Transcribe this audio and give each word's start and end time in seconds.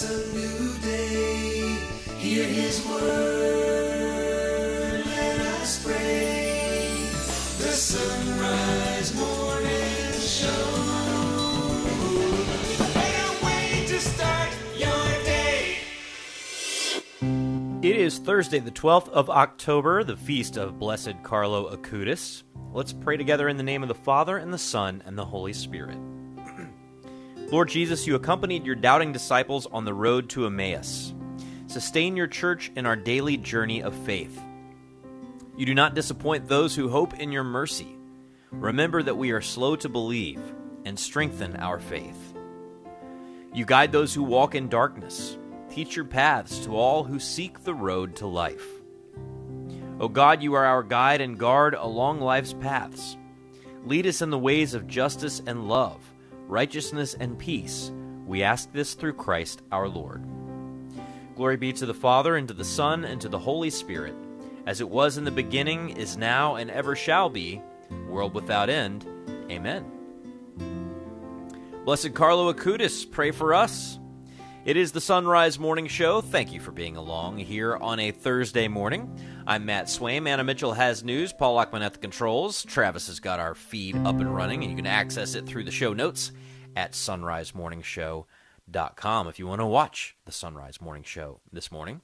it's 0.00 0.10
a 0.10 0.32
new 0.32 0.78
day. 0.78 1.76
Hear 2.18 2.46
his 2.46 2.86
word, 2.86 3.02
let 5.04 5.40
us 5.40 5.84
pray. 5.84 7.08
The 7.58 7.72
sunrise 7.72 9.12
morning 9.16 10.12
show. 10.20 10.84
It 17.80 17.96
is 17.96 18.18
Thursday, 18.18 18.58
the 18.58 18.70
12th 18.70 19.08
of 19.08 19.30
October, 19.30 20.04
the 20.04 20.16
feast 20.16 20.56
of 20.56 20.78
Blessed 20.78 21.22
Carlo 21.22 21.74
Acutis. 21.74 22.42
Let's 22.72 22.92
pray 22.92 23.16
together 23.16 23.48
in 23.48 23.56
the 23.56 23.62
name 23.62 23.82
of 23.82 23.88
the 23.88 23.94
Father, 23.94 24.36
and 24.36 24.52
the 24.52 24.58
Son, 24.58 25.02
and 25.06 25.16
the 25.16 25.24
Holy 25.24 25.52
Spirit. 25.52 25.96
Lord 27.50 27.70
Jesus, 27.70 28.06
you 28.06 28.14
accompanied 28.14 28.66
your 28.66 28.74
doubting 28.74 29.12
disciples 29.12 29.66
on 29.72 29.86
the 29.86 29.94
road 29.94 30.28
to 30.30 30.44
Emmaus. 30.44 31.14
Sustain 31.66 32.16
your 32.16 32.26
church 32.26 32.70
in 32.76 32.84
our 32.84 32.96
daily 32.96 33.38
journey 33.38 33.82
of 33.82 33.94
faith. 33.94 34.38
You 35.56 35.64
do 35.64 35.74
not 35.74 35.94
disappoint 35.94 36.46
those 36.46 36.74
who 36.74 36.88
hope 36.88 37.14
in 37.14 37.32
your 37.32 37.44
mercy. 37.44 37.96
Remember 38.50 39.02
that 39.02 39.16
we 39.16 39.30
are 39.30 39.40
slow 39.40 39.76
to 39.76 39.88
believe, 39.88 40.40
and 40.84 40.98
strengthen 40.98 41.56
our 41.56 41.78
faith. 41.78 42.34
You 43.52 43.64
guide 43.64 43.92
those 43.92 44.14
who 44.14 44.22
walk 44.22 44.54
in 44.54 44.68
darkness. 44.68 45.36
Teach 45.70 45.96
your 45.96 46.04
paths 46.04 46.60
to 46.60 46.76
all 46.76 47.04
who 47.04 47.18
seek 47.18 47.64
the 47.64 47.74
road 47.74 48.16
to 48.16 48.26
life. 48.26 48.66
O 50.00 50.08
God, 50.08 50.42
you 50.42 50.54
are 50.54 50.64
our 50.64 50.82
guide 50.82 51.20
and 51.20 51.38
guard 51.38 51.74
along 51.74 52.20
life's 52.20 52.52
paths. 52.52 53.16
Lead 53.84 54.06
us 54.06 54.22
in 54.22 54.30
the 54.30 54.38
ways 54.38 54.74
of 54.74 54.86
justice 54.86 55.42
and 55.46 55.68
love, 55.68 56.07
righteousness 56.48 57.14
and 57.14 57.38
peace. 57.38 57.92
We 58.26 58.42
ask 58.42 58.72
this 58.72 58.94
through 58.94 59.12
Christ 59.12 59.62
our 59.70 59.88
Lord. 59.88 60.24
Glory 61.36 61.56
be 61.56 61.72
to 61.74 61.86
the 61.86 61.94
Father, 61.94 62.36
and 62.36 62.48
to 62.48 62.54
the 62.54 62.64
Son, 62.64 63.04
and 63.04 63.20
to 63.20 63.28
the 63.28 63.38
Holy 63.38 63.70
Spirit, 63.70 64.14
as 64.66 64.80
it 64.80 64.88
was 64.88 65.18
in 65.18 65.24
the 65.24 65.30
beginning, 65.30 65.90
is 65.90 66.16
now, 66.16 66.56
and 66.56 66.70
ever 66.70 66.96
shall 66.96 67.28
be, 67.28 67.62
world 68.08 68.34
without 68.34 68.68
end. 68.68 69.06
Amen. 69.50 69.84
Blessed 71.84 72.12
Carlo 72.14 72.52
Acutis, 72.52 73.08
pray 73.08 73.30
for 73.30 73.54
us. 73.54 73.98
It 74.64 74.76
is 74.76 74.92
the 74.92 75.00
Sunrise 75.00 75.58
Morning 75.58 75.86
Show. 75.86 76.20
Thank 76.20 76.52
you 76.52 76.60
for 76.60 76.72
being 76.72 76.96
along 76.96 77.38
here 77.38 77.76
on 77.76 78.00
a 78.00 78.10
Thursday 78.10 78.68
morning. 78.68 79.18
I'm 79.46 79.64
Matt 79.64 79.86
Swaim. 79.86 80.28
Anna 80.28 80.44
Mitchell 80.44 80.74
has 80.74 81.02
news. 81.02 81.32
Paul 81.32 81.54
Lockman 81.54 81.80
at 81.80 81.94
the 81.94 81.98
controls. 81.98 82.64
Travis 82.64 83.06
has 83.06 83.20
got 83.20 83.40
our 83.40 83.54
feed 83.54 83.96
up 83.96 84.20
and 84.20 84.34
running, 84.34 84.62
and 84.62 84.70
you 84.70 84.76
can 84.76 84.86
access 84.86 85.34
it 85.34 85.46
through 85.46 85.64
the 85.64 85.70
show 85.70 85.94
notes 85.94 86.32
at 86.78 86.92
sonrisemorningshow.com 86.92 89.26
if 89.26 89.38
you 89.40 89.48
want 89.48 89.60
to 89.60 89.66
watch 89.66 90.14
the 90.26 90.30
Sunrise 90.30 90.80
Morning 90.80 91.02
Show 91.02 91.40
this 91.52 91.72
morning. 91.72 92.02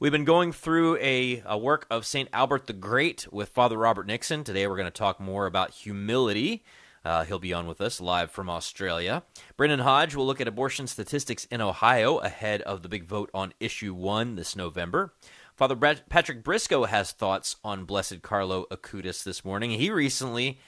We've 0.00 0.10
been 0.10 0.24
going 0.24 0.50
through 0.50 0.96
a, 0.96 1.40
a 1.46 1.56
work 1.56 1.86
of 1.88 2.04
St. 2.04 2.28
Albert 2.32 2.66
the 2.66 2.72
Great 2.72 3.32
with 3.32 3.50
Father 3.50 3.78
Robert 3.78 4.08
Nixon. 4.08 4.42
Today 4.42 4.66
we're 4.66 4.74
going 4.74 4.86
to 4.86 4.90
talk 4.90 5.20
more 5.20 5.46
about 5.46 5.70
humility. 5.70 6.64
Uh, 7.04 7.26
he'll 7.26 7.38
be 7.38 7.52
on 7.52 7.68
with 7.68 7.80
us 7.80 8.00
live 8.00 8.32
from 8.32 8.50
Australia. 8.50 9.22
Brendan 9.56 9.78
Hodge 9.78 10.16
will 10.16 10.26
look 10.26 10.40
at 10.40 10.48
abortion 10.48 10.88
statistics 10.88 11.44
in 11.44 11.60
Ohio 11.60 12.18
ahead 12.18 12.60
of 12.62 12.82
the 12.82 12.88
big 12.88 13.04
vote 13.04 13.30
on 13.32 13.54
issue 13.60 13.94
one 13.94 14.34
this 14.34 14.56
November. 14.56 15.14
Father 15.54 15.76
Brad- 15.76 16.08
Patrick 16.08 16.42
Briscoe 16.42 16.86
has 16.86 17.12
thoughts 17.12 17.54
on 17.62 17.84
Blessed 17.84 18.22
Carlo 18.22 18.66
Acutis 18.72 19.22
this 19.22 19.44
morning. 19.44 19.70
He 19.70 19.92
recently 19.92 20.58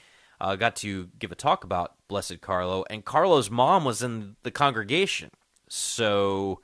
uh, 0.41 0.55
got 0.55 0.75
to 0.77 1.09
give 1.19 1.31
a 1.31 1.35
talk 1.35 1.63
about 1.63 1.93
Blessed 2.11 2.41
Carlo, 2.41 2.83
and 2.89 3.05
Carlo's 3.05 3.49
mom 3.49 3.85
was 3.85 4.03
in 4.03 4.35
the 4.43 4.51
congregation. 4.51 5.31
So 5.69 6.59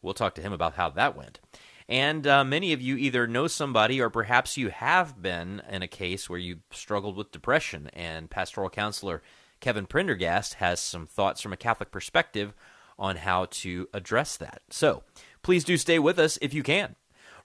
we'll 0.00 0.14
talk 0.14 0.36
to 0.36 0.40
him 0.40 0.52
about 0.52 0.74
how 0.74 0.88
that 0.90 1.16
went. 1.16 1.40
And 1.88 2.24
uh, 2.28 2.44
many 2.44 2.72
of 2.72 2.80
you 2.80 2.96
either 2.96 3.26
know 3.26 3.48
somebody 3.48 4.00
or 4.00 4.08
perhaps 4.08 4.56
you 4.56 4.68
have 4.68 5.20
been 5.20 5.60
in 5.68 5.82
a 5.82 5.88
case 5.88 6.30
where 6.30 6.38
you 6.38 6.60
struggled 6.70 7.16
with 7.16 7.32
depression. 7.32 7.90
And 7.92 8.30
pastoral 8.30 8.70
counselor 8.70 9.20
Kevin 9.58 9.86
Prendergast 9.86 10.54
has 10.54 10.78
some 10.78 11.08
thoughts 11.08 11.40
from 11.40 11.52
a 11.52 11.56
Catholic 11.56 11.90
perspective 11.90 12.54
on 12.96 13.16
how 13.16 13.46
to 13.46 13.88
address 13.92 14.36
that. 14.36 14.62
So 14.70 15.02
please 15.42 15.64
do 15.64 15.76
stay 15.76 15.98
with 15.98 16.20
us 16.20 16.38
if 16.40 16.54
you 16.54 16.62
can. 16.62 16.94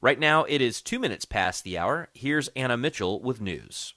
Right 0.02 0.20
now, 0.20 0.44
it 0.44 0.62
is 0.62 0.84
two 0.84 1.00
minutes 1.00 1.26
past 1.26 1.64
the 1.64 1.80
hour. 1.80 2.10
Here's 2.14 2.50
Anna 2.50 2.78
Mitchell 2.78 3.20
with 3.20 3.42
news. 3.42 3.96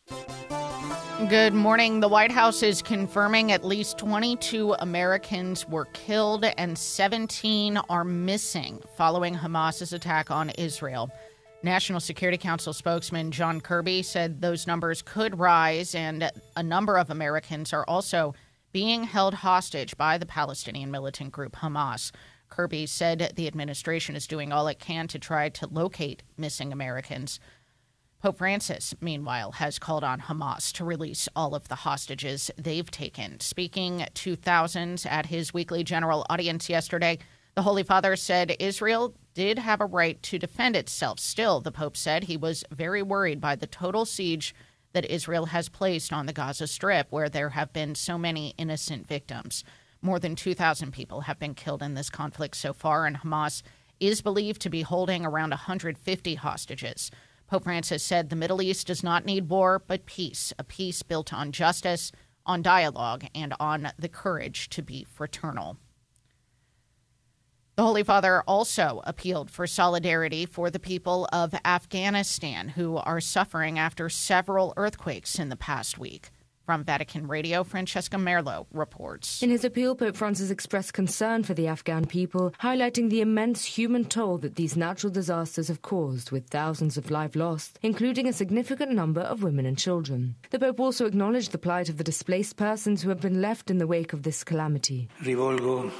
Good 1.28 1.54
morning. 1.54 2.00
The 2.00 2.08
White 2.08 2.32
House 2.32 2.62
is 2.62 2.82
confirming 2.82 3.52
at 3.52 3.64
least 3.64 3.98
22 3.98 4.74
Americans 4.80 5.68
were 5.68 5.84
killed 5.86 6.44
and 6.44 6.76
17 6.76 7.76
are 7.76 8.04
missing 8.04 8.82
following 8.96 9.34
Hamas's 9.34 9.92
attack 9.92 10.30
on 10.30 10.50
Israel. 10.50 11.10
National 11.62 12.00
Security 12.00 12.38
Council 12.38 12.72
spokesman 12.72 13.30
John 13.30 13.60
Kirby 13.60 14.02
said 14.02 14.40
those 14.40 14.66
numbers 14.66 15.00
could 15.00 15.38
rise, 15.38 15.94
and 15.94 16.30
a 16.56 16.62
number 16.62 16.98
of 16.98 17.08
Americans 17.08 17.72
are 17.72 17.84
also 17.86 18.34
being 18.72 19.04
held 19.04 19.34
hostage 19.34 19.96
by 19.96 20.18
the 20.18 20.26
Palestinian 20.26 20.90
militant 20.90 21.30
group 21.30 21.56
Hamas. 21.56 22.10
Kirby 22.48 22.86
said 22.86 23.32
the 23.36 23.46
administration 23.46 24.16
is 24.16 24.26
doing 24.26 24.52
all 24.52 24.66
it 24.66 24.78
can 24.78 25.06
to 25.08 25.18
try 25.18 25.48
to 25.50 25.66
locate 25.68 26.22
missing 26.36 26.72
Americans. 26.72 27.38
Pope 28.22 28.38
Francis, 28.38 28.94
meanwhile, 29.00 29.50
has 29.50 29.80
called 29.80 30.04
on 30.04 30.20
Hamas 30.20 30.70
to 30.74 30.84
release 30.84 31.28
all 31.34 31.56
of 31.56 31.66
the 31.66 31.74
hostages 31.74 32.52
they've 32.56 32.88
taken. 32.88 33.40
Speaking 33.40 34.06
to 34.14 34.36
thousands 34.36 35.04
at 35.04 35.26
his 35.26 35.52
weekly 35.52 35.82
general 35.82 36.24
audience 36.30 36.68
yesterday, 36.68 37.18
the 37.56 37.62
Holy 37.62 37.82
Father 37.82 38.14
said 38.14 38.54
Israel 38.60 39.12
did 39.34 39.58
have 39.58 39.80
a 39.80 39.86
right 39.86 40.22
to 40.22 40.38
defend 40.38 40.76
itself. 40.76 41.18
Still, 41.18 41.60
the 41.60 41.72
Pope 41.72 41.96
said 41.96 42.22
he 42.22 42.36
was 42.36 42.62
very 42.70 43.02
worried 43.02 43.40
by 43.40 43.56
the 43.56 43.66
total 43.66 44.04
siege 44.04 44.54
that 44.92 45.10
Israel 45.10 45.46
has 45.46 45.68
placed 45.68 46.12
on 46.12 46.26
the 46.26 46.32
Gaza 46.32 46.68
Strip, 46.68 47.08
where 47.10 47.28
there 47.28 47.50
have 47.50 47.72
been 47.72 47.96
so 47.96 48.16
many 48.16 48.54
innocent 48.56 49.08
victims. 49.08 49.64
More 50.00 50.20
than 50.20 50.36
2,000 50.36 50.92
people 50.92 51.22
have 51.22 51.40
been 51.40 51.54
killed 51.54 51.82
in 51.82 51.94
this 51.94 52.08
conflict 52.08 52.54
so 52.54 52.72
far, 52.72 53.04
and 53.04 53.16
Hamas 53.16 53.62
is 53.98 54.22
believed 54.22 54.62
to 54.62 54.70
be 54.70 54.82
holding 54.82 55.26
around 55.26 55.50
150 55.50 56.34
hostages. 56.36 57.10
Pope 57.52 57.64
Francis 57.64 58.02
said 58.02 58.30
the 58.30 58.36
Middle 58.36 58.62
East 58.62 58.86
does 58.86 59.02
not 59.02 59.26
need 59.26 59.50
war, 59.50 59.82
but 59.86 60.06
peace, 60.06 60.54
a 60.58 60.64
peace 60.64 61.02
built 61.02 61.34
on 61.34 61.52
justice, 61.52 62.10
on 62.46 62.62
dialogue, 62.62 63.26
and 63.34 63.52
on 63.60 63.92
the 63.98 64.08
courage 64.08 64.70
to 64.70 64.80
be 64.80 65.04
fraternal. 65.04 65.76
The 67.76 67.82
Holy 67.82 68.04
Father 68.04 68.42
also 68.46 69.02
appealed 69.04 69.50
for 69.50 69.66
solidarity 69.66 70.46
for 70.46 70.70
the 70.70 70.78
people 70.78 71.28
of 71.30 71.54
Afghanistan 71.62 72.68
who 72.70 72.96
are 72.96 73.20
suffering 73.20 73.78
after 73.78 74.08
several 74.08 74.72
earthquakes 74.78 75.38
in 75.38 75.50
the 75.50 75.54
past 75.54 75.98
week. 75.98 76.30
From 76.72 76.84
Vatican 76.84 77.28
Radio, 77.28 77.64
Francesca 77.64 78.16
Merlo 78.16 78.64
reports. 78.72 79.42
In 79.42 79.50
his 79.50 79.62
appeal, 79.62 79.94
Pope 79.94 80.16
Francis 80.16 80.48
expressed 80.48 80.94
concern 80.94 81.42
for 81.42 81.52
the 81.52 81.66
Afghan 81.66 82.06
people, 82.06 82.54
highlighting 82.62 83.10
the 83.10 83.20
immense 83.20 83.62
human 83.62 84.06
toll 84.06 84.38
that 84.38 84.54
these 84.54 84.74
natural 84.74 85.12
disasters 85.12 85.68
have 85.68 85.82
caused, 85.82 86.30
with 86.30 86.48
thousands 86.48 86.96
of 86.96 87.10
lives 87.10 87.36
lost, 87.36 87.78
including 87.82 88.26
a 88.26 88.32
significant 88.32 88.92
number 88.92 89.20
of 89.20 89.42
women 89.42 89.66
and 89.66 89.76
children. 89.76 90.34
The 90.48 90.58
Pope 90.58 90.80
also 90.80 91.04
acknowledged 91.04 91.52
the 91.52 91.58
plight 91.58 91.90
of 91.90 91.98
the 91.98 92.04
displaced 92.04 92.56
persons 92.56 93.02
who 93.02 93.10
have 93.10 93.20
been 93.20 93.42
left 93.42 93.70
in 93.70 93.76
the 93.76 93.86
wake 93.86 94.14
of 94.14 94.22
this 94.22 94.42
calamity. 94.42 95.10
Rivolgo 95.20 95.92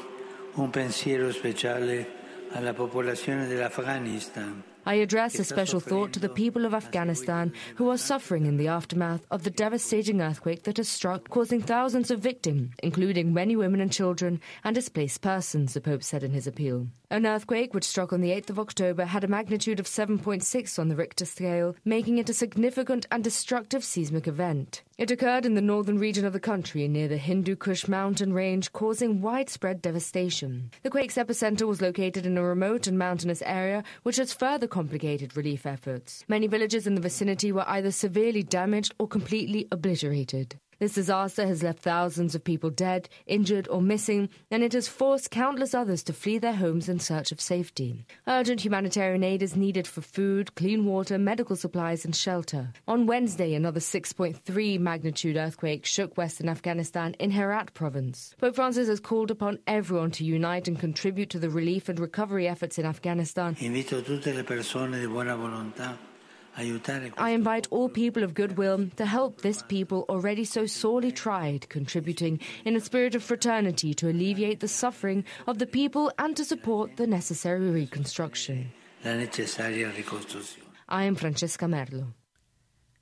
un 0.54 0.70
pensiero 0.70 1.30
speciale 1.32 2.06
alla 2.52 2.72
popolazione 2.72 3.46
dell'Afghanistan. 3.46 4.71
I 4.84 4.94
address 4.94 5.38
a 5.38 5.44
special 5.44 5.78
thought 5.78 6.12
to 6.12 6.20
the 6.20 6.28
people 6.28 6.64
of 6.64 6.74
Afghanistan 6.74 7.52
who 7.76 7.88
are 7.88 7.96
suffering 7.96 8.46
in 8.46 8.56
the 8.56 8.66
aftermath 8.66 9.24
of 9.30 9.44
the 9.44 9.50
devastating 9.50 10.20
earthquake 10.20 10.64
that 10.64 10.78
has 10.78 10.88
struck, 10.88 11.28
causing 11.28 11.62
thousands 11.62 12.10
of 12.10 12.18
victims, 12.18 12.72
including 12.82 13.32
many 13.32 13.54
women 13.54 13.80
and 13.80 13.92
children 13.92 14.40
and 14.64 14.74
displaced 14.74 15.20
persons, 15.20 15.74
the 15.74 15.80
Pope 15.80 16.02
said 16.02 16.24
in 16.24 16.32
his 16.32 16.48
appeal. 16.48 16.88
An 17.12 17.26
earthquake 17.26 17.74
which 17.74 17.84
struck 17.84 18.10
on 18.14 18.22
the 18.22 18.30
8th 18.30 18.48
of 18.48 18.58
October 18.58 19.04
had 19.04 19.22
a 19.22 19.28
magnitude 19.28 19.78
of 19.78 19.84
7.6 19.84 20.78
on 20.78 20.88
the 20.88 20.96
Richter 20.96 21.26
scale, 21.26 21.76
making 21.84 22.16
it 22.16 22.30
a 22.30 22.32
significant 22.32 23.04
and 23.10 23.22
destructive 23.22 23.84
seismic 23.84 24.26
event. 24.26 24.82
It 24.96 25.10
occurred 25.10 25.44
in 25.44 25.54
the 25.54 25.60
northern 25.60 25.98
region 25.98 26.24
of 26.24 26.32
the 26.32 26.40
country 26.40 26.88
near 26.88 27.08
the 27.08 27.18
Hindu 27.18 27.56
Kush 27.56 27.86
mountain 27.86 28.32
range, 28.32 28.72
causing 28.72 29.20
widespread 29.20 29.82
devastation. 29.82 30.70
The 30.84 30.88
quake's 30.88 31.16
epicenter 31.16 31.68
was 31.68 31.82
located 31.82 32.24
in 32.24 32.38
a 32.38 32.42
remote 32.42 32.86
and 32.86 32.98
mountainous 32.98 33.42
area, 33.42 33.84
which 34.04 34.16
has 34.16 34.32
further 34.32 34.66
complicated 34.66 35.36
relief 35.36 35.66
efforts. 35.66 36.24
Many 36.28 36.46
villages 36.46 36.86
in 36.86 36.94
the 36.94 37.02
vicinity 37.02 37.52
were 37.52 37.68
either 37.68 37.90
severely 37.90 38.42
damaged 38.42 38.94
or 38.98 39.06
completely 39.06 39.68
obliterated. 39.70 40.56
This 40.82 40.94
disaster 40.94 41.46
has 41.46 41.62
left 41.62 41.78
thousands 41.78 42.34
of 42.34 42.42
people 42.42 42.68
dead, 42.68 43.08
injured, 43.26 43.68
or 43.68 43.80
missing, 43.80 44.28
and 44.50 44.64
it 44.64 44.72
has 44.72 44.88
forced 44.88 45.30
countless 45.30 45.74
others 45.74 46.02
to 46.02 46.12
flee 46.12 46.38
their 46.38 46.56
homes 46.56 46.88
in 46.88 46.98
search 46.98 47.30
of 47.30 47.40
safety. 47.40 48.04
Urgent 48.26 48.64
humanitarian 48.64 49.22
aid 49.22 49.44
is 49.44 49.54
needed 49.54 49.86
for 49.86 50.00
food, 50.00 50.56
clean 50.56 50.84
water, 50.84 51.18
medical 51.18 51.54
supplies, 51.54 52.04
and 52.04 52.16
shelter. 52.16 52.72
On 52.88 53.06
Wednesday, 53.06 53.54
another 53.54 53.78
6.3 53.78 54.80
magnitude 54.80 55.36
earthquake 55.36 55.86
shook 55.86 56.16
western 56.16 56.48
Afghanistan 56.48 57.14
in 57.20 57.30
Herat 57.30 57.72
province. 57.74 58.34
Pope 58.40 58.56
Francis 58.56 58.88
has 58.88 58.98
called 58.98 59.30
upon 59.30 59.60
everyone 59.68 60.10
to 60.10 60.24
unite 60.24 60.66
and 60.66 60.80
contribute 60.80 61.30
to 61.30 61.38
the 61.38 61.48
relief 61.48 61.88
and 61.88 62.00
recovery 62.00 62.48
efforts 62.48 62.76
in 62.76 62.86
Afghanistan. 62.86 63.54
Invito 63.60 64.02
tutte 64.04 64.34
le 64.34 64.42
persone 64.42 64.98
di 64.98 65.06
buona 65.06 65.36
volontà 65.36 66.10
I 66.56 67.30
invite 67.30 67.66
all 67.70 67.88
people 67.88 68.22
of 68.22 68.34
goodwill 68.34 68.88
to 68.96 69.06
help 69.06 69.40
this 69.40 69.62
people 69.62 70.04
already 70.08 70.44
so 70.44 70.66
sorely 70.66 71.10
tried, 71.10 71.68
contributing 71.68 72.40
in 72.64 72.76
a 72.76 72.80
spirit 72.80 73.14
of 73.14 73.22
fraternity 73.22 73.94
to 73.94 74.10
alleviate 74.10 74.60
the 74.60 74.68
suffering 74.68 75.24
of 75.46 75.58
the 75.58 75.66
people 75.66 76.12
and 76.18 76.36
to 76.36 76.44
support 76.44 76.96
the 76.96 77.06
necessary 77.06 77.70
reconstruction. 77.70 78.72
la 79.04 79.12
necessaria 79.12 79.90
ricostruzione. 79.90 80.62
I 80.88 81.04
am 81.04 81.14
Francesca 81.14 81.66
Merlo. 81.66 82.12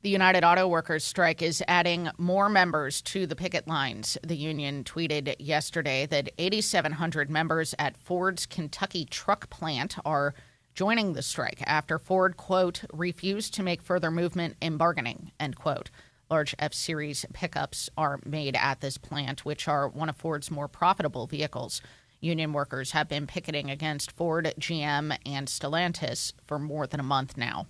The 0.03 0.09
United 0.09 0.45
Auto 0.45 0.67
Workers 0.67 1.05
strike 1.05 1.43
is 1.43 1.63
adding 1.69 2.09
more 2.17 2.49
members 2.49 3.03
to 3.03 3.27
the 3.27 3.37
picket 3.37 3.69
lines. 3.69 4.17
The 4.27 4.37
union 4.37 4.83
tweeted 4.83 5.35
yesterday 5.39 6.07
that 6.07 6.31
8,700 6.39 7.29
members 7.29 7.75
at 7.79 7.99
Ford's 7.99 8.47
Kentucky 8.47 9.05
truck 9.05 9.51
plant 9.51 9.97
are 10.07 10.35
joining 10.75 11.13
the 11.13 11.23
strike 11.23 11.63
after 11.67 11.99
Ford, 11.99 12.37
quote, 12.37 12.85
refused 12.93 13.55
to 13.55 13.63
make 13.63 13.83
further 13.83 14.11
movement 14.11 14.57
in 14.61 14.77
bargaining, 14.77 15.33
end 15.39 15.57
quote. 15.57 15.91
Large 16.31 16.55
F 16.59 16.73
Series 16.73 17.27
pickups 17.33 17.91
are 17.97 18.21
made 18.25 18.55
at 18.55 18.81
this 18.81 18.97
plant, 18.97 19.45
which 19.45 19.67
are 19.67 19.89
one 19.89 20.09
of 20.09 20.17
Ford's 20.17 20.51
more 20.51 20.69
profitable 20.69 21.27
vehicles. 21.27 21.83
Union 22.21 22.53
workers 22.53 22.93
have 22.93 23.09
been 23.09 23.27
picketing 23.27 23.71
against 23.71 24.13
Ford, 24.13 24.55
GM, 24.59 25.17
and 25.27 25.49
Stellantis 25.49 26.33
for 26.47 26.59
more 26.59 26.87
than 26.87 27.01
a 27.01 27.05
month 27.05 27.37
now. 27.37 27.67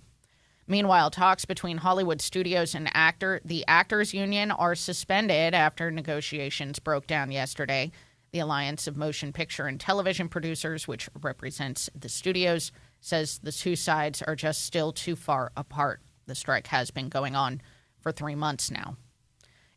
Meanwhile, 0.67 1.09
talks 1.09 1.43
between 1.43 1.77
Hollywood 1.77 2.21
studios 2.21 2.75
and 2.75 2.89
actor 2.93 3.41
the 3.43 3.65
Actors 3.67 4.13
Union 4.13 4.51
are 4.51 4.75
suspended 4.75 5.53
after 5.53 5.89
negotiations 5.89 6.79
broke 6.79 7.07
down 7.07 7.31
yesterday. 7.31 7.91
The 8.31 8.39
Alliance 8.39 8.87
of 8.87 8.95
Motion 8.95 9.33
Picture 9.33 9.65
and 9.65 9.79
Television 9.79 10.29
Producers, 10.29 10.87
which 10.87 11.09
represents 11.19 11.89
the 11.93 12.07
studios, 12.07 12.71
says 13.01 13.39
the 13.39 13.51
two 13.51 13.75
sides 13.75 14.21
are 14.21 14.35
just 14.35 14.63
still 14.63 14.93
too 14.93 15.15
far 15.15 15.51
apart. 15.57 16.01
The 16.27 16.35
strike 16.35 16.67
has 16.67 16.91
been 16.91 17.09
going 17.09 17.35
on 17.35 17.61
for 17.99 18.11
three 18.11 18.35
months 18.35 18.71
now. 18.71 18.95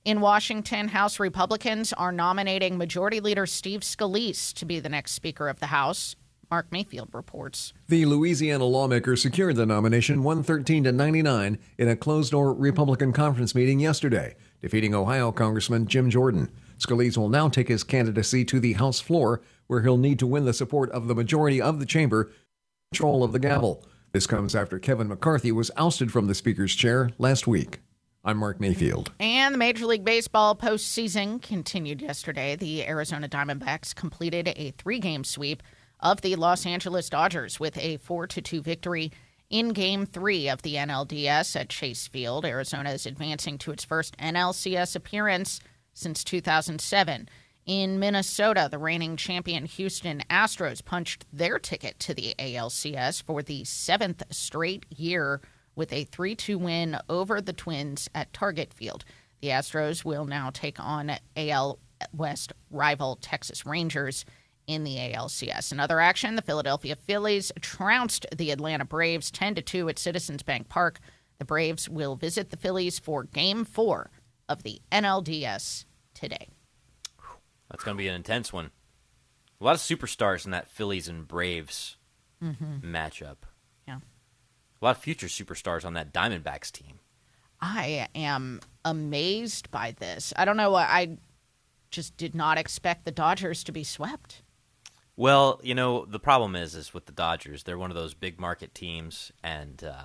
In 0.04 0.20
Washington, 0.20 0.88
House 0.88 1.18
Republicans 1.18 1.92
are 1.94 2.12
nominating 2.12 2.76
Majority 2.76 3.20
Leader 3.20 3.46
Steve 3.46 3.80
Scalise 3.80 4.52
to 4.52 4.66
be 4.66 4.78
the 4.78 4.90
next 4.90 5.12
Speaker 5.12 5.48
of 5.48 5.60
the 5.60 5.66
House. 5.66 6.14
Mark 6.50 6.66
Mayfield 6.70 7.08
reports. 7.12 7.72
The 7.88 8.04
Louisiana 8.04 8.66
lawmaker 8.66 9.16
secured 9.16 9.56
the 9.56 9.64
nomination 9.64 10.22
113 10.22 10.84
to 10.84 10.92
99 10.92 11.58
in 11.78 11.88
a 11.88 11.96
closed-door 11.96 12.52
Republican 12.52 13.12
conference 13.12 13.54
meeting 13.54 13.80
yesterday, 13.80 14.36
defeating 14.60 14.94
Ohio 14.94 15.32
Congressman 15.32 15.86
Jim 15.86 16.10
Jordan. 16.10 16.52
Scalise 16.78 17.16
will 17.16 17.30
now 17.30 17.48
take 17.48 17.68
his 17.68 17.82
candidacy 17.82 18.44
to 18.44 18.60
the 18.60 18.74
House 18.74 19.00
floor, 19.00 19.40
where 19.68 19.82
he'll 19.82 19.96
need 19.96 20.18
to 20.18 20.26
win 20.26 20.44
the 20.44 20.52
support 20.52 20.90
of 20.90 21.08
the 21.08 21.14
majority 21.14 21.60
of 21.60 21.80
the 21.80 21.86
chamber, 21.86 22.30
control 22.94 23.24
of 23.24 23.32
the 23.32 23.40
gavel. 23.40 23.84
This 24.12 24.24
comes 24.24 24.54
after 24.54 24.78
Kevin 24.78 25.08
McCarthy 25.08 25.50
was 25.50 25.68
ousted 25.76 26.12
from 26.12 26.28
the 26.28 26.34
Speaker's 26.34 26.76
chair 26.76 27.10
last 27.18 27.48
week. 27.48 27.80
I'm 28.24 28.36
Mark 28.36 28.60
Mayfield. 28.60 29.10
And 29.18 29.52
the 29.52 29.58
Major 29.58 29.84
League 29.86 30.04
Baseball 30.04 30.54
postseason 30.54 31.42
continued 31.42 32.00
yesterday. 32.00 32.54
The 32.54 32.86
Arizona 32.86 33.28
Diamondbacks 33.28 33.96
completed 33.96 34.52
a 34.54 34.70
three 34.70 35.00
game 35.00 35.24
sweep 35.24 35.60
of 35.98 36.20
the 36.20 36.36
Los 36.36 36.66
Angeles 36.66 37.10
Dodgers 37.10 37.58
with 37.58 37.76
a 37.78 37.96
4 37.96 38.28
2 38.28 38.62
victory 38.62 39.10
in 39.50 39.70
Game 39.70 40.06
3 40.06 40.48
of 40.48 40.62
the 40.62 40.76
NLDS 40.76 41.56
at 41.56 41.70
Chase 41.70 42.06
Field. 42.06 42.44
Arizona 42.44 42.90
is 42.90 43.06
advancing 43.06 43.58
to 43.58 43.72
its 43.72 43.84
first 43.84 44.16
NLCS 44.18 44.94
appearance 44.94 45.58
since 45.94 46.22
2007. 46.22 47.28
In 47.66 47.98
Minnesota, 47.98 48.68
the 48.70 48.78
reigning 48.78 49.16
champion 49.16 49.64
Houston 49.64 50.22
Astros 50.28 50.84
punched 50.84 51.24
their 51.32 51.58
ticket 51.58 51.98
to 52.00 52.12
the 52.12 52.34
ALCS 52.38 53.22
for 53.22 53.42
the 53.42 53.64
seventh 53.64 54.22
straight 54.30 54.84
year 54.90 55.40
with 55.74 55.90
a 55.90 56.04
3 56.04 56.34
2 56.34 56.58
win 56.58 56.98
over 57.08 57.40
the 57.40 57.54
Twins 57.54 58.10
at 58.14 58.34
Target 58.34 58.74
Field. 58.74 59.06
The 59.40 59.48
Astros 59.48 60.04
will 60.04 60.26
now 60.26 60.50
take 60.50 60.78
on 60.78 61.12
AL 61.38 61.78
West 62.12 62.52
rival 62.70 63.16
Texas 63.16 63.64
Rangers 63.64 64.26
in 64.66 64.84
the 64.84 64.96
ALCS. 64.96 65.72
In 65.72 65.80
other 65.80 66.00
action, 66.00 66.36
the 66.36 66.42
Philadelphia 66.42 66.96
Phillies 66.96 67.50
trounced 67.62 68.26
the 68.36 68.50
Atlanta 68.50 68.84
Braves 68.84 69.30
10 69.30 69.54
2 69.54 69.88
at 69.88 69.98
Citizens 69.98 70.42
Bank 70.42 70.68
Park. 70.68 71.00
The 71.38 71.46
Braves 71.46 71.88
will 71.88 72.14
visit 72.14 72.50
the 72.50 72.58
Phillies 72.58 72.98
for 72.98 73.24
Game 73.24 73.64
4 73.64 74.10
of 74.50 74.64
the 74.64 74.82
NLDS 74.92 75.86
today. 76.12 76.48
That's 77.74 77.82
going 77.82 77.96
to 77.96 78.00
be 78.00 78.06
an 78.06 78.14
intense 78.14 78.52
one. 78.52 78.70
A 79.60 79.64
lot 79.64 79.74
of 79.74 79.80
superstars 79.80 80.44
in 80.44 80.52
that 80.52 80.68
Phillies 80.68 81.08
and 81.08 81.26
Braves 81.26 81.96
matchup. 82.40 83.38
Yeah. 83.88 83.96
A 84.80 84.84
lot 84.84 84.96
of 84.96 85.02
future 85.02 85.26
superstars 85.26 85.84
on 85.84 85.94
that 85.94 86.12
Diamondbacks 86.12 86.70
team. 86.70 87.00
I 87.60 88.06
am 88.14 88.60
amazed 88.84 89.72
by 89.72 89.90
this. 89.98 90.32
I 90.36 90.44
don't 90.44 90.56
know. 90.56 90.70
Why 90.70 90.84
I 90.84 91.18
just 91.90 92.16
did 92.16 92.32
not 92.32 92.58
expect 92.58 93.04
the 93.04 93.10
Dodgers 93.10 93.64
to 93.64 93.72
be 93.72 93.82
swept. 93.82 94.42
Well, 95.16 95.60
you 95.64 95.74
know, 95.74 96.04
the 96.04 96.20
problem 96.20 96.54
is 96.54 96.76
is 96.76 96.94
with 96.94 97.06
the 97.06 97.12
Dodgers, 97.12 97.64
they're 97.64 97.76
one 97.76 97.90
of 97.90 97.96
those 97.96 98.14
big 98.14 98.38
market 98.38 98.72
teams 98.72 99.32
and 99.42 99.82
uh, 99.82 100.04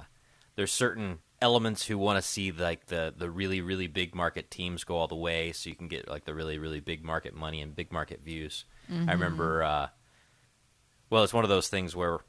there's 0.56 0.72
certain 0.72 1.19
elements 1.41 1.86
who 1.88 1.97
want 1.97 2.18
to 2.18 2.21
see 2.21 2.51
like 2.51 2.88
the 2.88 3.13
the 3.15 3.30
really 3.30 3.62
really 3.62 3.88
big 3.88 4.13
market 4.13 4.51
teams 4.51 4.83
go 4.83 4.97
all 4.97 5.07
the 5.07 5.15
way 5.15 5.51
so 5.53 5.69
you 5.69 5.75
can 5.75 5.88
get 5.88 6.07
like 6.09 6.25
the 6.25 6.33
really 6.33 6.57
really 6.57 6.80
big 6.81 7.03
market 7.03 7.33
money 7.33 7.62
and 7.62 7.75
big 7.75 7.91
market 7.91 8.21
views. 8.24 8.65
I 8.89 9.12
remember 9.13 9.63
uh, 9.63 9.88
well, 11.09 11.24
it's 11.24 11.33
one 11.33 11.44
of 11.45 11.50
those 11.50 11.68
things 11.69 11.95
where 11.95 12.19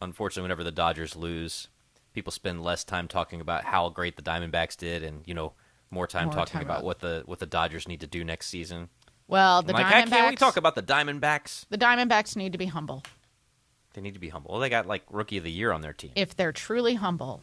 unfortunately 0.00 0.42
whenever 0.42 0.62
the 0.64 0.70
Dodgers 0.72 1.16
lose, 1.16 1.68
people 2.12 2.30
spend 2.30 2.62
less 2.62 2.84
time 2.84 3.08
talking 3.08 3.40
about 3.40 3.64
how 3.64 3.88
great 3.88 4.16
the 4.16 4.22
Diamondbacks 4.22 4.76
did 4.76 5.02
and, 5.02 5.22
you 5.26 5.32
know, 5.34 5.52
more 5.90 6.06
time 6.06 6.26
More 6.26 6.34
talking 6.34 6.52
time 6.54 6.62
about 6.62 6.78
about- 6.80 6.84
what 6.84 6.98
the 7.00 7.22
what 7.26 7.38
the 7.38 7.46
Dodgers 7.46 7.88
need 7.88 8.00
to 8.00 8.06
do 8.06 8.24
next 8.24 8.48
season. 8.48 8.88
Well, 9.28 9.62
the 9.62 9.74
I'm 9.74 9.82
like, 9.82 9.92
Diamondbacks. 10.06 10.10
can't 10.10 10.30
we 10.30 10.36
talk 10.36 10.56
about 10.56 10.74
the 10.76 10.82
Diamondbacks? 10.82 11.64
the 11.70 11.78
Diamondbacks 11.78 12.36
need 12.36 12.52
to 12.52 12.58
be 12.58 12.66
humble. 12.66 13.02
They 13.94 14.00
need 14.02 14.14
to 14.14 14.20
be 14.20 14.28
humble. 14.28 14.50
Well, 14.52 14.60
they 14.60 14.68
got 14.68 14.86
like 14.86 15.02
rookie 15.10 15.38
of 15.38 15.44
the 15.44 15.50
year 15.50 15.72
on 15.72 15.80
their 15.80 15.92
team. 15.94 16.12
If 16.14 16.36
they're 16.36 16.52
truly 16.52 16.94
humble, 16.94 17.40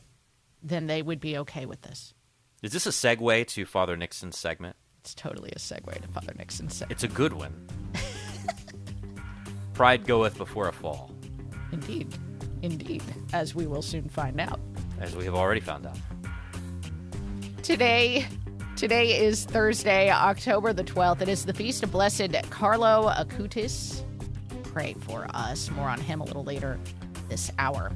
then 0.63 0.87
they 0.87 1.01
would 1.01 1.19
be 1.19 1.37
okay 1.39 1.65
with 1.65 1.81
this. 1.81 2.13
Is 2.61 2.71
this 2.71 2.85
a 2.85 2.89
segue 2.89 3.47
to 3.47 3.65
Father 3.65 3.97
Nixon's 3.97 4.37
segment? 4.37 4.75
It's 5.01 5.13
totally 5.13 5.51
a 5.51 5.59
segue 5.59 6.01
to 6.01 6.07
Father 6.07 6.33
Nixon's 6.37 6.75
segment. 6.75 6.91
It's 6.93 7.03
a 7.03 7.09
good 7.09 7.33
one. 7.33 7.67
Pride 9.73 10.05
goeth 10.05 10.37
before 10.37 10.67
a 10.69 10.73
fall, 10.73 11.11
Indeed. 11.71 12.13
Indeed. 12.61 13.03
As 13.33 13.53
we 13.55 13.65
will 13.67 13.81
soon 13.81 14.07
find 14.07 14.39
out. 14.39 14.59
as 14.99 15.15
we 15.15 15.25
have 15.25 15.35
already 15.35 15.59
found 15.59 15.85
out. 15.87 15.97
Today, 17.63 18.25
today 18.77 19.19
is 19.25 19.45
Thursday, 19.45 20.09
October 20.11 20.73
the 20.73 20.83
12th. 20.83 21.21
It 21.21 21.29
is 21.29 21.45
the 21.45 21.53
feast 21.53 21.83
of 21.83 21.91
Blessed 21.91 22.33
Carlo 22.51 23.09
Acutis. 23.09 24.03
Pray 24.63 24.93
for 25.01 25.27
us. 25.33 25.69
More 25.71 25.89
on 25.89 25.99
him 25.99 26.21
a 26.21 26.23
little 26.23 26.43
later 26.43 26.79
this 27.27 27.51
hour. 27.57 27.91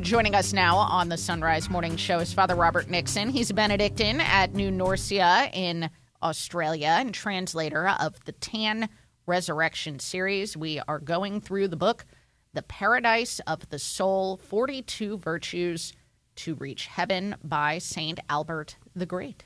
Joining 0.00 0.34
us 0.34 0.52
now 0.52 0.76
on 0.76 1.08
the 1.08 1.16
Sunrise 1.16 1.70
Morning 1.70 1.96
Show 1.96 2.18
is 2.18 2.32
Father 2.32 2.56
Robert 2.56 2.90
Nixon. 2.90 3.28
He's 3.30 3.50
a 3.50 3.54
Benedictine 3.54 4.20
at 4.20 4.52
New 4.52 4.70
Norcia 4.70 5.48
in 5.54 5.88
Australia 6.20 6.96
and 6.98 7.14
translator 7.14 7.88
of 7.88 8.22
the 8.24 8.32
Tan 8.32 8.88
Resurrection 9.26 10.00
series. 10.00 10.56
We 10.56 10.80
are 10.88 10.98
going 10.98 11.40
through 11.40 11.68
the 11.68 11.76
book, 11.76 12.06
The 12.54 12.62
Paradise 12.62 13.40
of 13.46 13.68
the 13.68 13.78
Soul 13.78 14.36
42 14.36 15.18
Virtues 15.18 15.92
to 16.36 16.56
Reach 16.56 16.86
Heaven 16.86 17.36
by 17.44 17.78
St. 17.78 18.18
Albert 18.28 18.76
the 18.96 19.06
Great. 19.06 19.44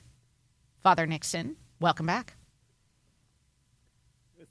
Father 0.82 1.06
Nixon, 1.06 1.56
welcome 1.78 2.06
back. 2.06 2.37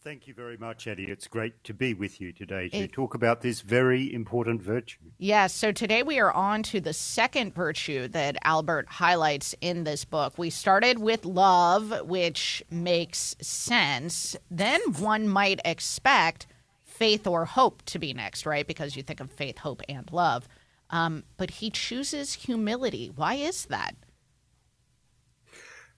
Thank 0.07 0.25
you 0.25 0.33
very 0.33 0.55
much, 0.55 0.87
Eddie. 0.87 1.11
It's 1.11 1.27
great 1.27 1.65
to 1.65 1.73
be 1.73 1.93
with 1.93 2.21
you 2.21 2.31
today 2.31 2.69
to 2.69 2.77
It- 2.83 2.93
talk 2.93 3.13
about 3.13 3.41
this 3.41 3.59
very 3.59 4.13
important 4.13 4.61
virtue. 4.61 4.99
Yes, 5.17 5.53
so 5.53 5.73
today 5.73 6.01
we 6.01 6.17
are 6.17 6.31
on 6.31 6.63
to 6.63 6.79
the 6.79 6.93
second 6.93 7.53
virtue 7.53 8.07
that 8.07 8.37
Albert 8.41 8.87
highlights 8.87 9.53
in 9.59 9.83
this 9.83 10.05
book. 10.05 10.37
We 10.37 10.49
started 10.49 10.99
with 10.99 11.25
love, 11.25 12.07
which 12.07 12.63
makes 12.71 13.35
sense. 13.41 14.37
Then 14.49 14.79
one 14.93 15.27
might 15.27 15.59
expect 15.65 16.47
faith 16.85 17.27
or 17.27 17.43
hope 17.43 17.83
to 17.87 17.99
be 17.99 18.13
next, 18.13 18.45
right? 18.45 18.65
Because 18.65 18.95
you 18.95 19.03
think 19.03 19.19
of 19.19 19.29
faith, 19.29 19.57
hope, 19.57 19.81
and 19.89 20.09
love. 20.13 20.47
Um, 20.89 21.25
but 21.35 21.49
he 21.59 21.69
chooses 21.69 22.31
humility. 22.31 23.11
Why 23.13 23.33
is 23.33 23.65
that? 23.65 23.93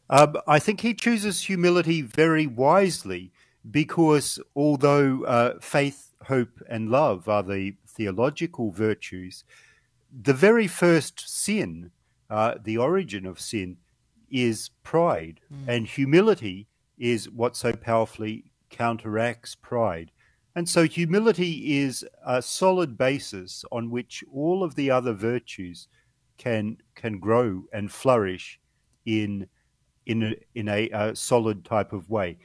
Um, 0.09 0.35
I 0.47 0.57
think 0.57 0.81
he 0.81 0.95
chooses 0.95 1.43
humility 1.43 2.01
very 2.01 2.47
wisely 2.47 3.31
because 3.71 4.39
although 4.55 5.23
uh, 5.23 5.59
faith, 5.59 6.13
hope, 6.23 6.61
and 6.69 6.89
love 6.89 7.27
are 7.27 7.43
the 7.43 7.75
theological 7.87 8.71
virtues, 8.71 9.43
the 10.21 10.33
very 10.33 10.67
first 10.67 11.19
sin, 11.27 11.91
uh, 12.29 12.55
the 12.63 12.77
origin 12.77 13.25
of 13.25 13.39
sin, 13.39 13.77
is 14.31 14.69
pride. 14.83 15.39
Mm. 15.53 15.67
And 15.67 15.87
humility 15.87 16.67
is 16.97 17.29
what 17.29 17.55
so 17.55 17.73
powerfully 17.73 18.45
counteracts 18.69 19.55
pride. 19.55 20.11
And 20.55 20.67
so 20.67 20.83
humility 20.83 21.79
is 21.79 22.05
a 22.25 22.41
solid 22.41 22.97
basis 22.97 23.63
on 23.71 23.89
which 23.89 24.23
all 24.31 24.63
of 24.63 24.75
the 24.75 24.91
other 24.91 25.13
virtues 25.13 25.87
can 26.37 26.77
can 26.95 27.19
grow 27.19 27.63
and 27.73 27.91
flourish 27.91 28.59
in 29.05 29.47
in 30.05 30.23
a, 30.23 30.35
in 30.55 30.67
a, 30.67 30.89
a 30.89 31.15
solid 31.15 31.63
type 31.63 31.93
of 31.93 32.09
way. 32.09 32.37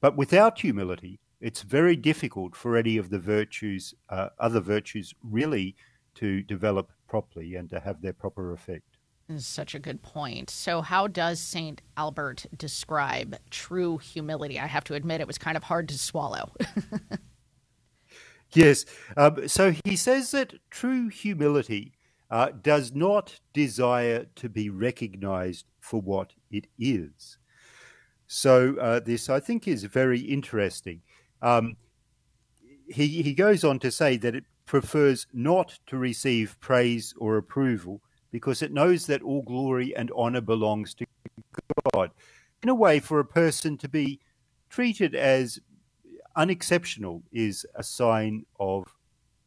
But 0.00 0.16
without 0.16 0.60
humility, 0.60 1.20
it's 1.40 1.62
very 1.62 1.96
difficult 1.96 2.56
for 2.56 2.76
any 2.76 2.96
of 2.96 3.10
the 3.10 3.18
virtues, 3.18 3.94
uh, 4.08 4.28
other 4.38 4.60
virtues, 4.60 5.14
really 5.22 5.76
to 6.14 6.42
develop 6.42 6.90
properly 7.06 7.54
and 7.54 7.68
to 7.70 7.80
have 7.80 8.02
their 8.02 8.12
proper 8.12 8.52
effect. 8.52 8.84
This 9.28 9.42
is 9.42 9.46
such 9.46 9.74
a 9.74 9.78
good 9.78 10.02
point. 10.02 10.50
So, 10.50 10.82
how 10.82 11.06
does 11.06 11.38
St. 11.38 11.80
Albert 11.96 12.46
describe 12.56 13.38
true 13.50 13.98
humility? 13.98 14.58
I 14.58 14.66
have 14.66 14.84
to 14.84 14.94
admit, 14.94 15.20
it 15.20 15.26
was 15.26 15.38
kind 15.38 15.56
of 15.56 15.62
hard 15.62 15.88
to 15.90 15.98
swallow. 15.98 16.52
yes. 18.52 18.84
Um, 19.16 19.46
so, 19.46 19.72
he 19.84 19.94
says 19.94 20.32
that 20.32 20.54
true 20.68 21.08
humility 21.08 21.92
uh, 22.28 22.50
does 22.60 22.92
not 22.92 23.38
desire 23.52 24.26
to 24.34 24.48
be 24.48 24.68
recognized 24.68 25.66
for 25.78 26.00
what 26.00 26.32
it 26.50 26.66
is. 26.78 27.38
So, 28.32 28.76
uh, 28.76 29.00
this 29.00 29.28
I 29.28 29.40
think 29.40 29.66
is 29.66 29.82
very 29.82 30.20
interesting. 30.20 31.02
Um, 31.42 31.76
he, 32.86 33.22
he 33.22 33.34
goes 33.34 33.64
on 33.64 33.80
to 33.80 33.90
say 33.90 34.16
that 34.18 34.36
it 34.36 34.44
prefers 34.66 35.26
not 35.32 35.80
to 35.88 35.96
receive 35.96 36.56
praise 36.60 37.12
or 37.18 37.38
approval 37.38 38.00
because 38.30 38.62
it 38.62 38.72
knows 38.72 39.06
that 39.08 39.22
all 39.22 39.42
glory 39.42 39.96
and 39.96 40.12
honor 40.14 40.40
belongs 40.40 40.94
to 40.94 41.06
God. 41.92 42.12
In 42.62 42.68
a 42.68 42.74
way, 42.74 43.00
for 43.00 43.18
a 43.18 43.24
person 43.24 43.76
to 43.78 43.88
be 43.88 44.20
treated 44.68 45.16
as 45.16 45.58
unexceptional 46.36 47.24
is 47.32 47.66
a 47.74 47.82
sign 47.82 48.46
of 48.60 48.84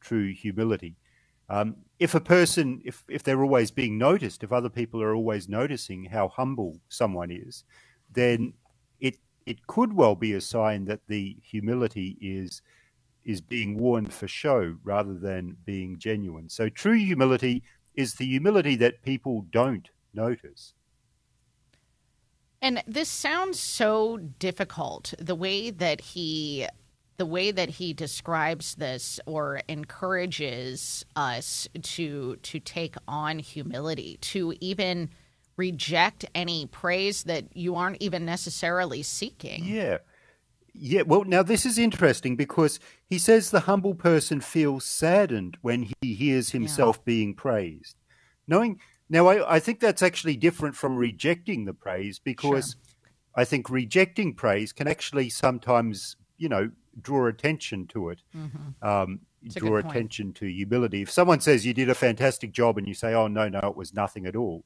true 0.01 0.33
humility. 0.33 0.97
Um, 1.47 1.77
if 1.99 2.15
a 2.15 2.19
person, 2.19 2.81
if, 2.83 3.05
if 3.07 3.23
they're 3.23 3.43
always 3.43 3.71
being 3.71 3.97
noticed, 3.97 4.43
if 4.43 4.51
other 4.51 4.67
people 4.67 5.01
are 5.01 5.15
always 5.15 5.47
noticing 5.47 6.03
how 6.03 6.27
humble 6.27 6.81
someone 6.89 7.31
is, 7.31 7.63
then 8.11 8.53
it 9.45 9.67
could 9.67 9.93
well 9.93 10.15
be 10.15 10.33
a 10.33 10.41
sign 10.41 10.85
that 10.85 11.01
the 11.07 11.37
humility 11.43 12.17
is 12.21 12.61
is 13.23 13.39
being 13.39 13.77
worn 13.77 14.05
for 14.05 14.27
show 14.27 14.75
rather 14.83 15.13
than 15.13 15.55
being 15.65 15.97
genuine. 15.97 16.49
So 16.49 16.67
true 16.67 16.97
humility 16.97 17.63
is 17.95 18.15
the 18.15 18.25
humility 18.25 18.75
that 18.77 19.01
people 19.01 19.45
don't 19.49 19.89
notice. 20.13 20.73
And 22.61 22.83
this 22.87 23.09
sounds 23.09 23.59
so 23.59 24.17
difficult. 24.17 25.13
The 25.19 25.35
way 25.35 25.69
that 25.69 26.01
he 26.01 26.67
the 27.17 27.25
way 27.25 27.51
that 27.51 27.69
he 27.69 27.93
describes 27.93 28.75
this 28.75 29.19
or 29.25 29.61
encourages 29.67 31.05
us 31.15 31.67
to 31.81 32.37
to 32.37 32.59
take 32.59 32.95
on 33.07 33.39
humility, 33.39 34.17
to 34.21 34.53
even 34.59 35.09
reject 35.57 36.25
any 36.33 36.65
praise 36.65 37.23
that 37.23 37.45
you 37.55 37.75
aren't 37.75 38.01
even 38.01 38.25
necessarily 38.25 39.03
seeking. 39.03 39.65
Yeah. 39.65 39.99
Yeah, 40.75 41.03
well, 41.03 41.23
now 41.23 41.43
this 41.43 41.67
is 41.67 41.77
interesting 41.77 42.35
because 42.35 42.79
he 43.05 43.19
says 43.19 43.51
the 43.51 43.61
humble 43.61 43.93
person 43.93 44.41
feels 44.41 44.85
saddened 44.85 45.57
when 45.61 45.87
he 46.01 46.15
hears 46.15 46.49
himself 46.49 46.97
yeah. 46.97 47.03
being 47.05 47.35
praised. 47.35 47.95
Knowing 48.47 48.79
now, 49.07 49.27
I, 49.27 49.55
I, 49.55 49.59
think 49.59 49.79
that's 49.79 50.01
actually 50.01 50.35
different 50.35 50.75
from 50.75 50.95
rejecting 50.95 51.65
the 51.65 51.73
praise 51.73 52.17
because 52.17 52.71
sure. 52.71 52.95
I 53.35 53.45
think 53.45 53.69
rejecting 53.69 54.33
praise 54.33 54.73
can 54.73 54.87
actually 54.87 55.29
sometimes, 55.29 56.15
you 56.37 56.49
know, 56.49 56.71
draw 56.99 57.27
attention 57.27 57.85
to 57.87 58.09
it, 58.09 58.21
mm-hmm. 58.35 58.87
um, 58.87 59.19
draw 59.49 59.77
attention 59.77 60.33
to 60.33 60.47
humility. 60.47 61.03
If 61.03 61.11
someone 61.11 61.41
says 61.41 61.65
you 61.65 61.73
did 61.73 61.89
a 61.89 61.95
fantastic 61.95 62.51
job 62.51 62.77
and 62.77 62.87
you 62.87 62.93
say, 62.93 63.13
"Oh 63.13 63.27
no, 63.27 63.49
no, 63.49 63.59
it 63.59 63.75
was 63.75 63.93
nothing 63.93 64.25
at 64.25 64.35
all," 64.35 64.63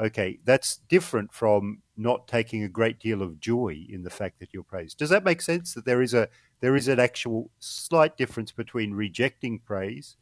okay, 0.00 0.38
that's 0.44 0.78
different 0.88 1.32
from 1.32 1.82
not 1.96 2.28
taking 2.28 2.62
a 2.62 2.68
great 2.68 3.00
deal 3.00 3.22
of 3.22 3.40
joy 3.40 3.84
in 3.88 4.02
the 4.02 4.10
fact 4.10 4.38
that 4.38 4.50
you're 4.52 4.62
praised. 4.62 4.98
Does 4.98 5.10
that 5.10 5.24
make 5.24 5.42
sense? 5.42 5.74
That 5.74 5.84
there 5.84 6.02
is 6.02 6.14
a 6.14 6.28
there 6.60 6.76
is 6.76 6.88
an 6.88 7.00
actual 7.00 7.50
slight 7.60 8.16
difference 8.16 8.52
between 8.52 8.92
rejecting 8.94 9.58
praise 9.58 10.16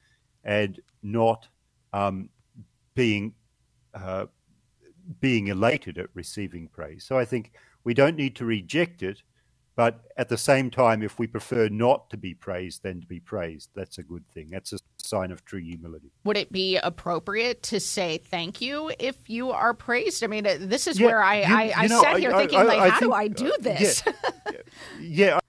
and 0.45 0.81
not 1.03 1.49
um, 1.93 2.29
being 2.95 3.35
uh, 3.95 4.27
being 5.21 5.49
elated 5.49 5.99
at 5.99 6.09
receiving 6.15 6.69
praise. 6.69 7.05
So 7.05 7.19
I 7.19 7.25
think 7.25 7.53
we 7.85 7.95
don't 7.95 8.17
need 8.17 8.37
to 8.37 8.45
reject 8.45 9.03
it, 9.03 9.23
but 9.77 10.01
at 10.17 10.31
the 10.31 10.39
same 10.39 10.71
time, 10.71 11.03
if 11.03 11.19
we 11.19 11.27
prefer 11.27 11.69
not 11.69 12.09
to 12.09 12.17
be 12.17 12.33
praised 12.33 12.83
than 12.83 13.03
to 13.03 13.07
be 13.07 13.21
praised, 13.21 13.71
that's 13.75 13.99
a 13.99 14.03
good 14.03 14.27
thing. 14.33 14.49
That's 14.51 14.73
a 14.73 14.79
sign 14.97 15.31
of 15.31 15.45
true 15.45 15.61
humility. 15.61 16.11
Would 16.25 16.39
it 16.39 16.51
be 16.51 16.79
appropriate 16.79 17.63
to 17.65 17.79
say 17.79 18.17
thank 18.17 18.63
you 18.63 18.91
if 18.99 19.29
you 19.29 19.51
are 19.51 19.75
praised? 19.75 20.25
I 20.25 20.29
mean, 20.29 20.47
uh, 20.47 20.57
this 20.59 20.87
is 20.87 20.99
yeah, 20.99 21.07
where 21.07 21.23
I, 21.23 21.37
you, 21.37 21.55
I, 21.55 21.73
I 21.77 21.87
know, 21.89 22.01
sat 22.01 22.19
here 22.19 22.35
I, 22.35 22.39
thinking, 22.39 22.67
like, 22.67 22.79
how 22.91 22.99
think, 22.99 23.11
do 23.11 23.13
I 23.13 23.29
do 23.29 23.53
uh, 23.53 23.57
this? 23.61 24.03
yeah, 24.51 24.61
yeah 25.01 25.41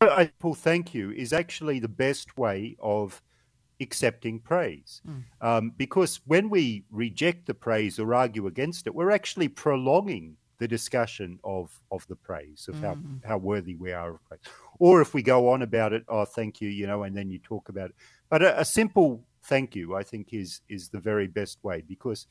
I, 0.00 0.30
Paul, 0.38 0.54
thank 0.54 0.94
you 0.94 1.10
is 1.10 1.34
actually 1.34 1.80
the 1.80 1.88
best 1.88 2.38
way 2.38 2.76
of 2.80 3.22
accepting 3.78 4.40
praise. 4.40 5.02
Mm. 5.06 5.22
Um, 5.40 5.72
because 5.76 6.20
when 6.26 6.48
we 6.48 6.84
reject 6.90 7.46
the 7.46 7.54
praise 7.54 7.98
or 7.98 8.14
argue 8.14 8.46
against 8.46 8.86
it, 8.86 8.94
we're 8.94 9.10
actually 9.10 9.48
prolonging 9.48 10.36
the 10.58 10.68
discussion 10.68 11.38
of 11.44 11.80
of 11.90 12.06
the 12.08 12.16
praise 12.16 12.66
of 12.68 12.80
how, 12.80 12.94
mm-hmm. 12.94 13.26
how 13.26 13.38
worthy 13.38 13.74
we 13.74 13.92
are 13.92 14.14
of 14.14 14.24
praise. 14.28 14.40
Or 14.78 15.00
if 15.00 15.14
we 15.14 15.22
go 15.22 15.50
on 15.50 15.62
about 15.62 15.92
it, 15.92 16.04
oh 16.08 16.24
thank 16.24 16.60
you, 16.60 16.68
you 16.68 16.86
know, 16.86 17.02
and 17.02 17.16
then 17.16 17.30
you 17.30 17.38
talk 17.38 17.68
about 17.68 17.90
it. 17.90 17.96
But 18.30 18.42
a, 18.42 18.60
a 18.60 18.64
simple 18.64 19.24
thank 19.44 19.74
you, 19.74 19.94
I 19.94 20.02
think, 20.02 20.32
is 20.32 20.60
is 20.68 20.88
the 20.88 21.00
very 21.00 21.26
best 21.26 21.58
way 21.62 21.82
because 21.86 22.26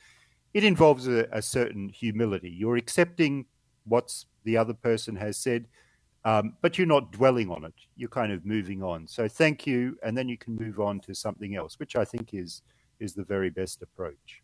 it 0.53 0.63
involves 0.63 1.07
a, 1.07 1.27
a 1.31 1.41
certain 1.41 1.89
humility. 1.89 2.49
You're 2.49 2.77
accepting 2.77 3.45
what's 3.85 4.25
the 4.43 4.57
other 4.57 4.73
person 4.73 5.15
has 5.15 5.37
said, 5.37 5.65
um, 6.25 6.55
but 6.61 6.77
you're 6.77 6.87
not 6.87 7.11
dwelling 7.11 7.49
on 7.49 7.65
it. 7.65 7.73
You're 7.95 8.09
kind 8.09 8.31
of 8.31 8.45
moving 8.45 8.83
on. 8.83 9.07
So 9.07 9.27
thank 9.27 9.67
you, 9.67 9.97
and 10.03 10.17
then 10.17 10.29
you 10.29 10.37
can 10.37 10.55
move 10.55 10.79
on 10.79 10.99
to 11.01 11.15
something 11.15 11.55
else, 11.55 11.79
which 11.79 11.95
I 11.95 12.05
think 12.05 12.33
is 12.33 12.61
is 12.99 13.13
the 13.13 13.23
very 13.23 13.49
best 13.49 13.81
approach. 13.81 14.42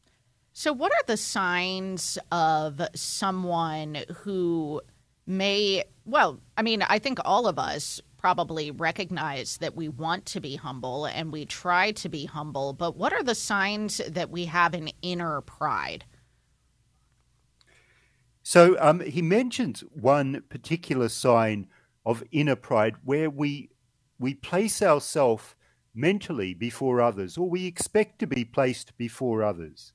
So, 0.60 0.74
what 0.74 0.92
are 0.92 1.06
the 1.08 1.16
signs 1.16 2.18
of 2.34 2.82
someone 2.94 4.00
who 4.14 4.82
may, 5.26 5.86
well, 6.04 6.42
I 6.58 6.64
mean, 6.64 6.82
I 6.82 7.00
think 7.00 7.20
all 7.24 7.48
of 7.48 7.58
us 7.58 8.02
probably 8.18 8.70
recognize 8.70 9.56
that 9.60 9.78
we 9.78 9.88
want 9.88 10.26
to 10.26 10.42
be 10.42 10.58
humble 10.58 11.06
and 11.06 11.32
we 11.32 11.46
try 11.46 11.92
to 11.94 12.10
be 12.10 12.26
humble, 12.26 12.74
but 12.74 12.98
what 12.98 13.14
are 13.14 13.24
the 13.24 13.36
signs 13.36 14.02
that 14.06 14.32
we 14.32 14.44
have 14.48 14.74
an 14.74 14.90
inner 15.02 15.40
pride? 15.40 16.04
So, 18.44 18.76
um, 18.82 19.00
he 19.00 19.22
mentions 19.22 19.80
one 19.94 20.44
particular 20.50 21.08
sign 21.08 21.68
of 22.06 22.22
inner 22.34 22.58
pride 22.58 22.96
where 23.06 23.30
we 23.30 23.70
we 24.20 24.34
place 24.34 24.82
ourselves 24.82 25.56
mentally 25.96 26.54
before 26.54 27.00
others, 27.00 27.38
or 27.38 27.50
we 27.50 27.66
expect 27.66 28.20
to 28.20 28.28
be 28.28 28.44
placed 28.44 28.98
before 28.98 29.42
others 29.42 29.94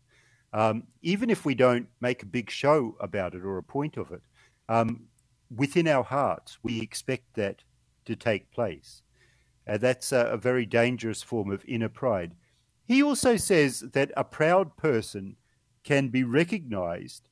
um, 0.54 0.84
even 1.02 1.30
if 1.30 1.44
we 1.44 1.56
don't 1.56 1.88
make 2.00 2.22
a 2.22 2.26
big 2.26 2.48
show 2.48 2.96
about 3.00 3.34
it 3.34 3.44
or 3.44 3.58
a 3.58 3.62
point 3.62 3.96
of 3.96 4.12
it, 4.12 4.22
um, 4.68 5.08
within 5.54 5.88
our 5.88 6.04
hearts, 6.04 6.58
we 6.62 6.80
expect 6.80 7.34
that 7.34 7.62
to 8.04 8.14
take 8.14 8.52
place. 8.52 9.02
Uh, 9.68 9.78
that's 9.78 10.12
a, 10.12 10.26
a, 10.26 10.36
very 10.36 10.64
dangerous 10.64 11.22
form 11.22 11.50
of 11.50 11.64
inner 11.66 11.88
pride. 11.88 12.34
He 12.86 13.02
also 13.02 13.36
says 13.36 13.80
that 13.80 14.12
a 14.16 14.22
proud 14.22 14.76
person 14.76 15.36
can 15.82 16.08
be 16.08 16.22
recognized 16.22 17.28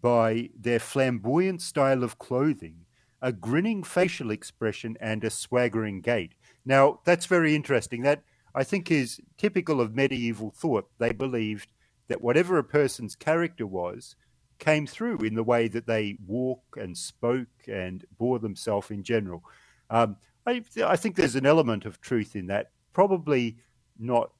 by 0.00 0.48
their 0.58 0.78
flamboyant 0.78 1.60
style 1.60 2.02
of 2.02 2.18
clothing, 2.18 2.86
a 3.20 3.32
grinning 3.32 3.82
facial 3.82 4.30
expression, 4.30 4.96
and 4.98 5.22
a 5.22 5.30
swaggering 5.30 6.00
gait. 6.00 6.32
Now, 6.64 7.00
that's 7.04 7.26
very 7.26 7.54
interesting. 7.54 8.02
That 8.02 8.22
I 8.54 8.64
think 8.64 8.90
is 8.90 9.20
typical 9.36 9.80
of 9.80 9.94
medieval 9.94 10.50
thought. 10.50 10.88
They 10.98 11.12
believed 11.12 11.68
that 12.12 12.20
whatever 12.20 12.58
a 12.58 12.64
person's 12.64 13.16
character 13.16 13.66
was 13.66 14.16
came 14.58 14.86
through 14.86 15.16
in 15.20 15.34
the 15.34 15.42
way 15.42 15.66
that 15.66 15.86
they 15.86 16.18
walk 16.26 16.62
and 16.76 16.94
spoke 16.94 17.48
and 17.66 18.04
bore 18.18 18.38
themselves 18.38 18.90
in 18.90 19.02
general. 19.02 19.42
Um, 19.88 20.16
I, 20.46 20.62
I, 20.84 20.96
think 20.96 21.16
there's 21.16 21.36
an 21.36 21.46
element 21.46 21.86
of 21.86 22.02
truth 22.02 22.36
in 22.36 22.48
that. 22.48 22.70
Probably 22.92 23.56
not. 23.98 24.30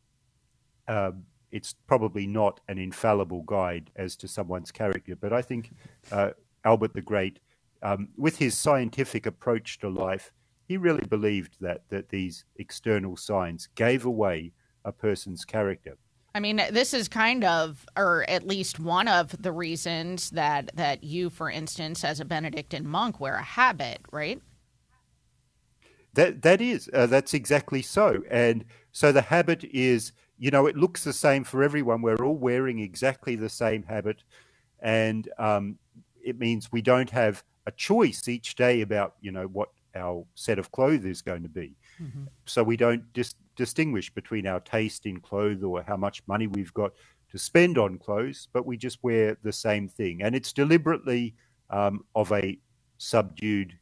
Uh, 0.87 1.13
it's 1.51 1.75
probably 1.87 2.27
not 2.27 2.61
an 2.69 2.77
infallible 2.77 3.43
guide 3.43 3.91
as 3.97 4.17
to 4.17 4.29
someone's 4.29 4.71
character, 4.71 5.17
but 5.17 5.33
I 5.33 5.41
think 5.41 5.71
uh, 6.11 6.33
Albert 6.67 6.93
the 6.93 7.01
Great, 7.01 7.41
um, 7.83 8.09
with 8.19 8.37
his 8.37 8.57
scientific 8.57 9.25
approach 9.25 9.79
to 9.79 9.89
life, 9.89 10.31
he 10.69 10.77
really 10.77 11.07
believed 11.07 11.57
that 11.61 11.85
that 11.89 12.11
these 12.11 12.45
external 12.57 13.17
signs 13.17 13.71
gave 13.75 14.05
away 14.05 14.53
a 14.85 14.93
person's 14.93 15.47
character. 15.47 15.97
I 16.35 16.41
mean, 16.41 16.63
this 16.71 16.95
is 16.95 17.09
kind 17.09 17.45
of, 17.45 17.87
or 17.97 18.25
at 18.29 18.47
least 18.47 18.81
one 18.81 19.07
of 19.07 19.41
the 19.43 19.53
reasons 19.53 20.31
that 20.31 20.71
that 20.75 21.05
you, 21.05 21.29
for 21.29 21.51
instance, 21.51 22.05
as 22.05 22.21
a 22.21 22.25
Benedictine 22.25 22.87
monk, 22.87 23.21
wear 23.21 23.35
a 23.35 23.43
habit, 23.43 24.01
right? 24.11 24.41
That 26.15 26.43
that 26.43 26.61
is 26.61 26.89
uh, 26.93 27.07
that's 27.07 27.35
exactly 27.35 27.83
so, 27.83 28.23
and 28.31 28.65
so 28.93 29.13
the 29.13 29.23
habit 29.23 29.65
is, 29.65 30.13
you 30.39 30.51
know, 30.51 30.67
it 30.67 30.77
looks 30.77 31.05
the 31.05 31.13
same 31.13 31.45
for 31.45 31.63
everyone. 31.63 32.03
We're 32.03 32.25
all 32.25 32.37
wearing 32.37 32.79
exactly 32.79 33.37
the 33.37 33.49
same 33.51 33.83
habit, 33.83 34.23
and 34.81 35.29
um, 35.39 35.79
it 36.25 36.39
means 36.39 36.73
we 36.73 36.83
don't 36.83 37.11
have 37.11 37.45
a 37.67 37.73
choice 37.73 38.27
each 38.27 38.55
day 38.55 38.81
about, 38.81 39.15
you 39.21 39.33
know, 39.33 39.45
what 39.47 39.69
our 39.95 40.25
set 40.35 40.59
of 40.59 40.73
clothes 40.73 41.05
is 41.05 41.23
going 41.23 41.43
to 41.43 41.49
be. 41.49 41.77
Mm-hmm. 42.03 42.25
So 42.47 42.63
we 42.63 42.77
don't 42.77 43.13
dis- 43.13 43.35
distinguish 43.57 44.13
between 44.13 44.47
our 44.47 44.61
taste 44.61 45.07
in 45.07 45.21
clothes 45.21 45.63
or 45.63 45.83
how 45.83 45.97
much 45.97 46.23
money 46.27 46.47
we've 46.47 46.75
got 46.75 46.93
to 47.31 47.39
spend 47.39 47.79
on 47.79 47.99
clothes, 47.99 48.49
but 48.53 48.67
we 48.67 48.77
just 48.77 48.99
wear 49.03 49.39
the 49.43 49.53
same 49.53 49.89
thing, 49.89 50.23
and 50.23 50.35
it's 50.35 50.53
deliberately 50.53 51.35
um, 51.71 52.05
of 52.15 52.31
a 52.33 52.59
subdued 52.99 53.79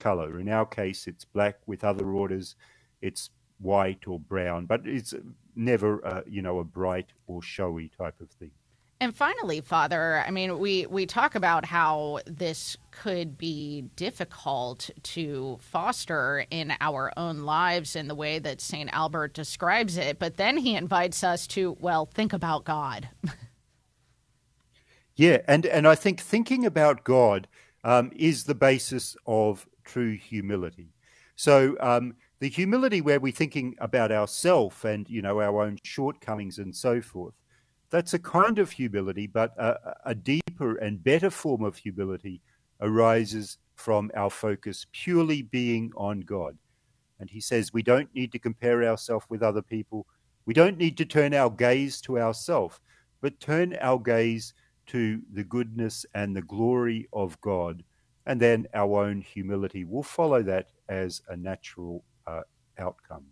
color. 0.00 0.40
In 0.40 0.48
our 0.48 0.66
case, 0.66 1.06
it's 1.06 1.24
black. 1.24 1.56
With 1.66 1.84
other 1.84 2.10
orders, 2.10 2.56
it's 3.00 3.30
white 3.58 4.08
or 4.08 4.18
brown, 4.18 4.66
but 4.66 4.80
it's 4.86 5.14
never, 5.54 6.04
uh, 6.04 6.22
you 6.26 6.42
know, 6.42 6.58
a 6.58 6.64
bright 6.64 7.12
or 7.26 7.42
showy 7.42 7.90
type 7.96 8.20
of 8.20 8.30
thing. 8.30 8.50
And 9.02 9.16
finally, 9.16 9.62
Father, 9.62 10.22
I 10.26 10.30
mean, 10.30 10.58
we, 10.58 10.84
we 10.84 11.06
talk 11.06 11.34
about 11.34 11.64
how 11.64 12.20
this 12.26 12.76
could 12.90 13.38
be 13.38 13.86
difficult 13.96 14.90
to 15.02 15.56
foster 15.62 16.44
in 16.50 16.74
our 16.82 17.10
own 17.16 17.44
lives 17.44 17.96
in 17.96 18.08
the 18.08 18.14
way 18.14 18.38
that 18.38 18.60
St. 18.60 18.90
Albert 18.92 19.32
describes 19.32 19.96
it, 19.96 20.18
but 20.18 20.36
then 20.36 20.58
he 20.58 20.76
invites 20.76 21.24
us 21.24 21.46
to, 21.48 21.78
well, 21.80 22.04
think 22.04 22.34
about 22.34 22.66
God. 22.66 23.08
yeah, 25.16 25.38
and, 25.48 25.64
and 25.64 25.88
I 25.88 25.94
think 25.94 26.20
thinking 26.20 26.66
about 26.66 27.02
God 27.02 27.48
um, 27.82 28.10
is 28.14 28.44
the 28.44 28.54
basis 28.54 29.16
of 29.26 29.66
true 29.82 30.14
humility. 30.14 30.92
So 31.36 31.78
um, 31.80 32.16
the 32.38 32.50
humility 32.50 33.00
where 33.00 33.18
we're 33.18 33.32
thinking 33.32 33.76
about 33.78 34.12
ourself 34.12 34.84
and 34.84 35.08
you 35.08 35.22
know 35.22 35.40
our 35.40 35.62
own 35.62 35.78
shortcomings 35.82 36.58
and 36.58 36.76
so 36.76 37.00
forth, 37.00 37.32
that's 37.90 38.14
a 38.14 38.18
kind 38.18 38.58
of 38.58 38.70
humility, 38.70 39.26
but 39.26 39.52
a, 39.58 39.94
a 40.06 40.14
deeper 40.14 40.76
and 40.76 41.02
better 41.02 41.30
form 41.30 41.64
of 41.64 41.76
humility 41.76 42.40
arises 42.80 43.58
from 43.74 44.10
our 44.14 44.30
focus 44.30 44.86
purely 44.92 45.42
being 45.42 45.92
on 45.96 46.20
God. 46.20 46.56
And 47.18 47.28
he 47.28 47.40
says 47.40 47.72
we 47.72 47.82
don't 47.82 48.14
need 48.14 48.32
to 48.32 48.38
compare 48.38 48.82
ourselves 48.84 49.26
with 49.28 49.42
other 49.42 49.62
people. 49.62 50.06
We 50.46 50.54
don't 50.54 50.78
need 50.78 50.96
to 50.98 51.04
turn 51.04 51.34
our 51.34 51.50
gaze 51.50 52.00
to 52.02 52.18
ourselves, 52.18 52.80
but 53.20 53.40
turn 53.40 53.76
our 53.80 53.98
gaze 53.98 54.54
to 54.86 55.20
the 55.32 55.44
goodness 55.44 56.06
and 56.14 56.34
the 56.34 56.42
glory 56.42 57.08
of 57.12 57.40
God 57.40 57.84
and 58.26 58.40
then 58.40 58.66
our 58.74 59.04
own 59.04 59.20
humility 59.20 59.84
will 59.84 60.02
follow 60.02 60.42
that 60.42 60.68
as 60.88 61.22
a 61.28 61.36
natural 61.36 62.04
uh, 62.26 62.42
outcome. 62.78 63.24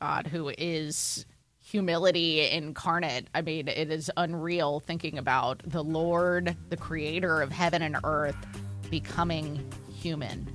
God, 0.00 0.26
who 0.26 0.50
is 0.56 1.26
humility 1.70 2.50
incarnate. 2.50 3.28
I 3.34 3.42
mean, 3.42 3.68
it 3.68 3.92
is 3.92 4.10
unreal 4.16 4.80
thinking 4.80 5.18
about 5.18 5.62
the 5.64 5.84
Lord, 5.84 6.56
the 6.68 6.76
creator 6.76 7.40
of 7.40 7.52
heaven 7.52 7.82
and 7.82 7.96
earth, 8.02 8.34
becoming 8.90 9.64
human. 9.88 10.52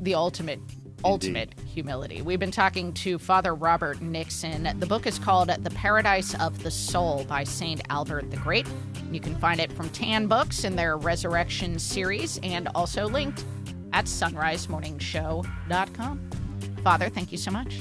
The 0.00 0.16
ultimate 0.16 0.58
ultimate 1.04 1.52
humility. 1.66 2.22
We've 2.22 2.38
been 2.38 2.52
talking 2.52 2.94
to 2.94 3.18
Father 3.18 3.56
Robert 3.56 4.00
Nixon. 4.00 4.78
The 4.78 4.86
book 4.86 5.08
is 5.08 5.18
called 5.18 5.48
The 5.48 5.70
Paradise 5.70 6.36
of 6.36 6.62
the 6.62 6.70
Soul 6.70 7.24
by 7.24 7.42
St. 7.42 7.80
Albert 7.90 8.30
the 8.30 8.36
Great. 8.36 8.68
You 9.10 9.18
can 9.18 9.34
find 9.36 9.60
it 9.60 9.72
from 9.72 9.90
Tan 9.90 10.28
Books 10.28 10.62
in 10.62 10.76
their 10.76 10.96
Resurrection 10.96 11.80
series 11.80 12.38
and 12.44 12.68
also 12.76 13.08
linked 13.08 13.44
at 13.92 14.04
sonrisemorningshow.com. 14.04 16.30
Father, 16.84 17.08
thank 17.08 17.32
you 17.32 17.38
so 17.38 17.50
much. 17.50 17.80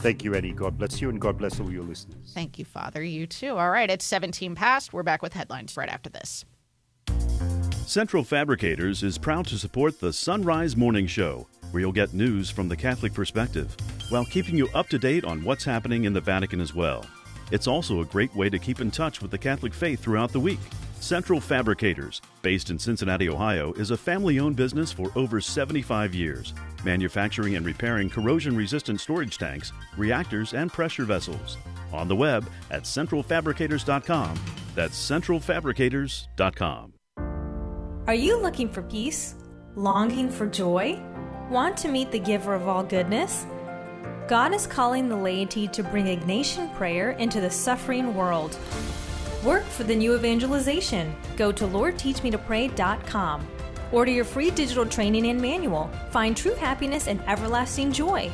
Thank 0.00 0.24
you, 0.24 0.34
Annie. 0.34 0.52
God 0.52 0.78
bless 0.78 1.00
you 1.02 1.10
and 1.10 1.20
God 1.20 1.36
bless 1.36 1.60
all 1.60 1.70
your 1.70 1.84
listeners. 1.84 2.32
Thank 2.34 2.58
you, 2.58 2.64
Father. 2.64 3.02
You 3.02 3.26
too. 3.26 3.58
All 3.58 3.70
right, 3.70 3.90
it's 3.90 4.04
17 4.06 4.54
past. 4.54 4.94
We're 4.94 5.02
back 5.02 5.20
with 5.20 5.34
headlines 5.34 5.76
right 5.76 5.90
after 5.90 6.08
this. 6.08 6.46
Central 7.84 8.24
Fabricators 8.24 9.02
is 9.02 9.18
proud 9.18 9.46
to 9.48 9.58
support 9.58 10.00
the 10.00 10.12
Sunrise 10.12 10.74
Morning 10.74 11.06
Show, 11.06 11.48
where 11.70 11.82
you'll 11.82 11.92
get 11.92 12.14
news 12.14 12.48
from 12.48 12.68
the 12.68 12.76
Catholic 12.76 13.12
perspective, 13.12 13.76
while 14.08 14.24
keeping 14.24 14.56
you 14.56 14.68
up 14.74 14.88
to 14.88 14.98
date 14.98 15.24
on 15.24 15.44
what's 15.44 15.64
happening 15.64 16.04
in 16.04 16.14
the 16.14 16.20
Vatican 16.20 16.60
as 16.62 16.74
well. 16.74 17.04
It's 17.50 17.66
also 17.66 18.00
a 18.00 18.06
great 18.06 18.34
way 18.34 18.48
to 18.48 18.58
keep 18.58 18.80
in 18.80 18.90
touch 18.90 19.20
with 19.20 19.30
the 19.30 19.38
Catholic 19.38 19.74
faith 19.74 20.00
throughout 20.00 20.32
the 20.32 20.40
week. 20.40 20.60
Central 21.00 21.40
Fabricators, 21.40 22.20
based 22.42 22.68
in 22.68 22.78
Cincinnati, 22.78 23.30
Ohio, 23.30 23.72
is 23.72 23.90
a 23.90 23.96
family 23.96 24.38
owned 24.38 24.54
business 24.54 24.92
for 24.92 25.10
over 25.16 25.40
75 25.40 26.14
years, 26.14 26.52
manufacturing 26.84 27.56
and 27.56 27.64
repairing 27.64 28.10
corrosion 28.10 28.54
resistant 28.54 29.00
storage 29.00 29.38
tanks, 29.38 29.72
reactors, 29.96 30.52
and 30.52 30.70
pressure 30.70 31.06
vessels. 31.06 31.56
On 31.92 32.06
the 32.06 32.14
web 32.14 32.48
at 32.70 32.82
centralfabricators.com. 32.82 34.38
That's 34.74 35.10
centralfabricators.com. 35.10 36.92
Are 38.06 38.14
you 38.14 38.36
looking 38.36 38.68
for 38.68 38.82
peace? 38.82 39.36
Longing 39.76 40.30
for 40.30 40.46
joy? 40.46 41.00
Want 41.48 41.78
to 41.78 41.88
meet 41.88 42.12
the 42.12 42.18
giver 42.18 42.54
of 42.54 42.68
all 42.68 42.84
goodness? 42.84 43.46
God 44.28 44.54
is 44.54 44.66
calling 44.66 45.08
the 45.08 45.16
laity 45.16 45.66
to 45.68 45.82
bring 45.82 46.06
Ignatian 46.06 46.72
prayer 46.76 47.12
into 47.12 47.40
the 47.40 47.50
suffering 47.50 48.14
world. 48.14 48.56
Work 49.44 49.64
for 49.64 49.84
the 49.84 49.96
new 49.96 50.14
evangelization. 50.14 51.14
Go 51.36 51.50
to 51.50 51.64
LordTeachMeToPray.com. 51.64 53.48
Order 53.90 54.10
your 54.10 54.24
free 54.24 54.50
digital 54.50 54.84
training 54.84 55.26
and 55.28 55.40
manual. 55.40 55.90
Find 56.10 56.36
true 56.36 56.54
happiness 56.54 57.08
and 57.08 57.22
everlasting 57.26 57.90
joy. 57.90 58.30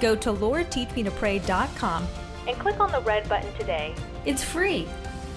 Go 0.00 0.16
to 0.16 0.32
LordTeachMeToPray.com 0.32 2.08
and 2.48 2.58
click 2.58 2.80
on 2.80 2.90
the 2.90 3.00
red 3.02 3.28
button 3.28 3.52
today. 3.54 3.94
It's 4.24 4.42
free. 4.42 4.88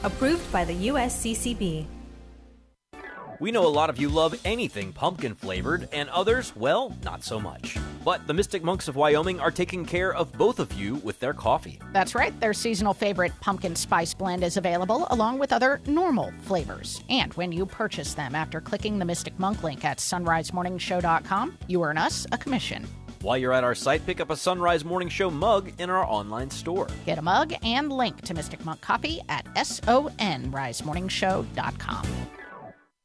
Approved 0.03 0.51
by 0.51 0.65
the 0.65 0.87
USCCB. 0.87 1.85
We 3.41 3.51
know 3.51 3.65
a 3.65 3.73
lot 3.73 3.89
of 3.89 3.97
you 3.97 4.07
love 4.07 4.39
anything 4.45 4.93
pumpkin 4.93 5.33
flavored, 5.33 5.89
and 5.91 6.07
others, 6.11 6.55
well, 6.55 6.95
not 7.03 7.23
so 7.23 7.39
much. 7.39 7.75
But 8.05 8.27
the 8.27 8.35
Mystic 8.35 8.63
Monks 8.63 8.87
of 8.87 8.95
Wyoming 8.95 9.39
are 9.39 9.49
taking 9.49 9.83
care 9.83 10.13
of 10.13 10.31
both 10.33 10.59
of 10.59 10.71
you 10.73 10.97
with 10.97 11.19
their 11.19 11.33
coffee. 11.33 11.79
That's 11.91 12.13
right. 12.13 12.39
Their 12.39 12.53
seasonal 12.53 12.93
favorite 12.93 13.31
pumpkin 13.41 13.75
spice 13.75 14.13
blend 14.13 14.43
is 14.43 14.57
available 14.57 15.07
along 15.09 15.39
with 15.39 15.51
other 15.51 15.81
normal 15.87 16.31
flavors. 16.41 17.03
And 17.09 17.33
when 17.33 17.51
you 17.51 17.65
purchase 17.65 18.13
them 18.13 18.35
after 18.35 18.61
clicking 18.61 18.99
the 18.99 19.05
Mystic 19.05 19.39
Monk 19.39 19.63
link 19.63 19.83
at 19.85 19.97
sonrisemorningshow.com, 19.97 21.57
you 21.65 21.83
earn 21.83 21.97
us 21.97 22.27
a 22.31 22.37
commission. 22.37 22.85
While 23.23 23.39
you're 23.39 23.53
at 23.53 23.63
our 23.63 23.73
site, 23.73 24.05
pick 24.05 24.21
up 24.21 24.29
a 24.29 24.37
Sunrise 24.37 24.85
Morning 24.85 25.09
Show 25.09 25.31
mug 25.31 25.71
in 25.79 25.89
our 25.89 26.05
online 26.05 26.51
store. 26.51 26.89
Get 27.07 27.17
a 27.17 27.23
mug 27.23 27.55
and 27.63 27.91
link 27.91 28.21
to 28.21 28.35
Mystic 28.35 28.63
Monk 28.65 28.81
Coffee 28.81 29.19
at 29.29 29.45
sonrisemorningshow.com. 29.55 32.05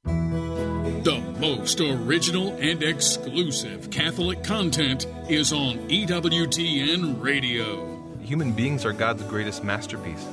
The 0.06 1.20
most 1.38 1.80
original 1.80 2.56
and 2.60 2.82
exclusive 2.82 3.90
Catholic 3.90 4.42
content 4.42 5.06
is 5.28 5.52
on 5.52 5.78
EWTN 5.88 7.22
Radio. 7.22 7.96
Human 8.20 8.52
beings 8.52 8.84
are 8.84 8.92
God's 8.92 9.22
greatest 9.24 9.62
masterpiece. 9.62 10.26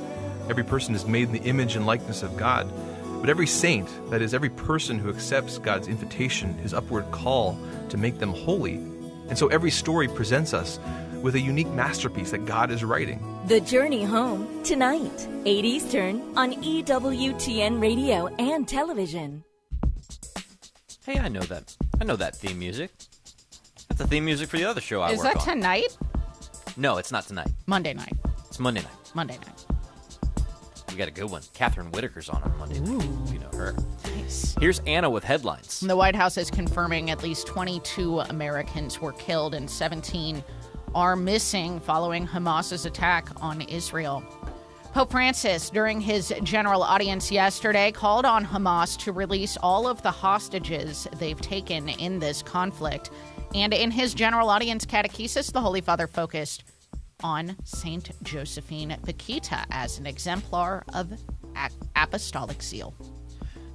Every 0.48 0.64
person 0.64 0.94
is 0.94 1.06
made 1.06 1.28
in 1.28 1.32
the 1.32 1.42
image 1.42 1.76
and 1.76 1.86
likeness 1.86 2.22
of 2.22 2.36
God. 2.36 2.68
But 3.20 3.30
every 3.30 3.46
saint, 3.46 3.88
that 4.10 4.20
is, 4.20 4.34
every 4.34 4.50
person 4.50 4.98
who 4.98 5.10
accepts 5.10 5.58
God's 5.58 5.88
invitation, 5.88 6.54
his 6.58 6.74
upward 6.74 7.10
call 7.10 7.58
to 7.88 7.96
make 7.96 8.18
them 8.18 8.32
holy. 8.32 8.74
And 9.28 9.38
so 9.38 9.46
every 9.48 9.70
story 9.70 10.08
presents 10.08 10.52
us 10.52 10.78
with 11.22 11.36
a 11.36 11.40
unique 11.40 11.70
masterpiece 11.70 12.32
that 12.32 12.46
God 12.46 12.70
is 12.70 12.84
writing. 12.84 13.24
The 13.46 13.60
Journey 13.60 14.04
Home, 14.04 14.62
tonight, 14.62 15.28
8 15.44 15.64
Eastern, 15.64 16.36
on 16.36 16.52
EWTN 16.62 17.80
Radio 17.80 18.26
and 18.38 18.68
television. 18.68 19.43
Hey, 21.06 21.18
I 21.18 21.28
know 21.28 21.40
that. 21.42 21.76
I 22.00 22.04
know 22.04 22.16
that 22.16 22.34
theme 22.36 22.58
music. 22.58 22.90
That's 23.88 23.98
the 24.00 24.06
theme 24.06 24.24
music 24.24 24.48
for 24.48 24.56
the 24.56 24.64
other 24.64 24.80
show 24.80 25.02
I 25.02 25.10
Is 25.12 25.18
work 25.18 25.34
that 25.34 25.48
on. 25.48 25.56
tonight? 25.56 25.98
No, 26.76 26.96
it's 26.96 27.12
not 27.12 27.26
tonight. 27.26 27.48
Monday 27.66 27.92
night. 27.92 28.14
It's 28.48 28.58
Monday 28.58 28.80
night. 28.80 28.92
Monday 29.14 29.36
night. 29.36 29.66
We 30.88 30.96
got 30.96 31.08
a 31.08 31.10
good 31.10 31.30
one. 31.30 31.42
Catherine 31.52 31.88
Whitaker's 31.90 32.28
on 32.28 32.42
on 32.42 32.56
Monday 32.58 32.80
night. 32.80 33.32
You 33.32 33.38
know 33.38 33.50
her. 33.52 33.74
Nice. 34.16 34.54
Here's 34.58 34.78
Anna 34.86 35.10
with 35.10 35.24
headlines. 35.24 35.80
The 35.80 35.96
White 35.96 36.16
House 36.16 36.38
is 36.38 36.50
confirming 36.50 37.10
at 37.10 37.22
least 37.22 37.46
22 37.48 38.20
Americans 38.20 39.00
were 39.00 39.12
killed 39.12 39.54
and 39.54 39.68
17 39.68 40.42
are 40.94 41.16
missing 41.16 41.80
following 41.80 42.26
Hamas's 42.26 42.86
attack 42.86 43.28
on 43.42 43.60
Israel. 43.62 44.22
Pope 44.94 45.10
Francis, 45.10 45.70
during 45.70 46.00
his 46.00 46.32
general 46.44 46.80
audience 46.80 47.32
yesterday, 47.32 47.90
called 47.90 48.24
on 48.24 48.46
Hamas 48.46 48.96
to 48.98 49.10
release 49.10 49.56
all 49.56 49.88
of 49.88 50.00
the 50.02 50.10
hostages 50.12 51.08
they've 51.18 51.40
taken 51.40 51.88
in 51.88 52.20
this 52.20 52.42
conflict. 52.44 53.10
And 53.56 53.74
in 53.74 53.90
his 53.90 54.14
general 54.14 54.48
audience 54.48 54.86
catechesis, 54.86 55.52
the 55.52 55.60
Holy 55.60 55.80
Father 55.80 56.06
focused 56.06 56.62
on 57.24 57.56
Saint 57.64 58.12
Josephine 58.22 58.96
Bakhita 59.02 59.64
as 59.72 59.98
an 59.98 60.06
exemplar 60.06 60.84
of 60.94 61.12
apostolic 61.96 62.62
zeal. 62.62 62.94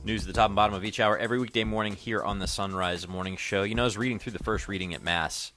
News 0.05 0.21
at 0.21 0.27
the 0.27 0.33
top 0.33 0.47
and 0.47 0.55
bottom 0.55 0.73
of 0.73 0.85
each 0.85 1.01
hour 1.01 1.17
every 1.17 1.37
weekday 1.37 1.65
morning 1.65 1.97
here 1.97 2.23
on 2.23 2.39
the 2.39 2.47
Sunrise 2.47 3.09
Morning 3.09 3.35
Show. 3.35 3.63
You 3.63 3.75
know, 3.75 3.83
I 3.83 3.85
was 3.87 3.97
reading 3.97 4.19
through 4.19 4.31
the 4.31 4.43
first 4.45 4.69
reading 4.69 4.93
at 4.93 5.03
Mass 5.03 5.51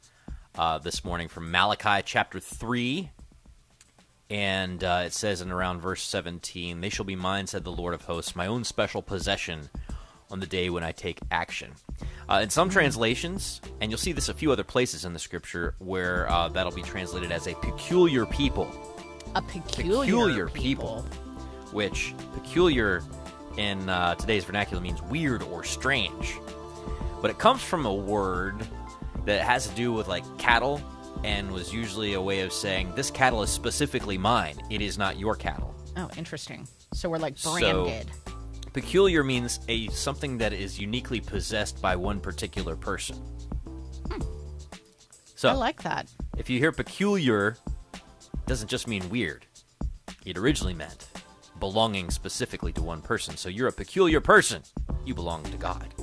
uh, 0.56 0.78
this 0.78 1.04
morning 1.04 1.28
from 1.28 1.52
Malachi 1.52 2.02
chapter 2.04 2.40
3, 2.40 3.10
and 4.32 4.82
uh, 4.82 5.02
it 5.04 5.12
says 5.12 5.42
in 5.42 5.52
around 5.52 5.82
verse 5.82 6.02
17, 6.02 6.80
They 6.80 6.88
shall 6.88 7.04
be 7.04 7.14
mine, 7.14 7.46
said 7.46 7.64
the 7.64 7.70
Lord 7.70 7.92
of 7.92 8.00
hosts, 8.00 8.34
my 8.34 8.46
own 8.46 8.64
special 8.64 9.02
possession 9.02 9.68
on 10.30 10.40
the 10.40 10.46
day 10.46 10.70
when 10.70 10.82
I 10.82 10.92
take 10.92 11.20
action. 11.30 11.72
Uh, 12.30 12.40
in 12.42 12.48
some 12.48 12.70
translations, 12.70 13.60
and 13.82 13.90
you'll 13.90 13.98
see 13.98 14.12
this 14.12 14.30
a 14.30 14.34
few 14.34 14.50
other 14.50 14.64
places 14.64 15.04
in 15.04 15.12
the 15.12 15.18
scripture 15.18 15.74
where 15.80 16.30
uh, 16.32 16.48
that'll 16.48 16.72
be 16.72 16.80
translated 16.80 17.30
as 17.30 17.46
a 17.46 17.54
peculiar 17.56 18.24
people. 18.24 18.66
A 19.34 19.42
peculiar, 19.42 20.00
peculiar 20.00 20.48
people. 20.48 21.02
people. 21.02 21.18
Which 21.72 22.14
peculiar 22.32 23.02
in 23.58 23.86
uh, 23.90 24.14
today's 24.14 24.46
vernacular 24.46 24.82
means 24.82 25.02
weird 25.02 25.42
or 25.42 25.62
strange. 25.62 26.38
But 27.20 27.30
it 27.30 27.38
comes 27.38 27.62
from 27.62 27.84
a 27.84 27.94
word 27.94 28.66
that 29.26 29.42
has 29.42 29.68
to 29.68 29.74
do 29.74 29.92
with 29.92 30.08
like 30.08 30.24
cattle 30.38 30.80
and 31.24 31.50
was 31.50 31.72
usually 31.72 32.14
a 32.14 32.20
way 32.20 32.40
of 32.40 32.52
saying 32.52 32.92
this 32.94 33.10
cattle 33.10 33.42
is 33.42 33.50
specifically 33.50 34.18
mine. 34.18 34.60
It 34.70 34.80
is 34.80 34.98
not 34.98 35.18
your 35.18 35.34
cattle. 35.34 35.74
Oh, 35.96 36.10
interesting. 36.16 36.66
So 36.94 37.08
we're 37.08 37.18
like 37.18 37.40
branded. 37.42 38.10
So, 38.26 38.70
peculiar 38.72 39.22
means 39.22 39.60
a 39.68 39.88
something 39.88 40.38
that 40.38 40.52
is 40.52 40.78
uniquely 40.78 41.20
possessed 41.20 41.80
by 41.80 41.96
one 41.96 42.20
particular 42.20 42.76
person. 42.76 43.16
Hmm. 44.10 44.22
So 45.34 45.48
I 45.48 45.52
like 45.52 45.82
that. 45.82 46.10
If 46.36 46.48
you 46.48 46.58
hear 46.58 46.72
peculiar, 46.72 47.56
it 47.94 48.46
doesn't 48.46 48.68
just 48.68 48.88
mean 48.88 49.08
weird. 49.10 49.46
It 50.24 50.38
originally 50.38 50.74
meant 50.74 51.08
belonging 51.58 52.10
specifically 52.10 52.72
to 52.72 52.82
one 52.82 53.00
person. 53.02 53.36
So 53.36 53.48
you're 53.48 53.68
a 53.68 53.72
peculiar 53.72 54.20
person. 54.20 54.62
You 55.04 55.14
belong 55.14 55.44
to 55.44 55.56
God. 55.56 55.94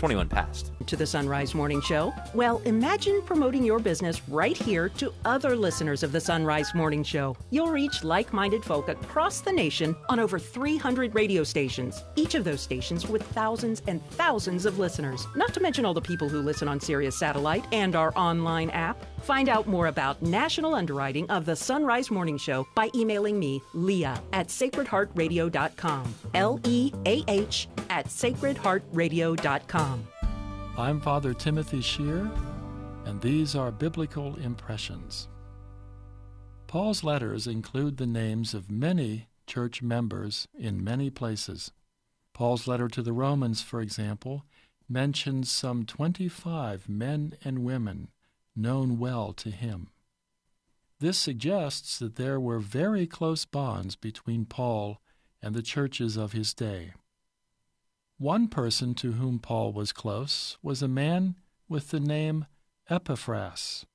21 0.00 0.30
past. 0.30 0.72
To 0.86 0.96
the 0.96 1.06
Sunrise 1.06 1.54
Morning 1.54 1.82
Show? 1.82 2.14
Well, 2.32 2.62
imagine 2.64 3.20
promoting 3.20 3.62
your 3.62 3.78
business 3.78 4.26
right 4.28 4.56
here 4.56 4.88
to 4.88 5.12
other 5.26 5.54
listeners 5.54 6.02
of 6.02 6.10
the 6.10 6.20
Sunrise 6.20 6.74
Morning 6.74 7.04
Show. 7.04 7.36
You'll 7.50 7.70
reach 7.70 8.02
like 8.02 8.32
minded 8.32 8.64
folk 8.64 8.88
across 8.88 9.42
the 9.42 9.52
nation 9.52 9.94
on 10.08 10.18
over 10.18 10.38
300 10.38 11.14
radio 11.14 11.44
stations, 11.44 12.02
each 12.16 12.34
of 12.34 12.44
those 12.44 12.62
stations 12.62 13.08
with 13.08 13.22
thousands 13.34 13.82
and 13.88 14.02
thousands 14.12 14.64
of 14.64 14.78
listeners, 14.78 15.26
not 15.36 15.52
to 15.52 15.60
mention 15.60 15.84
all 15.84 15.92
the 15.92 16.00
people 16.00 16.30
who 16.30 16.40
listen 16.40 16.66
on 16.66 16.80
Sirius 16.80 17.18
Satellite 17.18 17.66
and 17.70 17.94
our 17.94 18.16
online 18.16 18.70
app. 18.70 19.04
Find 19.22 19.48
out 19.48 19.66
more 19.66 19.88
about 19.88 20.22
national 20.22 20.74
underwriting 20.74 21.28
of 21.30 21.44
the 21.44 21.54
Sunrise 21.54 22.10
Morning 22.10 22.38
Show 22.38 22.66
by 22.74 22.90
emailing 22.94 23.38
me, 23.38 23.62
Leah, 23.74 24.20
at 24.32 24.48
sacredheartradio.com. 24.48 26.14
L 26.34 26.60
E 26.64 26.92
A 27.06 27.22
H 27.28 27.68
at 27.90 28.06
sacredheartradio.com. 28.06 30.06
I'm 30.78 31.00
Father 31.00 31.34
Timothy 31.34 31.80
Schehr, 31.80 32.30
and 33.04 33.20
these 33.20 33.54
are 33.54 33.70
Biblical 33.70 34.36
Impressions. 34.36 35.28
Paul's 36.66 37.04
letters 37.04 37.46
include 37.46 37.98
the 37.98 38.06
names 38.06 38.54
of 38.54 38.70
many 38.70 39.28
church 39.46 39.82
members 39.82 40.48
in 40.58 40.82
many 40.82 41.10
places. 41.10 41.72
Paul's 42.32 42.66
letter 42.66 42.88
to 42.88 43.02
the 43.02 43.12
Romans, 43.12 43.60
for 43.60 43.82
example, 43.82 44.44
mentions 44.88 45.50
some 45.50 45.84
25 45.84 46.88
men 46.88 47.34
and 47.44 47.64
women 47.64 48.08
known 48.60 48.98
well 48.98 49.32
to 49.34 49.50
him. 49.50 49.88
This 50.98 51.18
suggests 51.18 51.98
that 51.98 52.16
there 52.16 52.38
were 52.38 52.58
very 52.58 53.06
close 53.06 53.44
bonds 53.44 53.96
between 53.96 54.44
Paul 54.44 55.00
and 55.42 55.54
the 55.54 55.62
churches 55.62 56.16
of 56.16 56.32
his 56.32 56.52
day. 56.52 56.92
One 58.18 58.48
person 58.48 58.94
to 58.96 59.12
whom 59.12 59.38
Paul 59.38 59.72
was 59.72 59.92
close 59.92 60.58
was 60.62 60.82
a 60.82 60.88
man 60.88 61.36
with 61.68 61.88
the 61.88 62.00
name 62.00 62.44
Epaphras. 62.90 63.86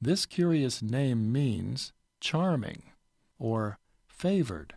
This 0.00 0.26
curious 0.26 0.82
name 0.82 1.30
means 1.30 1.92
charming 2.20 2.82
or 3.38 3.78
favored. 4.04 4.74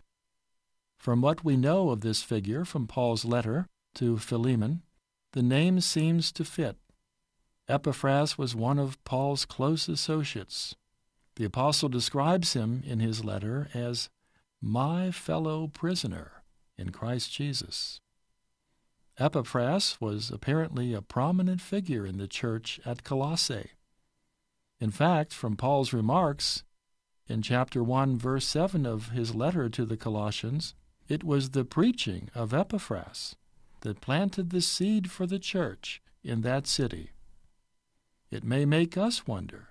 From 0.98 1.20
what 1.20 1.44
we 1.44 1.56
know 1.56 1.90
of 1.90 2.02
this 2.02 2.22
figure 2.22 2.64
from 2.64 2.86
Paul's 2.86 3.24
letter 3.24 3.66
to 3.96 4.18
Philemon, 4.18 4.82
the 5.32 5.42
name 5.42 5.80
seems 5.80 6.30
to 6.32 6.44
fit. 6.44 6.76
Epaphras 7.68 8.38
was 8.38 8.54
one 8.54 8.78
of 8.78 9.02
Paul's 9.04 9.44
close 9.44 9.88
associates. 9.88 10.76
The 11.34 11.44
apostle 11.44 11.88
describes 11.88 12.52
him 12.52 12.82
in 12.86 13.00
his 13.00 13.24
letter 13.24 13.68
as 13.74 14.08
my 14.60 15.10
fellow 15.10 15.66
prisoner 15.66 16.42
in 16.78 16.90
Christ 16.90 17.32
Jesus. 17.32 18.00
Epaphras 19.18 19.96
was 20.00 20.30
apparently 20.30 20.94
a 20.94 21.02
prominent 21.02 21.60
figure 21.60 22.06
in 22.06 22.18
the 22.18 22.28
church 22.28 22.78
at 22.84 23.02
Colossae. 23.02 23.70
In 24.78 24.90
fact, 24.90 25.32
from 25.32 25.56
Paul's 25.56 25.92
remarks 25.92 26.62
in 27.26 27.42
chapter 27.42 27.82
1, 27.82 28.16
verse 28.18 28.46
7 28.46 28.86
of 28.86 29.10
his 29.10 29.34
letter 29.34 29.68
to 29.70 29.84
the 29.84 29.96
Colossians, 29.96 30.74
it 31.08 31.24
was 31.24 31.50
the 31.50 31.64
preaching 31.64 32.28
of 32.34 32.54
Epaphras 32.54 33.36
that 33.80 34.00
planted 34.00 34.50
the 34.50 34.60
seed 34.60 35.10
for 35.10 35.26
the 35.26 35.38
church 35.38 36.02
in 36.22 36.42
that 36.42 36.66
city. 36.66 37.10
It 38.30 38.42
may 38.42 38.64
make 38.64 38.98
us 38.98 39.26
wonder 39.26 39.68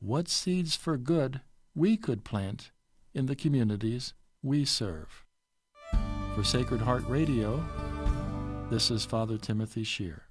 what 0.00 0.28
seeds 0.28 0.74
for 0.74 0.96
good 0.96 1.40
we 1.72 1.96
could 1.96 2.24
plant 2.24 2.72
in 3.14 3.26
the 3.26 3.36
communities 3.36 4.14
we 4.42 4.64
serve. 4.64 5.24
For 6.34 6.42
Sacred 6.42 6.80
Heart 6.80 7.04
Radio, 7.06 7.64
this 8.70 8.90
is 8.90 9.04
Father 9.04 9.38
Timothy 9.38 9.84
Schehr. 9.84 10.22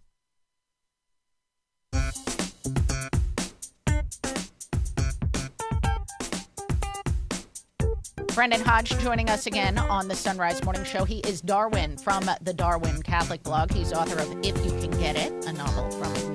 Brendan 8.35 8.61
Hodge 8.61 8.97
joining 8.99 9.29
us 9.29 9.45
again 9.45 9.77
on 9.77 10.07
the 10.07 10.15
Sunrise 10.15 10.63
Morning 10.63 10.83
Show. 10.83 11.05
He 11.05 11.19
is 11.19 11.41
Darwin 11.41 11.97
from 11.97 12.23
the 12.41 12.53
Darwin 12.53 13.01
Catholic 13.03 13.43
blog. 13.43 13.71
He's 13.71 13.93
author 13.93 14.19
of 14.19 14.29
If 14.43 14.57
You 14.65 14.71
Can 14.71 14.91
Get 14.99 15.15
It, 15.15 15.45
a 15.45 15.53
novel 15.53 15.91
from 15.91 16.30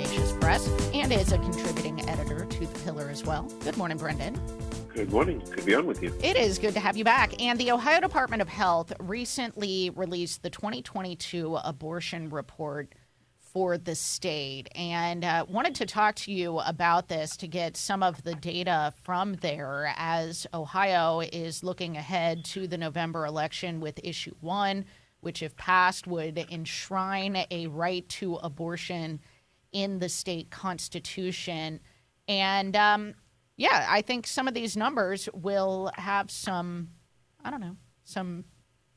Press, 0.47 0.69
and 0.95 1.13
is 1.13 1.33
a 1.33 1.39
contributing 1.39 2.09
editor 2.09 2.45
to 2.45 2.61
The 2.61 2.79
Pillar 2.85 3.11
as 3.11 3.25
well. 3.25 3.51
Good 3.65 3.77
morning, 3.77 3.99
Brendan. 3.99 4.41
Good 4.95 5.11
morning. 5.11 5.41
Good 5.41 5.59
to 5.59 5.65
be 5.65 5.75
on 5.75 5.89
with 5.89 6.01
you. 6.01 6.15
It 6.23 6.37
is 6.37 6.61
good 6.61 6.73
to 6.75 6.79
have 6.79 6.97
you 6.97 7.03
back. 7.03 7.43
And 7.43 7.59
the 7.59 7.73
Ohio 7.73 8.01
Department 8.01 8.41
of 8.41 8.49
Health 8.49 8.93
recently 9.01 9.91
released 9.91 10.45
the 10.45 10.51
2022 10.51 11.57
abortion 11.57 12.31
report 12.31 12.95
for 13.41 13.77
the 13.77 13.97
state 13.97 14.69
and 14.77 15.25
uh, 15.25 15.45
wanted 15.49 15.75
to 15.75 15.85
talk 15.85 16.15
to 16.15 16.33
you 16.33 16.61
about 16.61 17.09
this 17.09 17.37
to 17.39 17.49
get 17.49 17.77
some 17.77 18.05
of 18.05 18.23
the 18.23 18.37
data 18.37 18.95
from 19.03 19.35
there 19.35 19.93
as 19.97 20.47
Ohio 20.55 21.23
is 21.23 21.65
looking 21.65 21.97
ahead 21.97 22.45
to 22.45 22.69
the 22.69 22.79
November 22.79 23.27
election 23.27 23.81
with 23.81 23.99
issue 24.05 24.37
one, 24.41 24.85
which, 25.23 25.43
if 25.43 25.57
passed, 25.57 26.07
would 26.07 26.39
enshrine 26.53 27.37
a 27.51 27.67
right 27.67 28.09
to 28.11 28.37
abortion 28.37 29.19
in 29.77 29.99
the 29.99 30.09
state 30.09 30.51
constitution. 30.51 31.81
And 32.27 32.75
um, 32.75 33.13
yeah, 33.59 33.87
I 33.91 34.01
think 34.01 34.27
some 34.27 34.49
of 34.49 34.55
these 34.55 34.75
numbers 34.75 35.29
will 35.35 35.91
have 35.97 36.31
some, 36.31 36.89
I 37.45 37.51
don't 37.51 37.61
know, 37.61 37.77
some 38.03 38.47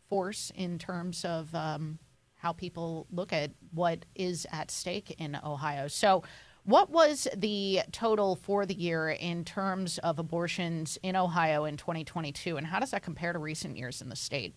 force 0.07 0.53
in 0.55 0.79
terms 0.79 1.25
of 1.25 1.53
um, 1.53 1.99
how 2.35 2.53
people 2.53 3.07
look 3.11 3.33
at 3.33 3.51
what 3.73 4.05
is 4.15 4.47
at 4.53 4.71
stake 4.71 5.13
in 5.19 5.37
Ohio. 5.43 5.89
So, 5.89 6.23
what 6.63 6.89
was 6.91 7.27
the 7.35 7.81
total 7.91 8.37
for 8.37 8.65
the 8.65 8.73
year 8.73 9.09
in 9.09 9.43
terms 9.43 9.97
of 9.97 10.17
abortions 10.17 10.97
in 11.03 11.17
Ohio 11.17 11.65
in 11.65 11.75
2022, 11.75 12.55
and 12.55 12.67
how 12.67 12.79
does 12.79 12.91
that 12.91 13.01
compare 13.01 13.33
to 13.33 13.39
recent 13.39 13.75
years 13.75 14.01
in 14.01 14.07
the 14.07 14.15
state? 14.15 14.55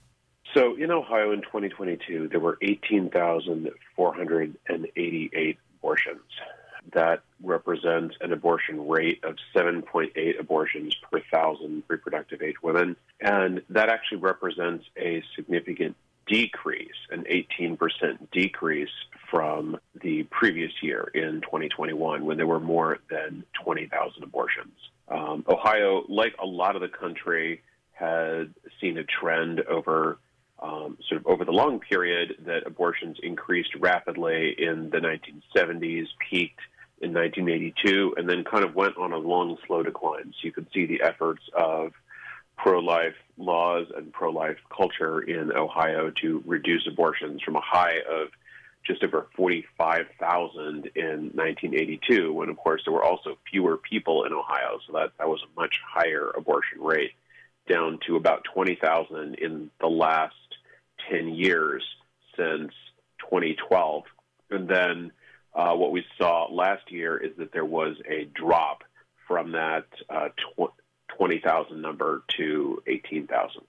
So, 0.55 0.77
in 0.77 0.93
Ohio 0.93 1.33
in 1.33 1.43
2022, 1.43 2.29
there 2.29 2.41
were 2.41 2.59
18,488 2.63 5.59
abortions 5.83 6.21
that 6.93 7.23
represents 7.43 8.17
an 8.21 8.33
abortion 8.33 8.89
rate 8.89 9.23
of 9.25 9.37
7.8 9.55 10.39
abortions 10.39 10.97
per 11.11 11.21
thousand 11.31 11.83
reproductive 11.89 12.43
age 12.43 12.57
women. 12.63 12.97
And 13.21 13.63
that 13.71 13.89
actually 13.89 14.19
represents 14.19 14.85
a 14.97 15.23
significant 15.37 15.97
decrease, 16.27 16.91
an 17.11 17.25
18% 17.25 17.79
decrease 18.31 18.89
from 19.31 19.79
the 20.01 20.25
previous 20.25 20.73
year 20.83 21.11
in 21.15 21.41
2021 21.41 22.25
when 22.25 22.37
there 22.37 22.47
were 22.47 22.61
more 22.61 22.99
than 23.11 23.45
20,000 23.65 24.23
abortions. 24.23 24.75
Um, 25.09 25.45
Ohio, 25.49 26.05
like 26.09 26.35
a 26.41 26.47
lot 26.47 26.77
of 26.77 26.83
the 26.83 26.89
country, 26.89 27.63
had 27.93 28.53
seen 28.81 28.99
a 28.99 29.05
trend 29.05 29.61
over 29.63 30.19
um, 30.63 30.97
sort 31.09 31.21
of 31.21 31.27
over 31.27 31.45
the 31.45 31.53
long 31.53 31.81
period 31.81 32.37
that 32.47 32.67
abortions 32.67 33.19
increased 33.23 33.75
rapidly 33.79 34.55
in 34.57 34.91
the 34.91 34.99
1970s, 34.99 36.07
peaked 36.31 36.61
in 37.01 37.13
1982, 37.13 38.15
and 38.17 38.29
then 38.29 38.45
kind 38.45 38.65
of 38.65 38.75
went 38.75 38.97
on 38.97 39.13
a 39.13 39.19
long, 39.19 39.59
slow 39.67 39.83
decline. 39.83 40.33
So 40.33 40.47
you 40.47 40.53
could 40.53 40.69
see 40.73 40.87
the 40.87 41.03
efforts 41.03 41.43
of 41.53 41.93
pro 42.57 42.79
life 42.79 43.17
laws 43.37 43.89
and 43.97 44.13
pro 44.13 44.31
life 44.31 44.59
culture 44.75 45.21
in 45.21 45.53
Ohio 45.53 46.13
to 46.23 46.43
reduce 46.47 46.87
abortions 46.87 47.43
from 47.43 47.57
a 47.57 47.61
high 47.61 47.97
of 48.09 48.29
just 48.87 49.03
over 49.03 49.27
45,000 49.37 50.91
in 50.95 51.31
1982, 51.35 52.33
when, 52.33 52.49
of 52.49 52.57
course, 52.57 52.83
there 52.85 52.93
were 52.93 53.05
also 53.05 53.39
fewer 53.51 53.77
people 53.77 54.25
in 54.25 54.33
Ohio. 54.33 54.79
So 54.87 54.93
that, 54.95 55.13
that 55.19 55.29
was 55.29 55.41
a 55.43 55.61
much 55.61 55.77
higher 55.87 56.31
abortion 56.37 56.81
rate, 56.81 57.13
down 57.69 58.01
to 58.07 58.17
about 58.17 58.45
20,000 58.53 59.35
in 59.37 59.71
the 59.81 59.87
last 59.87 60.35
10 61.11 61.29
years 61.35 61.85
since 62.37 62.73
2012. 63.21 64.05
And 64.51 64.69
then 64.69 65.13
uh, 65.55 65.75
what 65.75 65.93
we 65.93 66.05
saw 66.19 66.47
last 66.51 66.91
year 66.91 67.17
is 67.17 67.37
that 67.39 67.53
there 67.53 67.65
was 67.65 67.97
a 68.09 68.25
drop 68.35 68.85
from 69.27 69.53
that 69.53 69.87
uh, 70.11 70.29
tw- 70.29 70.73
20,000 71.17 71.81
number 71.81 72.23
to 72.37 72.83
18,000. 72.87 73.63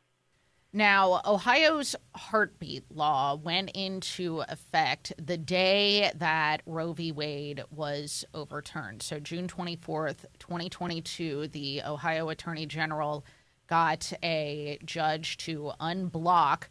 Now, 0.76 1.22
Ohio's 1.24 1.96
heartbeat 2.16 2.86
law 2.90 3.36
went 3.36 3.70
into 3.76 4.44
effect 4.50 5.14
the 5.24 5.38
day 5.38 6.12
that 6.16 6.64
Roe 6.66 6.94
v. 6.94 7.12
Wade 7.12 7.64
was 7.70 8.26
overturned. 8.34 9.04
So, 9.04 9.20
June 9.20 9.48
24th, 9.48 10.26
2022, 10.40 11.50
the 11.50 11.84
Ohio 11.84 12.30
Attorney 12.30 12.66
General 12.66 13.24
got 13.68 14.12
a 14.24 14.80
judge 14.84 15.38
to 15.38 15.74
unblock 15.80 16.64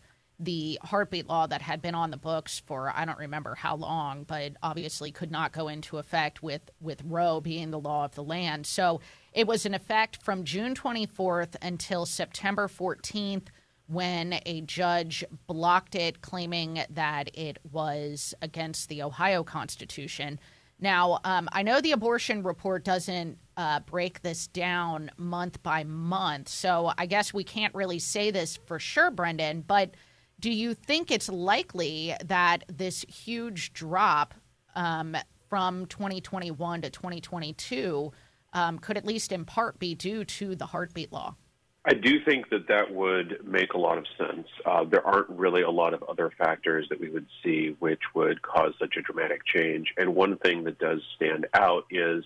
the 0.42 0.78
heartbeat 0.82 1.28
law 1.28 1.46
that 1.46 1.62
had 1.62 1.80
been 1.80 1.94
on 1.94 2.10
the 2.10 2.16
books 2.16 2.60
for 2.66 2.92
I 2.94 3.04
don't 3.04 3.18
remember 3.18 3.54
how 3.54 3.76
long, 3.76 4.24
but 4.24 4.52
obviously 4.62 5.12
could 5.12 5.30
not 5.30 5.52
go 5.52 5.68
into 5.68 5.98
effect 5.98 6.42
with 6.42 6.70
with 6.80 7.02
Roe 7.04 7.40
being 7.40 7.70
the 7.70 7.78
law 7.78 8.04
of 8.04 8.14
the 8.14 8.24
land. 8.24 8.66
So 8.66 9.00
it 9.32 9.46
was 9.46 9.64
in 9.64 9.74
effect 9.74 10.22
from 10.22 10.44
June 10.44 10.74
24th 10.74 11.54
until 11.62 12.04
September 12.06 12.66
14th 12.66 13.48
when 13.86 14.40
a 14.46 14.62
judge 14.62 15.24
blocked 15.46 15.94
it, 15.94 16.22
claiming 16.22 16.82
that 16.90 17.30
it 17.34 17.58
was 17.70 18.34
against 18.42 18.88
the 18.88 19.02
Ohio 19.02 19.44
Constitution. 19.44 20.40
Now, 20.80 21.20
um, 21.24 21.48
I 21.52 21.62
know 21.62 21.80
the 21.80 21.92
abortion 21.92 22.42
report 22.42 22.84
doesn't 22.84 23.38
uh, 23.56 23.80
break 23.80 24.22
this 24.22 24.48
down 24.48 25.10
month 25.16 25.62
by 25.62 25.84
month, 25.84 26.48
so 26.48 26.92
I 26.98 27.06
guess 27.06 27.32
we 27.32 27.44
can't 27.44 27.74
really 27.74 28.00
say 28.00 28.30
this 28.30 28.58
for 28.66 28.80
sure, 28.80 29.10
Brendan, 29.10 29.62
but 29.66 29.94
do 30.42 30.52
you 30.52 30.74
think 30.74 31.10
it's 31.10 31.28
likely 31.28 32.14
that 32.24 32.64
this 32.66 33.06
huge 33.08 33.72
drop 33.72 34.34
um, 34.74 35.16
from 35.48 35.86
2021 35.86 36.82
to 36.82 36.90
2022 36.90 38.12
um, 38.52 38.78
could 38.80 38.98
at 38.98 39.06
least 39.06 39.30
in 39.32 39.44
part 39.44 39.78
be 39.78 39.94
due 39.94 40.24
to 40.24 40.56
the 40.56 40.66
heartbeat 40.66 41.12
law? 41.12 41.36
I 41.84 41.94
do 41.94 42.24
think 42.24 42.50
that 42.50 42.66
that 42.68 42.92
would 42.92 43.38
make 43.44 43.72
a 43.72 43.78
lot 43.78 43.98
of 43.98 44.04
sense. 44.18 44.48
Uh, 44.66 44.84
there 44.84 45.06
aren't 45.06 45.30
really 45.30 45.62
a 45.62 45.70
lot 45.70 45.94
of 45.94 46.02
other 46.02 46.30
factors 46.36 46.88
that 46.90 47.00
we 47.00 47.08
would 47.08 47.26
see 47.42 47.76
which 47.78 48.02
would 48.14 48.42
cause 48.42 48.72
such 48.80 48.96
a 48.96 49.02
dramatic 49.02 49.44
change. 49.46 49.94
And 49.96 50.14
one 50.14 50.36
thing 50.38 50.64
that 50.64 50.78
does 50.78 51.00
stand 51.14 51.46
out 51.54 51.86
is 51.88 52.24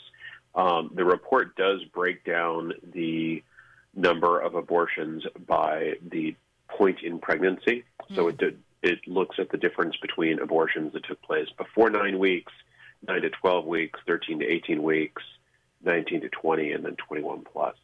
um, 0.54 0.90
the 0.94 1.04
report 1.04 1.54
does 1.56 1.84
break 1.92 2.24
down 2.24 2.72
the 2.94 3.42
number 3.94 4.40
of 4.40 4.54
abortions 4.54 5.24
by 5.46 5.94
the 6.10 6.34
point 6.68 7.02
in 7.02 7.18
pregnancy. 7.18 7.84
So 8.14 8.28
it 8.28 8.32
hmm. 8.32 8.36
did, 8.38 8.62
it 8.82 8.98
looks 9.06 9.36
at 9.38 9.50
the 9.50 9.56
difference 9.56 9.96
between 9.96 10.38
abortions 10.38 10.92
that 10.92 11.04
took 11.06 11.20
place 11.22 11.48
before 11.56 11.90
nine 11.90 12.18
weeks, 12.18 12.52
nine 13.06 13.22
to 13.22 13.30
12 13.30 13.64
weeks, 13.64 13.98
13 14.06 14.40
to 14.40 14.46
18 14.46 14.82
weeks, 14.82 15.22
19 15.84 16.22
to 16.22 16.28
20, 16.28 16.72
and 16.72 16.84
then 16.84 16.96
21 16.96 17.44
plus. 17.52 17.76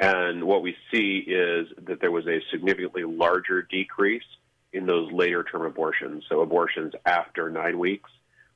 And 0.00 0.44
what 0.44 0.62
we 0.62 0.74
see 0.90 1.18
is 1.18 1.68
that 1.86 2.00
there 2.00 2.10
was 2.10 2.26
a 2.26 2.40
significantly 2.50 3.04
larger 3.04 3.62
decrease 3.62 4.24
in 4.72 4.86
those 4.86 5.12
later 5.12 5.44
term 5.44 5.62
abortions, 5.62 6.24
so 6.28 6.40
abortions 6.40 6.94
after 7.04 7.50
nine 7.50 7.78
weeks, 7.78 8.10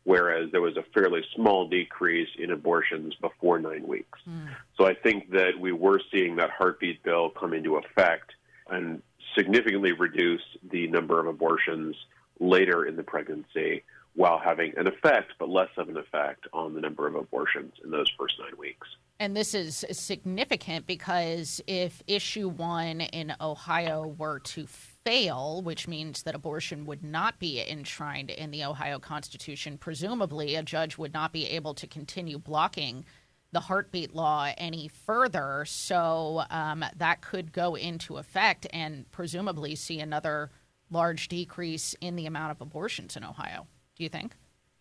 whereas 0.05 0.51
there 0.51 0.63
was 0.63 0.77
a 0.77 0.83
fairly 0.95 1.23
small 1.35 1.69
decrease 1.69 2.31
in 2.39 2.51
abortions 2.51 3.15
before 3.21 3.59
nine 3.59 3.87
weeks. 3.87 4.19
Hmm. 4.25 4.47
So 4.77 4.87
I 4.87 4.95
think 4.95 5.31
that 5.33 5.61
we 5.61 5.73
were 5.73 6.01
seeing 6.11 6.37
that 6.37 6.51
heartbeat 6.51 7.03
bill 7.03 7.31
come 7.31 7.53
into 7.53 7.77
effect 7.77 8.33
and 8.69 9.03
significantly 9.37 9.93
reduce 9.93 10.43
the 10.71 10.89
number 10.89 11.21
of 11.21 11.27
abortions 11.27 11.97
later 12.41 12.87
in 12.87 12.97
the 12.97 13.03
pregnancy 13.03 13.83
while 14.15 14.39
having 14.39 14.73
an 14.79 14.87
effect, 14.87 15.35
but 15.39 15.49
less 15.49 15.69
of 15.77 15.89
an 15.89 15.97
effect 15.97 16.47
on 16.53 16.75
the 16.75 16.81
number 16.81 17.07
of 17.07 17.15
abortions 17.15 17.75
in 17.85 17.91
those 17.91 18.11
first 18.19 18.35
nine 18.41 18.59
weeks. 18.59 18.89
And 19.19 19.37
this 19.37 19.55
is 19.55 19.85
significant 19.93 20.87
because 20.87 21.61
if 21.67 22.03
issue 22.07 22.49
one 22.49 23.01
in 23.01 23.35
Ohio 23.41 24.15
were 24.19 24.41
to 24.41 24.67
fail, 24.67 25.63
which 25.63 25.89
means 25.89 26.23
that 26.25 26.35
abortion 26.35 26.85
would 26.85 27.03
not 27.03 27.39
be 27.39 27.63
enshrined 27.67 28.31
in 28.31 28.51
the 28.51 28.65
Ohio 28.65 28.99
Constitution, 28.99 29.79
presumably 29.79 30.55
a 30.55 30.63
judge 30.63 30.99
would 30.99 31.15
not 31.15 31.33
be 31.33 31.47
able 31.47 31.73
to 31.75 31.87
continue 31.87 32.39
blocking 32.39 33.05
the 33.53 33.61
heartbeat 33.61 34.15
law 34.15 34.53
any 34.59 34.89
further. 34.89 35.65
So 35.67 36.43
um, 36.51 36.85
that 36.97 37.21
could 37.23 37.53
go 37.53 37.75
into 37.75 38.17
effect 38.17 38.67
and 38.73 39.11
presumably 39.11 39.75
see 39.75 40.01
another 40.01 40.51
large 40.91 41.29
decrease 41.29 41.95
in 42.01 42.17
the 42.17 42.27
amount 42.27 42.53
of 42.53 42.61
abortions 42.61 43.17
in 43.17 43.25
Ohio. 43.25 43.67
Do 43.97 44.03
you 44.03 44.09
think? 44.09 44.35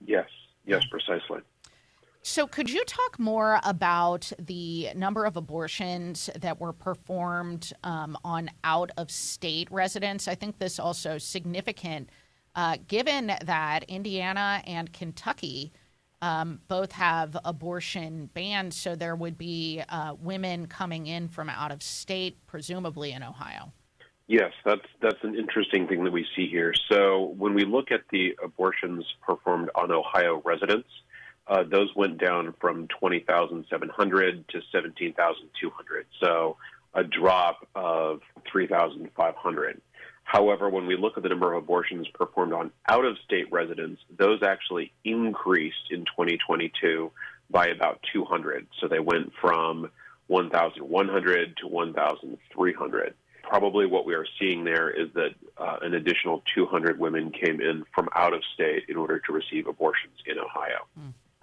Yes, 0.05 0.27
yes, 0.65 0.83
precisely. 0.89 1.39
So, 2.27 2.47
could 2.47 2.71
you 2.71 2.83
talk 2.85 3.19
more 3.19 3.59
about 3.63 4.31
the 4.39 4.89
number 4.95 5.25
of 5.25 5.37
abortions 5.37 6.27
that 6.39 6.59
were 6.59 6.73
performed 6.73 7.71
um, 7.83 8.17
on 8.23 8.49
out 8.63 8.89
of 8.97 9.11
state 9.11 9.69
residents? 9.69 10.27
I 10.27 10.33
think 10.33 10.57
this 10.57 10.79
also 10.79 11.19
significant, 11.19 12.09
uh, 12.55 12.77
given 12.87 13.31
that 13.43 13.83
Indiana 13.83 14.63
and 14.65 14.91
Kentucky 14.91 15.71
um, 16.25 16.59
both 16.67 16.91
have 16.91 17.37
abortion 17.45 18.31
bans, 18.33 18.75
so 18.75 18.95
there 18.95 19.15
would 19.15 19.37
be 19.37 19.83
uh, 19.87 20.15
women 20.19 20.65
coming 20.65 21.05
in 21.05 21.27
from 21.27 21.49
out 21.51 21.71
of 21.71 21.83
state, 21.83 22.39
presumably 22.47 23.11
in 23.11 23.21
Ohio. 23.21 23.71
Yes, 24.27 24.51
that's 24.65 24.87
that's 25.03 25.23
an 25.23 25.35
interesting 25.35 25.87
thing 25.87 26.03
that 26.03 26.11
we 26.11 26.25
see 26.35 26.47
here. 26.49 26.73
So 26.89 27.35
when 27.37 27.53
we 27.53 27.63
look 27.63 27.91
at 27.91 28.01
the 28.11 28.35
abortions 28.43 29.05
performed 29.21 29.69
on 29.75 29.91
Ohio 29.91 30.41
residents, 30.43 30.89
uh, 31.47 31.61
those 31.61 31.95
went 31.95 32.17
down 32.17 32.55
from 32.59 32.87
20,700 32.87 34.47
to 34.47 34.61
17,200. 34.71 36.05
So 36.19 36.57
a 36.95 37.03
drop 37.03 37.67
of 37.75 38.21
3,500. 38.51 39.81
However, 40.25 40.69
when 40.69 40.87
we 40.87 40.97
look 40.97 41.17
at 41.17 41.23
the 41.23 41.29
number 41.29 41.53
of 41.53 41.63
abortions 41.63 42.07
performed 42.13 42.51
on 42.51 42.71
out 42.89 43.05
of 43.05 43.15
state 43.23 43.49
residents, 43.51 44.01
those 44.17 44.41
actually 44.43 44.91
increased 45.03 45.91
in 45.91 45.99
2022 45.99 47.11
by 47.49 47.67
about 47.67 47.99
200. 48.11 48.67
So 48.81 48.87
they 48.87 48.99
went 48.99 49.31
from 49.39 49.91
1,100 50.27 51.57
to 51.57 51.67
1,300. 51.67 53.13
Probably 53.43 53.85
what 53.85 54.07
we 54.07 54.15
are 54.15 54.25
seeing 54.39 54.63
there 54.63 54.89
is 54.89 55.09
that 55.13 55.35
uh, 55.59 55.77
an 55.83 55.93
additional 55.93 56.41
200 56.55 56.99
women 56.99 57.31
came 57.31 57.61
in 57.61 57.83
from 57.93 58.09
out 58.15 58.33
of 58.33 58.41
state 58.55 58.85
in 58.89 58.97
order 58.97 59.19
to 59.19 59.31
receive 59.31 59.67
abortions 59.67 60.17
in 60.25 60.39
Ohio. 60.39 60.87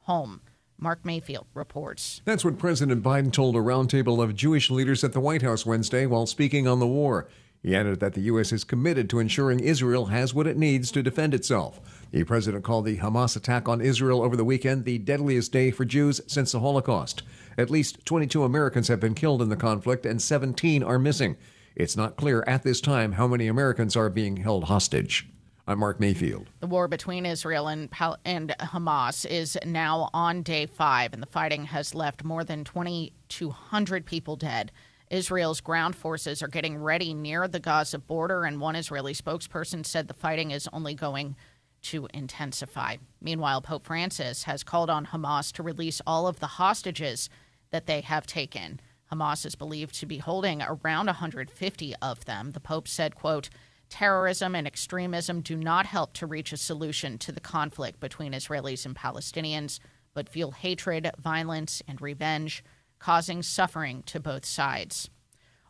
home. 0.00 0.40
Mark 0.78 1.04
Mayfield 1.04 1.46
reports. 1.54 2.20
That's 2.24 2.44
what 2.44 2.58
President 2.58 3.02
Biden 3.02 3.32
told 3.32 3.56
a 3.56 3.60
roundtable 3.60 4.22
of 4.22 4.34
Jewish 4.34 4.70
leaders 4.70 5.02
at 5.04 5.12
the 5.12 5.20
White 5.20 5.42
House 5.42 5.64
Wednesday 5.64 6.06
while 6.06 6.26
speaking 6.26 6.68
on 6.68 6.80
the 6.80 6.86
war. 6.86 7.28
He 7.62 7.74
added 7.74 8.00
that 8.00 8.12
the 8.14 8.20
U.S. 8.22 8.52
is 8.52 8.62
committed 8.62 9.08
to 9.10 9.18
ensuring 9.18 9.60
Israel 9.60 10.06
has 10.06 10.34
what 10.34 10.46
it 10.46 10.56
needs 10.56 10.92
to 10.92 11.02
defend 11.02 11.34
itself. 11.34 11.80
The 12.12 12.24
president 12.24 12.62
called 12.62 12.84
the 12.84 12.98
Hamas 12.98 13.36
attack 13.36 13.68
on 13.68 13.80
Israel 13.80 14.22
over 14.22 14.36
the 14.36 14.44
weekend 14.44 14.84
the 14.84 14.98
deadliest 14.98 15.50
day 15.50 15.70
for 15.70 15.84
Jews 15.84 16.20
since 16.26 16.52
the 16.52 16.60
Holocaust. 16.60 17.22
At 17.58 17.70
least 17.70 18.04
22 18.04 18.44
Americans 18.44 18.88
have 18.88 19.00
been 19.00 19.14
killed 19.14 19.40
in 19.40 19.48
the 19.48 19.56
conflict 19.56 20.04
and 20.04 20.20
17 20.20 20.82
are 20.82 20.98
missing. 20.98 21.36
It's 21.76 21.96
not 21.96 22.16
clear 22.16 22.42
at 22.46 22.62
this 22.62 22.80
time 22.80 23.12
how 23.12 23.26
many 23.26 23.48
Americans 23.48 23.96
are 23.96 24.08
being 24.08 24.38
held 24.38 24.64
hostage. 24.64 25.28
I'm 25.66 25.78
Mark 25.78 26.00
Mayfield. 26.00 26.48
The 26.60 26.66
war 26.66 26.88
between 26.88 27.26
Israel 27.26 27.68
and, 27.68 27.90
Pal- 27.90 28.16
and 28.24 28.54
Hamas 28.58 29.26
is 29.26 29.58
now 29.62 30.08
on 30.14 30.42
day 30.42 30.64
five, 30.64 31.12
and 31.12 31.22
the 31.22 31.26
fighting 31.26 31.66
has 31.66 31.94
left 31.94 32.24
more 32.24 32.44
than 32.44 32.64
2,200 32.64 34.06
people 34.06 34.36
dead. 34.36 34.72
Israel's 35.10 35.60
ground 35.60 35.94
forces 35.94 36.42
are 36.42 36.48
getting 36.48 36.78
ready 36.78 37.12
near 37.12 37.46
the 37.46 37.60
Gaza 37.60 37.98
border, 37.98 38.44
and 38.44 38.58
one 38.58 38.74
Israeli 38.74 39.12
spokesperson 39.12 39.84
said 39.84 40.08
the 40.08 40.14
fighting 40.14 40.52
is 40.52 40.66
only 40.72 40.94
going 40.94 41.36
to 41.82 42.08
intensify. 42.14 42.96
Meanwhile, 43.20 43.60
Pope 43.60 43.84
Francis 43.84 44.44
has 44.44 44.64
called 44.64 44.88
on 44.88 45.04
Hamas 45.06 45.52
to 45.52 45.62
release 45.62 46.00
all 46.06 46.26
of 46.26 46.40
the 46.40 46.46
hostages 46.46 47.28
that 47.70 47.84
they 47.84 48.00
have 48.00 48.26
taken. 48.26 48.80
Hamas 49.12 49.46
is 49.46 49.54
believed 49.54 49.94
to 49.96 50.06
be 50.06 50.18
holding 50.18 50.62
around 50.62 51.06
150 51.06 51.94
of 52.02 52.24
them. 52.24 52.52
The 52.52 52.60
Pope 52.60 52.88
said, 52.88 53.14
quote, 53.14 53.48
terrorism 53.88 54.54
and 54.54 54.66
extremism 54.66 55.40
do 55.40 55.56
not 55.56 55.86
help 55.86 56.12
to 56.14 56.26
reach 56.26 56.52
a 56.52 56.56
solution 56.56 57.18
to 57.18 57.32
the 57.32 57.40
conflict 57.40 58.00
between 58.00 58.32
Israelis 58.32 58.84
and 58.84 58.96
Palestinians, 58.96 59.78
but 60.14 60.28
fuel 60.28 60.50
hatred, 60.50 61.10
violence, 61.18 61.82
and 61.86 62.00
revenge 62.00 62.64
causing 62.98 63.42
suffering 63.42 64.02
to 64.04 64.20
both 64.20 64.44
sides. 64.44 65.08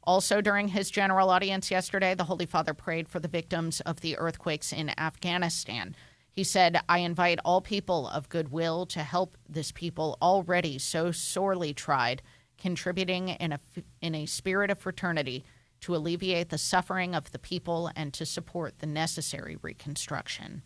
Also, 0.05 0.41
during 0.41 0.69
his 0.69 0.91
general 0.91 1.31
audience 1.31 1.71
yesterday, 1.71 2.15
the 2.15 2.25
Holy 2.25 2.47
Father 2.47 2.73
prayed 2.73 3.09
for 3.09 3.19
the 3.19 3.29
victims 3.29 3.81
of 3.81 4.01
the 4.01 4.17
earthquakes 4.17 4.73
in 4.73 4.99
Afghanistan. 4.99 5.97
He 6.31 6.45
said, 6.45 6.81
I 6.89 6.99
invite 6.99 7.41
all 7.45 7.61
people 7.61 8.07
of 8.09 8.29
goodwill 8.29 8.87
to 8.87 9.01
help 9.03 9.37
this 9.49 9.73
people 9.73 10.17
already 10.23 10.79
so 10.79 11.11
sorely 11.11 11.75
tried, 11.75 12.23
contributing 12.59 13.29
in 13.29 13.53
a, 13.53 13.61
in 14.01 14.15
a 14.15 14.27
spirit 14.27 14.71
of 14.71 14.79
fraternity 14.79 15.45
to 15.81 15.95
alleviate 15.95 16.49
the 16.49 16.59
suffering 16.59 17.15
of 17.15 17.31
the 17.33 17.39
people 17.39 17.91
and 17.95 18.13
to 18.15 18.27
support 18.27 18.79
the 18.79 18.87
necessary 18.87 19.57
reconstruction. 19.61 20.63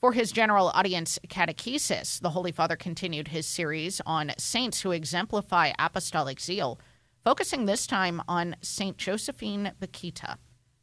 For 0.00 0.12
his 0.12 0.32
general 0.32 0.70
audience 0.70 1.18
catechesis, 1.28 2.20
the 2.20 2.30
Holy 2.30 2.52
Father 2.52 2.76
continued 2.76 3.28
his 3.28 3.46
series 3.46 4.00
on 4.06 4.32
saints 4.38 4.80
who 4.80 4.92
exemplify 4.92 5.72
apostolic 5.78 6.40
zeal, 6.40 6.80
focusing 7.22 7.66
this 7.66 7.86
time 7.86 8.22
on 8.26 8.56
St. 8.62 8.96
Josephine 8.96 9.72
Bakhita. 9.78 10.38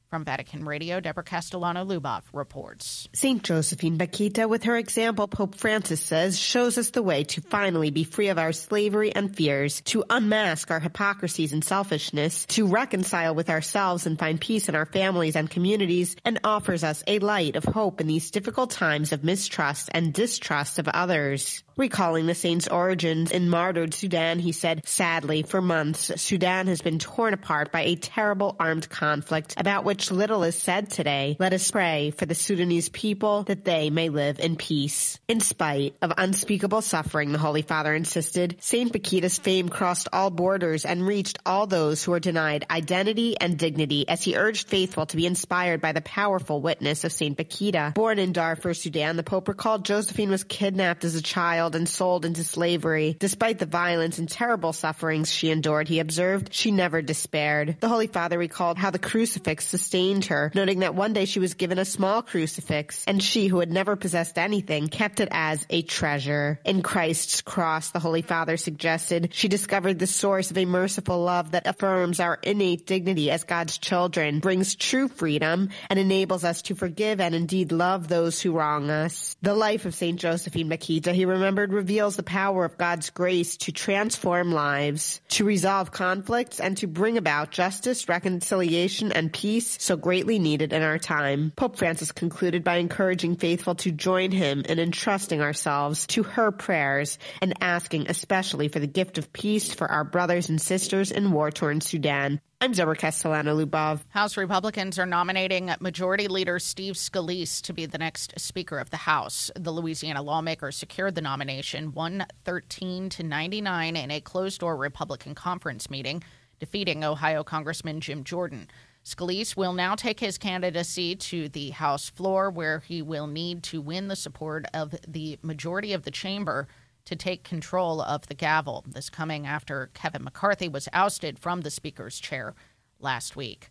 From 0.10 0.24
Vatican 0.24 0.64
Radio, 0.64 1.02
Deborah 1.02 1.22
Castellano 1.22 1.84
Lubov 1.84 2.22
reports. 2.32 3.10
St. 3.12 3.44
Josephine 3.44 3.98
Bakhita, 3.98 4.48
with 4.48 4.64
her 4.64 4.78
example, 4.78 5.28
Pope 5.28 5.56
Francis 5.56 6.00
says, 6.00 6.40
shows 6.40 6.78
us 6.78 6.92
the 6.92 7.04
way 7.04 7.26
to 7.26 7.42
finally 7.42 7.92
be 7.92 8.06
free 8.06 8.30
of 8.30 8.38
our 8.38 8.54
slavery 8.54 9.14
and 9.14 9.36
fears, 9.36 9.82
to 9.82 10.06
unmask 10.10 10.72
our 10.72 10.80
hypocrisies 10.80 11.52
and 11.52 11.62
selfishness, 11.62 12.46
to 12.46 12.68
reconcile 12.68 13.36
with 13.36 13.50
ourselves 13.50 14.08
and 14.08 14.18
find 14.18 14.40
peace 14.40 14.70
in 14.70 14.76
our 14.76 14.86
families 14.86 15.36
and 15.36 15.50
communities, 15.50 16.16
and 16.24 16.40
offers 16.42 16.86
us 16.86 17.04
a 17.06 17.20
light 17.20 17.58
of 17.58 17.66
hope 17.66 18.00
in 18.00 18.08
these 18.08 18.32
difficult 18.32 18.72
times 18.72 19.12
of 19.12 19.26
mistrust 19.26 19.90
and 19.92 20.14
distrust 20.14 20.80
of 20.80 20.88
others. 20.88 21.66
Recalling 21.78 22.26
the 22.26 22.34
saint's 22.34 22.68
origins 22.68 23.30
in 23.30 23.52
martyred 23.52 23.94
Sudan, 23.94 24.40
he 24.40 24.52
said, 24.52 24.88
sadly, 24.88 25.44
for 25.44 25.62
months, 25.62 26.12
Sudan 26.20 26.66
has 26.66 26.82
been 26.82 26.98
torn 26.98 27.36
apart 27.36 27.72
by 27.72 27.82
a 27.82 27.96
terrible 27.96 28.56
armed 28.60 28.90
conflict 28.90 29.54
about 29.58 29.86
which 29.86 30.10
little 30.10 30.44
is 30.44 30.56
said 30.56 30.90
today. 30.90 31.38
Let 31.40 31.54
us 31.54 31.70
pray 31.70 32.10
for 32.10 32.26
the 32.26 32.34
Sudanese 32.34 32.90
people 32.90 33.44
that 33.44 33.64
they 33.64 33.92
may 33.92 34.10
live 34.10 34.40
in 34.40 34.56
peace. 34.56 35.20
In 35.28 35.40
spite 35.40 35.96
of 36.02 36.12
unspeakable 36.18 36.82
suffering, 36.82 37.32
the 37.32 37.38
Holy 37.38 37.62
Father 37.62 37.94
insisted, 37.94 38.58
Saint 38.60 38.92
Bakhita's 38.92 39.38
fame 39.38 39.70
crossed 39.70 40.08
all 40.12 40.32
borders 40.32 40.84
and 40.84 41.06
reached 41.06 41.38
all 41.46 41.68
those 41.68 42.04
who 42.04 42.10
were 42.10 42.20
denied 42.20 42.66
identity 42.72 43.38
and 43.40 43.56
dignity 43.56 44.10
as 44.10 44.24
he 44.24 44.36
urged 44.36 44.68
faithful 44.68 45.06
to 45.06 45.16
be 45.16 45.28
inspired 45.28 45.80
by 45.80 45.92
the 45.92 46.02
powerful 46.02 46.60
witness 46.60 47.04
of 47.04 47.12
Saint 47.12 47.38
Bakhita. 47.38 47.94
Born 47.94 48.18
in 48.18 48.32
Darfur, 48.32 48.74
Sudan, 48.74 49.16
the 49.16 49.22
Pope 49.22 49.48
recalled 49.48 49.86
Josephine 49.86 50.32
was 50.32 50.44
kidnapped 50.44 51.06
as 51.06 51.14
a 51.14 51.22
child 51.22 51.67
and 51.76 51.88
sold 51.88 52.26
into 52.26 52.44
slavery. 52.44 53.16
Despite 53.20 53.60
the 53.60 53.66
violence 53.66 54.20
and 54.20 54.30
terrible 54.30 54.74
sufferings 54.74 55.32
she 55.32 55.52
endured, 55.52 55.88
he 55.88 56.00
observed, 56.00 56.54
she 56.54 56.72
never 56.72 57.02
despaired. 57.02 57.78
The 57.80 57.90
Holy 57.90 58.08
Father 58.08 58.38
recalled 58.38 58.78
how 58.78 58.92
the 58.92 59.00
crucifix 59.00 59.68
sustained 59.68 60.26
her, 60.26 60.52
noting 60.54 60.80
that 60.80 60.96
one 60.96 61.14
day 61.14 61.26
she 61.26 61.40
was 61.40 61.54
given 61.54 61.80
a 61.80 61.86
small 61.86 62.22
crucifix, 62.22 63.04
and 63.08 63.22
she, 63.22 63.48
who 63.48 63.60
had 63.60 63.72
never 63.72 63.96
possessed 63.96 64.38
anything, 64.38 64.88
kept 64.88 65.20
it 65.20 65.30
as 65.32 65.66
a 65.70 65.82
treasure. 65.82 66.60
In 66.66 66.82
Christ's 66.82 67.42
cross, 67.42 67.92
the 67.92 68.00
Holy 68.00 68.22
Father 68.22 68.58
suggested, 68.58 69.30
she 69.34 69.48
discovered 69.48 70.00
the 70.00 70.08
source 70.08 70.52
of 70.52 70.58
a 70.58 70.66
merciful 70.66 71.22
love 71.24 71.52
that 71.52 71.68
affirms 71.68 72.20
our 72.20 72.40
innate 72.44 72.86
dignity 72.86 73.32
as 73.32 73.44
God's 73.44 73.78
children, 73.78 74.40
brings 74.40 74.76
true 74.76 75.08
freedom, 75.08 75.70
and 75.90 76.00
enables 76.00 76.44
us 76.44 76.62
to 76.64 76.76
forgive 76.76 77.20
and 77.20 77.36
indeed 77.36 77.72
love 77.72 78.08
those 78.08 78.42
who 78.42 78.52
wrong 78.52 78.90
us. 78.90 79.36
The 79.42 79.54
life 79.54 79.86
of 79.86 79.96
St. 79.96 80.20
Josephine 80.20 80.70
Bakhita, 80.70 81.14
he 81.14 81.26
reveals 81.66 82.16
the 82.16 82.24
power 82.24 82.64
of 82.64 82.78
God's 82.78 83.10
grace 83.10 83.58
to 83.58 83.72
transform 83.72 84.52
lives, 84.52 85.22
to 85.30 85.44
resolve 85.44 85.92
conflicts, 85.92 86.60
and 86.60 86.78
to 86.78 86.88
bring 86.88 87.18
about 87.18 87.52
justice, 87.52 88.08
reconciliation, 88.08 89.12
and 89.12 89.34
peace 89.34 89.78
so 89.82 89.98
greatly 89.98 90.40
needed 90.40 90.74
in 90.74 90.84
our 90.84 91.00
time. 91.00 91.52
Pope 91.56 91.78
Francis 91.78 92.12
concluded 92.12 92.64
by 92.64 92.78
encouraging 92.78 93.36
faithful 93.36 93.76
to 93.76 93.92
join 93.92 94.32
him 94.32 94.62
in 94.62 94.80
entrusting 94.80 95.42
ourselves 95.42 96.06
to 96.08 96.24
her 96.24 96.52
prayers 96.52 97.18
and 97.42 97.54
asking 97.62 98.08
especially 98.08 98.68
for 98.68 98.80
the 98.80 98.88
gift 98.88 99.18
of 99.18 99.34
peace 99.34 99.74
for 99.74 99.90
our 99.90 100.04
brothers 100.04 100.50
and 100.50 100.62
sisters 100.62 101.12
in 101.12 101.32
war-torn 101.32 101.82
Sudan. 101.82 102.40
I'm 102.60 102.72
Deborah 102.72 102.96
Castellano 102.96 103.64
Lubov. 103.64 104.00
House 104.10 104.36
Republicans 104.36 104.98
are 104.98 105.06
nominating 105.06 105.70
Majority 105.80 106.28
Leader 106.28 106.58
Steve 106.58 106.96
Scalise 106.96 107.62
to 107.62 107.72
be 107.72 107.86
the 107.86 108.00
next 108.00 108.34
Speaker 108.40 108.80
of 108.80 108.90
the 108.90 108.98
House. 108.98 109.52
The 109.56 109.70
Louisiana 109.70 110.24
lawmaker 110.24 110.72
secured 110.72 111.14
the 111.14 111.22
nomination 111.22 111.94
113 111.94 113.10
to 113.10 113.22
99 113.22 113.96
in 113.96 114.10
a 114.10 114.20
closed 114.22 114.62
door 114.62 114.76
Republican 114.76 115.36
conference 115.36 115.92
meeting, 115.92 116.24
defeating 116.60 117.04
Ohio 117.04 117.44
Congressman 117.44 118.02
Jim 118.02 118.24
Jordan. 118.24 118.68
Scalise 119.06 119.56
will 119.56 119.74
now 119.74 119.94
take 119.94 120.20
his 120.20 120.40
candidacy 120.40 121.16
to 121.16 121.50
the 121.50 121.70
House 121.70 122.10
floor, 122.10 122.50
where 122.50 122.80
he 122.80 123.04
will 123.04 123.28
need 123.28 123.62
to 123.64 123.82
win 123.82 124.08
the 124.08 124.16
support 124.16 124.66
of 124.74 124.96
the 125.08 125.38
majority 125.44 125.94
of 125.94 126.06
the 126.06 126.12
chamber 126.12 126.68
to 127.08 127.16
take 127.16 127.44
control 127.44 128.02
of 128.02 128.28
the 128.28 128.34
gavel. 128.34 128.84
This 128.86 129.10
coming 129.10 129.48
after 129.48 129.90
Kevin 129.94 130.26
McCarthy 130.26 130.68
was 130.68 130.90
ousted 130.92 131.40
from 131.40 131.62
the 131.62 131.72
Speaker's 131.72 132.20
chair 132.20 132.54
last 133.00 133.38
week. 133.38 133.70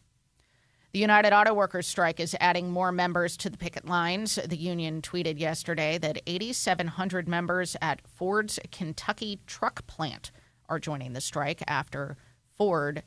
The 0.93 1.01
United 1.01 1.34
Auto 1.34 1.53
Workers 1.53 1.87
strike 1.87 2.18
is 2.18 2.34
adding 2.41 2.70
more 2.70 2.91
members 2.91 3.37
to 3.39 3.51
the 3.51 3.59
picket 3.59 3.84
lines. 3.84 4.37
The 4.37 4.57
union 4.57 5.03
tweeted 5.03 5.39
yesterday 5.39 5.99
that 5.99 6.22
8,700 6.26 7.28
members 7.28 7.76
at 7.82 8.01
Ford's 8.09 8.59
Kentucky 8.72 9.41
truck 9.47 9.87
plant 9.87 10.30
are 10.70 10.78
joining 10.78 11.12
the 11.12 11.20
strike 11.20 11.62
after 11.68 12.16
Ford 12.57 13.03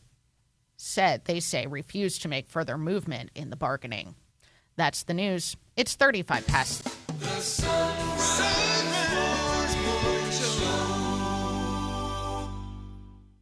said 0.78 1.26
they 1.26 1.40
say 1.40 1.66
refused 1.66 2.22
to 2.22 2.28
make 2.28 2.48
further 2.48 2.78
movement 2.78 3.32
in 3.34 3.50
the 3.50 3.56
bargaining. 3.56 4.14
That's 4.76 5.02
the 5.02 5.16
news. 5.16 5.58
It's 5.76 5.96
35 5.96 6.46
past. 6.46 6.88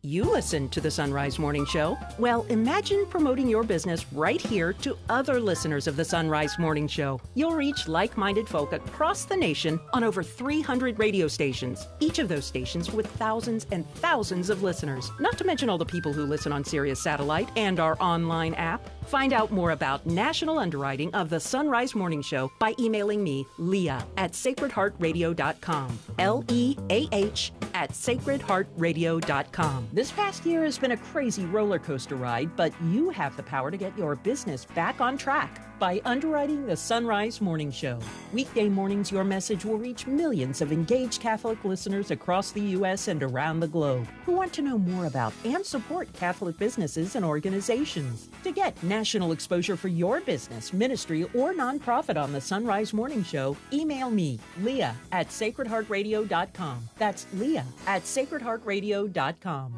You 0.07 0.23
listen 0.23 0.69
to 0.69 0.79
the 0.79 0.87
Sonrise 0.87 1.37
Morning 1.37 1.65
Show. 1.65 1.97
Well, 2.17 2.45
imagine 2.47 3.05
promoting 3.07 3.49
your 3.49 3.63
business 3.63 4.05
right 4.13 4.39
here 4.39 4.71
to 4.71 4.97
other 5.09 5.37
listeners 5.37 5.85
of 5.85 5.97
the 5.97 6.03
Sonrise 6.03 6.57
Morning 6.57 6.87
Show. 6.87 7.19
You'll 7.35 7.55
reach 7.55 7.89
like 7.89 8.15
minded 8.15 8.47
folk 8.47 8.71
across 8.71 9.25
the 9.25 9.35
nation 9.35 9.77
on 9.91 10.05
over 10.05 10.23
300 10.23 10.97
radio 10.97 11.27
stations, 11.27 11.89
each 11.99 12.19
of 12.19 12.29
those 12.29 12.45
stations 12.45 12.89
with 12.89 13.05
thousands 13.17 13.67
and 13.71 13.85
thousands 13.95 14.49
of 14.49 14.63
listeners, 14.63 15.11
not 15.19 15.37
to 15.39 15.43
mention 15.43 15.69
all 15.69 15.77
the 15.77 15.83
people 15.83 16.13
who 16.13 16.23
listen 16.23 16.53
on 16.53 16.63
Sirius 16.63 17.03
Satellite 17.03 17.49
and 17.57 17.77
our 17.77 18.01
online 18.01 18.53
app. 18.53 18.89
Find 19.07 19.31
out 19.31 19.51
more 19.51 19.71
about 19.71 20.05
national 20.05 20.59
underwriting 20.59 21.13
of 21.13 21.29
the 21.29 21.37
Sonrise 21.37 21.95
Morning 21.95 22.21
Show 22.21 22.51
by 22.59 22.73
emailing 22.77 23.23
me, 23.23 23.47
Leah, 23.57 24.05
at 24.17 24.33
sacredheartradio.com. 24.33 25.99
L 26.19 26.43
E 26.49 26.75
A 26.89 27.07
H 27.13 27.53
at 27.73 27.91
sacredheartradio.com. 27.91 29.87
This 29.93 30.11
past 30.11 30.45
year 30.45 30.65
has 30.65 30.77
been 30.77 30.91
a 30.91 30.97
crazy 30.97 31.45
roller 31.45 31.79
coaster 31.79 32.17
ride, 32.17 32.53
but 32.57 32.73
you 32.89 33.09
have 33.09 33.37
the 33.37 33.43
power 33.43 33.71
to 33.71 33.77
get 33.77 33.97
your 33.97 34.15
business 34.15 34.65
back 34.65 34.99
on 34.99 35.17
track 35.17 35.76
by 35.79 36.01
underwriting 36.05 36.65
the 36.65 36.73
Sonrise 36.73 37.41
Morning 37.41 37.71
Show. 37.71 37.99
Weekday 38.33 38.69
mornings, 38.69 39.11
your 39.11 39.23
message 39.23 39.65
will 39.65 39.77
reach 39.77 40.07
millions 40.07 40.61
of 40.61 40.71
engaged 40.71 41.21
Catholic 41.21 41.63
listeners 41.63 42.11
across 42.11 42.51
the 42.51 42.61
U.S. 42.61 43.07
and 43.07 43.23
around 43.23 43.59
the 43.59 43.67
globe 43.67 44.07
who 44.25 44.33
want 44.33 44.53
to 44.53 44.61
know 44.61 44.77
more 44.77 45.05
about 45.05 45.33
and 45.45 45.65
support 45.65 46.11
Catholic 46.13 46.57
businesses 46.57 47.15
and 47.15 47.25
organizations. 47.25 48.29
To 48.43 48.51
get 48.51 48.81
national 48.83 49.31
exposure 49.31 49.75
for 49.75 49.87
your 49.87 50.21
business, 50.21 50.73
ministry, 50.73 51.23
or 51.33 51.53
nonprofit 51.53 52.21
on 52.21 52.33
the 52.33 52.39
Sonrise 52.39 52.93
Morning 52.93 53.23
Show, 53.23 53.55
email 53.71 54.09
me, 54.09 54.39
Leah 54.61 54.95
at 55.11 55.29
sacredheartradio.com. 55.29 56.89
That's 56.97 57.27
Leah 57.33 57.65
at 57.85 58.03
sacredheartradio.com. 58.03 59.73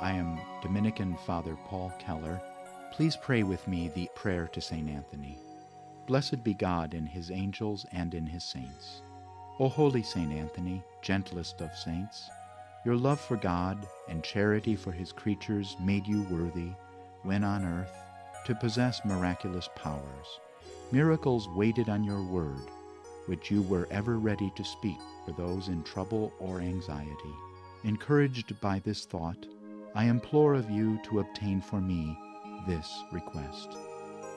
I 0.00 0.12
am 0.12 0.38
Dominican 0.62 1.16
Father 1.24 1.56
Paul 1.66 1.92
Keller. 2.00 2.40
Please 2.92 3.16
pray 3.16 3.42
with 3.42 3.66
me 3.66 3.88
the 3.88 4.06
prayer 4.14 4.46
to 4.48 4.60
St. 4.60 4.86
Anthony. 4.86 5.38
Blessed 6.06 6.44
be 6.44 6.52
God 6.52 6.92
in 6.92 7.06
his 7.06 7.30
angels 7.30 7.86
and 7.90 8.12
in 8.12 8.26
his 8.26 8.44
saints. 8.44 9.00
O 9.58 9.66
holy 9.66 10.02
St. 10.02 10.30
Anthony, 10.30 10.82
gentlest 11.00 11.62
of 11.62 11.74
saints, 11.74 12.28
your 12.84 12.94
love 12.96 13.18
for 13.18 13.38
God 13.38 13.78
and 14.10 14.22
charity 14.22 14.76
for 14.76 14.92
his 14.92 15.10
creatures 15.10 15.74
made 15.80 16.06
you 16.06 16.24
worthy, 16.24 16.68
when 17.22 17.44
on 17.44 17.64
earth, 17.64 17.96
to 18.44 18.54
possess 18.54 19.02
miraculous 19.06 19.70
powers. 19.74 20.40
Miracles 20.90 21.48
waited 21.48 21.88
on 21.88 22.04
your 22.04 22.22
word, 22.22 22.68
which 23.24 23.50
you 23.50 23.62
were 23.62 23.88
ever 23.90 24.18
ready 24.18 24.52
to 24.54 24.64
speak 24.64 24.98
for 25.24 25.32
those 25.32 25.68
in 25.68 25.82
trouble 25.82 26.30
or 26.38 26.60
anxiety. 26.60 27.34
Encouraged 27.84 28.60
by 28.60 28.80
this 28.80 29.06
thought, 29.06 29.46
I 29.94 30.04
implore 30.04 30.52
of 30.52 30.70
you 30.70 31.00
to 31.04 31.20
obtain 31.20 31.62
for 31.62 31.80
me 31.80 32.18
this 32.66 33.04
request. 33.12 33.76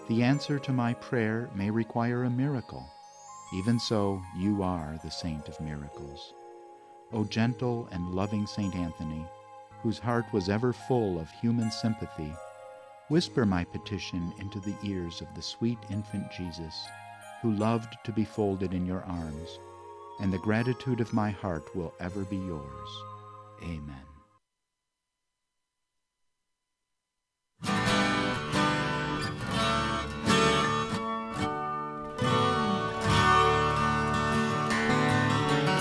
The 0.07 0.23
answer 0.23 0.59
to 0.59 0.73
my 0.73 0.93
prayer 0.93 1.49
may 1.55 1.69
require 1.71 2.23
a 2.23 2.29
miracle. 2.29 2.87
Even 3.53 3.79
so, 3.79 4.21
you 4.37 4.63
are 4.63 4.99
the 5.03 5.11
saint 5.11 5.47
of 5.47 5.59
miracles. 5.59 6.33
O 7.13 7.23
gentle 7.23 7.87
and 7.91 8.13
loving 8.13 8.47
Saint 8.47 8.75
Anthony, 8.75 9.25
whose 9.81 9.99
heart 9.99 10.25
was 10.31 10.49
ever 10.49 10.73
full 10.73 11.19
of 11.19 11.29
human 11.29 11.71
sympathy, 11.71 12.33
whisper 13.09 13.45
my 13.45 13.63
petition 13.63 14.33
into 14.39 14.59
the 14.59 14.75
ears 14.83 15.21
of 15.21 15.33
the 15.35 15.41
sweet 15.41 15.77
infant 15.89 16.31
Jesus, 16.31 16.85
who 17.41 17.51
loved 17.51 17.95
to 18.03 18.11
be 18.11 18.25
folded 18.25 18.73
in 18.73 18.85
your 18.85 19.03
arms, 19.03 19.59
and 20.19 20.33
the 20.33 20.39
gratitude 20.39 21.01
of 21.01 21.13
my 21.13 21.29
heart 21.29 21.75
will 21.75 21.93
ever 21.99 22.23
be 22.25 22.37
yours. 22.37 22.89
Amen. 23.63 24.04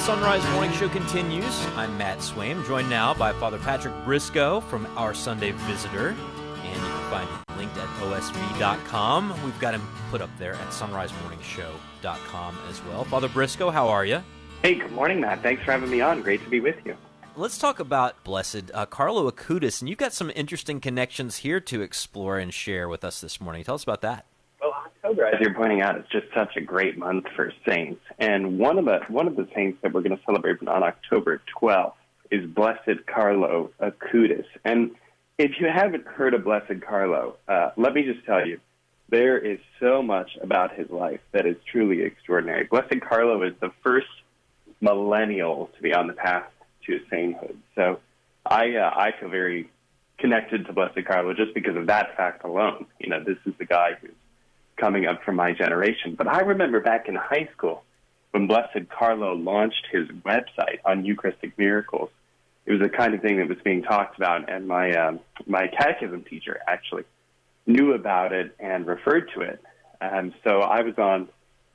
Sonrise 0.04 0.52
Morning 0.52 0.70
Show 0.72 0.90
continues. 0.90 1.66
I'm 1.76 1.96
Matt 1.96 2.18
Swaim, 2.18 2.62
joined 2.66 2.90
now 2.90 3.14
by 3.14 3.32
Father 3.32 3.56
Patrick 3.56 3.94
Briscoe 4.04 4.60
from 4.60 4.86
Our 4.98 5.14
Sunday 5.14 5.52
Visitor. 5.52 6.08
And 6.08 6.74
you 6.74 6.78
can 6.78 7.10
find 7.10 7.26
him 7.26 7.56
linked 7.56 7.78
at 7.78 7.88
osv.com. 8.00 9.42
We've 9.42 9.58
got 9.60 9.72
him 9.72 9.80
put 10.10 10.20
up 10.20 10.28
there 10.38 10.52
at 10.56 10.68
sonrisemorningshow.com 10.68 12.58
as 12.68 12.84
well. 12.84 13.04
Father 13.04 13.30
Briscoe, 13.30 13.70
how 13.70 13.88
are 13.88 14.04
you? 14.04 14.22
Hey, 14.60 14.74
good 14.74 14.92
morning, 14.92 15.22
Matt. 15.22 15.42
Thanks 15.42 15.64
for 15.64 15.72
having 15.72 15.90
me 15.90 16.02
on. 16.02 16.20
Great 16.20 16.44
to 16.44 16.50
be 16.50 16.60
with 16.60 16.76
you. 16.84 16.98
Let's 17.34 17.56
talk 17.56 17.80
about 17.80 18.22
Blessed 18.24 18.72
uh, 18.74 18.84
Carlo 18.84 19.30
Acutis, 19.30 19.80
and 19.80 19.88
you've 19.88 19.96
got 19.96 20.12
some 20.12 20.30
interesting 20.36 20.82
connections 20.82 21.38
here 21.38 21.60
to 21.60 21.80
explore 21.80 22.38
and 22.38 22.52
share 22.52 22.90
with 22.90 23.04
us 23.04 23.22
this 23.22 23.40
morning. 23.40 23.64
Tell 23.64 23.76
us 23.76 23.84
about 23.84 24.02
that. 24.02 24.26
October, 25.04 25.26
as 25.26 25.38
you're 25.40 25.52
pointing 25.52 25.82
out, 25.82 25.98
is 25.98 26.04
just 26.10 26.26
such 26.34 26.56
a 26.56 26.62
great 26.62 26.96
month 26.96 27.26
for 27.36 27.52
saints, 27.68 28.00
and 28.18 28.58
one 28.58 28.78
of 28.78 28.86
the 28.86 29.00
one 29.08 29.26
of 29.26 29.36
the 29.36 29.46
saints 29.54 29.78
that 29.82 29.92
we're 29.92 30.00
going 30.00 30.16
to 30.16 30.22
celebrate 30.24 30.66
on 30.66 30.82
October 30.82 31.42
12th 31.60 31.92
is 32.30 32.48
Blessed 32.48 33.04
Carlo 33.06 33.70
Acutis. 33.80 34.46
And 34.64 34.92
if 35.36 35.60
you 35.60 35.66
haven't 35.66 36.06
heard 36.06 36.32
of 36.32 36.44
Blessed 36.44 36.80
Carlo, 36.86 37.36
uh, 37.46 37.70
let 37.76 37.92
me 37.92 38.02
just 38.02 38.24
tell 38.24 38.46
you, 38.46 38.60
there 39.10 39.36
is 39.36 39.58
so 39.78 40.02
much 40.02 40.38
about 40.40 40.74
his 40.74 40.88
life 40.88 41.20
that 41.32 41.44
is 41.44 41.56
truly 41.70 42.02
extraordinary. 42.02 42.64
Blessed 42.64 43.00
Carlo 43.06 43.42
is 43.42 43.52
the 43.60 43.72
first 43.82 44.06
millennial 44.80 45.70
to 45.76 45.82
be 45.82 45.92
on 45.92 46.06
the 46.06 46.14
path 46.14 46.50
to 46.86 47.00
sainthood. 47.10 47.58
So 47.74 48.00
I 48.46 48.76
uh, 48.76 48.90
I 48.96 49.10
feel 49.20 49.28
very 49.28 49.68
connected 50.18 50.66
to 50.66 50.72
Blessed 50.72 51.04
Carlo 51.06 51.34
just 51.34 51.52
because 51.52 51.76
of 51.76 51.88
that 51.88 52.16
fact 52.16 52.42
alone. 52.44 52.86
You 52.98 53.10
know, 53.10 53.22
this 53.22 53.36
is 53.44 53.52
the 53.58 53.66
guy 53.66 53.98
who's 54.00 54.12
coming 54.76 55.06
up 55.06 55.22
from 55.24 55.36
my 55.36 55.52
generation. 55.52 56.14
But 56.14 56.28
I 56.28 56.40
remember 56.40 56.80
back 56.80 57.08
in 57.08 57.14
high 57.14 57.48
school 57.56 57.84
when 58.32 58.46
Blessed 58.46 58.88
Carlo 58.88 59.34
launched 59.34 59.86
his 59.92 60.08
website 60.08 60.78
on 60.84 61.04
Eucharistic 61.04 61.56
miracles. 61.58 62.10
It 62.66 62.72
was 62.72 62.80
the 62.80 62.88
kind 62.88 63.14
of 63.14 63.20
thing 63.20 63.36
that 63.38 63.48
was 63.48 63.58
being 63.62 63.82
talked 63.82 64.16
about, 64.16 64.50
and 64.50 64.66
my 64.66 64.92
um, 64.94 65.20
my 65.46 65.68
catechism 65.68 66.24
teacher 66.24 66.58
actually 66.66 67.04
knew 67.66 67.92
about 67.92 68.32
it 68.32 68.54
and 68.58 68.86
referred 68.86 69.30
to 69.34 69.42
it. 69.42 69.62
And 70.00 70.34
so 70.44 70.60
I 70.60 70.82
was 70.82 70.98
on 70.98 71.28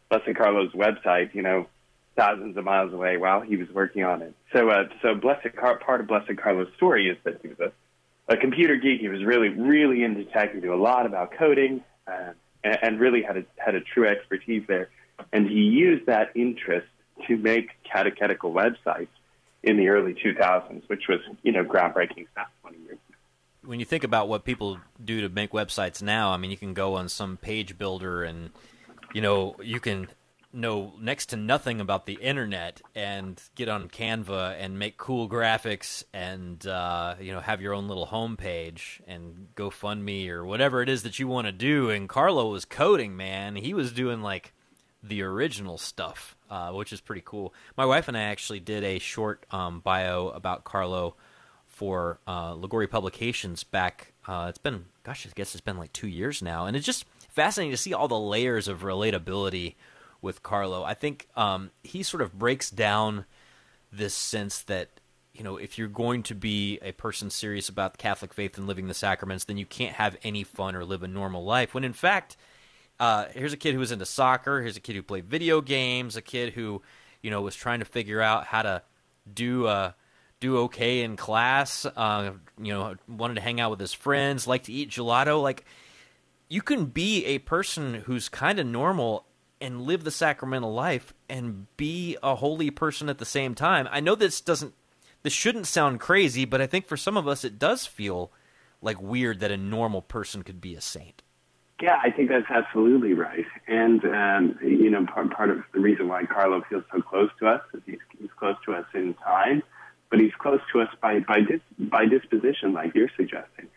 Blessed 0.09 0.35
Carlo's 0.35 0.71
website, 0.71 1.33
you 1.33 1.41
know, 1.41 1.67
thousands 2.15 2.57
of 2.57 2.63
miles 2.63 2.91
away 2.93 3.17
while 3.17 3.41
he 3.41 3.55
was 3.55 3.69
working 3.69 4.03
on 4.03 4.21
it. 4.21 4.33
So, 4.53 4.69
uh, 4.69 4.89
so 5.01 5.15
Blessed 5.15 5.55
Car- 5.55 5.79
part 5.79 6.01
of 6.01 6.07
Blessed 6.07 6.35
Carlo's 6.37 6.67
story 6.75 7.09
is 7.09 7.17
that 7.23 7.39
he 7.41 7.47
was 7.47 7.59
a, 7.59 7.71
a 8.33 8.37
computer 8.37 8.75
geek. 8.75 8.99
He 8.99 9.07
was 9.07 9.23
really, 9.23 9.49
really 9.49 10.03
into 10.03 10.25
tech. 10.25 10.53
He 10.53 10.59
knew 10.59 10.73
a 10.73 10.75
lot 10.75 11.05
about 11.05 11.31
coding, 11.37 11.81
uh, 12.07 12.31
and, 12.63 12.77
and 12.81 12.99
really 12.99 13.21
had 13.21 13.37
a 13.37 13.43
had 13.57 13.75
a 13.75 13.81
true 13.81 14.07
expertise 14.07 14.63
there. 14.67 14.89
And 15.33 15.47
he 15.49 15.61
used 15.61 16.05
that 16.05 16.31
interest 16.35 16.87
to 17.27 17.37
make 17.37 17.71
catechetical 17.83 18.53
websites 18.53 19.07
in 19.63 19.77
the 19.77 19.89
early 19.89 20.13
2000s, 20.13 20.83
which 20.87 21.07
was 21.07 21.19
you 21.43 21.51
know 21.51 21.63
groundbreaking 21.63 22.27
stuff. 22.31 22.47
20 22.61 22.77
years 22.77 22.91
ago. 22.91 23.17
When 23.63 23.79
you 23.79 23.85
think 23.85 24.03
about 24.03 24.29
what 24.29 24.45
people 24.45 24.79
do 25.03 25.21
to 25.21 25.29
make 25.29 25.51
websites 25.51 26.01
now, 26.01 26.31
I 26.31 26.37
mean, 26.37 26.51
you 26.51 26.57
can 26.57 26.73
go 26.73 26.95
on 26.95 27.09
some 27.09 27.37
page 27.37 27.77
builder 27.77 28.23
and 28.23 28.51
you 29.13 29.21
know 29.21 29.55
you 29.61 29.79
can 29.79 30.07
know 30.51 30.93
next 30.99 31.27
to 31.27 31.37
nothing 31.37 31.79
about 31.79 32.05
the 32.05 32.13
internet 32.15 32.81
and 32.95 33.41
get 33.55 33.69
on 33.69 33.87
Canva 33.87 34.55
and 34.59 34.79
make 34.79 34.97
cool 34.97 35.29
graphics 35.29 36.03
and 36.13 36.65
uh, 36.65 37.15
you 37.19 37.31
know 37.31 37.39
have 37.39 37.61
your 37.61 37.73
own 37.73 37.87
little 37.87 38.07
homepage 38.07 39.01
and 39.07 39.49
GoFundMe 39.55 40.29
or 40.29 40.45
whatever 40.45 40.81
it 40.81 40.89
is 40.89 41.03
that 41.03 41.19
you 41.19 41.27
want 41.27 41.47
to 41.47 41.51
do. 41.51 41.89
And 41.89 42.09
Carlo 42.09 42.51
was 42.51 42.65
coding, 42.65 43.15
man. 43.15 43.55
He 43.55 43.73
was 43.73 43.91
doing 43.91 44.21
like 44.21 44.53
the 45.03 45.21
original 45.21 45.77
stuff, 45.77 46.35
uh, 46.49 46.71
which 46.71 46.91
is 46.91 47.01
pretty 47.01 47.21
cool. 47.23 47.53
My 47.77 47.85
wife 47.85 48.07
and 48.07 48.17
I 48.17 48.21
actually 48.21 48.59
did 48.59 48.83
a 48.83 48.99
short 48.99 49.45
um, 49.51 49.79
bio 49.79 50.29
about 50.29 50.63
Carlo 50.63 51.15
for 51.67 52.19
uh, 52.27 52.55
Publications 52.55 53.63
back. 53.63 54.13
Uh, 54.27 54.47
it's 54.49 54.57
been, 54.57 54.85
gosh, 55.03 55.25
I 55.25 55.31
guess 55.33 55.55
it's 55.55 55.61
been 55.61 55.77
like 55.77 55.93
two 55.93 56.07
years 56.07 56.41
now, 56.41 56.65
and 56.65 56.75
it's 56.75 56.85
just 56.85 57.05
fascinating 57.29 57.71
to 57.71 57.77
see 57.77 57.93
all 57.93 58.07
the 58.07 58.19
layers 58.19 58.67
of 58.67 58.81
relatability 58.81 59.75
with 60.21 60.43
Carlo. 60.43 60.83
I 60.83 60.93
think 60.93 61.27
um, 61.35 61.71
he 61.83 62.03
sort 62.03 62.21
of 62.21 62.37
breaks 62.37 62.69
down 62.69 63.25
this 63.91 64.13
sense 64.13 64.61
that 64.63 64.89
you 65.33 65.43
know 65.43 65.57
if 65.57 65.77
you're 65.77 65.87
going 65.87 66.23
to 66.23 66.35
be 66.35 66.79
a 66.81 66.91
person 66.91 67.29
serious 67.29 67.69
about 67.69 67.93
the 67.93 67.97
Catholic 67.97 68.33
faith 68.33 68.57
and 68.57 68.67
living 68.67 68.87
the 68.87 68.93
sacraments, 68.93 69.45
then 69.45 69.57
you 69.57 69.65
can't 69.65 69.95
have 69.95 70.17
any 70.23 70.43
fun 70.43 70.75
or 70.75 70.85
live 70.85 71.03
a 71.03 71.07
normal 71.07 71.43
life. 71.43 71.73
When 71.73 71.83
in 71.83 71.93
fact, 71.93 72.37
uh, 72.99 73.25
here's 73.33 73.53
a 73.53 73.57
kid 73.57 73.73
who 73.73 73.79
was 73.79 73.91
into 73.91 74.05
soccer. 74.05 74.61
Here's 74.61 74.77
a 74.77 74.81
kid 74.81 74.95
who 74.95 75.03
played 75.03 75.25
video 75.25 75.61
games. 75.61 76.15
A 76.15 76.21
kid 76.21 76.53
who 76.53 76.81
you 77.21 77.31
know 77.31 77.41
was 77.41 77.55
trying 77.55 77.79
to 77.79 77.85
figure 77.85 78.21
out 78.21 78.45
how 78.45 78.61
to 78.61 78.81
do 79.31 79.67
uh, 79.67 79.91
do 80.39 80.57
okay 80.59 81.03
in 81.03 81.15
class. 81.15 81.85
Uh, 81.85 82.31
you 82.61 82.73
know, 82.73 82.95
wanted 83.07 83.35
to 83.35 83.41
hang 83.41 83.59
out 83.59 83.71
with 83.71 83.79
his 83.79 83.93
friends, 83.93 84.47
like 84.47 84.63
to 84.63 84.73
eat 84.73 84.89
gelato. 84.89 85.41
Like 85.41 85.65
you 86.49 86.61
can 86.61 86.85
be 86.85 87.25
a 87.25 87.39
person 87.39 87.93
who's 87.93 88.27
kind 88.27 88.59
of 88.59 88.65
normal 88.65 89.25
and 89.61 89.81
live 89.81 90.03
the 90.03 90.11
sacramental 90.11 90.73
life 90.73 91.13
and 91.29 91.67
be 91.77 92.17
a 92.23 92.35
holy 92.35 92.71
person 92.71 93.09
at 93.09 93.17
the 93.17 93.25
same 93.25 93.55
time. 93.55 93.87
I 93.91 93.99
know 93.99 94.15
this 94.15 94.41
doesn't 94.41 94.73
this 95.21 95.33
shouldn't 95.33 95.67
sound 95.67 95.99
crazy, 95.99 96.45
but 96.45 96.61
I 96.61 96.67
think 96.67 96.87
for 96.87 96.97
some 96.97 97.17
of 97.17 97.27
us 97.27 97.43
it 97.43 97.59
does 97.59 97.85
feel 97.85 98.31
like 98.81 99.01
weird 99.01 99.39
that 99.41 99.51
a 99.51 99.57
normal 99.57 100.01
person 100.01 100.43
could 100.43 100.61
be 100.61 100.75
a 100.75 100.81
saint. 100.81 101.21
Yeah, 101.81 101.97
I 102.03 102.11
think 102.11 102.29
that's 102.29 102.49
absolutely 102.49 103.13
right. 103.13 103.45
And, 103.67 104.03
um, 104.03 104.59
you 104.61 104.89
know, 104.89 105.05
part, 105.05 105.31
part 105.31 105.49
of 105.49 105.63
the 105.73 105.79
reason 105.79 106.09
why 106.09 106.25
Carlo 106.25 106.61
feels 106.69 106.83
so 106.93 107.01
close 107.01 107.29
to 107.39 107.47
us 107.47 107.61
is 107.73 107.81
he's, 107.85 107.99
he's 108.19 108.29
close 108.37 108.57
to 108.65 108.73
us 108.73 108.85
in 108.93 109.13
time, 109.15 109.63
but 110.09 110.19
he's 110.19 110.33
close 110.37 110.59
to 110.73 110.81
us 110.81 110.89
by, 111.01 111.19
by, 111.19 111.39
dis, 111.39 111.61
by 111.77 112.05
disposition, 112.05 112.73
like 112.73 112.93
you're 112.95 113.11
suggesting. 113.15 113.67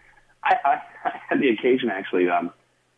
I, 0.42 0.56
I, 0.64 0.82
I 1.04 1.20
had 1.28 1.40
the 1.40 1.50
occasion, 1.50 1.90
actually, 1.90 2.28
um, 2.28 2.52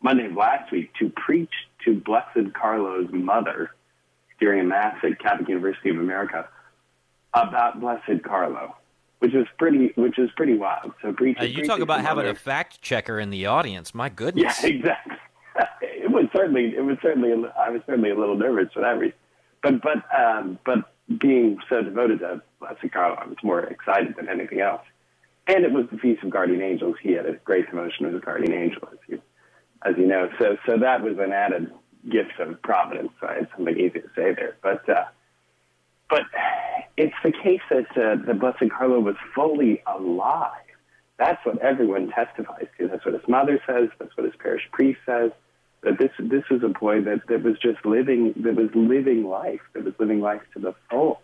Monday 0.05 0.27
of 0.27 0.35
last 0.35 0.71
week 0.71 0.93
to 0.99 1.09
preach 1.09 1.49
to 1.83 1.99
Blessed 1.99 2.53
Carlo's 2.53 3.09
mother 3.11 3.71
during 4.39 4.61
a 4.61 4.63
Mass 4.63 4.95
at 5.03 5.19
Catholic 5.19 5.49
University 5.49 5.89
of 5.89 5.97
America 5.97 6.47
about 7.33 7.81
Blessed 7.81 8.23
Carlo 8.23 8.75
which 9.19 9.33
is 9.33 9.47
pretty 9.57 9.91
which 9.95 10.19
is 10.19 10.29
pretty 10.35 10.55
wild. 10.55 10.91
So 11.01 11.11
preach, 11.11 11.37
uh, 11.39 11.45
you 11.45 11.65
talk 11.65 11.79
about 11.79 12.01
having 12.01 12.27
a 12.27 12.35
fact 12.35 12.79
checker 12.83 13.19
in 13.19 13.31
the 13.31 13.47
audience. 13.47 13.95
My 13.95 14.09
goodness. 14.21 14.61
Yeah, 14.61 14.69
exactly. 14.69 15.15
it 15.81 16.11
was 16.11 16.25
certainly 16.35 16.75
it 16.75 16.81
was 16.81 16.97
certainly 17.01 17.31
I 17.31 17.71
was 17.71 17.81
certainly 17.87 18.11
a 18.11 18.15
little 18.15 18.37
nervous 18.37 18.71
for 18.71 18.81
that 18.81 18.99
reason, 18.99 19.17
but 19.63 19.81
but 19.81 20.03
um, 20.15 20.59
but 20.63 20.91
being 21.19 21.57
so 21.67 21.81
devoted 21.81 22.19
to 22.19 22.43
Blessed 22.59 22.91
Carlo, 22.93 23.15
I 23.15 23.25
was 23.25 23.37
more 23.41 23.61
excited 23.61 24.15
than 24.15 24.29
anything 24.29 24.59
else. 24.59 24.81
And 25.47 25.63
it 25.63 25.71
was 25.71 25.85
the 25.91 25.97
Feast 25.97 26.23
of 26.23 26.29
Guardian 26.29 26.61
Angels. 26.61 26.95
He 27.01 27.13
had 27.13 27.25
a 27.25 27.33
great 27.33 27.67
devotion 27.69 28.05
as 28.05 28.13
a 28.13 28.19
guardian 28.19 28.53
angel, 28.53 28.87
as 28.91 28.97
you 29.07 29.21
as 29.85 29.95
you 29.97 30.07
know. 30.07 30.29
So 30.39 30.57
so 30.65 30.77
that 30.77 31.01
was 31.01 31.17
an 31.19 31.31
added 31.31 31.71
gift 32.09 32.39
of 32.39 32.61
providence. 32.61 33.11
I 33.21 33.35
had 33.35 33.47
something 33.55 33.77
easy 33.77 34.01
to 34.01 34.09
say 34.15 34.33
there, 34.33 34.57
but. 34.61 34.87
Uh, 34.89 35.05
but 36.09 36.23
it's 36.97 37.15
the 37.23 37.31
case 37.31 37.61
that 37.69 37.89
uh, 37.97 38.23
the 38.25 38.33
Blessed 38.33 38.71
Carlo 38.71 38.99
was 38.99 39.15
fully 39.33 39.81
alive. 39.87 40.51
That's 41.17 41.43
what 41.45 41.59
everyone 41.59 42.11
testifies 42.11 42.67
to. 42.77 42.87
That's 42.87 43.05
what 43.05 43.13
his 43.13 43.27
mother 43.27 43.59
says. 43.65 43.89
That's 43.99 44.15
what 44.17 44.25
his 44.25 44.35
parish 44.37 44.63
priest 44.71 44.99
says. 45.05 45.31
That 45.81 45.97
this 45.97 46.11
this 46.19 46.43
was 46.49 46.63
a 46.63 46.69
boy 46.69 47.01
that, 47.01 47.27
that 47.27 47.43
was 47.43 47.57
just 47.59 47.85
living 47.85 48.33
that 48.37 48.55
was 48.55 48.69
living 48.73 49.25
life. 49.25 49.61
That 49.73 49.85
was 49.85 49.93
living 49.99 50.19
life 50.19 50.41
to 50.53 50.59
the 50.59 50.75
full. 50.89 51.21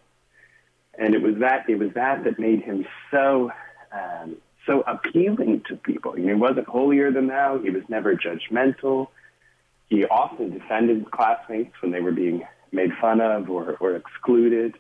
And 0.97 1.15
it 1.15 1.21
was 1.21 1.35
that 1.39 1.69
it 1.69 1.77
was 1.77 1.93
that 1.95 2.23
that 2.23 2.39
made 2.39 2.61
him 2.61 2.85
so 3.09 3.51
um, 3.91 4.37
so 4.65 4.81
appealing 4.81 5.63
to 5.67 5.75
people. 5.75 6.17
You 6.17 6.25
know, 6.25 6.35
he 6.35 6.39
wasn't 6.39 6.67
holier 6.67 7.11
than 7.11 7.27
thou. 7.27 7.59
He 7.59 7.69
was 7.69 7.83
never 7.89 8.15
judgmental. 8.15 9.07
He 9.89 10.05
often 10.05 10.51
defended 10.51 11.09
classmates 11.11 11.73
when 11.81 11.91
they 11.91 11.99
were 11.99 12.11
being 12.11 12.43
made 12.71 12.91
fun 12.99 13.21
of 13.21 13.49
or, 13.49 13.75
or 13.79 13.95
excluded. 13.95 14.75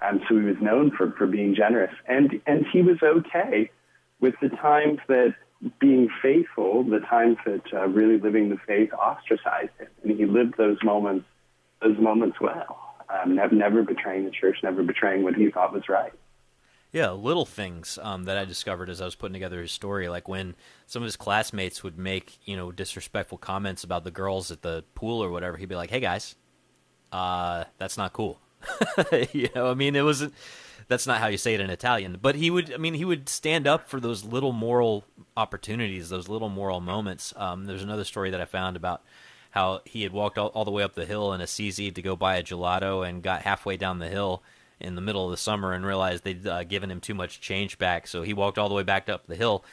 Um, 0.00 0.20
so 0.28 0.38
he 0.38 0.44
was 0.44 0.56
known 0.60 0.90
for, 0.96 1.12
for 1.12 1.26
being 1.26 1.54
generous. 1.54 1.94
And, 2.08 2.40
and 2.46 2.64
he 2.72 2.82
was 2.82 2.98
okay 3.02 3.70
with 4.20 4.34
the 4.40 4.48
times 4.48 4.98
that 5.08 5.34
being 5.78 6.08
faithful, 6.22 6.84
the 6.84 7.00
times 7.00 7.36
that 7.46 7.62
uh, 7.72 7.86
really 7.88 8.18
living 8.18 8.50
the 8.50 8.58
faith 8.66 8.92
ostracized 8.92 9.70
him. 9.78 9.88
And 10.02 10.16
he 10.16 10.26
lived 10.26 10.54
those 10.56 10.78
moments, 10.82 11.26
those 11.82 11.98
moments 11.98 12.40
well, 12.40 12.96
um, 13.08 13.36
never 13.36 13.82
betraying 13.82 14.24
the 14.24 14.30
church, 14.30 14.58
never 14.62 14.82
betraying 14.82 15.22
what 15.22 15.34
he 15.34 15.50
thought 15.50 15.72
was 15.72 15.88
right. 15.88 16.12
Yeah, 16.94 17.10
little 17.10 17.44
things 17.44 17.98
um, 18.00 18.22
that 18.26 18.38
I 18.38 18.44
discovered 18.44 18.88
as 18.88 19.00
I 19.00 19.04
was 19.04 19.16
putting 19.16 19.32
together 19.32 19.60
his 19.60 19.72
story, 19.72 20.08
like 20.08 20.28
when 20.28 20.54
some 20.86 21.02
of 21.02 21.06
his 21.06 21.16
classmates 21.16 21.82
would 21.82 21.98
make 21.98 22.38
you 22.44 22.56
know 22.56 22.70
disrespectful 22.70 23.36
comments 23.36 23.82
about 23.82 24.04
the 24.04 24.12
girls 24.12 24.52
at 24.52 24.62
the 24.62 24.84
pool 24.94 25.20
or 25.20 25.28
whatever. 25.28 25.56
He'd 25.56 25.68
be 25.68 25.74
like, 25.74 25.90
"Hey 25.90 25.98
guys, 25.98 26.36
uh, 27.10 27.64
that's 27.78 27.98
not 27.98 28.12
cool. 28.12 28.38
you 29.32 29.48
know, 29.56 29.68
I 29.68 29.74
mean, 29.74 29.96
it 29.96 30.02
wasn't. 30.02 30.34
That's 30.86 31.04
not 31.04 31.18
how 31.18 31.26
you 31.26 31.36
say 31.36 31.54
it 31.54 31.60
in 31.60 31.68
Italian. 31.68 32.16
But 32.22 32.36
he 32.36 32.48
would. 32.48 32.72
I 32.72 32.76
mean, 32.76 32.94
he 32.94 33.04
would 33.04 33.28
stand 33.28 33.66
up 33.66 33.88
for 33.88 33.98
those 33.98 34.24
little 34.24 34.52
moral 34.52 35.04
opportunities, 35.36 36.10
those 36.10 36.28
little 36.28 36.48
moral 36.48 36.80
moments. 36.80 37.34
Um, 37.36 37.64
there's 37.64 37.82
another 37.82 38.04
story 38.04 38.30
that 38.30 38.40
I 38.40 38.44
found 38.44 38.76
about 38.76 39.02
how 39.50 39.80
he 39.84 40.04
had 40.04 40.12
walked 40.12 40.38
all, 40.38 40.48
all 40.48 40.64
the 40.64 40.70
way 40.70 40.84
up 40.84 40.94
the 40.94 41.06
hill 41.06 41.32
in 41.32 41.40
Assisi 41.40 41.90
to 41.90 42.02
go 42.02 42.14
buy 42.14 42.36
a 42.36 42.42
gelato 42.44 43.04
and 43.04 43.20
got 43.20 43.42
halfway 43.42 43.76
down 43.76 43.98
the 43.98 44.08
hill 44.08 44.44
in 44.84 44.94
the 44.94 45.00
middle 45.00 45.24
of 45.24 45.30
the 45.30 45.36
summer 45.36 45.72
and 45.72 45.84
realized 45.84 46.24
they'd 46.24 46.46
uh, 46.46 46.64
given 46.64 46.90
him 46.90 47.00
too 47.00 47.14
much 47.14 47.40
change 47.40 47.78
back. 47.78 48.06
So 48.06 48.22
he 48.22 48.34
walked 48.34 48.58
all 48.58 48.68
the 48.68 48.74
way 48.74 48.82
back 48.82 49.08
up 49.08 49.26
the 49.26 49.36
hill 49.36 49.64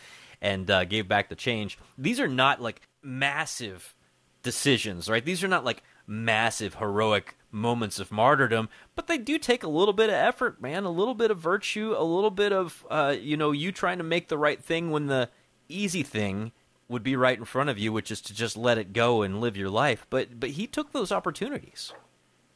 and 0.41 0.69
uh, 0.71 0.85
gave 0.85 1.07
back 1.07 1.29
the 1.29 1.35
change. 1.35 1.77
These 1.97 2.19
are 2.19 2.27
not 2.27 2.61
like 2.61 2.81
massive 3.03 3.95
decisions, 4.43 5.09
right? 5.09 5.23
These 5.23 5.43
are 5.43 5.47
not 5.47 5.65
like 5.65 5.83
massive 6.07 6.75
heroic 6.75 7.37
moments 7.51 7.99
of 7.99 8.11
martyrdom, 8.11 8.69
but 8.95 9.07
they 9.07 9.17
do 9.17 9.37
take 9.37 9.63
a 9.63 9.69
little 9.69 9.93
bit 9.93 10.09
of 10.09 10.15
effort, 10.15 10.61
man, 10.61 10.83
a 10.83 10.91
little 10.91 11.13
bit 11.13 11.31
of 11.31 11.37
virtue, 11.37 11.93
a 11.97 12.03
little 12.03 12.31
bit 12.31 12.53
of 12.53 12.85
uh, 12.89 13.15
you 13.19 13.37
know 13.37 13.51
you 13.51 13.71
trying 13.71 13.97
to 13.97 14.03
make 14.03 14.27
the 14.27 14.37
right 14.37 14.63
thing 14.63 14.91
when 14.91 15.07
the 15.07 15.29
easy 15.69 16.03
thing 16.03 16.51
would 16.87 17.03
be 17.03 17.15
right 17.15 17.37
in 17.37 17.45
front 17.45 17.69
of 17.69 17.77
you, 17.77 17.93
which 17.93 18.11
is 18.11 18.21
to 18.21 18.33
just 18.33 18.57
let 18.57 18.77
it 18.77 18.93
go 18.93 19.21
and 19.21 19.39
live 19.41 19.57
your 19.57 19.69
life. 19.69 20.05
But 20.09 20.39
but 20.39 20.51
he 20.51 20.67
took 20.67 20.91
those 20.91 21.11
opportunities. 21.11 21.93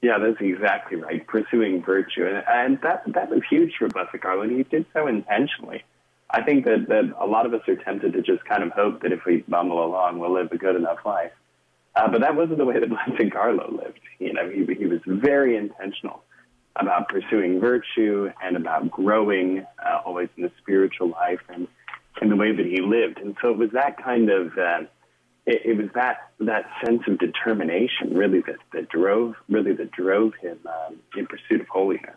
Yeah, 0.02 0.20
that's 0.20 0.40
exactly 0.40 0.98
right. 0.98 1.26
Pursuing 1.26 1.84
virtue, 1.84 2.26
and, 2.28 2.44
and 2.48 2.82
that 2.82 3.04
that 3.14 3.30
was 3.30 3.42
huge 3.50 3.74
for 3.80 3.88
Blessed 3.88 4.22
Carlo, 4.22 4.44
and 4.44 4.52
he 4.52 4.64
did 4.64 4.86
so 4.94 5.08
intentionally. 5.08 5.84
I 6.30 6.44
think 6.44 6.66
that 6.66 6.88
that 6.90 7.16
a 7.20 7.26
lot 7.26 7.46
of 7.46 7.54
us 7.54 7.62
are 7.68 7.76
tempted 7.76 8.14
to 8.14 8.22
just 8.22 8.46
kind 8.46 8.64
of 8.64 8.72
hope 8.72 9.02
that 9.02 9.12
if 9.12 9.26
we 9.26 9.44
bumble 9.48 9.84
along, 9.84 10.20
we'll 10.20 10.34
live 10.34 10.52
a 10.52 10.58
good 10.58 10.76
enough 10.76 11.00
life. 11.06 11.32
Uh, 11.96 12.10
but 12.10 12.22
that 12.22 12.36
wasn't 12.36 12.58
the 12.58 12.66
way 12.66 12.80
that 12.80 12.90
Blessed 13.08 13.32
Carlo 13.32 13.72
lived. 13.72 14.00
You 14.20 14.34
know, 14.34 14.50
he, 14.50 14.66
he 14.76 14.86
was 14.86 15.00
very 15.06 15.56
intentional 15.56 16.24
about 16.76 17.08
pursuing 17.08 17.60
virtue 17.60 18.30
and 18.44 18.58
about 18.58 18.92
growing 18.92 19.66
uh, 19.84 20.02
always 20.06 20.30
in 20.36 20.44
the 20.44 20.52
spiritual 20.62 21.10
life 21.10 21.40
and 21.50 21.68
in 22.22 22.30
the 22.30 22.36
way 22.36 22.54
that 22.54 22.66
he 22.66 22.82
lived. 22.82 23.20
And 23.20 23.36
so 23.42 23.52
it 23.52 23.58
was 23.58 23.72
that 23.72 24.02
kind 24.04 24.30
of, 24.30 24.58
uh, 24.58 24.82
it, 25.46 25.62
it 25.66 25.78
was 25.78 25.88
that 25.96 26.32
that 26.40 26.66
sense 26.84 27.02
of 27.08 27.20
determination 27.20 28.14
really 28.14 28.42
that, 28.42 28.58
that 28.74 28.90
drove 28.90 29.36
really 29.50 29.74
that 29.74 29.92
drove 29.92 30.34
him 30.42 30.60
um, 30.66 30.98
in 31.16 31.28
pursuit 31.28 31.62
of 31.62 31.68
holiness. 31.68 32.16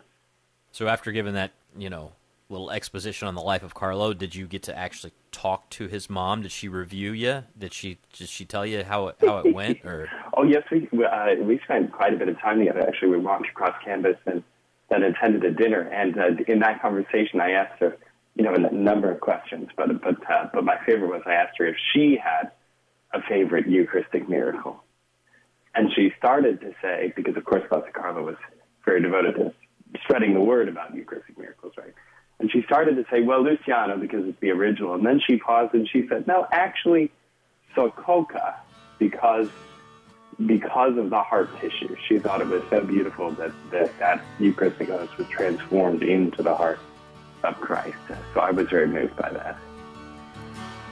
So 0.71 0.87
after 0.87 1.11
giving 1.11 1.33
that, 1.33 1.51
you 1.77 1.89
know, 1.89 2.11
little 2.49 2.71
exposition 2.71 3.27
on 3.27 3.35
the 3.35 3.41
life 3.41 3.63
of 3.63 3.75
Carlo, 3.75 4.13
did 4.13 4.33
you 4.33 4.47
get 4.47 4.63
to 4.63 4.77
actually 4.77 5.13
talk 5.31 5.69
to 5.71 5.87
his 5.87 6.09
mom? 6.09 6.41
Did 6.41 6.51
she 6.51 6.67
review 6.67 7.11
you? 7.11 7.43
Did 7.57 7.73
she 7.73 7.99
did 8.13 8.29
she 8.29 8.45
tell 8.45 8.65
you 8.65 8.83
how 8.83 9.07
it, 9.09 9.17
how 9.21 9.39
it 9.39 9.53
went? 9.53 9.85
Or 9.85 10.09
oh 10.35 10.43
yes, 10.43 10.63
we 10.71 10.87
uh, 11.03 11.35
we 11.41 11.59
spent 11.63 11.91
quite 11.91 12.13
a 12.13 12.17
bit 12.17 12.27
of 12.27 12.39
time 12.39 12.59
together. 12.59 12.81
Actually, 12.81 13.09
we 13.09 13.17
walked 13.17 13.47
across 13.49 13.75
campus 13.83 14.17
and 14.25 14.43
then 14.89 15.03
attended 15.03 15.43
a 15.45 15.51
dinner. 15.51 15.81
And 15.81 16.17
uh, 16.17 16.43
in 16.47 16.59
that 16.59 16.81
conversation, 16.81 17.39
I 17.39 17.51
asked 17.51 17.79
her, 17.79 17.95
you 18.35 18.43
know, 18.43 18.55
a 18.55 18.73
number 18.73 19.11
of 19.11 19.21
questions. 19.21 19.69
But 19.75 20.01
but 20.01 20.15
uh, 20.29 20.49
but 20.51 20.63
my 20.63 20.77
favorite 20.85 21.09
was 21.09 21.21
I 21.25 21.33
asked 21.33 21.57
her 21.59 21.67
if 21.67 21.77
she 21.93 22.17
had 22.17 22.51
a 23.13 23.21
favorite 23.27 23.67
Eucharistic 23.67 24.29
miracle, 24.29 24.83
and 25.75 25.91
she 25.93 26.13
started 26.17 26.61
to 26.61 26.73
say 26.81 27.13
because 27.15 27.35
of 27.35 27.43
course 27.45 27.63
Blessed 27.69 27.93
Carlo 27.93 28.23
was 28.25 28.37
very 28.85 29.01
devoted 29.01 29.35
to 29.35 29.53
spreading 30.03 30.33
the 30.33 30.41
word 30.41 30.69
about 30.69 30.93
Eucharistic 30.95 31.37
miracles, 31.37 31.73
right? 31.77 31.93
And 32.39 32.49
she 32.51 32.61
started 32.63 32.95
to 32.95 33.05
say, 33.11 33.21
well, 33.21 33.43
Lanciano, 33.43 33.99
because 33.99 34.25
it's 34.25 34.39
the 34.39 34.51
original. 34.51 34.93
And 34.93 35.05
then 35.05 35.19
she 35.19 35.37
paused 35.37 35.73
and 35.73 35.87
she 35.89 36.07
said, 36.07 36.25
no, 36.25 36.47
actually, 36.51 37.11
Sokolka, 37.75 38.55
because 38.97 39.49
because 40.45 40.97
of 40.97 41.09
the 41.09 41.21
heart 41.21 41.49
tissue. 41.59 41.95
She 42.07 42.17
thought 42.17 42.39
it 42.39 42.47
was 42.47 42.63
so 42.69 42.81
beautiful 42.81 43.31
that 43.31 43.51
that, 43.71 43.97
that 43.99 44.21
Eucharistic 44.39 44.87
host 44.87 45.17
was 45.17 45.27
transformed 45.27 46.01
into 46.01 46.41
the 46.41 46.55
heart 46.55 46.79
of 47.43 47.59
Christ. 47.59 47.97
So 48.33 48.39
I 48.39 48.51
was 48.51 48.69
very 48.69 48.87
moved 48.87 49.15
by 49.17 49.29
that. 49.31 49.57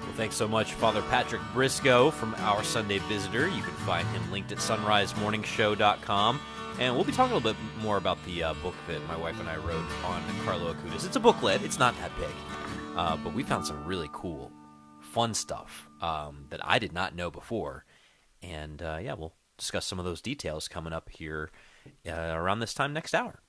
Well, 0.07 0.15
thanks 0.15 0.37
so 0.37 0.47
much, 0.47 0.71
Father 0.71 1.01
Patrick 1.01 1.41
Briscoe 1.53 2.11
from 2.11 2.33
Our 2.35 2.63
Sunday 2.63 2.99
Visitor. 2.99 3.49
You 3.49 3.61
can 3.61 3.73
find 3.85 4.07
him 4.07 4.31
linked 4.31 4.53
at 4.53 4.59
sonrisemorningshow.com. 4.59 6.39
And 6.79 6.95
we'll 6.95 7.03
be 7.03 7.11
talking 7.11 7.33
a 7.33 7.35
little 7.35 7.51
bit 7.53 7.61
more 7.81 7.97
about 7.97 8.17
the 8.25 8.41
uh, 8.41 8.53
book 8.55 8.73
that 8.87 9.05
my 9.09 9.17
wife 9.17 9.37
and 9.41 9.49
I 9.49 9.57
wrote 9.57 9.83
on 10.05 10.23
Carlo 10.45 10.73
Acutis. 10.73 11.05
It's 11.05 11.17
a 11.17 11.19
booklet, 11.19 11.61
it's 11.61 11.77
not 11.77 11.93
that 11.97 12.17
big. 12.17 12.29
Uh, 12.95 13.17
but 13.17 13.33
we 13.33 13.43
found 13.43 13.65
some 13.67 13.83
really 13.83 14.09
cool, 14.13 14.49
fun 15.01 15.33
stuff 15.33 15.89
um, 16.01 16.45
that 16.51 16.61
I 16.63 16.79
did 16.79 16.93
not 16.93 17.13
know 17.13 17.29
before. 17.29 17.83
And 18.41 18.81
uh, 18.81 18.99
yeah, 19.01 19.13
we'll 19.13 19.33
discuss 19.57 19.85
some 19.85 19.99
of 19.99 20.05
those 20.05 20.21
details 20.21 20.69
coming 20.69 20.93
up 20.93 21.09
here 21.09 21.51
uh, 22.07 22.13
around 22.13 22.61
this 22.61 22.73
time 22.73 22.93
next 22.93 23.13
hour. 23.13 23.41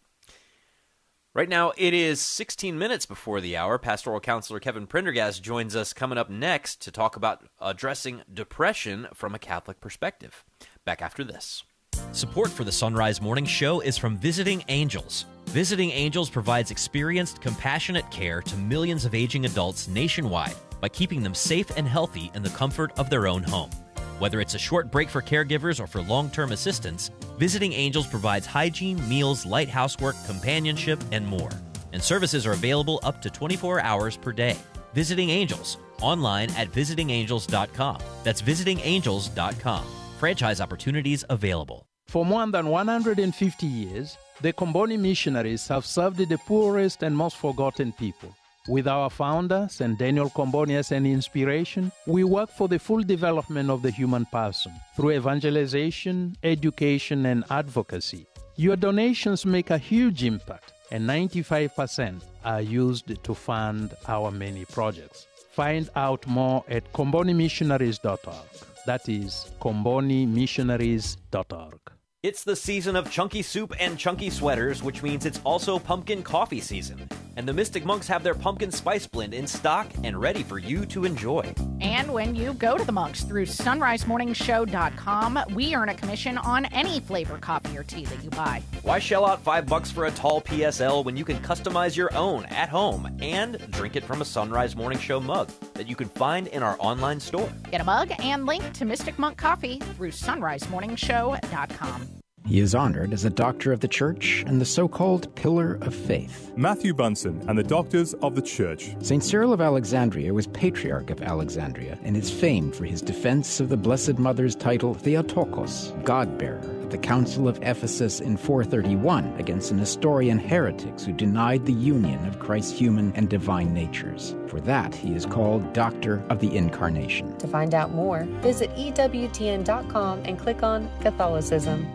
Right 1.39 1.49
now, 1.49 1.72
it 1.76 1.95
is 1.95 2.20
16 2.20 2.76
minutes 2.76 3.07
before 3.07 3.41
the 3.41 3.57
hour. 3.57 3.78
Pastoral 3.78 4.18
counselor 4.18 4.59
Kevin 4.59 4.89
Prendergast 4.89 5.41
joins 5.41 5.76
us 5.76 5.93
coming 5.93 6.18
up 6.18 6.28
next 6.28 6.82
to 6.82 6.91
talk 6.91 7.14
about 7.14 7.45
addressing 7.61 8.22
depression 8.34 9.07
from 9.14 9.36
a 9.36 9.39
Catholic 9.39 9.80
perspective. 9.80 10.45
Back 10.84 11.01
after 11.01 11.22
this. 11.22 11.62
Support 12.11 12.51
for 12.51 12.64
the 12.64 12.72
Sonrise 12.72 13.22
Morning 13.22 13.45
Show 13.45 13.78
is 13.78 13.97
from 13.97 14.18
Visiting 14.18 14.64
Angels. 14.66 15.26
Visiting 15.47 15.93
Angels 15.93 16.28
provides 16.28 16.72
experienced, 16.72 17.41
compassionate 17.41 18.11
care 18.11 18.43
to 18.43 18.57
millions 18.57 19.05
of 19.05 19.14
aging 19.14 19.45
adults 19.45 19.86
nationwide 19.86 20.57
by 20.80 20.89
keeping 20.89 21.22
them 21.22 21.36
safe 21.36 21.70
and 21.76 21.86
healthy 21.86 22.32
in 22.34 22.43
the 22.43 22.51
comfort 22.51 22.91
of 22.99 23.11
their 23.11 23.28
own 23.28 23.45
home. 23.45 23.70
Whether 24.18 24.40
it's 24.40 24.54
a 24.54 24.58
short 24.58 24.90
break 24.90 25.08
for 25.08 25.22
caregivers 25.22 25.78
or 25.80 25.86
for 25.86 26.02
long 26.02 26.30
term 26.30 26.52
assistance, 26.52 27.10
Visiting 27.38 27.72
Angels 27.72 28.06
provides 28.06 28.46
hygiene, 28.46 29.00
meals, 29.08 29.46
light 29.46 29.68
housework, 29.68 30.16
companionship, 30.26 31.00
and 31.12 31.24
more. 31.24 31.50
And 31.92 32.02
services 32.02 32.46
are 32.46 32.52
available 32.52 32.98
up 33.04 33.22
to 33.22 33.30
24 33.30 33.80
hours 33.80 34.16
per 34.16 34.32
day. 34.32 34.56
Visiting 34.92 35.30
Angels, 35.30 35.78
online 36.02 36.50
at 36.56 36.72
visitingangels.com. 36.72 37.98
That's 38.24 38.42
visitingangels.com. 38.42 39.84
Franchise 40.18 40.60
opportunities 40.60 41.24
available. 41.30 41.86
For 42.08 42.24
more 42.24 42.46
than 42.48 42.68
150 42.68 43.66
years, 43.66 44.18
the 44.40 44.52
Comboni 44.52 44.98
missionaries 44.98 45.68
have 45.68 45.86
served 45.86 46.16
the 46.16 46.38
poorest 46.38 47.02
and 47.02 47.16
most 47.16 47.36
forgotten 47.36 47.92
people. 47.92 48.34
With 48.68 48.86
our 48.86 49.08
founder, 49.08 49.66
St. 49.70 49.98
Daniel 49.98 50.28
Comboni 50.28 50.76
as 50.76 50.92
an 50.92 51.06
inspiration, 51.06 51.90
we 52.06 52.22
work 52.22 52.50
for 52.50 52.68
the 52.68 52.78
full 52.78 53.02
development 53.02 53.70
of 53.70 53.80
the 53.80 53.90
human 53.90 54.26
person 54.26 54.72
through 54.94 55.12
evangelization, 55.12 56.36
education, 56.42 57.24
and 57.24 57.44
advocacy. 57.48 58.26
Your 58.56 58.76
donations 58.76 59.46
make 59.46 59.70
a 59.70 59.78
huge 59.78 60.22
impact, 60.22 60.74
and 60.90 61.08
95% 61.08 62.20
are 62.44 62.60
used 62.60 63.24
to 63.24 63.34
fund 63.34 63.94
our 64.06 64.30
many 64.30 64.66
projects. 64.66 65.26
Find 65.52 65.88
out 65.96 66.26
more 66.26 66.62
at 66.68 66.92
combonimissionaries.org. 66.92 68.48
That 68.84 69.08
is 69.08 69.50
combonimissionaries.org. 69.62 71.88
It's 72.24 72.42
the 72.42 72.56
season 72.56 72.96
of 72.96 73.12
chunky 73.12 73.42
soup 73.42 73.72
and 73.78 73.96
chunky 73.96 74.28
sweaters, 74.28 74.82
which 74.82 75.04
means 75.04 75.24
it's 75.24 75.40
also 75.44 75.78
pumpkin 75.78 76.24
coffee 76.24 76.60
season. 76.60 77.08
And 77.36 77.46
the 77.46 77.52
Mystic 77.52 77.84
Monks 77.84 78.08
have 78.08 78.24
their 78.24 78.34
pumpkin 78.34 78.72
spice 78.72 79.06
blend 79.06 79.32
in 79.32 79.46
stock 79.46 79.86
and 80.02 80.20
ready 80.20 80.42
for 80.42 80.58
you 80.58 80.84
to 80.86 81.04
enjoy. 81.04 81.54
And 81.80 82.12
when 82.12 82.34
you 82.34 82.54
go 82.54 82.76
to 82.76 82.84
the 82.84 82.90
Monks 82.90 83.22
through 83.22 83.46
sonrisemorningshow.com, 83.46 85.38
we 85.54 85.76
earn 85.76 85.90
a 85.90 85.94
commission 85.94 86.38
on 86.38 86.64
any 86.66 86.98
flavor 86.98 87.38
coffee 87.38 87.78
or 87.78 87.84
tea 87.84 88.04
that 88.06 88.24
you 88.24 88.30
buy. 88.30 88.60
Why 88.82 88.98
shell 88.98 89.24
out 89.24 89.40
five 89.40 89.66
bucks 89.66 89.92
for 89.92 90.06
a 90.06 90.10
tall 90.10 90.40
PSL 90.40 91.04
when 91.04 91.16
you 91.16 91.24
can 91.24 91.38
customize 91.38 91.96
your 91.96 92.12
own 92.16 92.46
at 92.46 92.68
home 92.68 93.16
and 93.22 93.64
drink 93.70 93.94
it 93.94 94.02
from 94.02 94.20
a 94.20 94.24
Sonrise 94.24 94.74
Morning 94.74 94.98
Show 94.98 95.20
mug 95.20 95.48
that 95.74 95.88
you 95.88 95.94
can 95.94 96.08
find 96.08 96.48
in 96.48 96.64
our 96.64 96.74
online 96.80 97.20
store? 97.20 97.48
Get 97.70 97.80
a 97.80 97.84
mug 97.84 98.10
and 98.18 98.46
link 98.46 98.72
to 98.72 98.84
Mystic 98.84 99.16
Monk 99.16 99.38
Coffee 99.38 99.78
through 99.78 100.10
sonrisemorningshow.com. 100.10 102.17
He 102.49 102.61
is 102.61 102.74
honored 102.74 103.12
as 103.12 103.26
a 103.26 103.30
doctor 103.30 103.72
of 103.72 103.80
the 103.80 103.88
church 103.88 104.42
and 104.46 104.59
the 104.59 104.64
so 104.64 104.88
called 104.88 105.34
pillar 105.34 105.76
of 105.82 105.94
faith. 105.94 106.51
Matthew 106.57 106.94
Bunson 106.94 107.44
and 107.46 107.59
the 107.59 107.62
Doctors 107.62 108.14
of 108.14 108.34
the 108.34 108.40
Church. 108.40 108.96
St. 109.01 109.22
Cyril 109.22 109.53
of 109.53 109.61
Alexandria 109.61 110.32
was 110.32 110.46
Patriarch 110.46 111.11
of 111.11 111.20
Alexandria 111.20 111.99
and 112.05 112.16
is 112.16 112.30
famed 112.30 112.74
for 112.74 112.86
his 112.86 113.03
defense 113.03 113.61
of 113.61 113.68
the 113.68 113.76
Blessed 113.76 114.18
Mother's 114.18 114.57
title 114.57 114.94
Theotokos, 114.94 115.92
God 116.05 116.38
bearer, 116.38 116.62
at 116.82 116.90
the 116.90 116.96
Council 116.96 117.49
of 117.49 117.59
Ephesus 117.62 118.20
in 118.20 118.38
431 118.38 119.26
against 119.38 119.68
the 119.68 119.76
Nestorian 119.76 120.38
heretics 120.38 121.05
who 121.05 121.12
denied 121.12 121.66
the 121.66 121.74
union 121.74 122.26
of 122.26 122.40
Christ's 122.40 122.78
human 122.78 123.12
and 123.14 123.28
divine 123.28 123.74
natures. 123.74 124.34
For 124.46 124.59
that, 124.62 124.94
he 124.94 125.12
is 125.12 125.26
called 125.26 125.74
Doctor 125.74 126.24
of 126.30 126.40
the 126.40 126.57
Incarnation. 126.57 127.36
To 127.36 127.46
find 127.46 127.74
out 127.74 127.92
more, 127.92 128.24
visit 128.40 128.74
EWTN.com 128.74 130.22
and 130.24 130.38
click 130.38 130.62
on 130.62 130.90
Catholicism. 131.03 131.86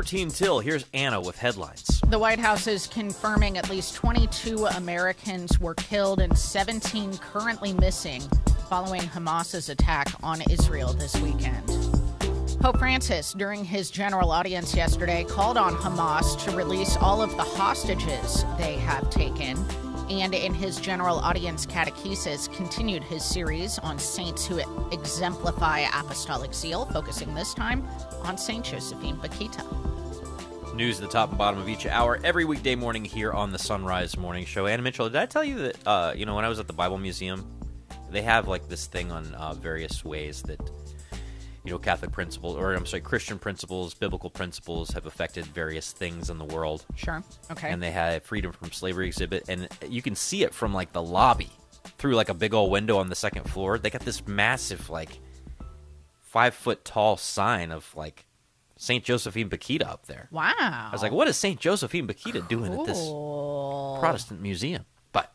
14 0.00 0.30
till, 0.30 0.60
here's 0.60 0.86
Anna 0.94 1.20
with 1.20 1.36
headlines. 1.36 2.00
The 2.06 2.18
White 2.18 2.38
House 2.38 2.66
is 2.66 2.86
confirming 2.86 3.58
at 3.58 3.68
least 3.68 3.94
22 3.96 4.64
Americans 4.64 5.60
were 5.60 5.74
killed 5.74 6.22
and 6.22 6.38
17 6.38 7.18
currently 7.18 7.74
missing 7.74 8.22
following 8.70 9.02
Hamas's 9.02 9.68
attack 9.68 10.08
on 10.22 10.40
Israel 10.50 10.94
this 10.94 11.14
weekend. 11.20 11.66
Pope 12.62 12.78
Francis, 12.78 13.34
during 13.34 13.62
his 13.62 13.90
general 13.90 14.30
audience 14.30 14.74
yesterday, 14.74 15.22
called 15.22 15.58
on 15.58 15.74
Hamas 15.74 16.42
to 16.44 16.56
release 16.56 16.96
all 16.96 17.20
of 17.20 17.36
the 17.36 17.44
hostages 17.44 18.46
they 18.56 18.76
have 18.76 19.10
taken. 19.10 19.58
And 20.10 20.34
in 20.34 20.52
his 20.52 20.80
general 20.80 21.18
audience 21.20 21.64
catechesis, 21.64 22.52
continued 22.52 23.04
his 23.04 23.24
series 23.24 23.78
on 23.78 23.96
saints 23.96 24.44
who 24.44 24.60
exemplify 24.90 25.86
apostolic 25.94 26.52
zeal, 26.52 26.84
focusing 26.86 27.32
this 27.32 27.54
time 27.54 27.86
on 28.24 28.36
Saint 28.36 28.64
Josephine 28.64 29.16
Bakhita. 29.16 29.64
News 30.74 30.98
at 30.98 31.06
the 31.06 31.12
top 31.12 31.28
and 31.28 31.38
bottom 31.38 31.60
of 31.60 31.68
each 31.68 31.86
hour 31.86 32.18
every 32.24 32.44
weekday 32.44 32.74
morning 32.74 33.04
here 33.04 33.32
on 33.32 33.52
the 33.52 33.58
Sonrise 33.58 34.16
Morning 34.16 34.44
Show. 34.44 34.66
Anna 34.66 34.82
Mitchell, 34.82 35.08
did 35.08 35.16
I 35.16 35.26
tell 35.26 35.44
you 35.44 35.58
that, 35.58 35.76
uh, 35.86 36.12
you 36.16 36.26
know, 36.26 36.34
when 36.34 36.44
I 36.44 36.48
was 36.48 36.58
at 36.58 36.66
the 36.66 36.72
Bible 36.72 36.98
Museum, 36.98 37.46
they 38.10 38.22
have 38.22 38.48
like 38.48 38.68
this 38.68 38.86
thing 38.86 39.12
on 39.12 39.32
uh, 39.34 39.54
various 39.54 40.04
ways 40.04 40.42
that, 40.42 40.58
you 41.64 41.72
know, 41.72 41.78
Catholic 41.78 42.12
principles, 42.12 42.56
or 42.56 42.72
I'm 42.74 42.86
sorry, 42.86 43.02
Christian 43.02 43.38
principles, 43.38 43.94
biblical 43.94 44.30
principles 44.30 44.90
have 44.90 45.06
affected 45.06 45.44
various 45.46 45.92
things 45.92 46.30
in 46.30 46.38
the 46.38 46.44
world. 46.44 46.86
Sure. 46.96 47.22
Okay. 47.50 47.70
And 47.70 47.82
they 47.82 47.90
had 47.90 48.16
a 48.16 48.20
freedom 48.20 48.52
from 48.52 48.72
slavery 48.72 49.06
exhibit, 49.06 49.44
and 49.48 49.68
you 49.88 50.02
can 50.02 50.14
see 50.14 50.42
it 50.42 50.54
from 50.54 50.72
like 50.72 50.92
the 50.92 51.02
lobby 51.02 51.50
through 51.98 52.14
like 52.14 52.28
a 52.28 52.34
big 52.34 52.54
old 52.54 52.70
window 52.70 52.98
on 52.98 53.08
the 53.08 53.14
second 53.14 53.44
floor. 53.50 53.78
They 53.78 53.90
got 53.90 54.02
this 54.02 54.26
massive, 54.26 54.88
like, 54.88 55.20
five 56.20 56.54
foot 56.54 56.84
tall 56.84 57.16
sign 57.16 57.72
of 57.72 57.92
like 57.96 58.24
St. 58.76 59.04
Josephine 59.04 59.50
Bakhita 59.50 59.86
up 59.86 60.06
there. 60.06 60.28
Wow. 60.30 60.54
I 60.56 60.90
was 60.92 61.02
like, 61.02 61.12
what 61.12 61.28
is 61.28 61.36
St. 61.36 61.60
Josephine 61.60 62.06
Bakhita 62.06 62.48
doing 62.48 62.72
at 62.72 62.86
this 62.86 62.98
Protestant 64.00 64.40
museum? 64.40 64.86
But 65.12 65.30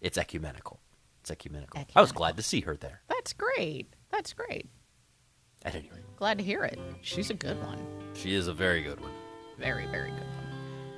it's 0.00 0.18
ecumenical. 0.18 0.80
It's 1.20 1.30
ecumenical. 1.30 1.84
I 1.94 2.00
was 2.00 2.10
glad 2.10 2.36
to 2.38 2.42
see 2.42 2.62
her 2.62 2.76
there. 2.76 3.02
That's 3.08 3.32
great. 3.32 3.92
That's 4.10 4.32
great. 4.32 4.68
At 5.64 5.74
any 5.74 5.90
rate, 5.90 6.04
Glad 6.16 6.38
to 6.38 6.44
hear 6.44 6.64
it. 6.64 6.78
She's 7.02 7.30
a 7.30 7.34
good 7.34 7.60
one. 7.62 7.78
she 8.14 8.34
is 8.34 8.48
a 8.48 8.52
very 8.54 8.82
good 8.82 9.00
one. 9.00 9.12
Very, 9.58 9.86
very 9.86 10.10
good. 10.10 10.20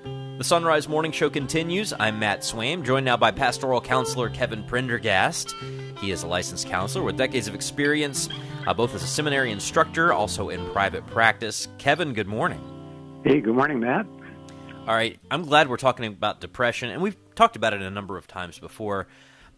One. 0.04 0.38
The 0.38 0.44
Sonrise 0.44 0.88
Morning 0.88 1.12
Show 1.12 1.28
continues. 1.28 1.92
I'm 1.98 2.18
Matt 2.18 2.40
Swaim, 2.40 2.82
joined 2.84 3.04
now 3.04 3.16
by 3.16 3.30
pastoral 3.30 3.80
counselor 3.80 4.30
Kevin 4.30 4.64
Prendergast. 4.64 5.54
He 6.00 6.10
is 6.10 6.22
a 6.22 6.26
licensed 6.26 6.68
counselor 6.68 7.04
with 7.04 7.16
decades 7.18 7.48
of 7.48 7.54
experience, 7.54 8.28
uh, 8.66 8.72
both 8.72 8.94
as 8.94 9.02
a 9.02 9.06
seminary 9.06 9.50
instructor, 9.50 10.12
also 10.12 10.48
in 10.48 10.64
private 10.72 11.06
practice. 11.08 11.68
Kevin, 11.78 12.14
good 12.14 12.28
morning. 12.28 12.60
Hey, 13.24 13.40
good 13.40 13.54
morning, 13.54 13.80
Matt. 13.80 14.06
All 14.86 14.94
right, 14.94 15.18
I'm 15.30 15.42
glad 15.44 15.68
we're 15.68 15.76
talking 15.76 16.06
about 16.06 16.40
depression, 16.40 16.88
and 16.90 17.02
we've 17.02 17.16
talked 17.34 17.56
about 17.56 17.74
it 17.74 17.82
a 17.82 17.90
number 17.90 18.16
of 18.16 18.26
times 18.26 18.58
before 18.58 19.06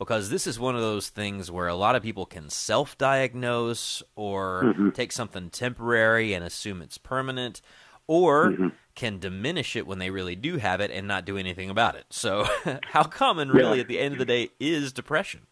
because 0.05 0.31
this 0.31 0.47
is 0.47 0.59
one 0.59 0.75
of 0.75 0.81
those 0.81 1.09
things 1.09 1.51
where 1.51 1.69
a 1.69 1.75
lot 1.75 1.95
of 1.95 2.03
people 2.03 2.27
can 2.27 2.51
self 2.51 2.97
diagnose 2.99 4.03
or 4.17 4.75
Mhm. 4.77 4.95
take 4.95 5.13
something 5.13 5.51
temporary 5.51 6.35
and 6.35 6.45
assume 6.45 6.83
it's 6.83 6.99
permanent, 6.99 7.63
or 8.07 8.53
Mhm. 8.53 8.73
can 8.95 9.19
diminish 9.19 9.75
it 9.77 9.87
when 9.87 9.99
they 9.99 10.11
really 10.11 10.37
do 10.37 10.59
have 10.59 10.81
it 10.81 10.91
and 10.91 11.09
not 11.09 11.25
do 11.25 11.39
anything 11.39 11.71
about 11.71 11.95
it. 11.95 12.05
So, 12.11 12.45
how 12.85 13.05
common, 13.05 13.51
really, 13.51 13.79
Yeah. 13.79 13.83
at 13.83 13.89
the 13.89 13.99
end 13.99 14.13
of 14.13 14.19
the 14.19 14.27
day, 14.27 14.51
is 14.61 14.93
depression? 14.93 15.47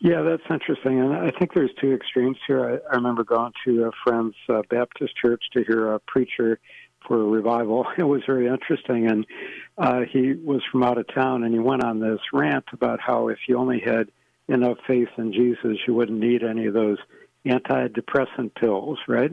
Yeah, 0.00 0.20
that's 0.20 0.42
interesting. 0.50 1.00
And 1.00 1.14
I 1.14 1.30
think 1.30 1.54
there's 1.54 1.72
two 1.80 1.94
extremes 1.94 2.36
here. 2.46 2.82
I, 2.84 2.92
I 2.92 2.96
remember 2.96 3.24
going 3.24 3.52
to 3.64 3.84
a 3.84 3.90
friend's 4.04 4.36
uh, 4.50 4.60
Baptist 4.68 5.16
church 5.16 5.42
to 5.54 5.64
hear 5.64 5.92
a 5.94 6.00
preacher 6.00 6.58
for 7.06 7.20
a 7.20 7.24
revival. 7.24 7.86
It 7.98 8.04
was 8.04 8.22
very 8.26 8.46
interesting. 8.46 9.10
And 9.10 9.26
uh, 9.78 10.00
he 10.10 10.32
was 10.32 10.62
from 10.70 10.82
out 10.82 10.98
of 10.98 11.06
town, 11.14 11.44
and 11.44 11.52
he 11.52 11.60
went 11.60 11.84
on 11.84 12.00
this 12.00 12.20
rant 12.32 12.64
about 12.72 13.00
how 13.00 13.28
if 13.28 13.38
you 13.48 13.58
only 13.58 13.80
had 13.80 14.08
enough 14.48 14.78
faith 14.86 15.08
in 15.16 15.32
Jesus, 15.32 15.78
you 15.86 15.94
wouldn't 15.94 16.18
need 16.18 16.42
any 16.42 16.66
of 16.66 16.74
those 16.74 16.98
antidepressant 17.46 18.54
pills, 18.54 18.98
right? 19.08 19.32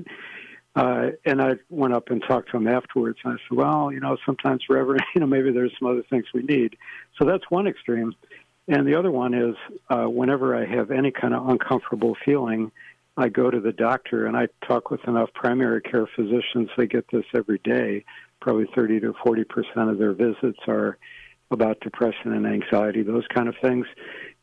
Uh, 0.76 1.08
and 1.26 1.42
I 1.42 1.56
went 1.70 1.94
up 1.94 2.10
and 2.10 2.24
talked 2.26 2.52
to 2.52 2.58
him 2.58 2.68
afterwards, 2.68 3.18
and 3.24 3.34
I 3.34 3.36
said, 3.38 3.58
"Well, 3.58 3.92
you 3.92 4.00
know, 4.00 4.16
sometimes, 4.26 4.64
Reverend, 4.70 5.04
you 5.16 5.22
know, 5.22 5.28
maybe 5.28 5.52
there's 5.52 5.74
some 5.78 5.90
other 5.90 6.04
things 6.10 6.26
we 6.34 6.44
need." 6.44 6.78
So 7.20 7.26
that's 7.26 7.44
one 7.50 7.68
extreme, 7.68 8.16
and 8.70 8.88
the 8.88 8.96
other 8.96 9.12
one 9.12 9.34
is 9.34 9.56
uh, 9.90 10.06
whenever 10.06 10.56
I 10.56 10.66
have 10.66 10.92
any 10.92 11.12
kind 11.12 11.34
of 11.34 11.50
uncomfortable 11.50 12.16
feeling, 12.24 12.72
I 13.22 13.30
go 13.30 13.52
to 13.52 13.60
the 13.60 13.72
doctor, 13.72 14.26
and 14.26 14.36
I 14.36 14.48
talk 14.66 14.90
with 14.90 15.04
enough 15.08 15.30
primary 15.34 15.82
care 15.82 16.08
physicians. 16.16 16.70
They 16.78 16.88
get 16.88 17.06
this 17.12 17.26
every 17.36 17.60
day. 17.64 18.06
Probably 18.40 18.68
30 18.76 19.02
to 19.02 19.14
40 19.24 19.44
percent 19.46 19.90
of 19.90 19.98
their 19.98 20.14
visits 20.14 20.60
are 20.68 20.98
about 21.52 21.80
depression 21.82 22.34
and 22.34 22.48
anxiety, 22.48 23.04
those 23.04 23.28
kind 23.34 23.48
of 23.48 23.56
things. 23.62 23.86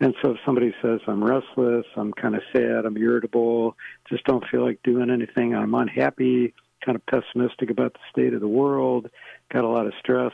And 0.01 0.14
so 0.22 0.33
if 0.33 0.39
somebody 0.45 0.74
says, 0.83 1.01
I'm 1.07 1.24
restless, 1.24 1.87
I'm 1.97 2.12
kind 2.12 2.37
of 2.37 2.43
sad, 2.53 2.85
I'm 2.85 2.97
irritable, 2.97 3.76
just 4.09 4.24
don't 4.24 4.45
feel 4.51 4.64
like 4.64 4.81
doing 4.85 5.11
anything, 5.11 5.55
I'm 5.55 5.74
unhappy, 5.74 6.53
kind 6.85 6.97
of 6.97 7.05
pessimistic 7.07 7.70
about 7.70 7.95
the 7.95 8.01
state 8.11 8.35
of 8.35 8.41
the 8.41 8.49
world, 8.49 9.11
got 9.53 9.64
a 9.64 9.68
lot 9.68 9.87
of 9.87 9.95
stress. 9.99 10.33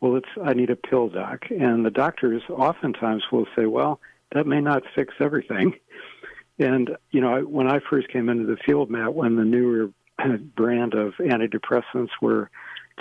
Well, 0.00 0.16
it's 0.16 0.28
I 0.44 0.52
need 0.52 0.70
a 0.70 0.76
pill, 0.76 1.08
doc. 1.08 1.46
And 1.50 1.84
the 1.84 1.90
doctors 1.90 2.42
oftentimes 2.50 3.24
will 3.32 3.46
say, 3.56 3.66
well, 3.66 4.00
that 4.32 4.46
may 4.46 4.60
not 4.60 4.82
fix 4.94 5.14
everything. 5.20 5.74
And 6.58 6.96
you 7.10 7.20
know, 7.20 7.34
I, 7.34 7.40
when 7.40 7.66
I 7.68 7.80
first 7.90 8.08
came 8.08 8.28
into 8.28 8.46
the 8.46 8.56
field, 8.64 8.90
Matt, 8.90 9.14
when 9.14 9.36
the 9.36 9.44
newer 9.44 9.90
brand 10.56 10.94
of 10.94 11.14
antidepressants 11.14 12.10
were 12.22 12.50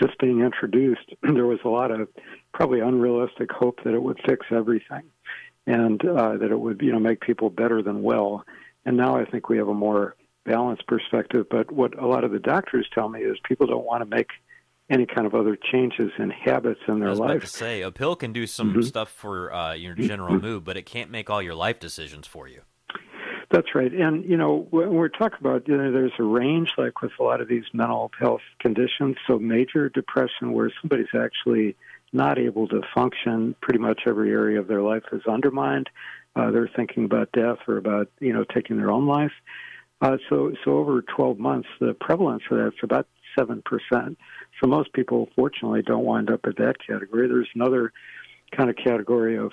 just 0.02 0.18
being 0.20 0.42
introduced, 0.42 1.14
there 1.22 1.46
was 1.46 1.60
a 1.64 1.70
lot 1.70 1.92
of 1.92 2.08
probably 2.54 2.80
unrealistic 2.80 3.52
hope 3.52 3.80
that 3.84 3.94
it 3.94 4.02
would 4.02 4.20
fix 4.26 4.46
everything, 4.52 5.04
and 5.68 6.04
uh, 6.06 6.38
that 6.38 6.52
it 6.52 6.60
would 6.60 6.82
you 6.82 6.92
know 6.92 7.00
make 7.00 7.22
people 7.22 7.50
better 7.50 7.82
than 7.84 8.02
well. 8.02 8.44
And 8.86 8.98
now 8.98 9.16
I 9.16 9.26
think 9.26 9.50
we 9.50 9.58
have 9.58 9.70
a 9.70 9.74
more 9.74 10.16
balanced 10.46 10.88
perspective. 10.88 11.46
But 11.50 11.72
what 11.72 11.98
a 11.98 12.06
lot 12.08 12.24
of 12.24 12.32
the 12.32 12.40
doctors 12.40 12.88
tell 12.94 13.08
me 13.08 13.22
is 13.22 13.38
people 13.48 13.66
don't 13.68 13.86
want 13.86 14.02
to 14.02 14.16
make 14.16 14.30
any 14.90 15.06
kind 15.06 15.26
of 15.26 15.34
other 15.34 15.56
changes 15.72 16.12
in 16.20 16.30
habits 16.30 16.82
in 16.90 17.00
their 17.00 17.08
I 17.08 17.12
was 17.12 17.20
life. 17.20 17.30
about 17.30 17.42
to 17.42 17.48
say 17.48 17.82
a 17.82 17.92
pill 17.92 18.18
can 18.18 18.34
do 18.34 18.46
some 18.46 18.74
Mhm. 18.74 18.84
stuff 18.84 19.10
for 19.10 19.54
uh, 19.54 19.74
your 19.74 19.94
general 19.94 20.38
mood, 20.42 20.66
but 20.66 20.76
it 20.76 20.86
can't 20.86 21.10
make 21.10 21.30
all 21.30 21.42
your 21.42 21.56
life 21.56 21.80
decisions 21.80 22.28
for 22.28 22.50
you. 22.50 22.62
That's 23.54 23.76
right. 23.76 23.94
And, 23.94 24.26
you 24.26 24.36
know, 24.36 24.66
when 24.72 24.96
we're 24.96 25.10
talking 25.10 25.38
about, 25.40 25.68
you 25.68 25.78
know, 25.78 25.92
there's 25.92 26.12
a 26.18 26.24
range, 26.24 26.74
like 26.76 27.04
with 27.04 27.12
a 27.20 27.24
lot 27.24 27.40
of 27.40 27.48
these 27.48 27.66
mental 27.72 28.10
health 28.20 28.42
conditions. 28.60 29.16
So, 29.28 29.38
major 29.38 29.90
depression, 29.90 30.54
where 30.54 30.72
somebody's 30.82 31.14
actually 31.16 31.76
not 32.12 32.40
able 32.40 32.68
to 32.70 32.82
function, 32.96 33.56
pretty 33.62 33.78
much 33.78 34.02
every 34.08 34.32
area 34.32 34.60
of 34.60 34.68
their 34.68 34.82
life 34.82 35.04
is 35.12 35.22
undermined. 35.28 35.88
Uh, 36.36 36.50
they're 36.50 36.70
thinking 36.76 37.06
about 37.06 37.32
death 37.32 37.60
or 37.68 37.78
about, 37.78 38.10
you 38.20 38.34
know, 38.34 38.44
taking 38.44 38.78
their 38.78 38.90
own 38.90 39.06
life. 39.06 39.34
Uh, 40.02 40.18
so, 40.30 40.52
so 40.66 40.80
over 40.80 41.04
12 41.04 41.38
months, 41.38 41.70
the 41.80 41.94
prevalence 41.94 42.42
of 42.50 42.58
that's 42.58 42.82
about 42.82 43.06
7%. 43.38 43.62
So, 44.60 44.68
most 44.68 44.94
people, 44.94 45.30
fortunately, 45.36 45.84
don't 45.84 46.04
wind 46.04 46.32
up 46.32 46.48
at 46.48 46.58
that 46.58 46.78
category. 46.88 47.28
There's 47.28 47.50
another 47.54 47.94
kind 48.58 48.72
of 48.72 48.78
category 48.78 49.38
of 49.38 49.52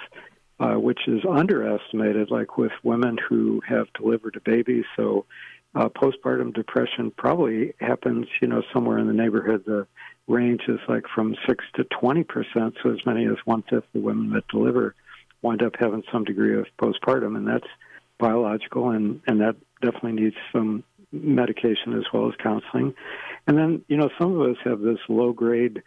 uh, 0.61 0.75
which 0.75 1.01
is 1.09 1.23
underestimated, 1.29 2.31
like 2.31 2.59
with 2.59 2.73
women 2.83 3.17
who 3.29 3.63
have 3.67 3.87
delivered 3.95 4.37
a 4.37 4.41
baby. 4.41 4.85
So, 4.97 5.25
uh, 5.75 5.89
postpartum 5.89 6.53
depression 6.53 7.13
probably 7.17 7.75
happens, 7.81 8.27
you 8.43 8.49
know, 8.49 8.63
somewhere 8.73 8.99
in 8.99 9.07
the 9.07 9.13
neighborhood. 9.13 9.65
The 9.65 9.87
range 10.29 10.63
is 10.69 10.81
like 10.89 11.05
from 11.15 11.35
six 11.49 11.65
to 11.77 11.85
twenty 11.85 12.25
percent. 12.25 12.75
So, 12.83 12.91
as 12.93 13.05
many 13.07 13.25
as 13.27 13.37
one 13.45 13.63
fifth 13.63 13.85
of 13.85 13.93
the 13.95 14.01
women 14.01 14.31
that 14.35 14.47
deliver 14.49 14.95
wind 15.43 15.63
up 15.63 15.75
having 15.79 16.03
some 16.13 16.25
degree 16.25 16.59
of 16.59 16.67
postpartum, 16.81 17.37
and 17.37 17.49
that's 17.49 17.69
biological, 18.19 18.91
and 18.91 19.21
and 19.27 19.41
that 19.41 19.57
definitely 19.81 20.13
needs 20.13 20.37
some 20.53 20.85
medication 21.13 21.97
as 21.97 22.05
well 22.13 22.29
as 22.29 22.35
counseling. 22.43 22.95
And 23.47 23.57
then, 23.57 23.85
you 23.89 23.97
know, 23.97 24.11
some 24.19 24.39
of 24.39 24.51
us 24.51 24.57
have 24.65 24.81
this 24.81 24.99
low 25.09 25.33
grade 25.33 25.83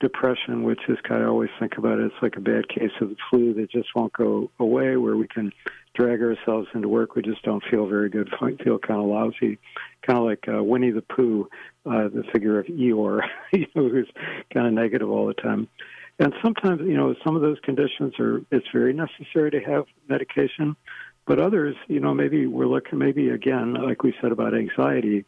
depression, 0.00 0.64
which 0.64 0.80
is 0.88 0.98
kind 1.06 1.22
of 1.22 1.28
always 1.28 1.50
think 1.60 1.78
about 1.78 1.98
it, 1.98 2.06
it's 2.06 2.22
like 2.22 2.36
a 2.36 2.40
bad 2.40 2.68
case 2.68 2.90
of 3.00 3.10
the 3.10 3.16
flu 3.28 3.54
that 3.54 3.70
just 3.70 3.88
won't 3.94 4.12
go 4.12 4.50
away, 4.58 4.96
where 4.96 5.16
we 5.16 5.28
can 5.28 5.52
drag 5.94 6.20
ourselves 6.22 6.68
into 6.74 6.88
work. 6.88 7.14
We 7.14 7.22
just 7.22 7.42
don't 7.42 7.62
feel 7.70 7.86
very 7.86 8.08
good, 8.08 8.30
feel 8.64 8.78
kind 8.78 9.00
of 9.00 9.06
lousy, 9.06 9.58
kind 10.02 10.18
of 10.18 10.24
like 10.24 10.46
uh, 10.48 10.62
Winnie 10.62 10.90
the 10.90 11.02
Pooh, 11.02 11.48
uh, 11.86 12.08
the 12.08 12.24
figure 12.32 12.58
of 12.58 12.66
Eeyore, 12.66 13.22
you 13.52 13.66
know, 13.74 13.88
who's 13.88 14.10
kind 14.52 14.66
of 14.66 14.72
negative 14.72 15.10
all 15.10 15.26
the 15.26 15.34
time. 15.34 15.68
And 16.18 16.34
sometimes, 16.42 16.82
you 16.82 16.96
know, 16.96 17.14
some 17.24 17.34
of 17.34 17.42
those 17.42 17.58
conditions 17.60 18.18
are, 18.18 18.42
it's 18.50 18.66
very 18.72 18.92
necessary 18.92 19.50
to 19.52 19.60
have 19.60 19.86
medication. 20.08 20.76
But 21.26 21.40
others, 21.40 21.76
you 21.86 22.00
know, 22.00 22.12
maybe 22.12 22.46
we're 22.46 22.66
looking, 22.66 22.98
maybe 22.98 23.30
again, 23.30 23.74
like 23.74 24.02
we 24.02 24.14
said 24.20 24.32
about 24.32 24.54
anxiety, 24.54 25.24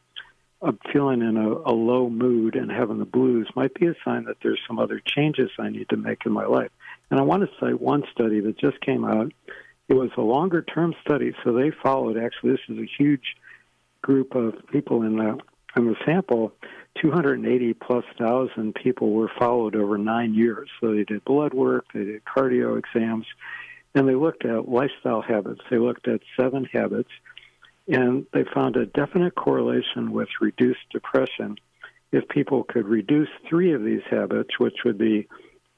uh, 0.63 0.73
feeling 0.93 1.23
in 1.23 1.37
a, 1.37 1.49
a 1.49 1.75
low 1.75 2.09
mood 2.09 2.55
and 2.55 2.71
having 2.71 2.99
the 2.99 3.05
blues 3.05 3.49
might 3.57 3.75
be 3.75 3.87
a 3.87 3.95
sign 4.05 4.25
that 4.25 4.37
there's 4.43 4.61
some 4.67 4.79
other 4.79 5.01
changes 5.05 5.51
I 5.59 5.71
need 5.71 5.89
to 5.89 5.97
make 5.97 6.25
in 6.25 6.33
my 6.33 6.47
life. 6.47 6.71
And 7.11 7.19
I 7.19 7.25
want 7.25 7.43
to 7.43 7.51
cite 7.59 7.81
one 7.81 8.05
study 8.13 8.41
that 8.41 8.59
just 8.59 8.81
came 8.81 9.05
out. 9.05 9.33
It 9.89 9.95
was 9.95 10.11
a 10.17 10.23
longer 10.23 10.63
term 10.63 10.95
study, 11.05 11.35
so 11.43 11.53
they 11.53 11.71
followed. 11.83 12.17
Actually, 12.17 12.53
this 12.53 12.61
is 12.69 12.79
a 12.79 12.89
huge 12.99 13.37
group 14.01 14.35
of 14.35 14.55
people 14.71 15.03
in 15.03 15.17
the 15.17 15.39
in 15.77 15.87
the 15.87 15.97
sample. 16.05 16.53
280 17.01 17.75
plus 17.75 18.05
thousand 18.19 18.75
people 18.75 19.13
were 19.13 19.31
followed 19.39 19.75
over 19.75 19.97
nine 19.99 20.35
years. 20.35 20.69
So 20.81 20.95
they 20.95 21.05
did 21.05 21.25
blood 21.25 21.55
work, 21.55 21.87
they 21.93 22.05
did 22.05 22.25
cardio 22.25 22.79
exams, 22.79 23.27
and 23.95 24.09
they 24.09 24.15
looked 24.15 24.45
at 24.45 24.69
lifestyle 24.69 25.23
habits. 25.23 25.61
They 25.71 25.79
looked 25.79 26.07
at 26.07 26.21
seven 26.39 26.65
habits 26.71 27.11
and 27.89 28.27
they 28.33 28.45
found 28.55 28.77
a 28.77 28.87
definite 28.87 29.35
correlation 29.35 30.13
with 30.13 30.29
reduced 30.41 30.89
depression 30.91 31.57
if 32.13 32.29
people 32.29 32.65
could 32.65 32.87
reduce 32.87 33.29
three 33.49 33.73
of 33.73 33.83
these 33.83 34.03
habits, 34.11 34.59
which 34.59 34.85
would 34.85 34.99
be 34.99 35.27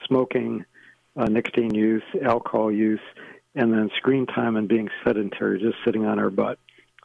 smoking, 0.07 0.65
uh, 1.17 1.27
nicotine 1.27 1.75
use, 1.75 2.03
alcohol 2.23 2.71
use, 2.71 3.01
and 3.55 3.73
then 3.73 3.91
screen 3.97 4.27
time 4.27 4.57
and 4.57 4.69
being 4.69 4.89
sedentary, 5.05 5.61
just 5.61 5.77
sitting 5.85 6.05
on 6.05 6.19
our 6.19 6.31
butt. 6.31 6.59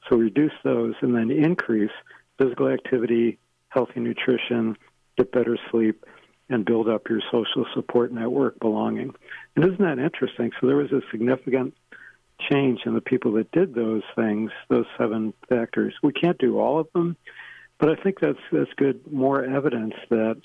So 0.09 0.15
reduce 0.15 0.53
those 0.63 0.95
and 1.01 1.15
then 1.15 1.29
increase 1.29 1.91
physical 2.37 2.69
activity, 2.69 3.37
healthy 3.69 3.99
nutrition, 3.99 4.75
get 5.17 5.31
better 5.31 5.57
sleep, 5.69 6.05
and 6.49 6.65
build 6.65 6.89
up 6.89 7.07
your 7.09 7.21
social 7.31 7.65
support 7.75 8.11
network 8.11 8.59
belonging. 8.59 9.13
And 9.55 9.65
isn't 9.65 9.79
that 9.79 9.99
interesting? 9.99 10.51
So 10.59 10.65
there 10.65 10.77
was 10.77 10.91
a 10.91 11.01
significant 11.11 11.75
change 12.49 12.81
in 12.85 12.93
the 12.93 13.01
people 13.01 13.33
that 13.33 13.51
did 13.51 13.73
those 13.73 14.03
things, 14.15 14.51
those 14.69 14.85
seven 14.97 15.33
factors. 15.47 15.93
We 16.01 16.13
can't 16.13 16.37
do 16.37 16.59
all 16.59 16.79
of 16.79 16.87
them, 16.93 17.17
but 17.79 17.89
I 17.89 18.01
think 18.01 18.19
that's 18.19 18.39
that's 18.51 18.71
good 18.77 19.11
more 19.11 19.43
evidence 19.43 19.95
that 20.09 20.41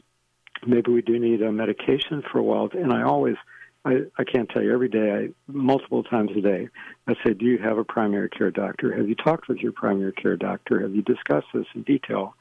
maybe 0.66 0.92
we 0.92 1.02
do 1.02 1.18
need 1.18 1.42
a 1.42 1.52
medication 1.52 2.22
for 2.30 2.38
a 2.38 2.42
while. 2.42 2.68
And 2.72 2.92
I 2.92 3.02
always 3.02 3.36
I, 3.84 4.04
I 4.16 4.24
can't 4.24 4.48
tell 4.48 4.62
you 4.62 4.72
every 4.72 4.88
day, 4.88 5.12
I, 5.12 5.28
multiple 5.46 6.02
times 6.02 6.30
a 6.36 6.40
day, 6.40 6.68
I 7.06 7.14
say, 7.24 7.34
Do 7.34 7.44
you 7.44 7.58
have 7.58 7.76
a 7.76 7.84
primary 7.84 8.30
care 8.30 8.50
doctor? 8.50 8.96
Have 8.96 9.08
you 9.08 9.14
talked 9.14 9.48
with 9.48 9.58
your 9.58 9.72
primary 9.72 10.12
care 10.12 10.36
doctor? 10.36 10.80
Have 10.80 10.94
you 10.94 11.02
discussed 11.02 11.48
this 11.52 11.66
in 11.74 11.82
detail? 11.82 12.34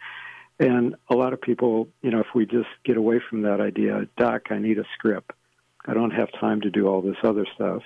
And 0.59 0.95
a 1.09 1.15
lot 1.15 1.33
of 1.33 1.41
people, 1.41 1.89
you 2.01 2.11
know, 2.11 2.19
if 2.19 2.27
we 2.33 2.45
just 2.45 2.69
get 2.85 2.95
away 2.95 3.19
from 3.29 3.41
that 3.41 3.59
idea, 3.59 4.07
Doc, 4.17 4.43
I 4.51 4.59
need 4.59 4.77
a 4.77 4.85
script. 4.93 5.31
I 5.85 5.93
don't 5.93 6.11
have 6.11 6.29
time 6.39 6.61
to 6.61 6.69
do 6.69 6.87
all 6.87 7.01
this 7.01 7.17
other 7.23 7.45
stuff. 7.55 7.83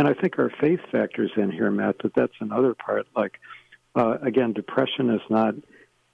And 0.00 0.08
I 0.08 0.14
think 0.14 0.38
our 0.38 0.50
faith 0.58 0.80
factors 0.90 1.30
in 1.36 1.50
here, 1.50 1.70
Matt, 1.70 1.96
but 2.00 2.14
that's 2.14 2.32
another 2.40 2.72
part. 2.72 3.06
Like, 3.14 3.38
uh, 3.94 4.16
again, 4.22 4.54
depression 4.54 5.10
is 5.10 5.20
not 5.28 5.54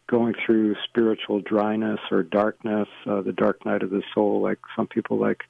going 0.08 0.34
through 0.44 0.74
spiritual 0.88 1.40
dryness 1.40 2.00
or 2.10 2.24
darkness, 2.24 2.88
uh, 3.08 3.20
the 3.20 3.30
dark 3.30 3.64
night 3.64 3.84
of 3.84 3.90
the 3.90 4.02
soul, 4.12 4.40
like 4.40 4.58
some 4.74 4.88
people 4.88 5.18
like, 5.18 5.44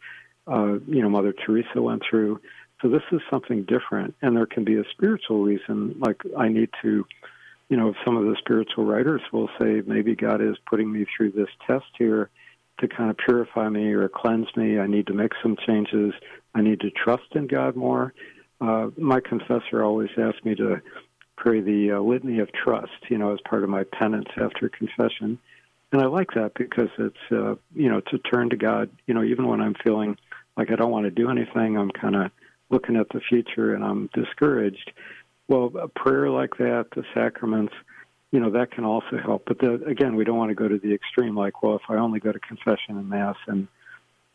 uh, 0.49 0.75
you 0.87 1.01
know, 1.01 1.09
Mother 1.09 1.33
Teresa 1.33 1.81
went 1.81 2.03
through. 2.11 2.39
So 2.83 2.91
this 2.91 3.01
is 3.11 3.23
something 3.31 3.63
different. 3.63 4.15
And 4.21 4.37
there 4.37 4.45
can 4.45 4.65
be 4.65 4.77
a 4.77 4.85
spiritual 4.91 5.43
reason, 5.43 5.95
like 5.99 6.21
I 6.37 6.49
need 6.49 6.69
to, 6.83 7.07
you 7.71 7.77
know, 7.79 7.95
some 8.05 8.19
of 8.19 8.25
the 8.25 8.37
spiritual 8.39 8.85
writers 8.85 9.23
will 9.33 9.49
say 9.59 9.83
maybe 9.87 10.15
God 10.15 10.43
is 10.43 10.59
putting 10.69 10.93
me 10.93 11.07
through 11.17 11.31
this 11.31 11.49
test 11.67 11.87
here 11.97 12.29
to 12.81 12.89
kind 12.89 13.09
of 13.09 13.17
purify 13.17 13.71
me 13.71 13.95
or 13.95 14.11
cleanse 14.11 14.55
me. 14.57 14.79
I 14.79 14.87
need 14.87 15.07
to 15.07 15.15
make 15.15 15.33
some 15.43 15.57
changes. 15.67 16.13
I 16.57 16.63
need 16.63 16.81
to 16.81 16.91
trust 16.91 17.35
in 17.35 17.47
God 17.47 17.77
more. 17.77 18.15
Uh, 18.63 18.89
my 18.97 19.21
confessor 19.21 19.85
always 19.85 20.09
asked 20.17 20.43
me 20.43 20.55
to 20.55 20.81
pray 21.37 21.61
the 21.61 21.93
uh, 21.93 22.01
litany 22.01 22.39
of 22.39 22.49
trust, 22.53 23.11
you 23.11 23.19
know, 23.19 23.35
as 23.35 23.39
part 23.47 23.63
of 23.63 23.69
my 23.69 23.85
penance 23.85 24.29
after 24.41 24.71
confession. 24.71 25.39
And 25.93 26.01
I 26.01 26.07
like 26.07 26.31
that 26.35 26.53
because 26.55 26.89
it's, 26.99 27.17
uh, 27.31 27.57
you 27.75 27.91
know, 27.91 28.01
to 28.01 28.19
turn 28.19 28.49
to 28.51 28.57
God, 28.57 28.89
you 29.07 29.13
know, 29.13 29.23
even 29.23 29.47
when 29.47 29.61
I'm 29.61 29.75
feeling 29.85 30.17
like 30.57 30.71
I 30.71 30.77
don't 30.77 30.91
want 30.91 31.05
to 31.05 31.11
do 31.11 31.31
anything, 31.31 31.77
I'm 31.77 31.91
kind 31.91 32.17
of 32.17 32.31
looking 32.71 32.97
at 32.97 33.11
the 33.11 33.21
future 33.21 33.75
and 33.75 33.85
I'm 33.85 34.09
discouraged. 34.15 34.93
Well, 35.49 35.71
a 35.79 35.89
prayer 35.89 36.31
like 36.31 36.57
that, 36.57 36.87
the 36.97 37.05
sacraments, 37.13 37.75
you 38.33 38.41
know, 38.41 38.51
that 38.51 38.71
can 38.71 38.85
also 38.85 39.19
help. 39.23 39.45
But 39.47 39.59
the, 39.59 39.75
again, 39.85 40.17
we 40.17 40.25
don't 40.25 40.39
want 40.39 40.49
to 40.49 40.55
go 40.55 40.69
to 40.69 40.79
the 40.79 40.95
extreme, 40.95 41.37
like, 41.37 41.63
well, 41.63 41.77
if 41.77 41.83
I 41.91 41.97
only 41.97 42.19
go 42.19 42.33
to 42.33 42.41
confession 42.41 42.97
and 42.97 43.09
mass 43.09 43.37
and 43.47 43.69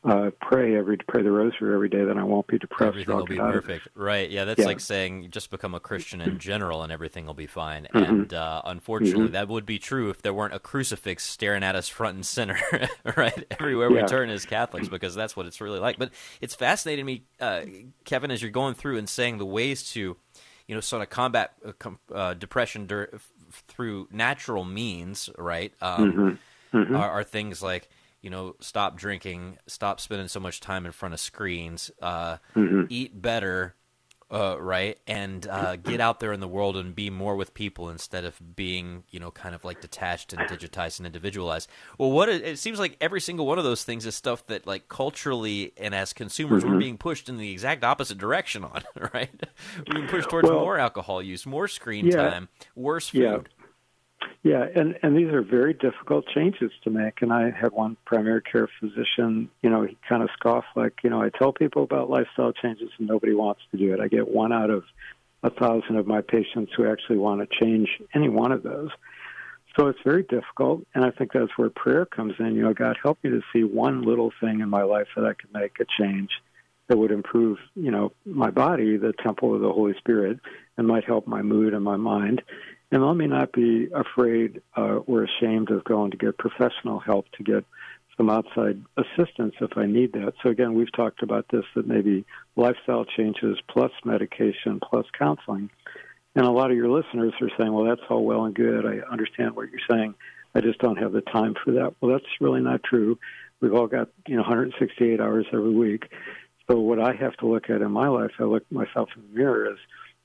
uh, 0.04 0.32
pray 0.42 0.76
every 0.76 0.98
pray 0.98 1.22
the 1.22 1.32
rosary 1.32 1.74
every 1.76 1.88
day, 1.90 2.04
then 2.04 2.18
I 2.18 2.24
won't 2.24 2.48
be 2.48 2.58
depressed. 2.58 2.88
Everything 2.88 3.14
I'll 3.16 3.26
be 3.26 3.38
perfect. 3.38 3.88
Right. 3.94 4.30
Yeah, 4.32 4.46
that's 4.46 4.60
Yeah. 4.60 4.66
like 4.66 4.80
saying 4.80 5.30
just 5.30 5.52
become 5.52 5.76
a 5.76 5.80
Christian 5.80 6.22
in 6.22 6.40
general 6.40 6.82
and 6.82 6.92
everything 6.92 7.26
will 7.28 7.36
be 7.36 7.46
fine. 7.46 7.88
Mhm. 7.94 8.10
And 8.10 8.34
uh, 8.34 8.64
unfortunately, 8.66 9.28
Mhm. 9.28 9.32
that 9.34 9.48
would 9.48 9.66
be 9.66 9.78
true 9.78 10.10
if 10.10 10.22
there 10.24 10.34
weren't 10.34 10.56
a 10.56 10.60
crucifix 10.60 11.24
staring 11.24 11.64
at 11.64 11.76
us 11.76 11.88
front 11.88 12.16
and 12.16 12.26
center, 12.26 12.58
right? 13.16 13.46
Everywhere 13.60 13.92
we 13.92 14.02
turn 14.04 14.30
as 14.32 14.46
Catholics, 14.46 14.88
because 14.90 15.14
that's 15.14 15.36
what 15.38 15.46
it's 15.46 15.62
really 15.62 15.80
like. 15.80 16.00
But 16.00 16.10
it's 16.42 16.56
fascinating 16.56 17.06
me, 17.06 17.24
uh, 17.40 17.62
Kevin, 18.04 18.32
as 18.32 18.42
you're 18.42 18.50
going 18.52 18.74
through 18.74 18.98
and 18.98 19.08
saying 19.08 19.38
the 19.38 19.46
ways 19.46 19.84
to, 19.94 20.18
you 20.68 20.76
know, 20.76 20.82
sort 20.82 21.04
of 21.04 21.10
combat 21.12 21.54
uh, 21.64 21.74
com- 21.78 22.00
uh, 22.12 22.34
depression 22.34 22.88
dur- 22.88 23.10
f- 23.14 23.30
through 23.68 24.08
natural 24.12 24.64
means, 24.64 25.30
right? 25.38 25.74
Um, 25.82 26.38
Mhm. 26.74 26.88
Mhm. 26.88 26.98
Are, 26.98 27.10
are 27.12 27.24
things 27.24 27.62
like 27.62 27.90
you 28.22 28.30
know 28.30 28.56
stop 28.60 28.98
drinking, 28.98 29.58
stop 29.68 30.00
spending 30.00 30.28
so 30.28 30.40
much 30.40 30.60
time 30.60 30.86
in 30.86 30.92
front 30.92 31.14
of 31.14 31.20
screens, 31.20 31.90
uh, 32.02 32.38
Mhm. 32.56 32.88
eat 32.90 33.22
better, 33.22 33.76
uh, 34.30 34.56
right? 34.62 34.98
And 35.08 35.46
uh, 35.48 35.76
get 35.76 36.00
out 36.00 36.20
there 36.22 36.32
in 36.32 36.40
the 36.40 36.48
world 36.48 36.78
and 36.78 36.96
be 36.96 37.10
more 37.10 37.36
with 37.36 37.54
people 37.54 37.90
instead 37.90 38.24
of 38.24 38.56
being, 38.56 39.04
you 39.10 39.20
know, 39.20 39.30
kind 39.32 39.54
of 39.54 39.66
like 39.66 39.82
detached 39.82 40.32
and 40.32 40.42
digitized 40.44 41.00
and 41.00 41.06
individualized. 41.06 41.70
Well, 41.98 42.12
what 42.12 42.30
it, 42.30 42.42
it 42.44 42.58
seems 42.60 42.80
like 42.80 42.96
every 43.02 43.20
single 43.20 43.46
one 43.46 43.58
of 43.58 43.66
those 43.66 43.84
things 43.84 44.06
is 44.06 44.16
stuff 44.16 44.46
that, 44.48 44.66
like, 44.66 44.88
culturally 44.88 45.74
and 45.76 45.94
as 45.94 46.14
consumers, 46.14 46.64
Mhm. 46.64 46.70
we're 46.72 46.78
being 46.80 46.98
pushed 46.98 47.28
in 47.28 47.36
the 47.38 47.52
exact 47.52 47.84
opposite 47.84 48.18
direction 48.20 48.64
on, 48.64 48.84
right? 49.14 49.32
We're 49.88 49.96
being 49.96 50.08
pushed 50.08 50.30
towards 50.30 50.48
Well- 50.50 50.60
more 50.62 50.78
alcohol 50.78 51.22
use, 51.22 51.46
more 51.46 51.68
screen 51.68 52.06
Yeah. 52.06 52.30
time, 52.30 52.48
worse 52.76 53.10
food. 53.10 53.22
Yeah, 53.22 53.38
and 54.44 54.98
and 55.04 55.16
these 55.16 55.32
are 55.34 55.42
very 55.42 55.74
difficult 55.74 56.26
changes 56.28 56.72
to 56.84 56.90
make. 56.90 57.22
And 57.22 57.32
I 57.32 57.52
had 57.52 57.72
one 57.72 57.98
primary 58.06 58.42
care 58.42 58.70
physician, 58.80 59.50
you 59.62 59.70
know, 59.70 59.84
he 59.84 59.98
kind 60.08 60.24
of 60.24 60.30
scoffed, 60.34 60.68
like, 60.76 61.00
you 61.04 61.10
know, 61.10 61.22
I 61.22 61.30
tell 61.30 61.54
people 61.54 61.84
about 61.84 62.10
lifestyle 62.10 62.52
changes 62.52 62.90
and 62.98 63.08
nobody 63.08 63.34
wants 63.34 63.62
to 63.72 63.78
do 63.78 63.94
it. 63.94 64.00
I 64.00 64.08
get 64.08 64.28
one 64.28 64.52
out 64.52 64.70
of 64.70 64.84
a 65.44 65.50
thousand 65.50 65.96
of 65.96 66.08
my 66.08 66.22
patients 66.22 66.72
who 66.76 66.90
actually 66.90 67.18
want 67.18 67.42
to 67.42 67.60
change 67.60 67.90
any 68.14 68.30
one 68.30 68.52
of 68.52 68.64
those. 68.64 68.90
So 69.78 69.88
it's 69.88 70.00
very 70.04 70.24
difficult, 70.24 70.86
and 70.94 71.06
I 71.06 71.12
think 71.12 71.32
that's 71.32 71.58
where 71.58 71.70
prayer 71.70 72.06
comes 72.06 72.34
in. 72.40 72.56
You 72.56 72.64
know, 72.64 72.74
God, 72.74 72.98
help 73.02 73.20
me 73.24 73.30
to 73.30 73.42
see 73.54 73.64
one 73.64 74.02
little 74.02 74.32
thing 74.42 74.60
in 74.60 74.70
my 74.70 74.84
life 74.84 75.08
that 75.16 75.26
I 75.26 75.34
could 75.34 75.54
make 75.54 75.80
a 75.80 75.86
change 75.98 76.30
that 76.88 76.98
would 76.98 77.12
improve, 77.12 77.58
you 77.74 77.90
know, 77.90 78.12
my 78.26 78.52
body, 78.52 78.98
the 78.98 79.14
temple 79.24 79.56
of 79.56 79.62
the 79.62 79.72
Holy 79.72 79.94
Spirit, 79.98 80.40
and 80.78 80.86
might 80.86 81.06
help 81.06 81.26
my 81.26 81.42
mood 81.42 81.74
and 81.74 81.86
my 81.86 81.96
mind. 81.96 82.42
And 82.92 83.06
let 83.06 83.16
me 83.16 83.28
not 83.28 83.54
be 83.54 83.88
afraid 83.94 84.62
uh, 84.76 85.00
or 85.06 85.24
ashamed 85.24 85.72
of 85.72 85.84
going 85.86 86.12
to 86.12 86.18
get 86.18 86.38
professional 86.38 87.00
help 87.00 87.32
to 87.38 87.44
get 87.44 87.64
some 88.18 88.30
outside 88.30 88.84
assistance 88.98 89.56
if 89.62 89.78
I 89.78 89.86
need 89.86 90.14
that. 90.14 90.34
So 90.44 90.50
again, 90.50 90.74
we've 90.74 90.92
talked 90.92 91.24
about 91.24 91.46
this 91.52 91.64
that 91.76 91.88
maybe 91.88 92.26
lifestyle 92.56 93.06
changes 93.06 93.58
plus 93.70 93.92
medication 94.04 94.80
plus 94.82 95.06
counseling. 95.18 95.70
And 96.36 96.46
a 96.46 96.52
lot 96.52 96.72
of 96.72 96.78
your 96.78 96.90
listeners 96.90 97.34
are 97.42 97.50
saying, 97.58 97.72
well, 97.72 97.86
that's 97.86 98.02
all 98.10 98.24
well 98.24 98.46
and 98.46 98.54
good. 98.54 98.86
I 98.86 99.00
understand 99.10 99.56
what 99.56 99.70
you're 99.70 99.82
saying. 99.90 100.14
I 100.54 100.60
just 100.62 100.80
don't 100.80 100.98
have 100.98 101.14
the 101.14 101.22
time 101.22 101.56
for 101.64 101.72
that. 101.72 101.96
Well, 102.02 102.12
that's 102.12 102.26
really 102.42 102.62
not 102.62 102.84
true. 102.84 103.18
We've 103.62 103.74
all 103.74 103.88
got, 103.88 104.10
you 104.28 104.36
know, 104.36 104.42
168 104.42 105.22
hours 105.22 105.46
every 105.54 105.74
week. 105.74 106.12
So 106.70 106.80
what 106.80 107.00
I 107.00 107.14
have 107.14 107.36
to 107.38 107.48
look 107.48 107.70
at 107.70 107.82
in 107.82 107.92
my 107.92 108.08
life, 108.08 108.32
I 108.40 108.44
look 108.44 108.70
myself 108.72 109.10
in 109.16 109.24
the 109.24 109.40
mirror 109.40 109.72
is 109.72 109.78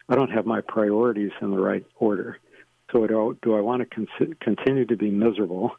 I 0.09 0.15
don't 0.15 0.31
have 0.31 0.47
my 0.47 0.61
priorities 0.61 1.33
in 1.41 1.51
the 1.51 1.59
right 1.59 1.85
order. 1.97 2.39
So 2.93 3.07
do, 3.07 3.37
do 3.43 3.57
I 3.57 3.61
want 3.61 3.83
to 3.83 3.87
con- 3.87 4.37
continue 4.41 4.87
to 4.87 4.97
be 4.97 5.11
miserable, 5.11 5.73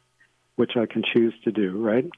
which 0.56 0.72
I 0.76 0.86
can 0.86 1.02
choose 1.02 1.34
to 1.44 1.52
do, 1.52 1.82
right? 1.82 2.08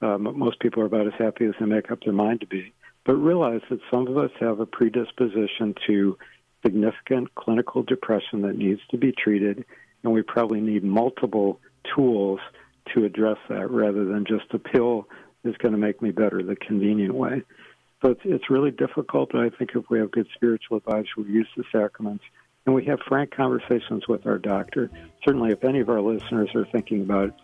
Um, 0.00 0.38
most 0.38 0.60
people 0.60 0.82
are 0.82 0.86
about 0.86 1.06
as 1.06 1.14
happy 1.18 1.44
as 1.46 1.54
they 1.58 1.66
make 1.66 1.90
up 1.90 2.00
their 2.04 2.12
mind 2.12 2.40
to 2.40 2.46
be. 2.46 2.72
But 3.04 3.14
realize 3.14 3.62
that 3.70 3.80
some 3.90 4.06
of 4.06 4.16
us 4.16 4.30
have 4.38 4.60
a 4.60 4.66
predisposition 4.66 5.74
to 5.86 6.16
significant 6.64 7.34
clinical 7.34 7.82
depression 7.82 8.42
that 8.42 8.56
needs 8.56 8.80
to 8.90 8.98
be 8.98 9.12
treated, 9.12 9.64
and 10.02 10.12
we 10.12 10.22
probably 10.22 10.60
need 10.60 10.84
multiple 10.84 11.60
tools 11.94 12.40
to 12.94 13.04
address 13.04 13.38
that 13.48 13.70
rather 13.70 14.04
than 14.04 14.24
just 14.26 14.52
a 14.52 14.58
pill 14.58 15.08
is 15.44 15.56
going 15.58 15.72
to 15.72 15.78
make 15.78 16.02
me 16.02 16.10
better, 16.10 16.42
the 16.42 16.56
convenient 16.56 17.14
way. 17.14 17.42
So 18.02 18.10
it's, 18.10 18.20
it's 18.24 18.50
really 18.50 18.70
difficult, 18.70 19.34
I 19.34 19.50
think 19.50 19.70
if 19.74 19.84
we 19.90 19.98
have 19.98 20.10
good 20.10 20.28
spiritual 20.34 20.76
advice, 20.76 21.06
we 21.16 21.24
use 21.24 21.48
the 21.56 21.64
sacraments, 21.72 22.24
and 22.68 22.74
we 22.74 22.84
have 22.84 23.00
frank 23.08 23.30
conversations 23.30 24.06
with 24.08 24.26
our 24.26 24.36
doctor. 24.36 24.90
Certainly, 25.24 25.52
if 25.52 25.64
any 25.64 25.80
of 25.80 25.88
our 25.88 26.02
listeners 26.02 26.50
are 26.54 26.66
thinking 26.66 27.00
about 27.00 27.34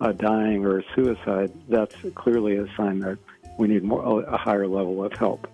uh, 0.00 0.12
dying 0.12 0.64
or 0.64 0.82
suicide, 0.94 1.52
that's 1.68 1.94
clearly 2.14 2.56
a 2.56 2.66
sign 2.78 2.98
that 3.00 3.18
we 3.58 3.68
need 3.68 3.84
more 3.84 4.22
a 4.22 4.38
higher 4.38 4.66
level 4.66 5.04
of 5.04 5.12
help. 5.12 5.46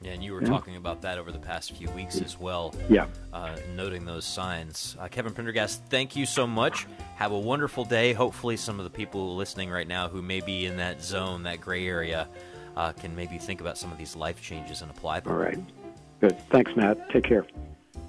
Yeah, 0.00 0.12
and 0.12 0.22
you 0.22 0.32
were 0.32 0.42
Yeah. 0.42 0.46
talking 0.50 0.76
about 0.76 1.02
that 1.02 1.18
over 1.18 1.32
the 1.32 1.40
past 1.40 1.72
few 1.72 1.90
weeks 1.90 2.20
as 2.20 2.38
well. 2.38 2.72
Yeah. 2.88 3.08
Uh, 3.32 3.56
noting 3.74 4.04
those 4.04 4.24
signs. 4.24 4.96
Uh, 5.00 5.08
Kevin 5.08 5.32
Prendergast, 5.32 5.82
thank 5.86 6.14
you 6.14 6.24
so 6.24 6.46
much. 6.46 6.86
Have 7.16 7.32
a 7.32 7.38
wonderful 7.38 7.84
day. 7.84 8.12
Hopefully, 8.12 8.56
some 8.56 8.78
of 8.78 8.84
the 8.84 8.90
people 8.90 9.34
listening 9.34 9.70
right 9.70 9.88
now 9.88 10.06
who 10.08 10.22
may 10.22 10.38
be 10.40 10.66
in 10.66 10.76
that 10.76 11.02
zone, 11.02 11.42
that 11.42 11.60
gray 11.60 11.84
area, 11.88 12.28
uh, 12.76 12.92
can 12.92 13.16
maybe 13.16 13.38
think 13.38 13.60
about 13.60 13.76
some 13.76 13.90
of 13.90 13.98
these 13.98 14.14
life 14.14 14.40
changes 14.40 14.82
and 14.82 14.90
apply 14.92 15.18
them. 15.18 15.32
All 15.32 15.38
right. 15.40 15.58
Good. 16.20 16.38
Thanks, 16.50 16.70
Matt. 16.76 17.10
Take 17.10 17.24
care. 17.24 17.44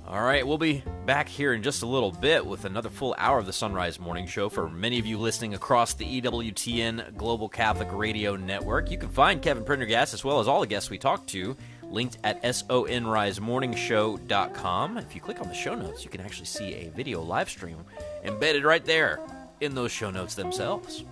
All 0.08 0.24
right, 0.24 0.46
we'll 0.46 0.58
be 0.58 0.84
back 1.06 1.30
here 1.30 1.54
in 1.54 1.62
just 1.62 1.84
a 1.84 1.86
little 1.86 2.12
bit 2.12 2.46
with 2.46 2.66
another 2.66 2.90
full 2.90 3.16
hour 3.18 3.38
of 3.38 3.46
the 3.46 3.52
Sonrise 3.52 4.00
Morning 4.00 4.26
Show 4.26 4.50
for 4.50 4.68
many 4.68 4.98
of 4.98 5.06
you 5.06 5.20
listening 5.20 5.54
across 5.54 5.94
the 5.94 6.22
EWTN 6.22 7.16
Global 7.16 7.48
Catholic 7.48 7.90
Radio 7.92 8.36
Network. 8.36 8.90
You 8.90 8.98
can 8.98 9.10
find 9.10 9.40
Kevin 9.42 9.64
Prendergast 9.64 10.16
as 10.16 10.24
well 10.24 10.40
as 10.40 10.48
all 10.48 10.62
the 10.62 10.68
guests 10.68 10.90
we 10.90 10.98
talked 10.98 11.30
to 11.30 11.56
linked 11.92 12.18
at 12.24 12.42
sonrisemorningshow.com. 12.42 14.98
If 14.98 15.14
you 15.14 15.22
click 15.22 15.42
on 15.42 15.48
the 15.48 15.54
show 15.54 15.76
notes, 15.76 16.04
you 16.04 16.10
can 16.10 16.22
actually 16.22 16.48
see 16.48 16.74
a 16.74 16.90
video 16.90 17.22
live 17.22 17.50
stream 17.50 17.78
embedded 18.24 18.64
right 18.64 18.84
there 18.84 19.20
in 19.62 19.76
those 19.76 19.92
show 19.92 20.10
notes 20.10 20.36
themselves. 20.36 21.04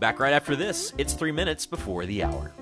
Back 0.00 0.18
right 0.18 0.32
after 0.32 0.56
this, 0.56 0.92
it's 0.98 1.14
three 1.14 1.32
minutes 1.32 1.66
before 1.66 2.06
the 2.06 2.24
hour. 2.24 2.52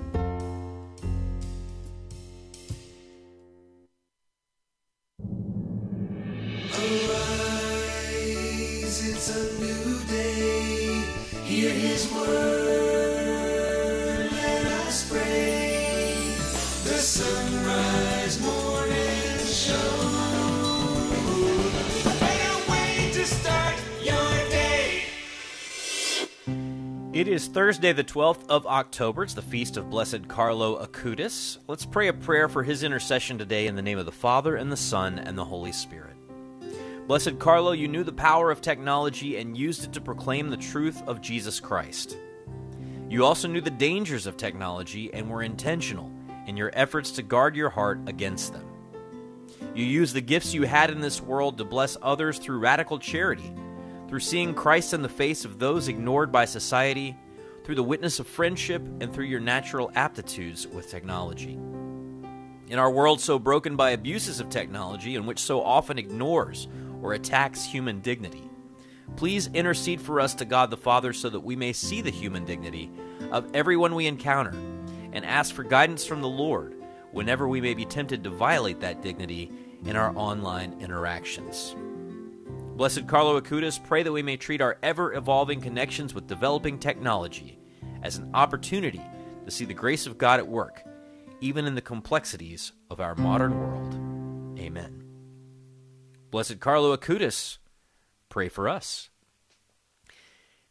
It 27.13 27.29
is 27.29 27.49
Thursday, 27.49 27.93
the 27.93 28.03
12th 28.03 28.49
of 28.49 28.67
October. 28.67 29.25
It's 29.25 29.35
the 29.35 29.43
feast 29.43 29.77
of 29.77 29.91
Blessed 29.91 30.27
Carlo 30.27 30.83
Acutis. 30.83 31.59
Let's 31.67 31.85
pray 31.85 32.09
a 32.09 32.15
prayer 32.15 32.49
for 32.49 32.63
his 32.63 32.83
intercession 32.83 33.37
today 33.37 33.67
in 33.67 33.77
the 33.77 33.83
name 33.83 33.99
of 33.99 34.07
the 34.07 34.13
Father, 34.13 34.57
and 34.57 34.73
the 34.73 34.77
Son, 34.77 35.19
and 35.19 35.37
the 35.37 35.45
Holy 35.45 35.73
Spirit. 35.73 36.20
Blessed 37.11 37.41
Carlo, 37.41 37.73
you 37.73 37.89
knew 37.89 38.05
the 38.05 38.13
power 38.13 38.53
of 38.53 38.61
technology 38.61 39.39
and 39.39 39.59
used 39.59 39.83
it 39.83 39.93
to 39.95 40.01
proclaim 40.01 40.49
the 40.49 40.57
truth 40.57 41.03
of 41.09 41.21
Jesus 41.21 41.59
Christ. 41.59 42.17
You 43.09 43.25
also 43.25 43.49
knew 43.49 43.61
the 43.61 43.69
dangers 43.69 44.29
of 44.29 44.37
technology 44.37 45.13
and 45.13 45.29
were 45.29 45.43
intentional 45.43 46.09
in 46.47 46.57
your 46.57 46.71
efforts 46.73 47.11
to 47.11 47.25
guard 47.25 47.57
your 47.57 47.69
heart 47.69 47.99
against 48.07 48.53
them. 48.53 48.65
You 49.75 49.85
used 49.85 50.15
the 50.15 50.21
gifts 50.21 50.55
you 50.55 50.63
had 50.63 50.89
in 50.89 51.01
this 51.01 51.21
world 51.21 51.59
to 51.59 51.65
bless 51.65 51.97
others 52.01 52.39
through 52.39 52.61
radical 52.61 53.01
charity, 53.01 53.53
through 54.07 54.21
seeing 54.21 54.55
Christ 54.55 54.95
in 54.95 55.03
the 55.03 55.09
face 55.09 55.45
of 55.45 55.59
those 55.59 55.89
ignored 55.89 56.31
by 56.31 56.45
society, 56.45 57.17
through 57.65 57.75
the 57.75 57.83
witness 57.83 58.21
of 58.21 58.29
friendship, 58.29 58.83
and 59.01 59.13
through 59.13 59.25
your 59.25 59.41
natural 59.41 59.91
aptitudes 59.97 60.65
with 60.69 60.89
technology. 60.89 61.59
In 62.69 62.79
our 62.79 62.89
world 62.89 63.21
so 63.21 63.41
broken 63.41 63.75
by 63.75 63.91
abuses 63.91 64.39
of 64.39 64.49
technology 64.49 65.17
and 65.17 65.27
which 65.27 65.41
so 65.41 65.61
often 65.61 65.99
ignores 65.99 66.69
or 67.03 67.15
attacks 67.15 67.65
human 67.65 68.01
dignity, 68.01 68.49
please 69.17 69.49
intercede 69.55 70.01
for 70.01 70.21
us 70.21 70.35
to 70.35 70.45
God 70.45 70.71
the 70.71 70.77
Father 70.77 71.13
so 71.13 71.29
that 71.31 71.41
we 71.41 71.57
may 71.57 71.73
see 71.73 72.01
the 72.01 72.11
human 72.11 72.45
dignity 72.45 72.91
of 73.31 73.55
everyone 73.55 73.95
we 73.95 74.07
encounter 74.07 74.55
and 75.13 75.25
ask 75.25 75.55
for 75.55 75.65
guidance 75.65 76.05
from 76.05 76.21
the 76.21 76.29
Lord 76.29 76.75
whenever 77.13 77.49
we 77.49 77.61
may 77.61 77.75
be 77.75 77.85
tempted 77.85 78.23
to 78.25 78.31
violate 78.31 78.81
that 78.81 79.03
dignity 79.03 79.51
in 79.85 79.97
our 79.97 80.17
online 80.17 80.77
interactions. 80.81 81.75
Blessed 82.77 83.07
Carlo 83.07 83.39
Acutis, 83.39 83.83
pray 83.85 84.03
that 84.03 84.13
we 84.13 84.23
may 84.23 84.37
treat 84.37 84.61
our 84.61 84.79
ever 84.83 85.13
evolving 85.15 85.61
connections 85.61 86.15
with 86.15 86.27
developing 86.27 86.79
technology 86.79 87.59
as 88.03 88.17
an 88.17 88.31
opportunity 88.33 89.03
to 89.45 89.51
see 89.51 89.65
the 89.65 89.75
grace 89.75 90.07
of 90.07 90.17
God 90.17 90.39
at 90.39 90.49
work, 90.49 90.83
even 91.41 91.67
in 91.67 91.75
the 91.75 91.83
complexities 91.83 92.73
of 92.89 93.01
our 93.01 93.15
modern 93.17 93.59
world. 93.59 94.59
Amen. 94.59 95.10
Blessed 96.31 96.61
Carlo 96.61 96.97
Acutis, 96.97 97.59
pray 98.29 98.49
for 98.49 98.69
us. 98.69 99.11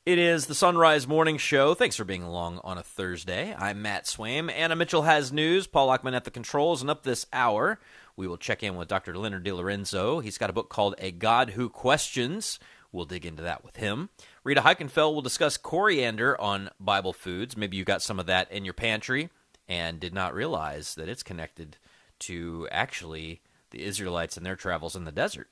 It 0.05 0.17
is 0.17 0.45
the 0.45 0.53
Sonrise 0.53 1.05
Morning 1.05 1.37
Show. 1.37 1.73
Thanks 1.73 1.97
for 1.97 2.05
being 2.05 2.23
along 2.23 2.61
on 2.63 2.77
a 2.77 2.83
Thursday. 2.83 3.53
I'm 3.53 3.81
Matt 3.81 4.05
Swaim. 4.05 4.49
Anna 4.49 4.77
Mitchell 4.77 5.01
has 5.01 5.33
news. 5.33 5.67
Paul 5.67 5.87
Lockman 5.89 6.15
at 6.15 6.23
the 6.23 6.31
controls. 6.31 6.81
And 6.81 6.89
up 6.89 7.03
this 7.03 7.25
hour, 7.33 7.77
we 8.15 8.25
will 8.25 8.37
check 8.37 8.63
in 8.63 8.77
with 8.77 8.87
Dr. 8.87 9.17
Leonard 9.17 9.43
DeLorenzo. 9.43 10.23
He's 10.23 10.37
got 10.37 10.49
a 10.49 10.53
book 10.53 10.69
called 10.69 10.95
A 10.97 11.11
God 11.11 11.49
Who 11.51 11.67
Questions. 11.67 12.57
We'll 12.93 13.03
dig 13.03 13.25
into 13.25 13.43
that 13.43 13.65
with 13.65 13.75
him. 13.75 14.09
Rita 14.45 14.61
Heikenfeld 14.61 15.13
will 15.13 15.21
discuss 15.21 15.57
coriander 15.57 16.39
on 16.39 16.69
Bible 16.79 17.11
foods. 17.11 17.57
Maybe 17.57 17.75
you 17.75 17.83
got 17.83 18.01
some 18.01 18.17
of 18.17 18.27
that 18.27 18.49
in 18.49 18.63
your 18.63 18.73
pantry 18.73 19.29
and 19.67 19.99
did 19.99 20.13
not 20.13 20.33
realize 20.33 20.95
that 20.95 21.09
it's 21.09 21.21
connected 21.21 21.75
to 22.19 22.65
actually 22.71 23.41
the 23.71 23.83
Israelites 23.83 24.37
and 24.37 24.45
their 24.45 24.55
travels 24.55 24.95
in 24.95 25.05
the 25.05 25.11
desert. 25.11 25.49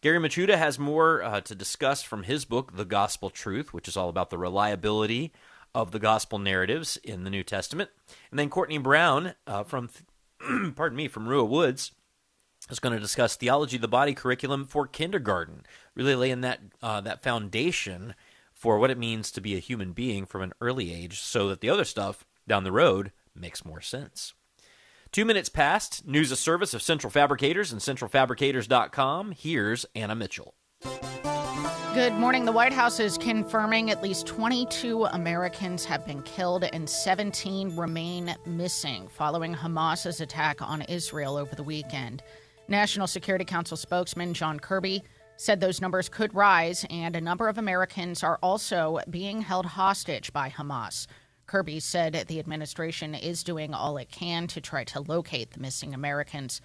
Gary 0.00 0.18
Michuta 0.18 0.56
has 0.56 0.78
more 0.78 1.22
uh, 1.22 1.40
to 1.42 1.54
discuss 1.54 2.02
from 2.02 2.22
his 2.22 2.44
book, 2.44 2.76
The 2.76 2.84
Gospel 2.84 3.30
Truth, 3.30 3.74
which 3.74 3.88
is 3.88 3.96
all 3.96 4.08
about 4.08 4.30
the 4.30 4.38
reliability 4.38 5.32
of 5.74 5.90
the 5.90 5.98
gospel 5.98 6.38
narratives 6.38 6.96
in 6.98 7.24
the 7.24 7.30
New 7.30 7.42
Testament. 7.42 7.90
And 8.30 8.38
then 8.38 8.48
Courtney 8.48 8.78
Brown 8.78 9.34
uh, 9.46 9.64
from 9.64 9.90
pardon 10.76 10.96
me, 10.96 11.08
from 11.08 11.26
Ruah 11.26 11.48
Woods 11.48 11.92
is 12.70 12.80
going 12.80 12.94
to 12.94 13.00
discuss 13.00 13.36
theology 13.36 13.76
of 13.76 13.82
the 13.82 13.88
body 13.88 14.14
curriculum 14.14 14.64
for 14.64 14.86
kindergarten, 14.86 15.64
really 15.94 16.14
laying 16.14 16.40
that 16.42 16.60
uh, 16.82 17.00
that 17.02 17.22
foundation 17.22 18.14
for 18.52 18.78
what 18.78 18.90
it 18.90 18.98
means 18.98 19.30
to 19.30 19.40
be 19.40 19.54
a 19.54 19.60
human 19.60 19.92
being 19.92 20.26
from 20.26 20.42
an 20.42 20.52
early 20.60 20.92
age, 20.92 21.20
so 21.20 21.48
that 21.48 21.60
the 21.60 21.70
other 21.70 21.84
stuff 21.84 22.24
down 22.46 22.64
the 22.64 22.72
road 22.72 23.12
makes 23.34 23.64
more 23.64 23.80
sense. 23.80 24.34
Two 25.10 25.24
minutes 25.24 25.48
past, 25.48 26.06
news 26.06 26.30
of 26.30 26.38
service 26.38 26.74
of 26.74 26.82
Central 26.82 27.10
Fabricators 27.10 27.72
and 27.72 27.80
centralfabricators.com. 27.80 29.32
Here's 29.32 29.86
Anna 29.94 30.14
Mitchell. 30.14 30.54
Good 31.94 32.12
morning. 32.12 32.44
The 32.44 32.52
White 32.52 32.74
House 32.74 33.00
is 33.00 33.16
confirming 33.16 33.90
at 33.90 34.02
least 34.02 34.26
22 34.26 35.06
Americans 35.06 35.84
have 35.86 36.06
been 36.06 36.22
killed 36.22 36.64
and 36.72 36.88
17 36.88 37.74
remain 37.74 38.36
missing 38.46 39.08
following 39.08 39.54
Hamas's 39.54 40.20
attack 40.20 40.60
on 40.60 40.82
Israel 40.82 41.36
over 41.36 41.56
the 41.56 41.62
weekend. 41.62 42.22
National 42.68 43.06
Security 43.06 43.46
Council 43.46 43.76
spokesman 43.78 44.34
John 44.34 44.60
Kirby 44.60 45.02
said 45.38 45.58
those 45.60 45.80
numbers 45.80 46.08
could 46.08 46.34
rise, 46.34 46.84
and 46.90 47.16
a 47.16 47.20
number 47.20 47.48
of 47.48 47.56
Americans 47.56 48.22
are 48.22 48.38
also 48.42 48.98
being 49.08 49.40
held 49.40 49.64
hostage 49.64 50.32
by 50.32 50.50
Hamas. 50.50 51.06
Kirby 51.48 51.80
said 51.80 52.12
the 52.12 52.38
administration 52.38 53.14
is 53.14 53.42
doing 53.42 53.72
all 53.74 53.96
it 53.96 54.10
can 54.10 54.46
to 54.48 54.60
try 54.60 54.84
to 54.84 55.00
locate 55.00 55.50
the 55.50 55.60
missing 55.60 55.94
Americans. 55.94 56.60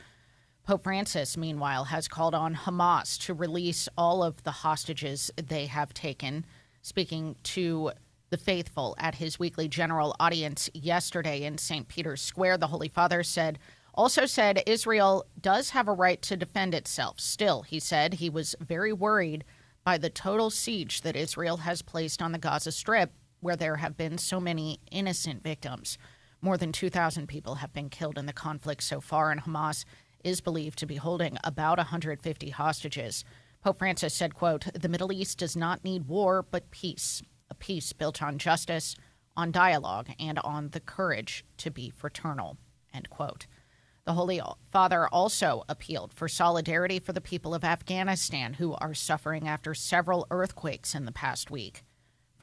Pope 0.66 0.84
Francis, 0.84 1.38
meanwhile, 1.38 1.86
has 1.86 2.10
called 2.10 2.36
on 2.36 2.54
Hamas 2.54 3.18
to 3.26 3.34
release 3.34 3.90
all 3.98 4.22
of 4.22 4.44
the 4.44 4.52
hostages 4.52 5.32
they 5.38 5.66
have 5.68 5.94
taken. 5.94 6.46
Speaking 6.82 7.36
to 7.44 7.92
the 8.30 8.38
faithful 8.38 8.94
at 8.98 9.16
his 9.16 9.40
weekly 9.40 9.70
general 9.70 10.16
audience 10.20 10.70
yesterday 10.74 11.44
in 11.44 11.58
St. 11.58 11.88
Peter's 11.88 12.22
Square, 12.22 12.58
the 12.58 12.68
Holy 12.68 12.90
Father 12.90 13.24
said, 13.24 13.60
also 13.94 14.26
said 14.26 14.64
Israel 14.66 15.26
does 15.40 15.70
have 15.70 15.88
a 15.88 15.94
right 15.94 16.22
to 16.24 16.36
defend 16.36 16.76
itself. 16.76 17.22
Still, 17.22 17.62
he 17.62 17.80
said 17.80 18.16
he 18.16 18.30
was 18.30 18.54
very 18.60 18.92
worried 18.92 19.46
by 19.86 19.98
the 19.98 20.10
total 20.10 20.50
siege 20.50 21.02
that 21.02 21.16
Israel 21.16 21.58
has 21.58 21.82
placed 21.82 22.22
on 22.22 22.32
the 22.32 22.38
Gaza 22.38 22.72
Strip, 22.72 23.12
where 23.44 23.56
there 23.56 23.76
have 23.76 23.96
been 23.98 24.18
so 24.18 24.40
many 24.40 24.80
innocent 24.90 25.44
victims. 25.44 25.98
More 26.42 26.58
than 26.58 26.72
2,000 26.72 27.28
people 27.28 27.56
have 27.56 27.74
been 27.74 27.90
killed 27.90 28.18
in 28.18 28.26
the 28.26 28.34
conflict 28.34 28.84
so 28.84 29.00
far, 29.00 29.32
and 29.32 29.42
Hamas 29.42 29.86
is 30.24 30.42
believed 30.42 30.80
to 30.80 30.86
be 30.86 30.96
holding 30.96 31.38
about 31.44 31.78
150 31.78 32.50
hostages. 32.50 33.24
Pope 33.62 33.78
Francis 33.80 34.14
said, 34.14 34.34
quote, 34.34 34.68
"The 34.74 34.90
Middle 34.90 35.12
East 35.12 35.38
does 35.38 35.56
not 35.56 35.84
need 35.84 36.08
war, 36.08 36.42
but 36.42 36.72
peace, 36.72 37.22
a 37.50 37.56
peace 37.56 37.94
built 37.94 38.22
on 38.22 38.38
justice, 38.38 38.96
on 39.38 39.52
dialogue, 39.52 40.10
and 40.20 40.40
on 40.40 40.70
the 40.70 40.80
courage 40.80 41.46
to 41.58 41.70
be 41.70 41.90
fraternal." 41.90 42.58
End 42.94 43.10
quote. 43.10 43.48
The 44.06 44.14
Holy 44.14 44.42
Father 44.70 45.08
also 45.08 45.64
appealed 45.70 46.14
for 46.14 46.28
solidarity 46.28 47.00
for 47.00 47.14
the 47.14 47.22
people 47.22 47.54
of 47.56 47.64
Afghanistan 47.64 48.56
who 48.56 48.74
are 48.74 48.94
suffering 48.94 49.48
after 49.48 49.74
several 49.74 50.28
earthquakes 50.30 50.94
in 50.94 51.06
the 51.06 51.14
past 51.14 51.50
week. 51.50 51.84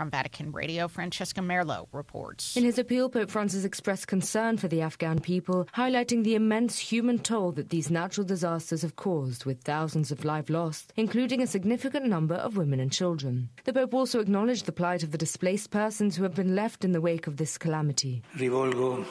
From 0.01 0.09
Vatican 0.09 0.51
Radio, 0.53 0.89
Francesca 0.89 1.43
Merlo 1.43 1.87
reports. 1.93 2.57
In 2.57 2.65
his 2.65 2.79
appeal, 2.79 3.11
Pope 3.11 3.29
Francis 3.29 3.67
expressed 3.67 4.07
concern 4.07 4.57
for 4.57 4.67
the 4.67 4.81
Afghan 4.81 5.19
people, 5.19 5.69
highlighting 5.77 6.25
the 6.25 6.35
immense 6.35 6.79
human 6.79 7.19
toll 7.19 7.53
that 7.53 7.69
these 7.69 7.91
natural 7.91 8.27
disasters 8.27 8.81
have 8.81 8.97
caused, 8.97 9.45
with 9.45 9.61
thousands 9.61 10.11
of 10.11 10.25
lives 10.25 10.49
lost, 10.49 10.95
including 10.97 11.43
a 11.43 11.47
significant 11.47 12.07
number 12.07 12.37
of 12.37 12.57
women 12.57 12.81
and 12.81 12.91
children. 12.91 13.51
The 13.65 13.75
Pope 13.75 13.93
also 13.93 14.21
acknowledged 14.21 14.65
the 14.65 14.73
plight 14.73 15.03
of 15.03 15.11
the 15.11 15.19
displaced 15.19 15.71
persons 15.71 16.17
who 16.17 16.23
have 16.23 16.35
been 16.35 16.57
left 16.57 16.83
in 16.83 16.93
the 16.93 17.03
wake 17.03 17.27
of 17.27 17.37
this 17.37 17.59
calamity. 17.59 18.23
Rivolgo 18.37 19.05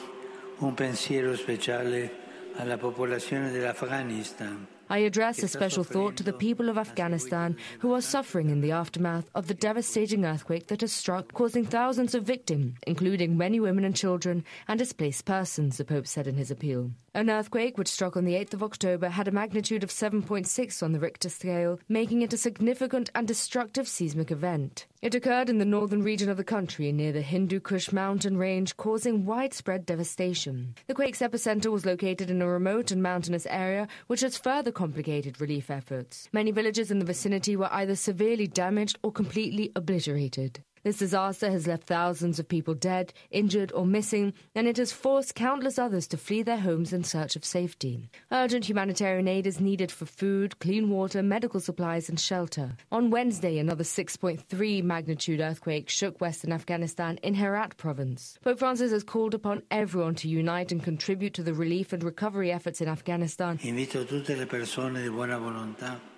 un 0.58 0.74
pensiero 0.74 1.36
speciale 1.36 2.10
alla 2.56 2.76
popolazione 2.76 3.52
dell'Afghanistan. 3.52 4.66
I 4.90 4.98
address 4.98 5.40
a 5.40 5.46
special 5.46 5.84
thought 5.84 6.16
to 6.16 6.24
the 6.24 6.32
people 6.32 6.68
of 6.68 6.76
Afghanistan 6.76 7.56
who 7.78 7.94
are 7.94 8.00
suffering 8.00 8.50
in 8.50 8.60
the 8.60 8.72
aftermath 8.72 9.30
of 9.36 9.46
the 9.46 9.54
devastating 9.54 10.24
earthquake 10.24 10.66
that 10.66 10.80
has 10.80 10.90
struck, 10.90 11.32
causing 11.32 11.64
thousands 11.64 12.12
of 12.12 12.24
victims, 12.24 12.74
including 12.88 13.38
many 13.38 13.60
women 13.60 13.84
and 13.84 13.94
children 13.94 14.44
and 14.66 14.80
displaced 14.80 15.24
persons, 15.26 15.76
the 15.76 15.84
Pope 15.84 16.08
said 16.08 16.26
in 16.26 16.34
his 16.34 16.50
appeal. 16.50 16.90
An 17.14 17.30
earthquake 17.30 17.78
which 17.78 17.86
struck 17.86 18.16
on 18.16 18.24
the 18.24 18.34
8th 18.34 18.54
of 18.54 18.64
October 18.64 19.10
had 19.10 19.28
a 19.28 19.32
magnitude 19.32 19.84
of 19.84 19.90
7.6 19.90 20.82
on 20.82 20.90
the 20.90 20.98
Richter 20.98 21.28
scale, 21.28 21.78
making 21.88 22.22
it 22.22 22.32
a 22.32 22.36
significant 22.36 23.10
and 23.14 23.28
destructive 23.28 23.86
seismic 23.86 24.32
event. 24.32 24.86
It 25.02 25.14
occurred 25.14 25.48
in 25.48 25.56
the 25.56 25.64
northern 25.64 26.02
region 26.02 26.28
of 26.28 26.36
the 26.36 26.44
country 26.44 26.92
near 26.92 27.10
the 27.10 27.22
Hindu 27.22 27.60
Kush 27.60 27.90
mountain 27.90 28.36
range, 28.36 28.76
causing 28.76 29.24
widespread 29.24 29.86
devastation. 29.86 30.74
The 30.88 30.94
quake's 30.94 31.20
epicenter 31.20 31.72
was 31.72 31.86
located 31.86 32.30
in 32.30 32.42
a 32.42 32.46
remote 32.46 32.90
and 32.90 33.02
mountainous 33.02 33.46
area, 33.46 33.88
which 34.08 34.20
has 34.20 34.36
further 34.36 34.70
complicated 34.70 35.40
relief 35.40 35.70
efforts. 35.70 36.28
Many 36.34 36.50
villages 36.50 36.90
in 36.90 36.98
the 36.98 37.06
vicinity 37.06 37.56
were 37.56 37.72
either 37.72 37.96
severely 37.96 38.46
damaged 38.46 38.98
or 39.02 39.10
completely 39.10 39.72
obliterated. 39.74 40.64
This 40.82 40.96
disaster 40.96 41.50
has 41.50 41.66
left 41.66 41.84
thousands 41.84 42.38
of 42.38 42.48
people 42.48 42.72
dead, 42.72 43.12
injured, 43.30 43.70
or 43.72 43.84
missing, 43.84 44.32
and 44.54 44.66
it 44.66 44.78
has 44.78 44.92
forced 44.92 45.34
countless 45.34 45.78
others 45.78 46.06
to 46.08 46.16
flee 46.16 46.42
their 46.42 46.60
homes 46.60 46.94
in 46.94 47.04
search 47.04 47.36
of 47.36 47.44
safety. 47.44 48.08
Urgent 48.32 48.66
humanitarian 48.66 49.28
aid 49.28 49.46
is 49.46 49.60
needed 49.60 49.92
for 49.92 50.06
food, 50.06 50.58
clean 50.58 50.88
water, 50.88 51.22
medical 51.22 51.60
supplies, 51.60 52.08
and 52.08 52.18
shelter. 52.18 52.76
On 52.90 53.10
Wednesday, 53.10 53.58
another 53.58 53.84
6.3 53.84 54.82
magnitude 54.82 55.40
earthquake 55.40 55.90
shook 55.90 56.18
western 56.18 56.50
Afghanistan 56.50 57.18
in 57.22 57.34
Herat 57.34 57.76
province. 57.76 58.38
Pope 58.42 58.58
Francis 58.58 58.90
has 58.90 59.04
called 59.04 59.34
upon 59.34 59.62
everyone 59.70 60.14
to 60.14 60.28
unite 60.28 60.72
and 60.72 60.82
contribute 60.82 61.34
to 61.34 61.42
the 61.42 61.52
relief 61.52 61.92
and 61.92 62.02
recovery 62.02 62.50
efforts 62.50 62.80
in 62.80 62.88
Afghanistan. 62.88 63.58
Invito 63.58 64.06
tutte 64.06 64.34
le 64.34 64.46
persone 64.46 65.02
di 65.02 65.10
buona 65.10 65.36
volontà 65.36 66.09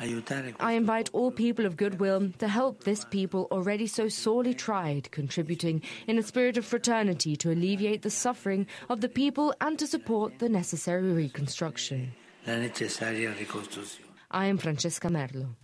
I 0.00 0.72
invite 0.72 1.10
all 1.12 1.30
people 1.30 1.66
of 1.66 1.76
goodwill 1.76 2.32
to 2.38 2.48
help 2.48 2.84
this 2.84 3.04
people 3.04 3.48
already 3.52 3.86
so 3.86 4.08
sorely 4.08 4.54
tried, 4.54 5.10
contributing 5.10 5.82
in 6.06 6.18
a 6.18 6.22
spirit 6.22 6.56
of 6.56 6.64
fraternity 6.64 7.36
to 7.36 7.50
alleviate 7.50 8.00
the 8.00 8.08
suffering 8.08 8.66
of 8.88 9.02
the 9.02 9.10
people 9.10 9.52
and 9.60 9.78
to 9.78 9.86
support 9.86 10.38
the 10.38 10.48
necessary 10.48 11.12
reconstruction. 11.12 12.12
I 14.30 14.46
am 14.46 14.56
Francesca 14.56 15.08
Merlo. 15.08 15.56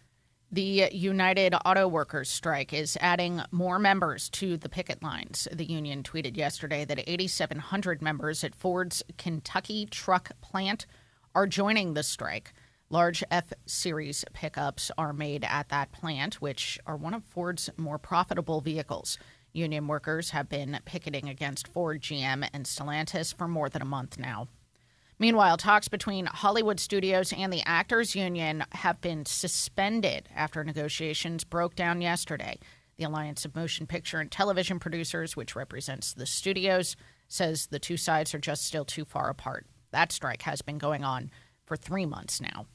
The 0.53 0.91
United 0.93 1.55
Auto 1.65 1.89
Workers 1.89 2.29
strike 2.29 2.75
is 2.75 2.99
adding 3.01 3.41
more 3.51 3.79
members 3.79 4.29
to 4.31 4.59
the 4.59 4.69
picket 4.69 5.03
lines. 5.03 5.49
The 5.51 5.65
union 5.65 6.03
tweeted 6.03 6.37
yesterday 6.37 6.85
that 6.85 7.01
8,700 7.07 8.03
members 8.03 8.45
at 8.45 8.55
Ford's 8.55 9.03
Kentucky 9.17 9.87
truck 9.87 10.31
plant 10.43 10.85
are 11.35 11.47
joining 11.47 11.95
the 11.95 12.03
strike. 12.03 12.53
Large 12.89 13.25
F 13.33 13.53
Series 13.67 14.25
pickups 14.33 14.93
are 14.97 15.13
made 15.13 15.43
at 15.43 15.71
that 15.71 15.91
plant, 15.91 16.41
which 16.41 16.79
are 16.87 16.97
one 16.97 17.15
of 17.15 17.25
Ford's 17.25 17.69
more 17.77 17.99
profitable 17.99 18.61
vehicles. 18.61 19.19
Union 19.53 19.89
workers 19.89 20.31
have 20.31 20.49
been 20.49 20.79
picketing 20.85 21.29
against 21.29 21.67
Ford, 21.67 22.01
GM, 22.01 22.49
and 22.53 22.65
Stellantis 22.65 23.35
for 23.35 23.49
more 23.49 23.69
than 23.69 23.83
a 23.83 23.87
month 23.87 24.21
now. 24.21 24.47
Meanwhile, 25.19 25.57
talks 25.57 25.89
between 25.89 26.27
Hollywood 26.27 26.79
studios 26.79 27.33
and 27.33 27.53
the 27.53 27.63
Actors 27.67 28.15
Union 28.15 28.65
have 28.71 29.01
been 29.01 29.27
suspended 29.27 30.29
after 30.33 30.63
negotiations 30.63 31.43
broke 31.43 31.75
down 31.75 32.01
yesterday. 32.01 32.57
The 32.99 33.05
Alliance 33.05 33.45
of 33.45 33.57
Motion 33.57 33.89
Picture 33.89 34.21
and 34.21 34.31
Television 34.31 34.79
Producers, 34.79 35.35
which 35.35 35.57
represents 35.57 36.15
the 36.15 36.27
studios, 36.27 36.95
says 37.27 37.67
the 37.67 37.81
two 37.81 37.97
sides 37.97 38.33
are 38.33 38.39
just 38.39 38.65
still 38.65 38.85
too 38.85 39.05
far 39.05 39.29
apart. 39.29 39.67
That 39.91 40.13
strike 40.13 40.43
has 40.43 40.63
been 40.63 40.79
going 40.79 41.03
on 41.03 41.33
for 41.65 41.77
three 41.77 42.07
months 42.07 42.41
now. 42.41 42.67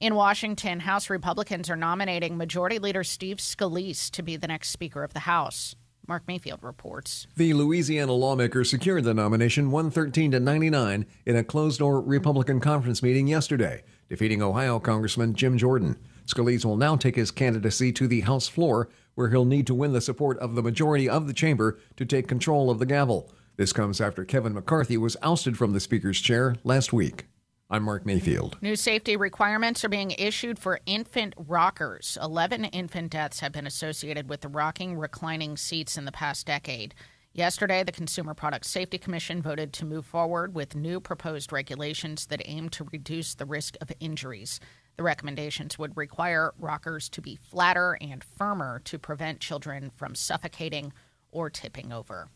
In 0.00 0.14
Washington, 0.14 0.78
House 0.78 1.10
Republicans 1.10 1.68
are 1.68 1.74
nominating 1.74 2.36
Majority 2.36 2.78
Leader 2.78 3.02
Steve 3.02 3.38
Scalise 3.38 4.08
to 4.12 4.22
be 4.22 4.36
the 4.36 4.46
next 4.46 4.70
Speaker 4.70 5.02
of 5.02 5.12
the 5.12 5.20
House. 5.20 5.74
Mark 6.06 6.22
Mayfield 6.28 6.62
reports. 6.62 7.26
The 7.36 7.52
Louisiana 7.52 8.12
lawmaker 8.12 8.62
secured 8.62 9.02
the 9.02 9.12
nomination 9.12 9.72
113 9.72 10.30
to 10.30 10.40
99 10.40 11.04
in 11.26 11.36
a 11.36 11.42
closed-door 11.42 12.00
Republican 12.00 12.60
conference 12.60 13.02
meeting 13.02 13.26
yesterday, 13.26 13.82
defeating 14.08 14.40
Ohio 14.40 14.78
Congressman 14.78 15.34
Jim 15.34 15.58
Jordan. 15.58 15.98
Scalise 16.26 16.64
will 16.64 16.76
now 16.76 16.94
take 16.94 17.16
his 17.16 17.32
candidacy 17.32 17.90
to 17.94 18.06
the 18.06 18.20
House 18.20 18.46
floor, 18.46 18.88
where 19.16 19.30
he'll 19.30 19.44
need 19.44 19.66
to 19.66 19.74
win 19.74 19.94
the 19.94 20.00
support 20.00 20.38
of 20.38 20.54
the 20.54 20.62
majority 20.62 21.08
of 21.08 21.26
the 21.26 21.34
chamber 21.34 21.76
to 21.96 22.06
take 22.06 22.28
control 22.28 22.70
of 22.70 22.78
the 22.78 22.86
gavel. 22.86 23.32
This 23.56 23.72
comes 23.72 24.00
after 24.00 24.24
Kevin 24.24 24.54
McCarthy 24.54 24.96
was 24.96 25.16
ousted 25.22 25.58
from 25.58 25.72
the 25.72 25.80
Speaker's 25.80 26.20
chair 26.20 26.54
last 26.62 26.92
week. 26.92 27.26
I'm 27.70 27.82
Mark 27.82 28.06
Mayfield. 28.06 28.56
New 28.62 28.76
safety 28.76 29.14
requirements 29.14 29.84
are 29.84 29.90
being 29.90 30.12
issued 30.12 30.58
for 30.58 30.80
infant 30.86 31.34
rockers. 31.36 32.16
11 32.22 32.64
infant 32.64 33.10
deaths 33.10 33.40
have 33.40 33.52
been 33.52 33.66
associated 33.66 34.26
with 34.30 34.40
the 34.40 34.48
rocking 34.48 34.96
reclining 34.96 35.58
seats 35.58 35.98
in 35.98 36.06
the 36.06 36.12
past 36.12 36.46
decade. 36.46 36.94
Yesterday, 37.34 37.82
the 37.84 37.92
Consumer 37.92 38.32
Product 38.32 38.64
Safety 38.64 38.96
Commission 38.96 39.42
voted 39.42 39.74
to 39.74 39.84
move 39.84 40.06
forward 40.06 40.54
with 40.54 40.74
new 40.74 40.98
proposed 40.98 41.52
regulations 41.52 42.24
that 42.28 42.40
aim 42.46 42.70
to 42.70 42.88
reduce 42.90 43.34
the 43.34 43.44
risk 43.44 43.76
of 43.82 43.92
injuries. 44.00 44.60
The 44.96 45.02
recommendations 45.02 45.78
would 45.78 45.94
require 45.94 46.54
rockers 46.58 47.10
to 47.10 47.20
be 47.20 47.36
flatter 47.36 47.98
and 48.00 48.24
firmer 48.24 48.80
to 48.86 48.98
prevent 48.98 49.40
children 49.40 49.90
from 49.94 50.14
suffocating 50.14 50.94
or 51.30 51.50
tipping 51.50 51.92
over. 51.92 52.30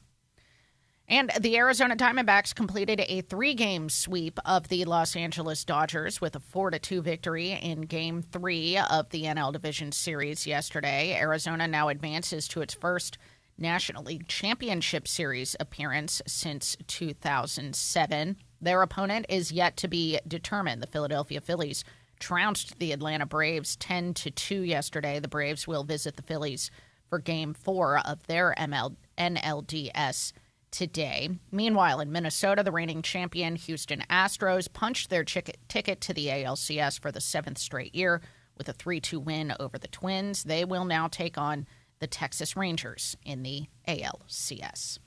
And 1.13 1.31
the 1.39 1.59
Arizona 1.59 1.95
Diamondbacks 1.95 2.55
completed 2.55 3.05
a 3.07 3.21
three 3.21 3.53
game 3.53 3.91
sweep 3.91 4.39
of 4.47 4.69
the 4.69 4.87
Los 4.87 5.15
Angeles 5.15 5.63
Dodgers 5.63 6.23
with 6.23 6.35
a 6.35 6.41
4 6.41 6.71
2 6.71 7.03
victory 7.03 7.51
in 7.51 7.83
game 7.83 8.23
three 8.23 8.79
of 8.79 9.11
the 9.11 9.25
NL 9.25 9.53
Division 9.53 9.93
Series 9.93 10.47
yesterday. 10.47 11.15
Arizona 11.15 11.69
now 11.69 11.89
advances 11.89 12.49
to 12.49 12.63
its 12.63 12.73
first 12.73 13.19
National 13.59 14.05
League 14.05 14.27
Championship 14.27 15.07
Series 15.07 15.55
appearance 15.61 16.23
since 16.27 16.79
2007. 16.87 18.37
Their 18.63 18.81
opponent 18.81 19.27
is 19.29 19.53
yet 19.53 19.77
to 19.77 19.89
be 19.89 20.19
determined. 20.27 20.83
The 20.83 20.87
Philadelphia 20.87 21.43
Phillies 21.43 21.85
trounced 22.21 22.79
the 22.79 22.93
Atlanta 22.93 23.27
Braves 23.27 23.77
10 23.77 24.15
to 24.15 24.31
2 24.31 24.63
yesterday. 24.63 25.21
The 25.21 25.29
Braves 25.29 25.69
will 25.69 25.85
visit 25.85 26.17
the 26.17 26.23
Phillies 26.23 26.71
for 27.11 27.19
game 27.19 27.53
4 27.53 27.99
of 27.99 28.27
their 28.29 28.55
ML- 28.59 28.97
NLDS 29.19 30.33
today. 30.73 31.29
Meanwhile, 31.53 32.01
in 32.01 32.11
Minnesota, 32.11 32.65
the 32.65 32.73
reigning 32.73 33.03
champion 33.03 33.55
Houston 33.55 34.03
Astros 34.11 34.73
punched 34.73 35.11
their 35.11 35.23
chick- 35.23 35.59
ticket 35.69 36.01
to 36.01 36.13
the 36.13 36.27
ALCS 36.27 36.99
for 36.99 37.13
the 37.13 37.21
seventh 37.21 37.59
straight 37.59 37.95
year 37.95 38.21
with 38.57 38.69
a 38.69 38.73
3 38.73 39.01
2 39.01 39.21
win 39.21 39.55
over 39.61 39.79
the 39.79 39.89
Twins. 39.89 40.43
They 40.45 40.65
will 40.65 40.85
now 40.85 41.07
take 41.07 41.39
on 41.39 41.67
the 42.01 42.07
Texas 42.09 42.57
Rangers 42.57 43.17
in 43.25 43.45
the 43.45 43.67
ALCS. 43.87 44.99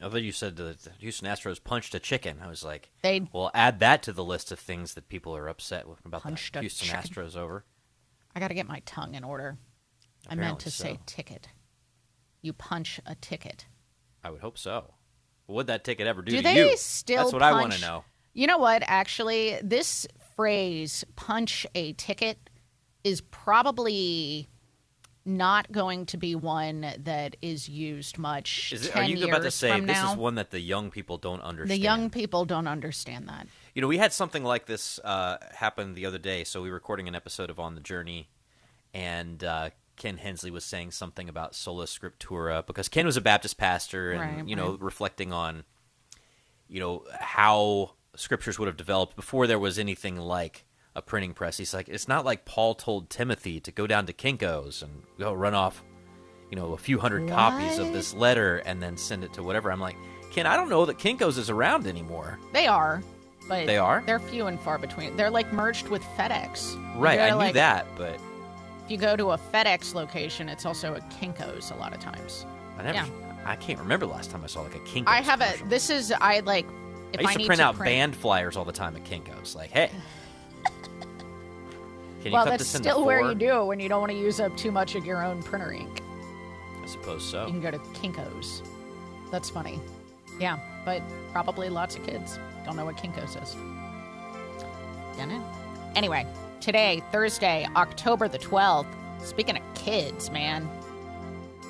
I 0.00 0.08
thought 0.08 0.22
you 0.22 0.32
said 0.32 0.56
the 0.56 0.76
Houston 1.00 1.28
Astros 1.28 1.62
punched 1.62 1.94
a 1.94 1.98
chicken. 1.98 2.38
I 2.42 2.48
was 2.48 2.64
like, 2.64 2.90
they 3.02 3.28
well, 3.32 3.50
add 3.52 3.80
that 3.80 4.02
to 4.04 4.12
the 4.12 4.24
list 4.24 4.52
of 4.52 4.58
things 4.58 4.94
that 4.94 5.08
people 5.08 5.36
are 5.36 5.48
upset 5.48 5.88
with 5.88 6.04
about 6.06 6.22
the 6.22 6.60
Houston. 6.60 6.88
Astros 6.88 7.36
over. 7.36 7.64
I 8.34 8.40
got 8.40 8.48
to 8.48 8.54
get 8.54 8.68
my 8.68 8.80
tongue 8.86 9.14
in 9.14 9.24
order. 9.24 9.58
I 10.28 10.34
meant 10.34 10.62
Apparently 10.62 10.64
to 10.64 10.70
say 10.70 10.98
ticket. 11.06 11.48
You 12.42 12.52
punch 12.52 13.00
a 13.04 13.16
ticket. 13.16 13.66
I 14.22 14.30
would 14.30 14.40
hope 14.40 14.58
so. 14.58 14.94
What'd 15.46 15.68
that 15.68 15.84
ticket 15.84 16.06
ever 16.06 16.22
do, 16.22 16.32
Do 16.32 16.36
to 16.38 16.42
they 16.42 16.70
you? 16.70 16.76
still 16.76 17.22
That's 17.24 17.32
what 17.32 17.42
I 17.42 17.52
want 17.52 17.72
to 17.72 17.80
know. 17.80 18.04
You 18.34 18.46
know 18.46 18.58
what? 18.58 18.82
Actually, 18.86 19.58
this 19.62 20.06
phrase 20.36 21.04
"punch 21.16 21.66
a 21.74 21.94
ticket" 21.94 22.50
is 23.02 23.20
probably 23.20 24.48
not 25.24 25.70
going 25.70 26.06
to 26.06 26.16
be 26.16 26.34
one 26.34 26.86
that 26.98 27.36
is 27.42 27.68
used 27.68 28.18
much. 28.18 28.72
Is 28.72 28.86
it, 28.86 28.92
10 28.92 29.02
are 29.02 29.06
you 29.06 29.26
about 29.26 29.42
to 29.42 29.50
say 29.50 29.78
this 29.80 29.86
now. 29.86 30.12
is 30.12 30.16
one 30.18 30.36
that 30.36 30.50
the 30.50 30.60
young 30.60 30.90
people 30.90 31.18
don't 31.18 31.42
understand? 31.42 31.70
the 31.70 31.82
young 31.82 32.10
people 32.10 32.44
don't 32.44 32.66
understand 32.66 33.28
that. 33.28 33.46
You 33.74 33.82
know, 33.82 33.88
we 33.88 33.98
had 33.98 34.12
something 34.12 34.42
like 34.42 34.66
this 34.66 34.98
uh, 35.04 35.36
happen 35.52 35.94
the 35.94 36.06
other 36.06 36.18
day. 36.18 36.44
So 36.44 36.62
we 36.62 36.68
were 36.70 36.74
recording 36.74 37.08
an 37.08 37.14
episode 37.14 37.50
of 37.50 37.60
On 37.60 37.74
the 37.74 37.80
Journey, 37.80 38.28
and 38.94 39.42
uh, 39.44 39.70
Ken 39.98 40.16
Hensley 40.16 40.50
was 40.50 40.64
saying 40.64 40.92
something 40.92 41.28
about 41.28 41.54
sola 41.54 41.84
scriptura 41.86 42.66
because 42.66 42.88
Ken 42.88 43.04
was 43.06 43.16
a 43.16 43.20
Baptist 43.20 43.58
pastor, 43.58 44.12
and 44.12 44.36
Right, 44.38 44.48
you 44.48 44.56
know, 44.56 44.70
right. 44.72 44.80
reflecting 44.80 45.32
on, 45.32 45.64
you 46.68 46.80
know, 46.80 47.04
how 47.20 47.92
scriptures 48.16 48.58
would 48.58 48.66
have 48.68 48.76
developed 48.76 49.16
before 49.16 49.46
there 49.46 49.58
was 49.58 49.78
anything 49.78 50.16
like 50.16 50.64
a 50.96 51.02
printing 51.02 51.34
press. 51.34 51.56
He's 51.58 51.74
like, 51.74 51.88
it's 51.88 52.08
not 52.08 52.24
like 52.24 52.44
Paul 52.44 52.74
told 52.74 53.10
Timothy 53.10 53.60
to 53.60 53.70
go 53.70 53.86
down 53.86 54.06
to 54.06 54.12
Kinko's 54.12 54.82
and 54.82 55.02
go 55.18 55.32
run 55.32 55.54
off, 55.54 55.82
you 56.50 56.56
know, 56.56 56.72
a 56.72 56.78
few 56.78 56.98
hundred 56.98 57.28
copies 57.28 57.78
of 57.78 57.92
this 57.92 58.14
letter 58.14 58.58
and 58.58 58.82
then 58.82 58.96
send 58.96 59.22
it 59.24 59.32
to 59.34 59.42
whatever. 59.42 59.70
I'm 59.70 59.80
like, 59.80 59.96
Ken, 60.32 60.46
I 60.46 60.56
don't 60.56 60.68
know 60.68 60.84
that 60.86 60.98
Kinko's 60.98 61.38
is 61.38 61.50
around 61.50 61.86
anymore. 61.86 62.38
They 62.52 62.66
are, 62.66 63.02
but 63.48 63.66
They 63.66 63.78
are? 63.78 64.02
They're 64.06 64.18
few 64.18 64.46
and 64.46 64.58
far 64.60 64.78
between. 64.78 65.16
They're 65.16 65.30
like 65.30 65.52
merged 65.52 65.88
with 65.88 66.02
FedEx. 66.16 66.76
Right, 66.98 67.20
I 67.20 67.30
knew 67.30 67.36
like- 67.36 67.54
that, 67.54 67.86
but 67.96 68.18
If 68.88 68.92
you 68.92 68.96
go 68.96 69.16
to 69.16 69.32
a 69.32 69.36
FedEx 69.36 69.92
location, 69.92 70.48
it's 70.48 70.64
also 70.64 70.94
a 70.94 71.00
Kinko's 71.20 71.72
a 71.72 71.74
lot 71.74 71.92
of 71.92 72.00
times. 72.00 72.46
I 72.78 72.84
never. 72.84 72.94
Yeah. 72.94 73.06
I 73.44 73.54
can't 73.54 73.78
remember 73.78 74.06
the 74.06 74.12
last 74.12 74.30
time 74.30 74.42
I 74.42 74.46
saw 74.46 74.62
like 74.62 74.76
a 74.76 74.78
Kinko's. 74.78 75.04
I 75.08 75.20
have 75.20 75.40
commercial. 75.40 75.66
a. 75.66 75.68
This 75.68 75.90
is 75.90 76.10
I 76.10 76.40
like. 76.40 76.64
If 77.12 77.20
I 77.20 77.22
used 77.24 77.32
to 77.32 77.38
need 77.40 77.46
print 77.48 77.58
to 77.58 77.66
out 77.66 77.76
print, 77.76 77.90
band 77.90 78.16
flyers 78.16 78.56
all 78.56 78.64
the 78.64 78.72
time 78.72 78.96
at 78.96 79.04
Kinko's. 79.04 79.54
Like, 79.54 79.68
hey, 79.68 79.90
can 80.64 80.72
you 82.24 82.32
well, 82.32 82.46
that's 82.46 82.72
this 82.72 82.80
still 82.80 83.04
where 83.04 83.20
you 83.20 83.34
do 83.34 83.60
it 83.60 83.64
when 83.66 83.78
you 83.78 83.90
don't 83.90 84.00
want 84.00 84.10
to 84.10 84.18
use 84.18 84.40
up 84.40 84.56
too 84.56 84.72
much 84.72 84.94
of 84.94 85.04
your 85.04 85.22
own 85.22 85.42
printer 85.42 85.70
ink. 85.72 86.00
I 86.82 86.86
suppose 86.86 87.22
so. 87.22 87.44
You 87.44 87.52
can 87.52 87.60
go 87.60 87.70
to 87.70 87.78
Kinko's. 87.92 88.62
That's 89.30 89.50
funny. 89.50 89.80
Yeah, 90.40 90.60
but 90.86 91.02
probably 91.32 91.68
lots 91.68 91.94
of 91.96 92.06
kids 92.06 92.38
don't 92.64 92.74
know 92.74 92.86
what 92.86 92.96
Kinko's 92.96 93.36
is. 93.36 93.54
Don't 95.18 95.28
know. 95.28 95.44
Anyway, 95.94 96.26
today, 96.60 97.02
Thursday, 97.12 97.66
October 97.76 98.28
the 98.28 98.38
12th, 98.38 98.86
speaking 99.20 99.56
of 99.56 99.62
kids, 99.74 100.30
man, 100.30 100.68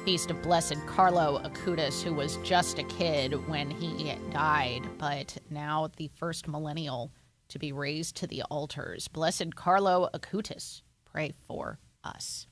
feast 0.05 0.30
of 0.30 0.43
Blessed 0.43 0.76
Carlo 0.86 1.41
Acutis, 1.45 2.03
who 2.03 2.14
was 2.14 2.36
just 2.39 2.78
a 2.78 2.82
kid 2.84 3.32
when 3.49 3.70
he 3.70 4.14
died, 4.30 4.82
but 4.99 5.36
now 5.51 5.91
the 5.97 6.11
first 6.16 6.49
millennial 6.49 7.12
to 7.49 7.59
be 7.59 7.72
raised 7.72 8.16
to 8.16 8.26
the 8.26 8.43
altars. 8.45 9.09
Blessed 9.09 9.55
Carlo 9.55 10.09
Acutis, 10.14 10.82
pray 11.05 11.32
for 11.47 11.78
us. 12.05 12.47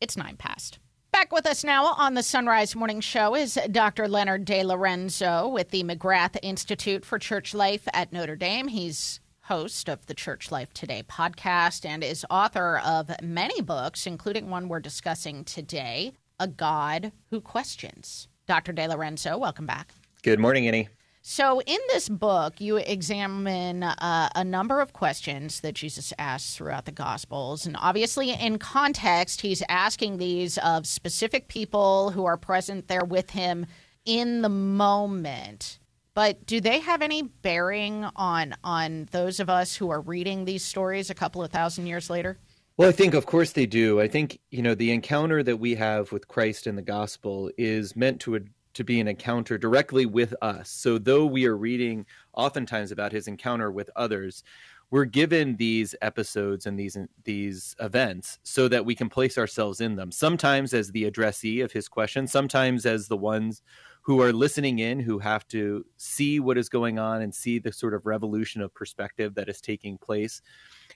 It's 0.00 0.16
nine 0.16 0.36
past. 0.36 0.78
Back 1.12 1.32
with 1.32 1.46
us 1.46 1.64
now 1.64 1.86
on 1.86 2.12
the 2.12 2.20
Sonrise 2.20 2.76
Morning 2.76 3.00
Show 3.00 3.34
is 3.34 3.58
Dr. 3.70 4.06
Leonard 4.06 4.44
DeLorenzo 4.44 5.50
with 5.50 5.70
the 5.70 5.82
McGrath 5.82 6.36
Institute 6.42 7.06
for 7.06 7.18
Church 7.18 7.54
Life 7.54 7.88
at 7.94 8.12
Notre 8.12 8.36
Dame. 8.36 8.68
He's 8.68 9.20
host 9.46 9.88
of 9.88 10.04
the 10.06 10.14
Church 10.14 10.50
Life 10.50 10.74
Today 10.74 11.04
podcast 11.08 11.84
and 11.84 12.02
is 12.02 12.26
author 12.28 12.78
of 12.78 13.10
many 13.22 13.60
books, 13.60 14.04
including 14.04 14.50
one 14.50 14.68
we're 14.68 14.80
discussing 14.80 15.44
today 15.44 16.14
A 16.40 16.48
God 16.48 17.12
Who 17.30 17.40
Questions. 17.40 18.26
Dr. 18.48 18.72
DeLorenzo, 18.72 19.38
welcome 19.38 19.64
back. 19.64 19.92
Good 20.22 20.40
morning, 20.40 20.66
Annie. 20.66 20.88
So, 21.22 21.60
in 21.60 21.78
this 21.88 22.08
book, 22.08 22.60
you 22.60 22.76
examine 22.76 23.84
uh, 23.84 24.30
a 24.34 24.42
number 24.42 24.80
of 24.80 24.92
questions 24.92 25.60
that 25.60 25.74
Jesus 25.74 26.12
asks 26.18 26.56
throughout 26.56 26.84
the 26.84 26.92
Gospels. 26.92 27.66
And 27.66 27.76
obviously, 27.78 28.32
in 28.32 28.58
context, 28.58 29.42
he's 29.42 29.62
asking 29.68 30.16
these 30.18 30.58
of 30.58 30.86
specific 30.86 31.46
people 31.46 32.10
who 32.10 32.24
are 32.24 32.36
present 32.36 32.88
there 32.88 33.04
with 33.04 33.30
him 33.30 33.66
in 34.04 34.42
the 34.42 34.48
moment. 34.48 35.78
But 36.16 36.46
do 36.46 36.62
they 36.62 36.80
have 36.80 37.02
any 37.02 37.20
bearing 37.20 38.06
on 38.16 38.54
on 38.64 39.06
those 39.10 39.38
of 39.38 39.50
us 39.50 39.76
who 39.76 39.90
are 39.90 40.00
reading 40.00 40.46
these 40.46 40.64
stories 40.64 41.10
a 41.10 41.14
couple 41.14 41.44
of 41.44 41.50
thousand 41.50 41.88
years 41.88 42.08
later? 42.08 42.38
Well, 42.78 42.88
I 42.88 42.92
think, 42.92 43.12
of 43.12 43.26
course, 43.26 43.52
they 43.52 43.66
do. 43.66 44.00
I 44.00 44.08
think, 44.08 44.40
you 44.50 44.62
know, 44.62 44.74
the 44.74 44.92
encounter 44.92 45.42
that 45.42 45.58
we 45.58 45.74
have 45.74 46.12
with 46.12 46.26
Christ 46.26 46.66
in 46.66 46.74
the 46.74 46.80
gospel 46.80 47.50
is 47.58 47.94
meant 47.96 48.18
to, 48.22 48.40
to 48.72 48.84
be 48.84 48.98
an 48.98 49.08
encounter 49.08 49.58
directly 49.58 50.06
with 50.06 50.34
us. 50.40 50.70
So, 50.70 50.96
though 50.96 51.26
we 51.26 51.44
are 51.44 51.56
reading 51.56 52.06
oftentimes 52.32 52.92
about 52.92 53.12
his 53.12 53.28
encounter 53.28 53.70
with 53.70 53.90
others, 53.94 54.42
we're 54.90 55.04
given 55.04 55.56
these 55.56 55.94
episodes 56.00 56.64
and 56.64 56.78
these 56.78 56.96
these 57.24 57.76
events 57.78 58.38
so 58.42 58.68
that 58.68 58.86
we 58.86 58.94
can 58.94 59.10
place 59.10 59.36
ourselves 59.36 59.82
in 59.82 59.96
them. 59.96 60.10
Sometimes 60.10 60.72
as 60.72 60.92
the 60.92 61.04
addressee 61.04 61.60
of 61.60 61.72
his 61.72 61.88
question, 61.88 62.26
sometimes 62.26 62.86
as 62.86 63.06
the 63.06 63.16
ones 63.18 63.60
who 64.06 64.22
are 64.22 64.32
listening 64.32 64.78
in, 64.78 65.00
who 65.00 65.18
have 65.18 65.48
to 65.48 65.84
see 65.96 66.38
what 66.38 66.56
is 66.56 66.68
going 66.68 66.96
on 66.96 67.22
and 67.22 67.34
see 67.34 67.58
the 67.58 67.72
sort 67.72 67.92
of 67.92 68.06
revolution 68.06 68.62
of 68.62 68.72
perspective 68.72 69.34
that 69.34 69.48
is 69.48 69.60
taking 69.60 69.98
place. 69.98 70.40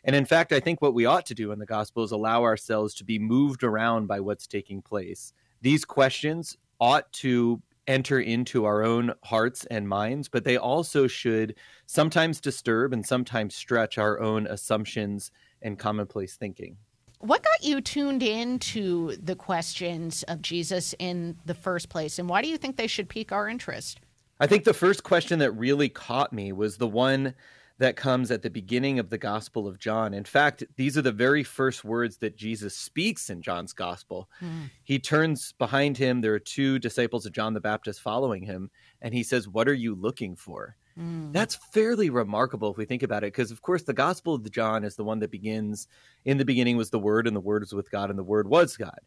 And 0.04 0.14
in 0.14 0.24
fact, 0.24 0.52
I 0.52 0.60
think 0.60 0.80
what 0.80 0.94
we 0.94 1.06
ought 1.06 1.26
to 1.26 1.34
do 1.34 1.50
in 1.50 1.58
the 1.58 1.66
gospel 1.66 2.04
is 2.04 2.12
allow 2.12 2.44
ourselves 2.44 2.94
to 2.94 3.04
be 3.04 3.18
moved 3.18 3.64
around 3.64 4.06
by 4.06 4.20
what's 4.20 4.46
taking 4.46 4.80
place. 4.80 5.32
These 5.60 5.84
questions 5.84 6.56
ought 6.78 7.12
to 7.14 7.60
enter 7.88 8.20
into 8.20 8.64
our 8.64 8.84
own 8.84 9.12
hearts 9.24 9.64
and 9.72 9.88
minds, 9.88 10.28
but 10.28 10.44
they 10.44 10.56
also 10.56 11.08
should 11.08 11.56
sometimes 11.86 12.40
disturb 12.40 12.92
and 12.92 13.04
sometimes 13.04 13.56
stretch 13.56 13.98
our 13.98 14.20
own 14.20 14.46
assumptions 14.46 15.32
and 15.62 15.80
commonplace 15.80 16.36
thinking. 16.36 16.76
What 17.20 17.42
got 17.42 17.62
you 17.62 17.82
tuned 17.82 18.22
into 18.22 19.14
the 19.16 19.36
questions 19.36 20.22
of 20.22 20.40
Jesus 20.40 20.94
in 20.98 21.36
the 21.44 21.54
first 21.54 21.90
place, 21.90 22.18
and 22.18 22.30
why 22.30 22.40
do 22.40 22.48
you 22.48 22.56
think 22.56 22.76
they 22.76 22.86
should 22.86 23.10
pique 23.10 23.30
our 23.30 23.46
interest? 23.46 24.00
I 24.40 24.46
think 24.46 24.64
the 24.64 24.72
first 24.72 25.02
question 25.02 25.38
that 25.40 25.52
really 25.52 25.90
caught 25.90 26.32
me 26.32 26.50
was 26.52 26.78
the 26.78 26.88
one 26.88 27.34
that 27.76 27.94
comes 27.94 28.30
at 28.30 28.40
the 28.40 28.48
beginning 28.48 28.98
of 28.98 29.10
the 29.10 29.18
Gospel 29.18 29.68
of 29.68 29.78
John. 29.78 30.14
In 30.14 30.24
fact, 30.24 30.64
these 30.76 30.96
are 30.96 31.02
the 31.02 31.12
very 31.12 31.44
first 31.44 31.84
words 31.84 32.16
that 32.18 32.36
Jesus 32.36 32.74
speaks 32.74 33.28
in 33.28 33.42
John's 33.42 33.74
Gospel. 33.74 34.30
Hmm. 34.38 34.64
He 34.82 34.98
turns 34.98 35.52
behind 35.52 35.98
him. 35.98 36.22
There 36.22 36.34
are 36.34 36.38
two 36.38 36.78
disciples 36.78 37.26
of 37.26 37.32
John 37.32 37.52
the 37.52 37.60
Baptist 37.60 38.00
following 38.00 38.44
him, 38.44 38.70
and 39.02 39.12
he 39.12 39.22
says, 39.22 39.46
What 39.46 39.68
are 39.68 39.74
you 39.74 39.94
looking 39.94 40.36
for? 40.36 40.76
Mm. 41.00 41.32
That's 41.32 41.54
fairly 41.54 42.10
remarkable 42.10 42.70
if 42.70 42.76
we 42.76 42.84
think 42.84 43.02
about 43.02 43.24
it, 43.24 43.32
because 43.32 43.50
of 43.50 43.62
course 43.62 43.82
the 43.82 43.92
Gospel 43.92 44.34
of 44.34 44.50
John 44.50 44.84
is 44.84 44.96
the 44.96 45.04
one 45.04 45.18
that 45.20 45.30
begins 45.30 45.88
in 46.24 46.36
the 46.36 46.44
beginning 46.44 46.76
was 46.76 46.90
the 46.90 46.98
Word, 46.98 47.26
and 47.26 47.34
the 47.34 47.40
Word 47.40 47.62
was 47.62 47.72
with 47.72 47.90
God, 47.90 48.10
and 48.10 48.18
the 48.18 48.24
Word 48.24 48.48
was 48.48 48.76
God. 48.76 48.98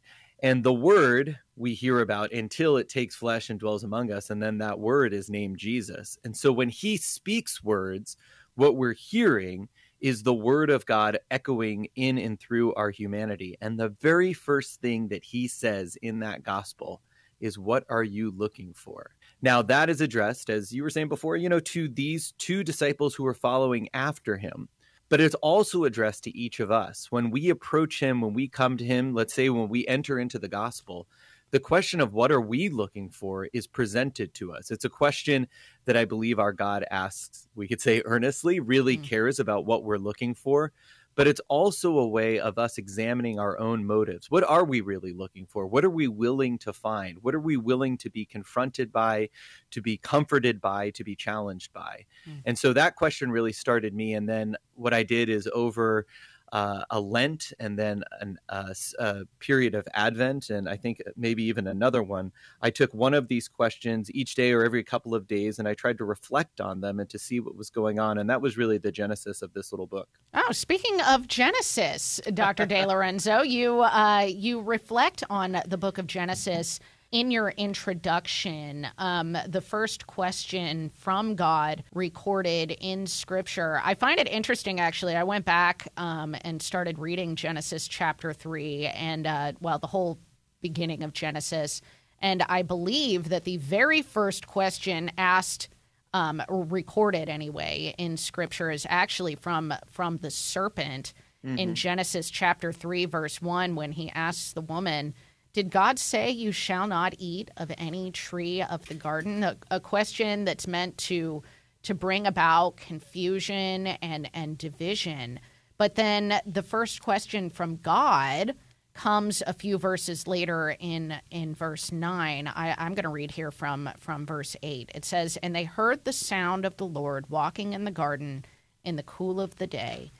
And 0.41 0.63
the 0.63 0.73
Word 0.73 1.37
we 1.55 1.73
hear 1.73 1.99
about 2.01 2.33
until 2.33 2.77
it 2.77 2.89
takes 2.89 3.15
flesh 3.15 3.49
and 3.49 3.59
dwells 3.59 3.83
among 3.83 4.11
us, 4.11 4.29
and 4.29 4.41
then 4.41 4.57
that 4.57 4.79
Word 4.79 5.13
is 5.13 5.29
named 5.29 5.57
Jesus. 5.57 6.17
And 6.23 6.35
so 6.35 6.51
when 6.51 6.69
he 6.69 6.97
speaks 6.97 7.63
words, 7.63 8.17
what 8.55 8.75
we're 8.75 8.93
hearing 8.93 9.69
is 10.01 10.23
the 10.23 10.33
Word 10.33 10.69
of 10.69 10.85
God 10.85 11.19
echoing 11.31 11.87
in 11.95 12.17
and 12.17 12.39
through 12.39 12.73
our 12.73 12.89
humanity. 12.89 13.55
And 13.61 13.79
the 13.79 13.89
very 14.01 14.33
first 14.33 14.81
thing 14.81 15.07
that 15.09 15.23
he 15.23 15.47
says 15.47 15.97
in 16.01 16.19
that 16.19 16.43
Gospel 16.43 17.01
is, 17.39 17.57
What 17.57 17.85
are 17.89 18.03
you 18.03 18.31
looking 18.31 18.73
for? 18.73 19.11
Now, 19.43 19.61
that 19.63 19.89
is 19.89 19.99
addressed, 19.99 20.49
as 20.49 20.71
you 20.71 20.83
were 20.83 20.89
saying 20.89 21.09
before, 21.09 21.35
you 21.35 21.49
know, 21.49 21.59
to 21.59 21.89
these 21.89 22.33
two 22.37 22.63
disciples 22.63 23.13
who 23.13 23.25
are 23.25 23.33
following 23.33 23.89
after 23.93 24.37
him. 24.37 24.69
But 25.09 25.19
it's 25.19 25.35
also 25.35 25.83
addressed 25.83 26.23
to 26.23 26.35
each 26.35 26.61
of 26.61 26.71
us. 26.71 27.11
When 27.11 27.29
we 27.29 27.49
approach 27.49 27.99
him, 27.99 28.21
when 28.21 28.33
we 28.33 28.47
come 28.47 28.77
to 28.77 28.85
him, 28.85 29.13
let's 29.13 29.33
say 29.33 29.49
when 29.49 29.67
we 29.67 29.85
enter 29.85 30.17
into 30.17 30.39
the 30.39 30.47
gospel, 30.47 31.09
the 31.51 31.59
question 31.59 31.99
of 31.99 32.13
what 32.13 32.31
are 32.31 32.39
we 32.39 32.69
looking 32.69 33.09
for 33.09 33.49
is 33.51 33.67
presented 33.67 34.33
to 34.35 34.53
us. 34.53 34.71
It's 34.71 34.85
a 34.85 34.89
question 34.89 35.47
that 35.83 35.97
I 35.97 36.05
believe 36.05 36.39
our 36.39 36.53
God 36.53 36.85
asks, 36.89 37.49
we 37.53 37.67
could 37.67 37.81
say 37.81 38.01
earnestly, 38.05 38.61
really 38.61 38.97
mm. 38.97 39.03
cares 39.03 39.39
about 39.39 39.65
what 39.65 39.83
we're 39.83 39.97
looking 39.97 40.33
for 40.33 40.71
but 41.15 41.27
it's 41.27 41.41
also 41.47 41.97
a 41.99 42.07
way 42.07 42.39
of 42.39 42.57
us 42.57 42.77
examining 42.77 43.39
our 43.39 43.59
own 43.59 43.85
motives. 43.85 44.29
What 44.29 44.43
are 44.43 44.65
we 44.65 44.81
really 44.81 45.13
looking 45.13 45.45
for? 45.45 45.67
What 45.67 45.85
are 45.85 45.89
we 45.89 46.07
willing 46.07 46.57
to 46.59 46.73
find? 46.73 47.17
What 47.21 47.35
are 47.35 47.39
we 47.39 47.57
willing 47.57 47.97
to 47.99 48.09
be 48.09 48.25
confronted 48.25 48.91
by, 48.91 49.29
to 49.71 49.81
be 49.81 49.97
comforted 49.97 50.61
by, 50.61 50.89
to 50.91 51.03
be 51.03 51.15
challenged 51.15 51.73
by? 51.73 52.05
Mm. 52.27 52.41
And 52.45 52.59
so 52.59 52.73
that 52.73 52.95
question 52.95 53.31
really 53.31 53.53
started 53.53 53.93
me. 53.93 54.13
And 54.13 54.27
then 54.27 54.55
what 54.75 54.93
I 54.93 55.03
did 55.03 55.29
is 55.29 55.47
over 55.53 56.05
uh, 56.53 56.83
a 56.91 56.99
Lent 57.01 57.51
and 57.59 57.77
then 57.77 58.03
an, 58.21 58.37
uh, 58.47 58.73
a 58.99 59.25
period 59.39 59.73
of 59.73 59.87
Advent, 59.95 60.51
and 60.51 60.69
I 60.69 60.77
think 60.77 61.01
maybe 61.17 61.43
even 61.43 61.67
another 61.67 62.03
one. 62.03 62.31
I 62.61 62.69
took 62.69 62.93
one 62.93 63.15
of 63.15 63.27
these 63.27 63.47
questions 63.47 64.11
each 64.13 64.35
day 64.35 64.51
or 64.51 64.63
every 64.63 64.83
couple 64.83 65.15
of 65.15 65.27
days, 65.27 65.57
and 65.57 65.67
I 65.67 65.73
tried 65.73 65.97
to 65.97 66.05
reflect 66.05 66.61
on 66.61 66.79
them 66.79 66.99
and 66.99 67.09
to 67.09 67.17
see 67.17 67.39
what 67.39 67.55
was 67.57 67.71
going 67.71 67.99
on. 67.99 68.19
And 68.19 68.29
that 68.29 68.39
was 68.39 68.55
really 68.55 68.77
the 68.77 68.91
genesis 68.91 69.41
of 69.41 69.51
this 69.53 69.73
little 69.73 69.87
book. 69.87 70.07
Oh, 70.35 70.51
speaking 70.51 71.01
of 71.01 71.27
Genesis, 71.27 72.21
Dr. 72.35 72.67
De 72.67 72.85
Lorenzo, 72.87 73.41
you 73.41 73.81
uh, 73.81 74.27
you 74.29 74.61
reflect 74.61 75.23
on 75.31 75.59
the 75.67 75.77
book 75.77 75.97
of 75.97 76.05
Genesis 76.05 76.79
in 77.13 77.29
your 77.29 77.49
introduction, 77.49 78.87
um, 78.97 79.37
the 79.47 79.61
first 79.61 80.07
question 80.07 80.91
from 80.95 81.35
God 81.35 81.83
recorded 81.93 82.75
in 82.81 83.05
Scripture. 83.05 83.79
I 83.83 83.93
find 83.93 84.19
it 84.19 84.27
interesting, 84.27 84.79
actually. 84.79 85.15
I 85.15 85.23
went 85.23 85.45
back 85.45 85.87
um, 85.95 86.35
and 86.41 86.59
started 86.59 86.97
reading 86.97 87.35
Genesis 87.35 87.87
chapter 87.87 88.33
3 88.33 88.87
and, 88.87 89.27
uh, 89.27 89.51
well, 89.61 89.77
the 89.77 89.85
whole 89.85 90.17
beginning 90.59 91.03
of 91.03 91.13
Genesis. 91.13 91.81
And 92.19 92.43
I 92.49 92.63
believe 92.63 93.29
that 93.29 93.43
the 93.43 93.57
very 93.57 94.01
first 94.01 94.47
question 94.47 95.11
asked. 95.17 95.69
Um, 96.15 96.43
recorded 96.47 97.27
anyway 97.27 97.95
in 97.97 98.17
scripture 98.17 98.69
is 98.69 98.85
actually 98.87 99.33
from 99.33 99.73
from 99.89 100.17
the 100.17 100.29
serpent 100.29 101.11
mm-hmm. 101.43 101.57
in 101.57 101.73
Genesis 101.73 102.29
chapter 102.29 102.71
3 102.71 103.05
verse 103.05 103.41
1 103.41 103.73
when 103.73 103.93
he 103.93 104.11
asks 104.11 104.53
the 104.53 104.61
woman 104.61 105.15
did 105.53 105.69
God 105.69 105.99
say 105.99 106.31
you 106.31 106.51
shall 106.51 106.87
not 106.87 107.13
eat 107.19 107.51
of 107.57 107.71
any 107.77 108.11
tree 108.11 108.61
of 108.61 108.85
the 108.87 108.95
garden? 108.95 109.43
A, 109.43 109.55
a, 109.69 109.79
question 109.79 110.45
that's 110.45 110.67
meant 110.67 110.97
to 110.99 111.43
to 111.83 111.93
bring 111.93 112.25
about 112.25 112.77
confusion 112.77 113.87
and 113.87 114.29
and 114.33 114.57
division. 114.57 115.39
But 115.77 115.95
then 115.95 116.41
the 116.45 116.63
first 116.63 117.01
question 117.01 117.49
from 117.49 117.77
God 117.77 118.55
comes 118.93 119.43
a 119.45 119.53
few 119.53 119.77
verses 119.77 120.27
later 120.27 120.75
in 120.79 121.19
in 121.31 121.55
verse 121.55 121.91
9 121.91 122.47
I, 122.47 122.75
i'm 122.77 122.93
going 122.93 123.03
to 123.03 123.09
read 123.09 123.31
here 123.31 123.49
from 123.49 123.89
from 123.97 124.23
verse 124.23 124.55
8 124.61 124.91
it 124.93 125.03
says 125.03 125.35
and 125.41 125.55
they 125.55 125.63
heard 125.63 126.05
the 126.05 126.13
sound 126.13 126.63
of 126.63 126.77
the 126.77 126.85
lord 126.85 127.27
walking 127.27 127.73
in 127.73 127.85
the 127.85 127.91
garden 127.91 128.45
in 128.83 128.95
the 128.95 129.01
cool 129.01 129.41
of 129.41 129.55
the 129.57 129.65
day 129.65 130.11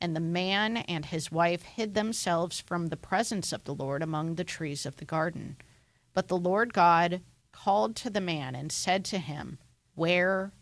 and 0.00 0.16
the 0.16 0.20
man 0.20 0.78
and 0.78 1.06
his 1.06 1.30
wife 1.30 1.62
hid 1.62 1.94
themselves 1.94 2.60
from 2.60 2.86
the 2.86 2.96
presence 2.96 3.52
of 3.52 3.64
the 3.64 3.74
Lord 3.74 4.02
among 4.02 4.34
the 4.34 4.44
trees 4.44 4.86
of 4.86 4.96
the 4.96 5.04
garden. 5.04 5.56
But 6.14 6.28
the 6.28 6.38
Lord 6.38 6.72
God 6.72 7.20
called 7.52 7.96
to 7.96 8.10
the 8.10 8.20
man 8.20 8.54
and 8.54 8.72
said 8.72 9.04
to 9.06 9.18
him, 9.18 9.58
Where 9.94 10.52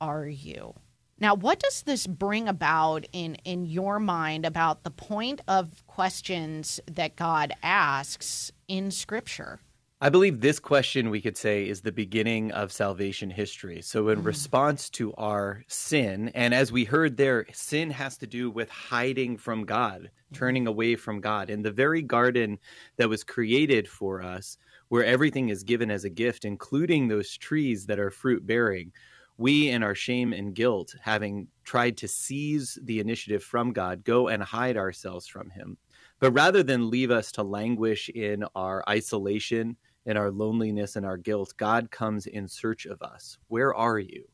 are 0.00 0.26
you? 0.26 0.74
Now, 1.20 1.34
what 1.34 1.58
does 1.58 1.82
this 1.82 2.06
bring 2.06 2.48
about 2.48 3.06
in, 3.12 3.34
in 3.44 3.66
your 3.66 3.98
mind 3.98 4.46
about 4.46 4.84
the 4.84 4.90
point 4.90 5.40
of 5.48 5.84
questions 5.86 6.78
that 6.86 7.16
God 7.16 7.52
asks 7.62 8.52
in 8.68 8.90
Scripture? 8.90 9.60
I 10.00 10.10
believe 10.10 10.40
this 10.40 10.60
question, 10.60 11.10
we 11.10 11.20
could 11.20 11.36
say, 11.36 11.68
is 11.68 11.80
the 11.80 11.90
beginning 11.90 12.52
of 12.52 12.70
salvation 12.70 13.30
history. 13.30 13.82
So, 13.82 14.10
in 14.10 14.22
mm. 14.22 14.26
response 14.26 14.88
to 14.90 15.12
our 15.14 15.64
sin, 15.66 16.30
and 16.36 16.54
as 16.54 16.70
we 16.70 16.84
heard 16.84 17.16
there, 17.16 17.46
sin 17.52 17.90
has 17.90 18.16
to 18.18 18.26
do 18.28 18.48
with 18.48 18.70
hiding 18.70 19.36
from 19.36 19.64
God, 19.64 20.08
turning 20.32 20.68
away 20.68 20.94
from 20.94 21.20
God. 21.20 21.50
In 21.50 21.62
the 21.62 21.72
very 21.72 22.00
garden 22.00 22.60
that 22.96 23.08
was 23.08 23.24
created 23.24 23.88
for 23.88 24.22
us, 24.22 24.56
where 24.86 25.04
everything 25.04 25.48
is 25.48 25.64
given 25.64 25.90
as 25.90 26.04
a 26.04 26.10
gift, 26.10 26.44
including 26.44 27.08
those 27.08 27.36
trees 27.36 27.84
that 27.86 27.98
are 27.98 28.12
fruit 28.12 28.46
bearing, 28.46 28.92
we, 29.36 29.70
in 29.70 29.82
our 29.82 29.96
shame 29.96 30.32
and 30.32 30.54
guilt, 30.54 30.94
having 31.02 31.48
tried 31.64 31.96
to 31.96 32.06
seize 32.06 32.78
the 32.84 33.00
initiative 33.00 33.42
from 33.42 33.72
God, 33.72 34.04
go 34.04 34.28
and 34.28 34.44
hide 34.44 34.76
ourselves 34.76 35.26
from 35.26 35.50
Him. 35.50 35.76
But 36.20 36.32
rather 36.32 36.62
than 36.62 36.90
leave 36.90 37.10
us 37.10 37.32
to 37.32 37.42
languish 37.42 38.08
in 38.08 38.44
our 38.54 38.84
isolation, 38.88 39.76
in 40.08 40.16
our 40.16 40.30
loneliness 40.30 40.96
and 40.96 41.04
our 41.04 41.18
guilt, 41.18 41.52
God 41.58 41.90
comes 41.90 42.26
in 42.26 42.48
search 42.48 42.86
of 42.86 43.02
us. 43.02 43.36
Where 43.48 43.74
are 43.74 43.98
you? 43.98 44.24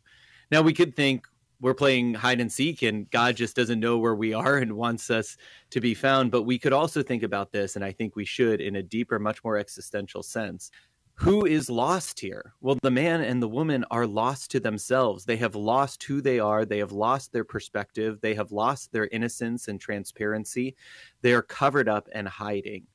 Now, 0.51 0.63
we 0.63 0.73
could 0.73 0.95
think 0.95 1.27
we're 1.61 1.75
playing 1.75 2.15
hide 2.15 2.41
and 2.41 2.53
seek 2.53 2.83
and 2.83 3.11
God 3.11 3.37
just 3.37 3.57
doesn't 3.57 3.81
know 3.81 3.99
where 3.99 4.15
we 4.15 4.33
are 4.33 4.59
and 4.59 4.77
wants 4.77 5.11
us 5.11 5.37
to 5.71 5.81
be 5.81 5.93
found. 5.93 6.31
But 6.31 6.43
we 6.43 6.59
could 6.59 6.73
also 6.73 7.03
think 7.03 7.25
about 7.25 7.51
this, 7.51 7.75
and 7.75 7.85
I 7.85 7.91
think 7.91 8.15
we 8.15 8.25
should 8.25 8.61
in 8.61 8.77
a 8.77 8.83
deeper, 8.83 9.19
much 9.19 9.43
more 9.43 9.59
existential 9.59 10.23
sense. 10.23 10.71
Who 11.17 11.45
is 11.45 11.69
lost 11.69 12.21
here? 12.21 12.55
Well, 12.61 12.77
the 12.83 12.91
man 12.91 13.21
and 13.23 13.43
the 13.43 13.49
woman 13.49 13.85
are 13.91 14.07
lost 14.07 14.51
to 14.53 14.61
themselves. 14.61 15.25
They 15.25 15.37
have 15.39 15.55
lost 15.55 16.03
who 16.05 16.21
they 16.21 16.39
are. 16.39 16.65
They 16.65 16.79
have 16.79 16.93
lost 16.93 17.33
their 17.33 17.45
perspective. 17.45 18.21
They 18.21 18.35
have 18.35 18.53
lost 18.53 18.93
their 18.93 19.07
innocence 19.07 19.69
and 19.69 19.81
transparency. 19.81 20.77
They 21.23 21.33
are 21.33 21.43
covered 21.43 21.89
up 21.89 22.09
and 22.13 22.29
hiding. 22.29 22.87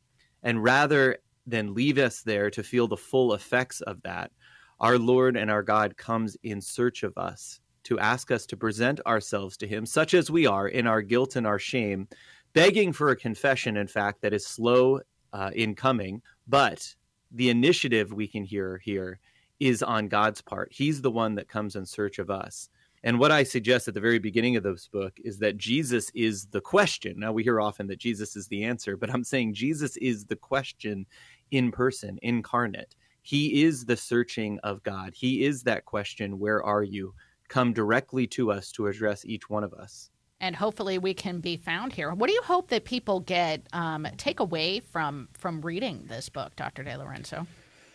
And 0.43 0.63
rather 0.63 1.17
then 1.49 1.73
leave 1.73 1.97
us 1.97 2.21
there 2.21 2.49
to 2.51 2.63
feel 2.63 2.87
the 2.87 2.97
full 2.97 3.33
effects 3.33 3.81
of 3.81 4.01
that, 4.03 4.31
our 4.79 4.97
Lord 4.97 5.35
and 5.35 5.51
our 5.51 5.63
God 5.63 5.97
comes 5.97 6.37
in 6.43 6.61
search 6.61 7.03
of 7.03 7.17
us 7.17 7.59
to 7.83 7.99
ask 7.99 8.31
us 8.31 8.45
to 8.45 8.57
present 8.57 8.99
ourselves 9.05 9.57
to 9.57 9.67
Him, 9.67 9.85
such 9.85 10.13
as 10.13 10.29
we 10.29 10.45
are 10.45 10.67
in 10.67 10.87
our 10.87 11.01
guilt 11.01 11.35
and 11.35 11.47
our 11.47 11.59
shame, 11.59 12.07
begging 12.53 12.93
for 12.93 13.09
a 13.09 13.15
confession, 13.15 13.77
in 13.77 13.87
fact, 13.87 14.21
that 14.21 14.33
is 14.33 14.45
slow 14.45 14.99
uh, 15.33 15.51
in 15.53 15.75
coming, 15.75 16.21
but 16.47 16.95
the 17.31 17.49
initiative 17.49 18.11
we 18.11 18.27
can 18.27 18.43
hear 18.43 18.79
here 18.83 19.19
is 19.59 19.83
on 19.83 20.07
God's 20.07 20.41
part. 20.41 20.69
He's 20.71 21.01
the 21.01 21.11
one 21.11 21.35
that 21.35 21.47
comes 21.47 21.75
in 21.75 21.85
search 21.85 22.19
of 22.19 22.29
us. 22.29 22.69
And 23.03 23.17
what 23.17 23.31
I 23.31 23.43
suggest 23.43 23.87
at 23.87 23.93
the 23.93 24.01
very 24.01 24.19
beginning 24.19 24.57
of 24.57 24.63
this 24.63 24.87
book 24.87 25.13
is 25.23 25.39
that 25.39 25.57
Jesus 25.57 26.11
is 26.13 26.47
the 26.47 26.59
question. 26.59 27.17
Now, 27.17 27.31
we 27.31 27.43
hear 27.43 27.61
often 27.61 27.87
that 27.87 27.99
Jesus 27.99 28.35
is 28.35 28.47
the 28.47 28.63
answer, 28.63 28.97
but 28.97 29.09
I'm 29.09 29.23
saying 29.23 29.53
Jesus 29.53 29.95
is 29.97 30.25
the 30.25 30.35
question 30.35 31.05
in 31.51 31.71
person, 31.71 32.19
incarnate. 32.21 32.95
He 33.21 33.63
is 33.63 33.85
the 33.85 33.97
searching 33.97 34.59
of 34.63 34.81
God. 34.83 35.13
He 35.13 35.43
is 35.43 35.63
that 35.63 35.85
question, 35.85 36.39
Where 36.39 36.63
are 36.63 36.83
you? 36.83 37.13
come 37.49 37.73
directly 37.73 38.27
to 38.27 38.51
us 38.51 38.71
to 38.71 38.87
address 38.87 39.25
each 39.25 39.49
one 39.49 39.63
of 39.63 39.73
us. 39.73 40.11
And 40.39 40.55
hopefully 40.55 40.97
we 40.97 41.13
can 41.13 41.41
be 41.41 41.57
found 41.57 41.91
here. 41.91 42.13
What 42.13 42.27
do 42.27 42.33
you 42.33 42.41
hope 42.43 42.69
that 42.69 42.85
people 42.85 43.19
get 43.19 43.67
um, 43.73 44.07
take 44.15 44.39
away 44.39 44.79
from 44.79 45.27
from 45.33 45.59
reading 45.61 46.05
this 46.07 46.29
book, 46.29 46.55
Dr. 46.55 46.83
DeLorenzo? 46.83 47.45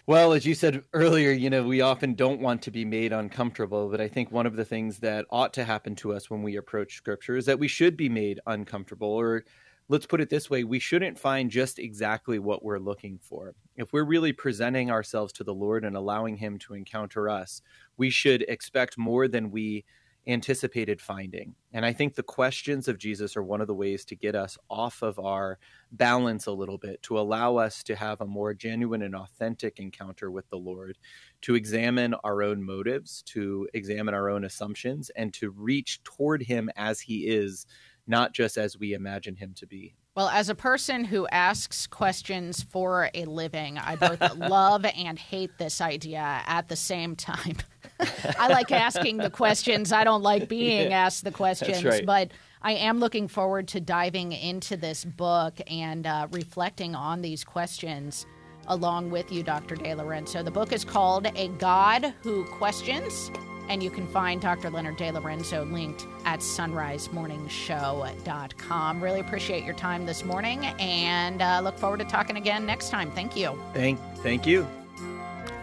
Well, 0.06 0.34
as 0.34 0.44
you 0.44 0.54
said 0.54 0.84
earlier, 0.92 1.30
you 1.30 1.48
know, 1.48 1.62
we 1.62 1.80
often 1.80 2.12
don't 2.12 2.40
want 2.40 2.60
to 2.62 2.70
be 2.70 2.84
made 2.84 3.14
uncomfortable, 3.14 3.88
but 3.88 4.02
I 4.02 4.08
think 4.08 4.30
one 4.30 4.44
of 4.44 4.56
the 4.56 4.64
things 4.64 4.98
that 4.98 5.24
ought 5.30 5.54
to 5.54 5.64
happen 5.64 5.94
to 5.96 6.12
us 6.12 6.28
when 6.28 6.42
we 6.42 6.56
approach 6.56 6.96
scripture 6.96 7.38
is 7.38 7.46
that 7.46 7.58
we 7.58 7.68
should 7.68 7.96
be 7.96 8.10
made 8.10 8.38
uncomfortable 8.46 9.08
or 9.08 9.46
let's 9.88 10.06
put 10.06 10.20
it 10.20 10.30
this 10.30 10.48
way 10.48 10.64
we 10.64 10.78
shouldn't 10.78 11.18
find 11.18 11.50
just 11.50 11.78
exactly 11.78 12.38
what 12.38 12.64
we're 12.64 12.78
looking 12.78 13.18
for. 13.18 13.54
If 13.76 13.92
we're 13.92 14.04
really 14.04 14.32
presenting 14.32 14.90
ourselves 14.90 15.32
to 15.34 15.44
the 15.44 15.54
Lord 15.54 15.84
and 15.84 15.96
allowing 15.96 16.36
Him 16.36 16.58
to 16.60 16.74
encounter 16.74 17.28
us, 17.28 17.60
we 17.96 18.10
should 18.10 18.42
expect 18.42 18.96
more 18.96 19.28
than 19.28 19.50
we 19.50 19.84
anticipated 20.26 21.00
finding. 21.00 21.54
And 21.72 21.84
I 21.84 21.92
think 21.92 22.14
the 22.14 22.22
questions 22.22 22.88
of 22.88 22.98
Jesus 22.98 23.36
are 23.36 23.42
one 23.42 23.60
of 23.60 23.66
the 23.66 23.74
ways 23.74 24.04
to 24.06 24.16
get 24.16 24.34
us 24.34 24.56
off 24.70 25.02
of 25.02 25.18
our 25.18 25.58
balance 25.92 26.46
a 26.46 26.52
little 26.52 26.78
bit, 26.78 27.02
to 27.02 27.18
allow 27.18 27.56
us 27.56 27.82
to 27.84 27.94
have 27.94 28.20
a 28.20 28.26
more 28.26 28.54
genuine 28.54 29.02
and 29.02 29.14
authentic 29.14 29.78
encounter 29.80 30.30
with 30.30 30.48
the 30.48 30.56
Lord, 30.56 30.96
to 31.42 31.54
examine 31.54 32.14
our 32.24 32.42
own 32.42 32.62
motives, 32.62 33.22
to 33.24 33.68
examine 33.74 34.14
our 34.14 34.30
own 34.30 34.44
assumptions, 34.44 35.10
and 35.10 35.32
to 35.34 35.50
reach 35.50 36.02
toward 36.04 36.42
Him 36.42 36.70
as 36.76 37.00
He 37.00 37.26
is 37.26 37.66
not 38.06 38.32
just 38.32 38.56
as 38.56 38.78
we 38.78 38.92
imagine 38.92 39.36
him 39.36 39.54
to 39.56 39.66
be. 39.66 39.94
Well, 40.16 40.28
as 40.28 40.48
a 40.48 40.54
person 40.54 41.04
who 41.04 41.26
asks 41.28 41.88
questions 41.88 42.62
for 42.62 43.10
a 43.14 43.24
living, 43.24 43.78
I 43.78 43.96
both 43.96 44.20
love 44.36 44.84
and 44.84 45.18
hate 45.18 45.58
this 45.58 45.80
idea 45.80 46.42
at 46.46 46.68
the 46.68 46.76
same 46.76 47.16
time. 47.16 47.56
I 48.38 48.48
like 48.48 48.70
asking 48.70 49.16
the 49.16 49.30
questions. 49.30 49.90
I 49.92 50.04
don't 50.04 50.22
like 50.22 50.48
being 50.48 50.90
yeah, 50.90 51.06
asked 51.06 51.24
the 51.24 51.32
questions, 51.32 51.84
right. 51.84 52.06
but 52.06 52.30
I 52.62 52.72
am 52.72 53.00
looking 53.00 53.26
forward 53.26 53.68
to 53.68 53.80
diving 53.80 54.32
into 54.32 54.76
this 54.76 55.04
book 55.04 55.60
and 55.66 56.06
uh, 56.06 56.28
reflecting 56.30 56.94
on 56.94 57.20
these 57.20 57.44
questions. 57.44 58.26
along 58.68 59.10
with 59.10 59.30
you, 59.30 59.42
Dr. 59.42 59.76
DeLorenzo. 59.76 60.42
The 60.42 60.50
book 60.50 60.72
is 60.72 60.84
called 60.84 61.26
A 61.36 61.48
God 61.58 62.14
Who 62.22 62.44
Questions, 62.46 63.30
and 63.68 63.82
you 63.82 63.90
can 63.90 64.06
find 64.06 64.40
Dr. 64.40 64.70
Leonard 64.70 64.96
DeLorenzo 64.98 65.68
linked 65.70 66.06
at 66.24 66.38
sonrisemorningshow.com. 66.40 69.02
Really 69.02 69.20
appreciate 69.20 69.64
your 69.64 69.74
time 69.74 70.06
this 70.06 70.24
morning 70.24 70.64
and 70.78 71.42
uh, 71.42 71.60
look 71.62 71.78
forward 71.78 72.00
to 72.00 72.04
talking 72.04 72.36
again 72.36 72.66
next 72.66 72.90
time. 72.90 73.10
Thank 73.10 73.36
you. 73.36 73.58
Thank, 73.72 73.98
thank 74.16 74.46
you. 74.46 74.66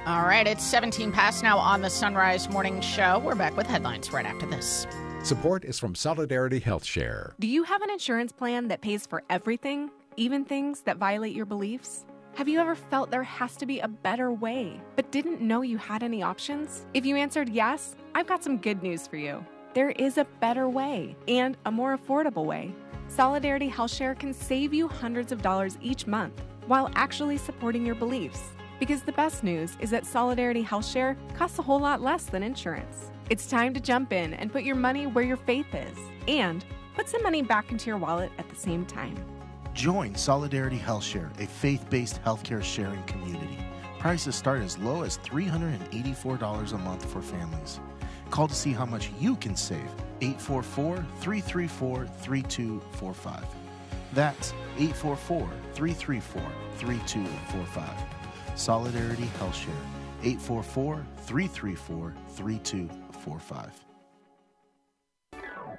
All 0.07 0.23
right, 0.23 0.48
it's 0.48 0.64
17 0.64 1.11
past 1.11 1.44
now 1.44 1.60
on 1.60 1.84
the 1.84 1.88
Sonrise 1.88 2.52
Morning 2.52 2.82
Show. 2.82 3.19
We're 3.19 3.36
back 3.36 3.56
with 3.56 3.68
headlines 3.68 4.11
right 4.11 4.26
after 4.26 4.48
this. 4.48 4.88
Support 5.23 5.65
is 5.65 5.78
from 5.78 5.94
Solidarity 5.94 6.60
HealthShare. 6.60 7.34
Do 7.40 7.48
you 7.48 7.61
have 7.61 7.84
an 7.84 7.91
insurance 7.91 8.32
plan 8.32 8.69
that 8.69 8.82
pays 8.82 9.06
for 9.06 9.22
everything, 9.30 9.91
even 10.18 10.44
things 10.44 10.82
that 10.82 10.98
violate 10.98 11.36
your 11.36 11.45
beliefs? 11.45 12.06
Have 12.36 12.48
you 12.48 12.60
ever 12.60 12.76
felt 12.76 13.12
there 13.12 13.24
has 13.24 13.58
to 13.58 13.66
be 13.66 13.82
a 13.82 13.90
better 13.90 14.32
way, 14.32 14.80
but 14.95 15.12
didn't 15.12 15.41
know 15.41 15.64
you 15.64 15.78
had 15.78 16.02
any 16.02 16.24
options? 16.24 16.86
If 16.94 17.06
you 17.06 17.18
answered 17.18 17.49
yes, 17.49 17.95
I've 18.16 18.26
got 18.26 18.41
some 18.41 18.58
good 18.58 18.82
news 18.82 19.06
for 19.06 19.18
you. 19.18 19.45
There 19.74 19.90
is 19.91 20.18
a 20.18 20.26
better 20.40 20.70
way 20.70 21.18
and 21.28 21.58
a 21.66 21.72
more 21.72 21.98
affordable 21.98 22.45
way. 22.45 22.74
Solidarity 23.10 23.70
HealthShare 23.70 24.18
can 24.18 24.34
save 24.34 24.74
you 24.74 24.88
hundreds 24.88 25.34
of 25.34 25.41
dollars 25.41 25.78
each 25.82 26.08
month 26.08 26.41
while 26.68 26.90
actually 26.95 27.38
supporting 27.38 27.86
your 27.86 27.95
beliefs. 27.95 28.41
Because 28.80 29.02
the 29.02 29.12
best 29.12 29.44
news 29.44 29.76
is 29.82 29.90
that 29.90 30.06
Solidarity 30.06 30.64
HealthShare 30.64 31.18
costs 31.36 31.60
a 31.60 31.64
whole 31.64 31.80
lot 31.80 32.02
less 32.02 32.24
than 32.26 32.44
insurance. 32.44 33.12
It's 33.30 33.45
time 33.45 33.74
to 33.74 33.82
jump 33.82 34.14
in 34.14 34.34
and 34.36 34.53
put 34.53 34.64
your 34.64 34.76
money 34.78 35.06
where 35.06 35.26
your 35.26 35.38
faith 35.38 35.76
is 35.76 35.98
and 36.30 36.64
put 36.95 37.10
some 37.10 37.24
money 37.24 37.41
back 37.41 37.72
into 37.72 37.88
your 37.88 37.98
wallet 37.98 38.32
at 38.38 38.48
the 38.49 38.56
same 38.56 38.86
time. 38.86 39.16
Join 39.73 40.15
Solidarity 40.15 40.77
HealthShare, 40.77 41.30
a 41.39 41.48
faith 41.48 41.89
based 41.89 42.22
healthcare 42.23 42.64
sharing 42.64 43.02
community. 43.03 43.57
Prices 43.99 44.35
start 44.35 44.61
as 44.61 44.77
low 44.77 45.03
as 45.03 45.18
$384 45.19 46.73
a 46.73 46.77
month 46.77 47.06
for 47.06 47.22
families. 47.22 47.80
Call 48.30 48.48
to 48.48 48.56
see 48.56 48.73
how 48.73 48.85
much 48.85 49.11
you 49.19 49.35
can 49.38 49.56
save. 49.56 49.89
844 50.22 51.06
334 51.19 52.06
3245. 52.06 53.45
That's 54.14 54.52
844 54.77 55.49
334 55.73 56.41
3245. 56.77 58.60
Solidarity 58.60 59.30
HealthShare, 59.39 59.69
844 60.22 61.06
334 61.18 62.14
3245. 62.30 63.90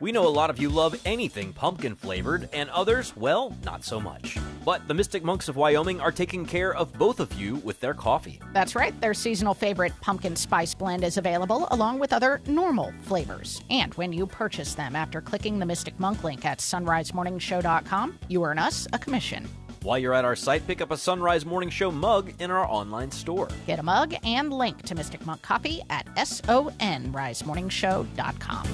We 0.02 0.10
know 0.10 0.26
a 0.26 0.38
lot 0.40 0.50
of 0.50 0.58
you 0.58 0.68
love 0.68 1.00
anything 1.04 1.52
pumpkin 1.52 1.94
flavored, 1.94 2.48
and 2.52 2.68
others, 2.70 3.16
well, 3.16 3.56
not 3.64 3.84
so 3.84 4.00
much. 4.00 4.36
But 4.64 4.88
the 4.88 4.94
Mystic 4.94 5.22
Monks 5.22 5.48
of 5.48 5.54
Wyoming 5.54 6.00
are 6.00 6.10
taking 6.10 6.44
care 6.44 6.74
of 6.74 6.92
both 6.94 7.20
of 7.20 7.32
you 7.34 7.58
with 7.58 7.78
their 7.78 7.94
coffee. 7.94 8.40
That's 8.52 8.74
right, 8.74 9.00
their 9.00 9.14
seasonal 9.14 9.54
favorite 9.54 9.92
pumpkin 10.00 10.34
spice 10.34 10.74
blend 10.74 11.04
is 11.04 11.18
available 11.18 11.68
along 11.70 12.00
with 12.00 12.12
other 12.12 12.40
normal 12.48 12.92
flavors. 13.02 13.62
And 13.70 13.94
when 13.94 14.12
you 14.12 14.26
purchase 14.26 14.74
them 14.74 14.96
after 14.96 15.20
clicking 15.20 15.60
the 15.60 15.66
Mystic 15.66 16.00
Monk 16.00 16.24
link 16.24 16.44
at 16.44 16.58
sonrisemorningshow.com, 16.58 18.18
you 18.26 18.42
earn 18.42 18.58
us 18.58 18.88
a 18.92 18.98
commission. 18.98 19.48
While 19.82 20.00
you're 20.00 20.14
at 20.14 20.24
our 20.24 20.34
site, 20.34 20.66
pick 20.66 20.80
up 20.80 20.90
a 20.90 20.96
Sonrise 20.96 21.44
Morning 21.44 21.70
Show 21.70 21.92
mug 21.92 22.32
in 22.40 22.50
our 22.50 22.66
online 22.66 23.12
store. 23.12 23.46
Get 23.68 23.78
a 23.78 23.84
mug 23.84 24.16
and 24.24 24.52
link 24.52 24.82
to 24.82 24.96
Mystic 24.96 25.24
Monk 25.24 25.42
Coffee 25.42 25.80
at 25.90 26.06
sonrisemorningshow.com. 26.16 28.68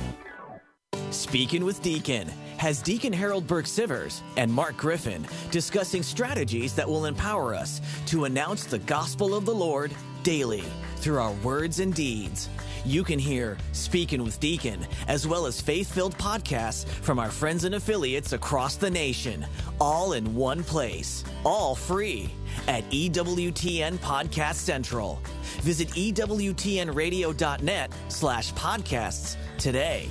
Speaking 1.11 1.65
with 1.65 1.81
Deacon 1.81 2.29
has 2.59 2.83
Deacon 2.83 3.13
Harold 3.13 3.47
Burke-Sivers 3.47 4.21
and 4.37 4.53
Mark 4.53 4.77
Griffin 4.77 5.27
discussing 5.51 6.03
strategies 6.03 6.75
that 6.75 6.89
will 6.89 7.07
empower 7.07 7.55
us 7.55 7.81
to 8.07 8.25
announce 8.25 8.65
the 8.65 8.81
gospel 8.81 9.35
of 9.35 9.47
the 9.47 9.55
Lord 9.55 9.93
daily 10.23 10.65
through 10.97 11.19
our 11.19 11.33
words 11.43 11.81
and 11.81 11.95
deeds. 11.95 12.51
You 12.85 13.05
can 13.05 13.19
hear 13.19 13.57
Speaking 13.73 14.23
with 14.23 14.39
Deacon, 14.39 14.87
as 15.07 15.27
well 15.27 15.47
as 15.47 15.61
faith 15.61 15.93
filled 15.93 16.17
podcasts 16.19 16.87
from 16.87 17.19
our 17.19 17.31
friends 17.31 17.65
and 17.65 17.75
affiliates 17.75 18.33
across 18.33 18.77
the 18.77 18.91
nation, 18.91 19.47
all 19.81 20.13
in 20.13 20.35
one 20.35 20.63
place, 20.63 21.25
all 21.45 21.75
free 21.75 22.31
at 22.67 22.85
EWTN 22.91 23.99
Podcast 23.99 24.57
Central. 24.57 25.23
Visit 25.63 25.89
EWTNradio.net 25.89 27.93
slash 28.09 28.53
podcasts 28.53 29.37
today. 29.57 30.09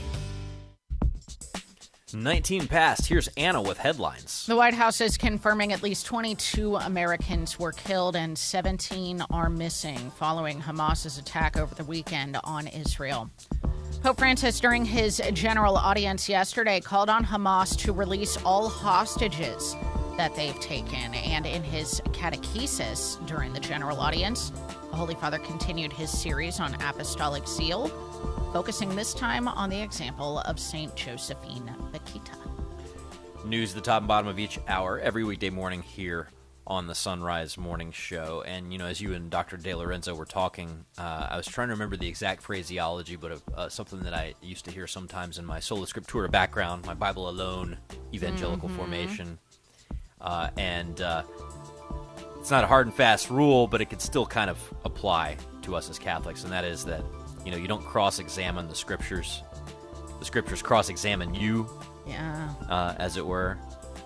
19 2.24 2.68
past. 2.68 3.06
Here's 3.06 3.28
Anna 3.38 3.62
with 3.62 3.78
headlines. 3.78 4.46
The 4.48 4.56
White 4.56 4.74
House 4.74 5.02
is 5.02 5.18
confirming 5.18 5.72
at 5.72 5.84
least 5.84 6.06
22 6.08 6.78
Americans 6.78 7.60
were 7.60 7.72
killed 7.72 8.16
and 8.16 8.38
17 8.38 9.22
are 9.30 9.50
missing 9.50 10.12
following 10.18 10.60
Hamas's 10.60 11.18
attack 11.18 11.58
over 11.58 11.74
the 11.76 11.84
weekend 11.84 12.38
on 12.44 12.68
Israel. 12.68 13.30
Pope 14.02 14.18
Francis, 14.18 14.60
during 14.60 14.86
his 14.86 15.22
general 15.34 15.76
audience 15.76 16.28
yesterday, 16.28 16.80
called 16.80 17.10
on 17.10 17.26
Hamas 17.26 17.78
to 17.80 17.92
release 17.92 18.38
all 18.38 18.68
hostages 18.70 19.76
that 20.18 20.36
they've 20.36 20.60
taken. 20.60 21.14
And 21.14 21.46
in 21.46 21.64
his 21.64 22.02
catechesis 22.12 23.26
during 23.28 23.54
the 23.54 23.60
general 23.60 24.00
audience, 24.00 24.52
the 24.90 24.96
Holy 24.96 25.16
Father 25.16 25.40
continued 25.40 25.94
his 25.94 26.10
series 26.10 26.60
on 26.60 26.74
apostolic 26.76 27.48
zeal, 27.48 27.92
focusing 28.54 28.96
this 28.96 29.14
time 29.14 29.48
on 29.48 29.70
the 29.70 29.80
example 29.82 30.40
of 30.40 30.60
St. 30.60 30.96
Josephine 30.96 31.74
Bakhita. 31.92 32.36
News 33.46 33.74
the 33.74 33.82
top 33.82 34.00
and 34.02 34.08
bottom 34.08 34.28
of 34.28 34.40
each 34.40 34.60
hour 34.68 35.00
every 35.00 35.24
weekday 35.24 35.50
morning 35.50 35.82
here 35.82 36.28
on 36.66 36.86
the 36.88 36.94
Sonrise 36.94 37.58
Morning 37.58 37.92
Show. 37.94 38.44
And, 38.46 38.74
you 38.74 38.78
know, 38.80 38.88
as 38.88 39.00
you 39.00 39.14
and 39.14 39.30
Dr. 39.30 39.56
DeLorenzo 39.58 40.18
were 40.18 40.26
talking, 40.26 40.84
uh, 40.98 41.28
I 41.32 41.38
was 41.38 41.48
trying 41.48 41.70
to 41.70 41.74
remember 41.74 41.96
the 41.96 42.08
exact 42.10 42.42
phraseology, 42.42 43.16
but 43.16 43.42
uh, 43.56 43.70
something 43.70 44.02
that 44.02 44.14
I 44.14 44.34
used 44.42 44.66
to 44.66 44.72
hear 44.72 44.86
sometimes 44.86 45.38
in 45.38 45.46
my 45.46 45.62
Sola 45.62 45.86
Scriptura 45.86 46.30
background, 46.30 46.86
my 46.86 46.94
Bible 46.94 47.30
alone 47.30 47.78
evangelical 48.14 48.68
Mm-hmm. 48.68 48.76
Mhm. 48.76 48.78
formation. 48.78 49.40
Uh, 50.20 50.50
and 50.58 51.00
uh, 51.00 51.24
it's 52.40 52.52
not 52.52 52.64
a 52.66 52.68
hard 52.68 52.88
and 52.88 52.96
fast 52.96 53.30
rule, 53.30 53.68
but 53.68 53.80
it 53.80 53.86
could 53.86 54.02
still 54.02 54.26
kind 54.26 54.50
of 54.50 54.60
apply 54.84 55.38
to 55.62 55.76
us 55.76 55.90
as 55.90 55.98
Catholics, 56.00 56.44
and 56.44 56.52
that 56.52 56.66
is 56.66 56.84
that, 56.86 57.04
you 57.48 57.52
know, 57.52 57.58
you 57.58 57.68
don't 57.70 57.84
cross 57.86 58.20
examine 58.20 58.68
the 58.68 58.76
Scriptures. 58.76 59.42
The 60.20 60.26
Scriptures 60.26 60.62
cross 60.62 60.90
examine 60.90 61.34
you 61.34 61.70
Yeah. 62.06 62.50
uh, 62.70 62.96
as 63.00 63.16
it 63.16 63.26
were. 63.26 63.58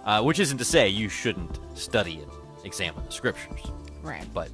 Uh, 0.05 0.22
which 0.22 0.39
isn't 0.39 0.57
to 0.59 0.65
say 0.65 0.88
you 0.88 1.09
shouldn't 1.09 1.59
study 1.76 2.19
and 2.22 2.31
examine 2.65 3.03
the 3.05 3.11
scriptures. 3.11 3.61
Right. 4.01 4.26
But 4.34 4.49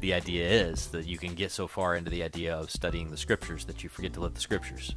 the 0.00 0.12
idea 0.14 0.48
is 0.48 0.86
that 0.88 1.06
you 1.06 1.18
can 1.18 1.34
get 1.34 1.50
so 1.50 1.66
far 1.66 1.96
into 1.96 2.10
the 2.10 2.22
idea 2.22 2.54
of 2.54 2.70
studying 2.70 3.10
the 3.10 3.16
scriptures 3.18 3.64
that 3.66 3.82
you 3.82 3.88
forget 3.90 4.12
to 4.14 4.20
let 4.20 4.34
the 4.34 4.40
scriptures 4.40 4.94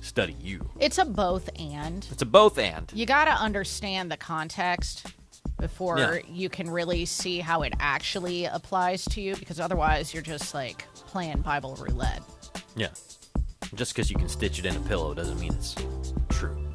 study 0.00 0.34
you. 0.40 0.68
It's 0.80 0.98
a 0.98 1.04
both 1.04 1.48
and. 1.58 2.04
It's 2.10 2.22
a 2.22 2.26
both 2.26 2.58
and. 2.58 2.90
You 2.94 3.06
got 3.06 3.26
to 3.26 3.30
understand 3.32 4.10
the 4.10 4.16
context 4.16 5.06
before 5.60 5.98
Yeah. 5.98 6.18
you 6.28 6.48
can 6.48 6.68
really 6.68 7.04
see 7.04 7.38
how 7.38 7.62
it 7.62 7.72
actually 7.78 8.44
applies 8.46 9.04
to 9.06 9.20
you 9.20 9.36
because 9.36 9.60
otherwise 9.60 10.12
you're 10.12 10.22
just 10.22 10.52
like 10.52 10.84
playing 11.06 11.42
Bible 11.42 11.76
roulette. 11.76 12.22
Yeah. 12.76 12.88
Just 13.74 13.94
because 13.94 14.10
you 14.10 14.16
can 14.16 14.28
stitch 14.28 14.58
it 14.58 14.66
in 14.66 14.76
a 14.76 14.80
pillow 14.80 15.14
doesn't 15.14 15.38
mean 15.40 15.52
it's 15.52 15.74
true. 16.28 16.65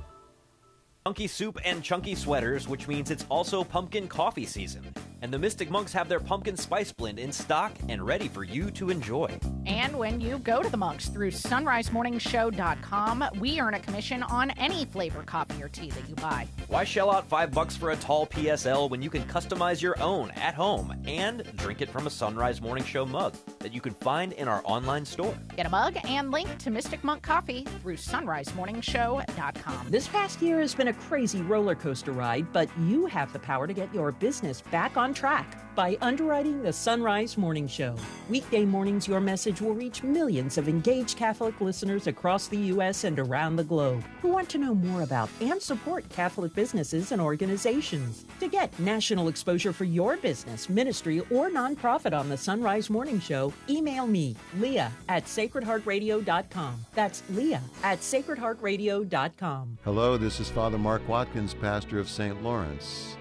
Chunky 1.08 1.26
soup 1.26 1.58
and 1.66 1.82
chunky 1.82 2.14
sweaters, 2.14 2.68
which 2.68 2.88
means 2.88 3.10
it's 3.10 3.26
also 3.28 3.64
pumpkin 3.64 4.08
coffee 4.08 4.46
season. 4.46 4.94
And 5.24 5.34
the 5.34 5.40
Mystic 5.40 5.70
Monks 5.72 5.94
have 5.94 6.10
their 6.10 6.20
pumpkin 6.20 6.58
spice 6.58 6.92
blend 6.92 7.18
in 7.20 7.32
stock 7.32 7.72
and 7.90 8.06
ready 8.06 8.28
for 8.28 8.44
you 8.44 8.72
to 8.72 8.90
enjoy. 8.90 9.30
And 9.68 9.96
when 9.98 10.20
you 10.20 10.40
go 10.40 10.64
to 10.64 10.70
the 10.70 10.78
monks 10.78 11.10
through 11.10 11.32
sonrisemorningshow.com, 11.32 13.26
we 13.40 13.60
earn 13.60 13.76
a 13.76 13.80
commission 13.80 14.24
on 14.24 14.50
any 14.52 14.86
flavor 14.86 15.22
coffee 15.24 15.62
or 15.62 15.70
tea 15.70 15.92
that 15.92 16.10
you 16.10 16.16
buy. 16.16 16.48
Why 16.68 16.84
shell 16.84 17.12
out 17.12 17.28
five 17.28 17.52
bucks 17.52 17.76
for 17.78 17.92
a 17.92 17.96
tall 17.96 18.26
PSL 18.28 18.90
when 18.90 19.04
you 19.04 19.12
can 19.12 19.24
customize 19.24 19.82
your 19.82 20.00
own 20.02 20.32
at 20.32 20.56
home 20.56 21.00
and 21.06 21.44
drink 21.58 21.82
it 21.82 21.90
from 21.90 22.08
a 22.08 22.12
Sonrise 22.12 22.62
Morning 22.62 22.84
Show 22.84 23.06
mug 23.06 23.36
that 23.60 23.74
you 23.74 23.82
can 23.82 23.94
find 23.96 24.34
in 24.34 24.48
our 24.48 24.62
online 24.66 25.06
store? 25.06 25.38
Get 25.56 25.68
a 25.68 25.70
mug 25.70 25.98
and 26.04 26.32
link 26.32 26.58
to 26.60 26.72
Mystic 26.72 27.04
Monk 27.04 27.22
Coffee 27.22 27.64
through 27.82 27.98
sonrisemorningshow.com. 27.98 29.90
This 29.90 30.08
past 30.08 30.42
year 30.42 30.60
has 30.62 30.74
been 30.74 30.88
a 30.88 30.91
crazy 30.94 31.42
roller 31.42 31.76
coaster 31.76 32.12
ride, 32.12 32.52
but 32.54 32.70
you 32.80 33.06
have 33.06 33.32
the 33.34 33.40
power 33.40 33.68
to 33.68 33.74
get 33.74 33.94
your 33.94 34.12
business 34.12 34.62
back 34.62 34.98
on 34.98 35.14
track 35.14 35.61
by 35.76 35.98
underwriting 36.02 36.62
the 36.62 36.70
Sonrise 36.70 37.38
Morning 37.38 37.68
Show. 37.68 37.96
Weekday 38.30 38.66
mornings, 38.66 39.08
your 39.08 39.20
message 39.20 39.62
will 39.62 39.74
reach 39.74 40.04
millions 40.04 40.58
of 40.58 40.68
engaged 40.68 41.18
Catholic 41.18 41.60
listeners 41.62 42.08
across 42.08 42.48
the 42.48 42.58
U.S. 42.58 43.04
and 43.04 43.20
around 43.20 43.56
the 43.56 43.64
globe 43.64 44.04
who 44.22 44.30
want 44.30 44.50
to 44.50 44.58
know 44.58 44.76
more 44.76 45.04
about 45.04 45.30
and 45.40 45.62
support 45.62 46.08
Catholic 46.10 46.54
businesses 46.54 47.12
and 47.12 47.22
organizations. 47.22 48.26
To 48.40 48.48
get 48.48 48.78
national 48.80 49.28
exposure 49.28 49.74
for 49.74 49.86
your 49.86 50.18
business, 50.18 50.70
ministry, 50.70 51.20
or 51.32 51.50
nonprofit 51.50 52.18
on 52.18 52.30
the 52.30 52.36
Sonrise 52.36 52.90
Morning 52.90 53.20
Show, 53.20 53.54
email 53.70 54.08
me, 54.08 54.36
Leah 54.60 54.92
at 55.10 55.26
sacredheartradio.com. 55.26 56.86
That's 56.94 57.24
Leah 57.30 57.62
at 57.84 58.00
sacredheartradio.com. 58.00 59.78
Hello, 59.84 60.18
this 60.18 60.40
is 60.40 60.50
Father 60.50 60.78
Mark 60.78 61.08
Watkins, 61.08 61.54
pastor 61.54 62.00
of 62.00 62.10
St. 62.10 62.44
Lawrence. 62.44 63.16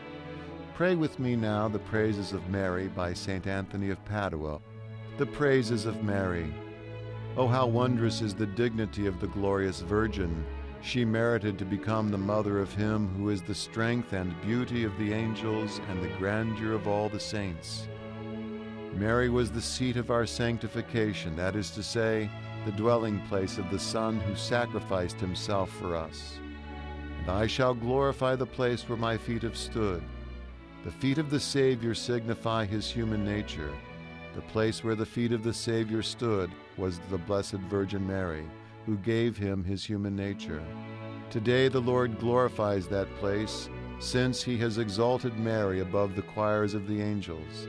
Pray 0.81 0.95
with 0.95 1.19
me 1.19 1.37
now 1.37 1.69
the 1.69 1.79
praises 1.79 2.33
of 2.33 2.49
Mary 2.49 2.89
by 2.89 3.13
St. 3.13 3.47
Anthony 3.47 3.91
of 3.91 4.03
Padua. 4.07 4.61
The 5.19 5.27
praises 5.27 5.85
of 5.85 6.03
Mary. 6.03 6.55
Oh, 7.37 7.47
how 7.47 7.67
wondrous 7.67 8.23
is 8.23 8.33
the 8.33 8.47
dignity 8.47 9.07
of 9.07 9.21
the 9.21 9.27
glorious 9.27 9.81
Virgin! 9.83 10.43
She 10.81 11.05
merited 11.05 11.59
to 11.59 11.67
become 11.67 12.11
the 12.11 12.17
mother 12.17 12.61
of 12.61 12.73
Him 12.73 13.09
who 13.15 13.29
is 13.29 13.43
the 13.43 13.55
strength 13.55 14.15
and 14.15 14.41
beauty 14.41 14.85
of 14.85 14.97
the 14.97 15.13
angels 15.13 15.83
and 15.91 16.03
the 16.03 16.17
grandeur 16.17 16.73
of 16.73 16.89
all 16.89 17.11
the 17.11 17.21
saints. 17.21 17.87
Mary 18.95 19.29
was 19.29 19.51
the 19.51 19.61
seat 19.61 19.99
of 19.99 20.11
our 20.11 20.25
sanctification, 20.25 21.37
that 21.37 21.57
is 21.57 21.71
to 21.73 21.83
say, 21.83 22.31
the 22.65 22.73
dwelling 22.73 23.21
place 23.29 23.59
of 23.59 23.71
the 23.71 23.79
Son 23.79 24.19
who 24.19 24.35
sacrificed 24.35 25.21
Himself 25.21 25.71
for 25.73 25.95
us. 25.95 26.39
And 27.21 27.31
I 27.31 27.47
shall 27.47 27.75
glorify 27.75 28.35
the 28.35 28.47
place 28.47 28.89
where 28.89 28.97
my 28.97 29.19
feet 29.19 29.43
have 29.43 29.59
stood. 29.59 30.03
The 30.85 30.91
feet 30.91 31.19
of 31.19 31.31
the 31.31 31.41
Savior 31.41 31.95
signify 31.95 32.65
His 32.65 32.91
human 32.91 33.25
nature. 33.25 33.73
The 34.35 34.43
place 34.43 34.83
where 34.83 34.95
the 34.95 35.07
feet 35.07 35.33
of 35.33 35.43
the 35.43 35.55
Savior 35.55 36.03
stood 36.03 36.51
was 36.77 37.01
the 37.11 37.19
Blessed 37.19 37.55
Virgin 37.69 38.07
Mary 38.07 38.47
who 38.87 38.97
gave 38.99 39.37
him 39.37 39.63
his 39.65 39.85
human 39.85 40.17
nature. 40.17 40.63
Today 41.31 41.69
the 41.69 41.81
Lord 41.81 42.19
glorifies 42.19 42.89
that 42.89 43.15
place, 43.17 43.69
since 43.99 44.43
he 44.43 44.57
has 44.59 44.79
exalted 44.79 45.39
Mary 45.39 45.81
above 45.81 46.17
the 46.17 46.23
choirs 46.23 46.75
of 46.75 46.89
the 46.89 47.01
angels. 47.01 47.69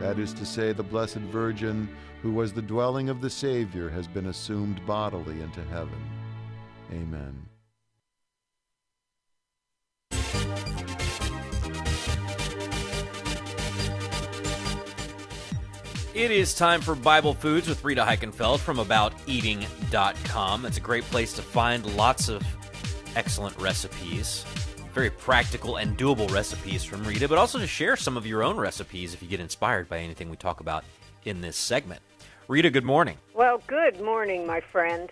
That 0.00 0.18
is 0.18 0.32
to 0.34 0.44
say, 0.44 0.72
the 0.72 0.82
Blessed 0.82 1.16
Virgin, 1.16 1.88
who 2.22 2.32
was 2.32 2.52
the 2.52 2.62
dwelling 2.62 3.08
of 3.08 3.20
the 3.20 3.30
Savior, 3.30 3.88
has 3.90 4.08
been 4.08 4.26
assumed 4.26 4.84
bodily 4.86 5.40
into 5.40 5.62
heaven. 5.64 6.02
Amen. 6.92 7.45
It 16.16 16.30
is 16.30 16.54
time 16.54 16.80
for 16.80 16.94
Bible 16.94 17.34
Foods 17.34 17.68
with 17.68 17.84
Rita 17.84 18.02
Heikenfeld 18.02 18.60
from 18.60 18.78
AboutEating.com. 18.78 20.62
That's 20.62 20.78
a 20.78 20.80
great 20.80 21.04
place 21.04 21.34
to 21.34 21.42
find 21.42 21.84
lots 21.94 22.30
of 22.30 22.42
excellent 23.14 23.54
recipes, 23.58 24.42
very 24.94 25.10
practical 25.10 25.76
and 25.76 25.98
doable 25.98 26.32
recipes 26.32 26.82
from 26.84 27.04
Rita, 27.04 27.28
but 27.28 27.36
also 27.36 27.58
to 27.58 27.66
share 27.66 27.96
some 27.96 28.16
of 28.16 28.26
your 28.26 28.42
own 28.42 28.56
recipes 28.56 29.12
if 29.12 29.20
you 29.20 29.28
get 29.28 29.40
inspired 29.40 29.90
by 29.90 29.98
anything 29.98 30.30
we 30.30 30.38
talk 30.38 30.60
about 30.60 30.84
in 31.26 31.42
this 31.42 31.54
segment. 31.54 32.00
Rita, 32.48 32.70
good 32.70 32.82
morning. 32.82 33.18
Well, 33.34 33.60
good 33.66 34.00
morning, 34.00 34.46
my 34.46 34.62
friend. 34.62 35.10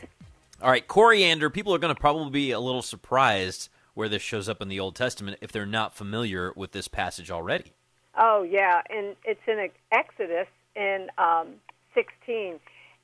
All 0.63 0.71
right, 0.71 0.89
coriander. 0.89 1.51
People 1.51 1.75
are 1.75 1.79
going 1.79 1.95
to 1.95 2.01
probably 2.01 2.31
be 2.31 2.51
a 2.53 2.61
little 2.61 2.81
surprised 2.81 3.69
where 3.93 4.09
this 4.09 4.23
shows 4.23 4.49
up 4.49 4.63
in 4.63 4.69
the 4.69 4.81
Old 4.81 4.97
Testament 4.97 5.37
if 5.43 5.53
they're 5.53 5.67
not 5.67 5.95
familiar 5.95 6.55
with 6.57 6.73
this 6.73 6.89
passage 6.89 7.31
already. 7.31 7.75
Oh, 8.19 8.43
yeah, 8.43 8.81
and 8.89 9.17
it's 9.27 9.47
in 9.47 9.69
Exodus 9.93 10.47
in 10.77 11.09
um, 11.19 11.49
16. 11.95 12.59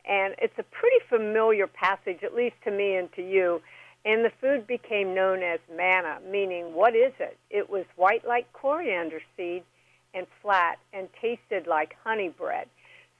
And 0.08 0.34
it's 0.38 0.58
a 0.58 0.62
pretty 0.62 0.98
familiar 1.08 1.66
passage, 1.66 2.22
at 2.22 2.34
least 2.34 2.56
to 2.64 2.70
me 2.70 2.96
and 2.96 3.12
to 3.14 3.22
you. 3.22 3.60
And 4.04 4.24
the 4.24 4.32
food 4.40 4.66
became 4.66 5.14
known 5.14 5.42
as 5.42 5.60
manna, 5.74 6.18
meaning, 6.30 6.72
what 6.72 6.96
is 6.96 7.12
it? 7.18 7.36
It 7.50 7.68
was 7.68 7.84
white 7.96 8.26
like 8.26 8.50
coriander 8.52 9.20
seed 9.36 9.62
and 10.14 10.26
flat 10.40 10.78
and 10.92 11.08
tasted 11.20 11.66
like 11.66 11.94
honey 12.02 12.28
bread. 12.28 12.66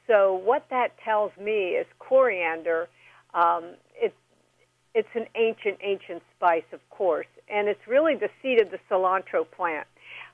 So, 0.06 0.34
what 0.34 0.66
that 0.70 0.98
tells 1.04 1.32
me 1.38 1.76
is 1.76 1.86
coriander, 1.98 2.88
um, 3.34 3.74
it, 3.94 4.14
it's 4.94 5.08
an 5.14 5.26
ancient, 5.36 5.78
ancient 5.82 6.22
spice, 6.36 6.64
of 6.72 6.80
course, 6.90 7.28
and 7.48 7.68
it's 7.68 7.86
really 7.86 8.14
the 8.16 8.30
seed 8.42 8.60
of 8.60 8.70
the 8.70 8.78
cilantro 8.90 9.48
plant. 9.48 9.86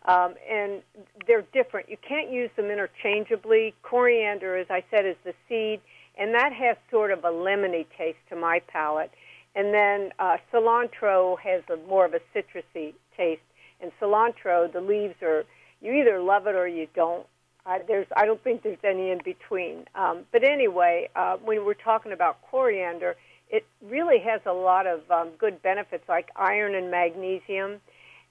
Um, 0.07 0.35
and 0.49 0.83
they're 1.27 1.45
different. 1.53 1.89
You 1.89 1.97
can't 2.07 2.31
use 2.31 2.51
them 2.57 2.67
interchangeably. 2.67 3.75
Coriander, 3.83 4.57
as 4.57 4.69
I 4.71 4.85
said, 4.91 5.05
is 5.05 5.17
the 5.25 5.35
seed, 5.49 5.81
and 6.17 6.33
that 6.35 6.53
has 6.53 6.77
sort 6.91 7.11
of 7.11 7.25
a 7.25 7.31
lemony 7.31 7.87
taste 7.99 8.19
to 8.31 8.37
my 8.37 8.61
palate. 8.69 9.11
And 9.57 9.75
then 9.75 10.13
uh, 10.19 10.37
cilantro 10.53 11.39
has 11.41 11.63
a 11.71 11.77
more 11.89 12.05
of 12.05 12.15
a 12.15 12.21
citrusy 12.35 12.95
taste. 13.17 13.41
And 13.81 13.91
cilantro, 14.01 14.73
the 14.73 14.81
leaves 14.81 15.17
are 15.23 15.45
you 15.81 15.93
either 15.93 16.21
love 16.21 16.47
it 16.47 16.55
or 16.55 16.69
you 16.69 16.87
don't. 16.95 17.27
Uh, 17.65 17.79
there's 17.87 18.07
I 18.17 18.27
don't 18.27 18.43
think 18.43 18.63
there's 18.63 18.79
any 18.85 19.11
in 19.11 19.19
between. 19.25 19.87
Um, 19.95 20.21
but 20.33 20.45
anyway, 20.45 21.09
uh, 21.17 21.37
when 21.45 21.65
we're 21.65 21.75
talking 21.75 22.13
about 22.13 22.41
coriander, 22.51 23.17
it 23.51 23.67
really 23.85 24.19
has 24.21 24.41
a 24.47 24.53
lot 24.53 24.87
of 24.87 25.01
um, 25.11 25.31
good 25.39 25.63
benefits 25.63 26.05
like 26.09 26.29
iron 26.37 26.75
and 26.75 26.91
magnesium. 26.91 27.81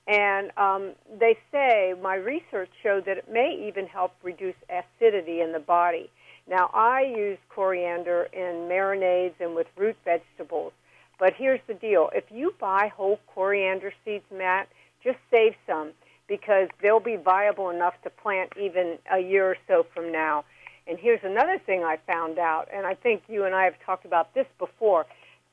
And 0.07 0.51
um, 0.57 0.91
they 1.19 1.37
say, 1.51 1.93
my 2.01 2.15
research 2.15 2.69
showed 2.83 3.05
that 3.05 3.17
it 3.17 3.31
may 3.31 3.65
even 3.67 3.87
help 3.87 4.13
reduce 4.21 4.55
acidity 4.69 5.41
in 5.41 5.51
the 5.51 5.59
body. 5.59 6.11
Now, 6.47 6.69
I 6.73 7.01
use 7.01 7.39
coriander 7.49 8.27
in 8.31 8.69
marinades 8.69 9.33
and 9.39 9.55
with 9.55 9.67
root 9.75 9.95
vegetables. 10.05 10.73
But 11.17 11.33
here's 11.35 11.61
the 11.67 11.73
deal 11.73 12.09
if 12.13 12.25
you 12.29 12.53
buy 12.59 12.91
whole 12.95 13.19
coriander 13.33 13.93
seeds, 14.03 14.25
Matt, 14.31 14.67
just 15.03 15.17
save 15.31 15.53
some 15.65 15.91
because 16.27 16.67
they'll 16.81 16.99
be 16.99 17.15
viable 17.15 17.69
enough 17.69 17.93
to 18.03 18.09
plant 18.09 18.53
even 18.59 18.97
a 19.11 19.19
year 19.19 19.49
or 19.49 19.57
so 19.67 19.85
from 19.93 20.11
now. 20.11 20.43
And 20.87 20.99
here's 20.99 21.23
another 21.23 21.57
thing 21.57 21.83
I 21.83 21.97
found 22.05 22.37
out, 22.37 22.67
and 22.71 22.85
I 22.85 22.93
think 22.93 23.23
you 23.27 23.45
and 23.45 23.55
I 23.55 23.63
have 23.63 23.75
talked 23.85 24.05
about 24.05 24.33
this 24.35 24.45
before. 24.59 25.05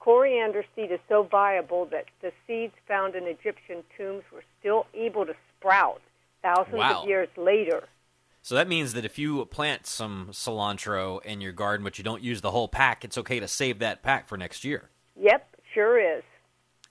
Coriander 0.02 0.64
seed 0.74 0.90
is 0.90 0.98
so 1.08 1.22
viable 1.22 1.84
that 1.86 2.06
the 2.22 2.32
seeds 2.44 2.74
found 2.88 3.14
in 3.14 3.28
Egyptian 3.28 3.84
tombs 3.96 4.24
were 4.32 4.42
still 4.58 4.84
able 4.94 5.24
to 5.24 5.32
sprout 5.56 6.02
thousands 6.42 6.74
Wow. 6.78 7.02
of 7.02 7.08
years 7.08 7.28
later. 7.36 7.84
So 8.42 8.56
that 8.56 8.66
means 8.66 8.94
that 8.94 9.04
if 9.04 9.16
you 9.16 9.44
plant 9.44 9.86
some 9.86 10.30
cilantro 10.32 11.24
in 11.24 11.40
your 11.40 11.52
garden, 11.52 11.84
but 11.84 11.98
you 11.98 12.02
don't 12.04 12.20
use 12.20 12.40
the 12.40 12.50
whole 12.50 12.66
pack, 12.66 13.04
it's 13.04 13.16
okay 13.16 13.38
to 13.38 13.46
save 13.46 13.78
that 13.78 14.02
pack 14.02 14.26
for 14.26 14.36
next 14.36 14.64
year. 14.64 14.90
Yep, 15.20 15.48
sure 15.72 16.00
is. 16.00 16.24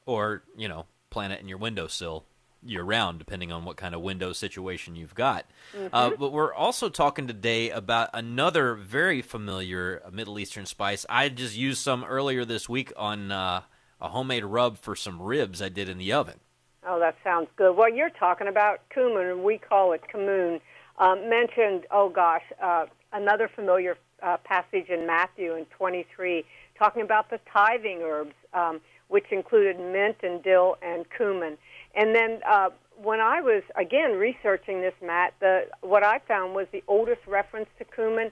Or, 0.05 0.43
you 0.55 0.69
know, 0.69 0.85
plant 1.09 1.33
it 1.33 1.41
in 1.41 1.49
your 1.49 1.57
windowsill 1.57 2.23
year 2.63 2.83
round, 2.83 3.19
depending 3.19 3.51
on 3.51 3.65
what 3.65 3.77
kind 3.77 3.95
of 3.95 4.01
window 4.01 4.33
situation 4.33 4.95
you've 4.95 5.15
got. 5.15 5.45
Uh, 5.91 6.11
Mhm. 6.11 6.19
but 6.19 6.31
we're 6.31 6.53
also 6.53 6.89
talking 6.89 7.27
today 7.27 7.69
about 7.69 8.09
another 8.13 8.75
very 8.75 9.21
familiar 9.21 10.01
Middle 10.11 10.37
Eastern 10.39 10.65
spice. 10.65 11.05
I 11.09 11.29
just 11.29 11.55
used 11.57 11.81
some 11.81 12.03
earlier 12.03 12.45
this 12.45 12.69
week 12.69 12.93
on 12.95 13.31
uh, 13.31 13.61
a 13.99 14.09
homemade 14.09 14.45
rub 14.45 14.77
for 14.77 14.95
some 14.95 15.21
ribs 15.21 15.61
I 15.61 15.69
did 15.69 15.89
in 15.89 15.97
the 15.97 16.13
oven. 16.13 16.39
Oh, 16.85 16.99
that 16.99 17.15
sounds 17.23 17.47
good. 17.55 17.75
Well, 17.75 17.89
you're 17.89 18.09
talking 18.09 18.47
about 18.47 18.81
cumin, 18.89 19.27
and 19.27 19.43
we 19.43 19.57
call 19.57 19.93
it 19.93 20.01
kamoon. 20.11 20.61
Um, 20.97 21.29
mentioned, 21.29 21.85
oh 21.91 22.09
gosh, 22.09 22.43
uh, 22.61 22.85
another 23.13 23.47
familiar 23.47 23.97
uh, 24.21 24.37
passage 24.37 24.89
in 24.89 25.07
Matthew 25.07 25.55
in 25.55 25.65
23, 25.65 26.45
talking 26.77 27.01
about 27.01 27.29
the 27.31 27.39
tithing 27.51 28.01
herbs, 28.03 28.33
um, 28.53 28.81
which 29.07 29.25
included 29.31 29.79
mint 29.79 30.17
and 30.23 30.43
dill 30.43 30.77
and 30.81 31.05
cumin. 31.15 31.57
And 31.95 32.15
then 32.15 32.39
uh, 32.47 32.69
when 33.01 33.19
I 33.19 33.41
was 33.41 33.63
again 33.75 34.11
researching 34.17 34.81
this, 34.81 34.93
Matt, 35.03 35.33
the 35.39 35.67
what 35.81 36.03
I 36.03 36.19
found 36.27 36.55
was 36.55 36.67
the 36.71 36.83
oldest 36.87 37.21
reference 37.27 37.67
to 37.79 37.85
cumin 37.85 38.31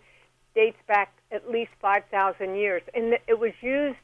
dates 0.55 0.77
back 0.87 1.13
at 1.31 1.49
least 1.49 1.71
5,000 1.79 2.55
years, 2.55 2.81
and 2.95 3.13
it 3.27 3.39
was 3.39 3.51
used 3.61 3.97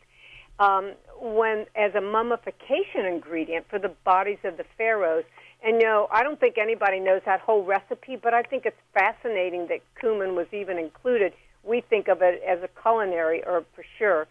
um, 0.59 0.93
when 1.19 1.65
as 1.75 1.93
a 1.95 2.01
mummification 2.01 3.05
ingredient 3.05 3.65
for 3.69 3.79
the 3.79 3.91
bodies 4.03 4.37
of 4.43 4.57
the 4.57 4.65
pharaohs. 4.77 5.25
And 5.63 5.79
know, 5.79 6.07
I 6.11 6.21
don't 6.23 6.39
think 6.39 6.57
anybody 6.57 6.99
knows 6.99 7.21
that 7.25 7.39
whole 7.39 7.63
recipe, 7.63 8.15
but 8.15 8.33
I 8.33 8.43
think 8.43 8.65
it's 8.65 8.77
fascinating 8.93 9.67
that 9.69 9.79
cumin 9.99 10.35
was 10.35 10.45
even 10.51 10.77
included. 10.77 11.33
We 11.63 11.81
think 11.81 12.07
of 12.07 12.21
it 12.21 12.41
as 12.47 12.59
a 12.61 12.69
culinary 12.81 13.41
herb 13.45 13.65
for 13.73 13.83
sure. 13.97 14.27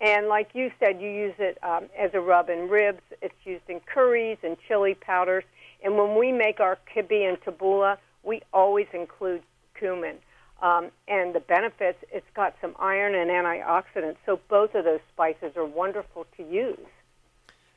And 0.00 0.28
like 0.28 0.50
you 0.54 0.70
said, 0.78 1.00
you 1.00 1.08
use 1.08 1.34
it 1.38 1.58
um, 1.62 1.86
as 1.98 2.10
a 2.14 2.20
rub 2.20 2.48
in 2.48 2.68
ribs. 2.68 3.02
It's 3.20 3.34
used 3.44 3.68
in 3.68 3.80
curries 3.80 4.38
and 4.42 4.56
chili 4.66 4.94
powders. 4.94 5.44
And 5.82 5.96
when 5.96 6.16
we 6.16 6.32
make 6.32 6.60
our 6.60 6.78
kibbe 6.94 7.28
and 7.28 7.40
tabbouleh, 7.40 7.98
we 8.22 8.42
always 8.52 8.86
include 8.92 9.42
cumin. 9.78 10.16
Um, 10.60 10.90
and 11.06 11.34
the 11.34 11.40
benefits, 11.40 11.98
it's 12.12 12.26
got 12.34 12.54
some 12.60 12.74
iron 12.78 13.14
and 13.14 13.30
antioxidants. 13.30 14.16
So 14.26 14.40
both 14.48 14.74
of 14.74 14.84
those 14.84 15.00
spices 15.12 15.56
are 15.56 15.64
wonderful 15.64 16.26
to 16.36 16.42
use. 16.42 16.78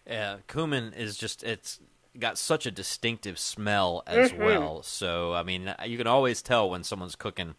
Uh, 0.10 0.38
cumin 0.48 0.94
is 0.94 1.16
just 1.16 1.44
it's 1.44 1.80
got 2.18 2.38
such 2.38 2.66
a 2.66 2.72
distinctive 2.72 3.40
smell 3.40 4.04
as 4.06 4.32
Mhm. 4.32 4.40
well. 4.40 4.84
So 4.84 5.34
I 5.34 5.44
mean, 5.44 5.74
you 5.86 5.98
can 5.98 6.08
always 6.08 6.42
tell 6.42 6.70
when 6.70 6.84
someone's 6.84 7.16
cooking 7.16 7.56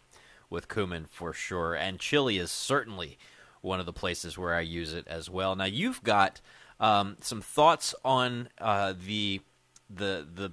with 0.51 0.69
cumin 0.69 1.07
for 1.07 1.33
sure. 1.33 1.75
And 1.75 2.01
chili 2.01 2.39
is 2.39 2.51
certainly 2.51 3.17
one 3.63 3.81
of 3.81 3.87
the 3.87 3.93
places 3.93 4.37
where 4.37 4.55
I 4.55 4.61
use 4.61 4.93
it 4.93 5.07
as 5.09 5.31
well. 5.31 5.57
Now 5.57 5.65
you've 5.65 6.03
got 6.03 6.41
um, 6.79 7.17
some 7.21 7.41
thoughts 7.41 7.95
on 8.05 8.49
uh, 8.59 8.95
the 9.07 9.41
the 9.89 10.27
the 10.33 10.53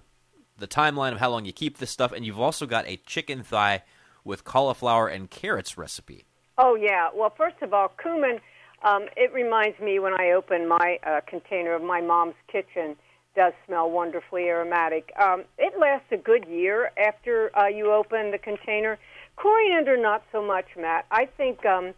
the 0.58 0.68
timeline 0.68 1.14
of 1.14 1.20
how 1.20 1.30
long 1.30 1.46
you 1.46 1.54
keep 1.54 1.78
this 1.78 1.90
stuff, 1.90 2.12
and 2.12 2.26
you've 2.26 2.40
also 2.40 2.66
got 2.66 2.88
a 2.88 2.98
chicken 3.06 3.44
thigh 3.44 3.84
with 4.24 4.44
cauliflower 4.44 5.08
and 5.08 5.30
carrots 5.30 5.78
recipe. 5.78 6.26
Oh 6.58 6.76
yeah. 6.76 7.10
Well, 7.14 7.34
first 7.36 7.62
of 7.62 7.74
all, 7.74 7.92
cumin. 8.02 8.40
Um, 8.82 9.08
it 9.18 9.34
reminds 9.34 9.78
me 9.82 10.00
when 10.00 10.14
I 10.14 10.32
open 10.32 10.66
my 10.66 11.00
uh, 11.06 11.20
container 11.28 11.74
of 11.74 11.84
my 11.84 12.00
mom's 12.00 12.36
kitchen 12.50 12.96
does 13.36 13.54
smell 13.66 13.90
wonderfully 13.90 14.44
aromatic. 14.44 15.12
Um, 15.22 15.44
it 15.58 15.78
lasts 15.80 16.08
a 16.12 16.18
good 16.18 16.46
year 16.48 16.92
after 16.98 17.52
uh, 17.58 17.68
you 17.68 17.92
open 17.92 18.32
the 18.32 18.38
container. 18.38 18.98
Coriander, 19.36 19.98
not 19.98 20.24
so 20.32 20.46
much, 20.46 20.66
Matt. 20.78 21.06
I 21.12 21.26
think 21.26 21.66
um, 21.66 21.94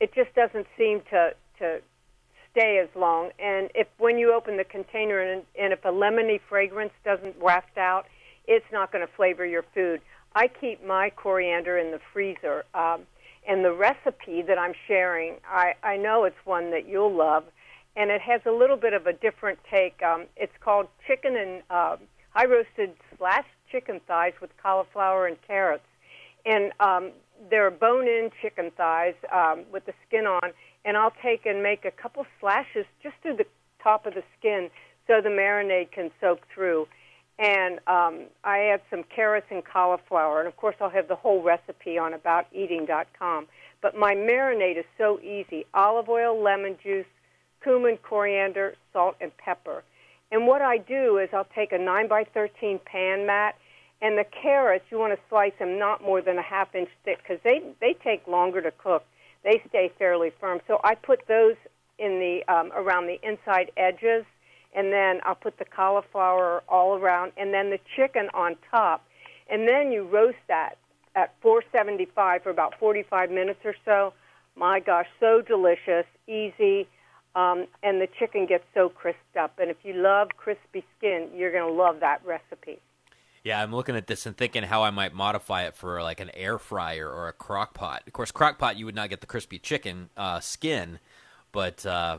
it 0.00 0.14
just 0.14 0.34
doesn't 0.34 0.66
seem 0.76 1.02
to 1.10 1.34
to 1.58 1.80
stay 2.52 2.78
as 2.82 2.88
long. 2.96 3.30
And 3.38 3.70
if 3.74 3.86
when 3.98 4.18
you 4.18 4.32
open 4.34 4.56
the 4.56 4.64
container 4.64 5.20
and, 5.20 5.42
and 5.58 5.72
if 5.72 5.84
a 5.84 5.88
lemony 5.88 6.40
fragrance 6.48 6.92
doesn't 7.04 7.38
waft 7.38 7.78
out, 7.78 8.06
it's 8.48 8.66
not 8.72 8.90
going 8.90 9.06
to 9.06 9.12
flavor 9.12 9.46
your 9.46 9.64
food. 9.74 10.00
I 10.34 10.48
keep 10.48 10.84
my 10.84 11.10
coriander 11.10 11.78
in 11.78 11.90
the 11.90 12.00
freezer. 12.12 12.64
Um, 12.74 13.02
and 13.46 13.64
the 13.64 13.72
recipe 13.72 14.42
that 14.42 14.58
I'm 14.58 14.74
sharing, 14.86 15.36
I, 15.48 15.74
I 15.82 15.96
know 15.96 16.24
it's 16.24 16.36
one 16.44 16.70
that 16.72 16.88
you'll 16.88 17.14
love, 17.14 17.44
and 17.96 18.10
it 18.10 18.20
has 18.20 18.40
a 18.46 18.50
little 18.50 18.76
bit 18.76 18.92
of 18.92 19.06
a 19.06 19.12
different 19.12 19.58
take. 19.70 20.02
Um, 20.02 20.26
it's 20.36 20.52
called 20.60 20.88
chicken 21.06 21.36
and 21.36 21.62
uh, 21.70 21.96
high 22.30 22.46
roasted 22.46 22.94
slash 23.16 23.46
chicken 23.70 24.00
thighs 24.06 24.34
with 24.40 24.50
cauliflower 24.62 25.26
and 25.26 25.36
carrots. 25.46 25.84
And 26.44 26.72
um, 26.80 27.12
they're 27.48 27.70
bone 27.70 28.06
in 28.06 28.30
chicken 28.42 28.70
thighs 28.76 29.14
um, 29.32 29.64
with 29.72 29.86
the 29.86 29.94
skin 30.06 30.26
on, 30.26 30.52
and 30.84 30.96
I'll 30.96 31.12
take 31.22 31.46
and 31.46 31.62
make 31.62 31.84
a 31.84 31.90
couple 31.90 32.26
slashes 32.40 32.86
just 33.02 33.14
through 33.22 33.36
the 33.36 33.46
top 33.82 34.06
of 34.06 34.14
the 34.14 34.22
skin 34.38 34.70
so 35.06 35.20
the 35.20 35.28
marinade 35.28 35.90
can 35.92 36.10
soak 36.20 36.40
through. 36.54 36.86
And 37.38 37.78
um, 37.86 38.24
I 38.44 38.64
add 38.64 38.82
some 38.90 39.02
carrots 39.04 39.46
and 39.50 39.64
cauliflower, 39.64 40.40
and 40.40 40.48
of 40.48 40.56
course 40.56 40.76
I'll 40.80 40.90
have 40.90 41.08
the 41.08 41.16
whole 41.16 41.42
recipe 41.42 41.96
on 41.96 42.12
abouteating.com. 42.12 43.46
But 43.80 43.96
my 43.96 44.14
marinade 44.14 44.78
is 44.78 44.84
so 44.98 45.18
easy: 45.20 45.64
olive 45.72 46.10
oil, 46.10 46.42
lemon 46.42 46.76
juice, 46.82 47.06
cumin, 47.62 47.96
coriander, 48.02 48.74
salt, 48.92 49.16
and 49.22 49.34
pepper. 49.38 49.82
And 50.30 50.46
what 50.46 50.62
I 50.62 50.78
do 50.78 51.18
is 51.18 51.30
I'll 51.32 51.48
take 51.54 51.72
a 51.72 51.78
9 51.78 52.08
by 52.08 52.24
13 52.24 52.78
pan 52.84 53.26
Matt, 53.26 53.56
and 54.02 54.16
the 54.18 54.24
carrots 54.24 54.84
you 54.90 54.98
want 54.98 55.12
to 55.12 55.18
slice 55.28 55.52
them 55.58 55.78
not 55.78 56.02
more 56.02 56.22
than 56.22 56.38
a 56.38 56.42
half 56.42 56.74
inch 56.74 56.90
thick 57.04 57.18
because 57.18 57.38
they 57.44 57.62
they 57.80 57.94
take 58.02 58.26
longer 58.26 58.60
to 58.62 58.70
cook 58.70 59.04
they 59.42 59.62
stay 59.68 59.90
fairly 59.98 60.30
firm. 60.40 60.60
So 60.66 60.80
I 60.84 60.94
put 60.94 61.26
those 61.26 61.56
in 61.98 62.18
the 62.18 62.52
um, 62.52 62.72
around 62.72 63.06
the 63.06 63.18
inside 63.22 63.70
edges, 63.76 64.24
and 64.74 64.92
then 64.92 65.20
I'll 65.24 65.34
put 65.34 65.58
the 65.58 65.64
cauliflower 65.64 66.62
all 66.68 66.96
around, 66.96 67.32
and 67.36 67.52
then 67.52 67.70
the 67.70 67.80
chicken 67.96 68.28
on 68.34 68.56
top, 68.70 69.04
and 69.50 69.66
then 69.66 69.92
you 69.92 70.04
roast 70.04 70.38
that 70.48 70.76
at 71.14 71.34
475 71.42 72.42
for 72.42 72.50
about 72.50 72.74
45 72.78 73.30
minutes 73.30 73.60
or 73.64 73.74
so. 73.84 74.12
My 74.56 74.80
gosh, 74.80 75.06
so 75.18 75.42
delicious, 75.42 76.06
easy, 76.26 76.86
um, 77.34 77.66
and 77.82 78.00
the 78.00 78.08
chicken 78.18 78.46
gets 78.46 78.64
so 78.74 78.88
crisped 78.88 79.36
up. 79.38 79.58
And 79.58 79.70
if 79.70 79.78
you 79.84 79.94
love 79.94 80.28
crispy 80.36 80.84
skin, 80.98 81.28
you're 81.34 81.52
going 81.52 81.66
to 81.66 81.72
love 81.72 82.00
that 82.00 82.20
recipe. 82.26 82.78
Yeah, 83.42 83.62
I'm 83.62 83.74
looking 83.74 83.96
at 83.96 84.06
this 84.06 84.26
and 84.26 84.36
thinking 84.36 84.62
how 84.64 84.82
I 84.82 84.90
might 84.90 85.14
modify 85.14 85.62
it 85.64 85.74
for 85.74 86.02
like 86.02 86.20
an 86.20 86.30
air 86.34 86.58
fryer 86.58 87.08
or 87.10 87.28
a 87.28 87.32
crock 87.32 87.72
pot. 87.74 88.02
Of 88.06 88.12
course, 88.12 88.30
crock 88.30 88.58
pot 88.58 88.76
you 88.76 88.84
would 88.84 88.94
not 88.94 89.08
get 89.08 89.20
the 89.22 89.26
crispy 89.26 89.58
chicken 89.58 90.10
uh, 90.16 90.40
skin, 90.40 90.98
but 91.50 91.84
uh, 91.86 92.18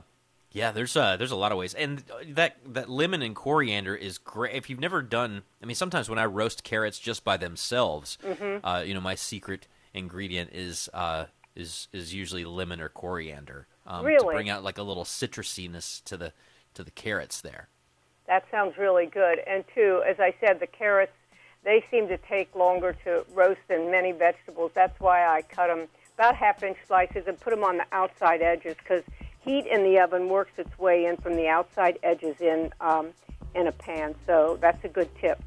yeah, 0.52 0.72
there's 0.72 0.98
uh, 0.98 1.18
there's 1.18 1.32
a 1.32 1.36
lot 1.36 1.52
of 1.52 1.58
ways. 1.60 1.74
And 1.76 2.04
that 2.30 2.58
that 2.66 2.90
lemon 2.90 3.22
and 3.22 3.36
coriander 3.36 3.96
is 3.96 4.18
great. 4.18 4.56
If 4.56 4.70
you've 4.70 4.80
never 4.80 5.02
done, 5.04 5.44
I 5.62 5.66
mean, 5.68 5.76
sometimes 5.76 6.10
when 6.10 6.18
I 6.20 6.26
roast 6.26 6.64
carrots 6.64 6.98
just 6.98 7.24
by 7.24 7.38
themselves, 7.38 8.18
Mhm. 8.26 8.60
uh, 8.64 8.84
you 8.84 8.94
know, 8.96 9.02
my 9.02 9.16
secret 9.16 9.68
ingredient 9.94 10.50
is 10.54 10.90
uh, 10.94 11.26
is 11.56 11.88
is 11.94 12.14
usually 12.16 12.46
lemon 12.46 12.82
or 12.82 12.90
coriander 12.90 13.68
um, 13.86 14.04
to 14.22 14.26
bring 14.38 14.50
out 14.50 14.64
like 14.64 14.80
a 14.80 14.84
little 14.84 15.04
citrusiness 15.06 16.04
to 16.06 16.18
the 16.18 16.34
to 16.74 16.84
the 16.84 16.92
carrots 16.92 17.42
there. 17.42 17.68
That 18.32 18.46
sounds 18.50 18.78
really 18.78 19.08
good. 19.08 19.40
And 19.46 19.66
two, 19.76 20.02
as 20.08 20.22
I 20.22 20.34
said, 20.40 20.62
the 20.62 20.68
carrots 20.68 21.12
they 21.66 21.84
seem 21.92 22.08
to 22.08 22.18
take 22.18 22.56
longer 22.56 22.96
to 23.04 23.26
roast 23.34 23.60
than 23.68 23.92
many 23.92 24.14
vegetables. 24.14 24.72
That's 24.74 24.98
why 25.02 25.26
I 25.28 25.42
cut 25.42 25.68
them 25.68 25.90
about 26.16 26.38
half 26.38 26.64
inch 26.64 26.78
slices 26.88 27.26
and 27.28 27.38
put 27.38 27.50
them 27.50 27.66
on 27.66 27.76
the 27.76 27.86
outside 27.92 28.42
edges 28.42 28.78
because 28.78 29.04
heat 29.42 29.68
in 29.68 29.84
the 29.84 30.00
oven 30.00 30.30
works 30.30 30.54
its 30.58 30.80
way 30.80 31.08
in 31.08 31.18
from 31.18 31.36
the 31.36 31.50
outside 31.50 32.00
edges 32.04 32.40
in 32.40 32.72
um, 32.80 33.10
in 33.54 33.68
a 33.68 33.72
pan. 33.74 34.16
So 34.26 34.58
that's 34.62 34.82
a 34.86 34.88
good 34.88 35.10
tip. 35.20 35.44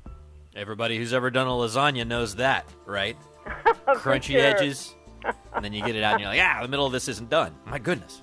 Everybody 0.55 0.98
who's 0.98 1.15
ever 1.15 1.31
done 1.31 1.47
a 1.47 1.52
lasagna 1.52 2.06
knows 2.06 2.36
that, 2.36 2.66
right? 2.85 3.16
Crunchy 3.86 4.32
sure. 4.32 4.43
edges, 4.43 4.94
and 5.55 5.65
then 5.65 5.73
you 5.73 5.82
get 5.82 5.97
it 5.97 6.02
out, 6.02 6.12
and 6.12 6.20
you're 6.20 6.28
like, 6.28 6.40
ah, 6.43 6.59
the 6.61 6.69
middle 6.69 6.85
of 6.85 6.93
this 6.93 7.09
isn't 7.09 7.31
done. 7.31 7.55
My 7.65 7.78
goodness. 7.78 8.20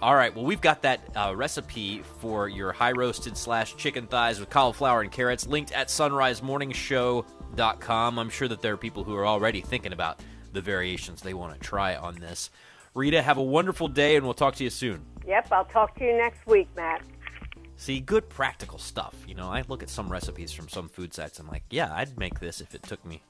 All 0.00 0.14
right, 0.14 0.32
well, 0.32 0.44
we've 0.44 0.60
got 0.60 0.82
that 0.82 1.00
uh, 1.16 1.34
recipe 1.34 2.02
for 2.20 2.48
your 2.48 2.70
high 2.70 2.92
roasted 2.92 3.36
slash 3.36 3.74
chicken 3.74 4.06
thighs 4.06 4.38
with 4.38 4.48
cauliflower 4.48 5.00
and 5.00 5.10
carrots 5.10 5.48
linked 5.48 5.72
at 5.72 5.88
sonrisemorningshow.com. 5.88 8.18
I'm 8.20 8.30
sure 8.30 8.46
that 8.46 8.62
there 8.62 8.74
are 8.74 8.76
people 8.76 9.02
who 9.02 9.16
are 9.16 9.26
already 9.26 9.60
thinking 9.60 9.92
about 9.92 10.20
the 10.52 10.60
variations 10.60 11.20
they 11.20 11.34
want 11.34 11.54
to 11.54 11.58
try 11.58 11.96
on 11.96 12.14
this. 12.14 12.50
Rita, 12.94 13.20
have 13.20 13.38
a 13.38 13.42
wonderful 13.42 13.88
day, 13.88 14.14
and 14.14 14.24
we'll 14.24 14.34
talk 14.34 14.54
to 14.56 14.64
you 14.64 14.70
soon. 14.70 15.04
Yep, 15.26 15.48
I'll 15.50 15.64
talk 15.64 15.98
to 15.98 16.04
you 16.04 16.16
next 16.16 16.46
week, 16.46 16.68
Matt. 16.76 17.02
See, 17.74 17.98
good 17.98 18.28
practical 18.28 18.78
stuff. 18.78 19.16
You 19.26 19.34
know, 19.34 19.48
I 19.48 19.64
look 19.66 19.82
at 19.82 19.90
some 19.90 20.08
recipes 20.08 20.52
from 20.52 20.68
some 20.68 20.88
food 20.88 21.12
sites. 21.12 21.40
I'm 21.40 21.48
like, 21.48 21.64
yeah, 21.70 21.92
I'd 21.92 22.16
make 22.16 22.38
this 22.38 22.60
if 22.60 22.76
it 22.76 22.84
took 22.84 23.04
me, 23.04 23.20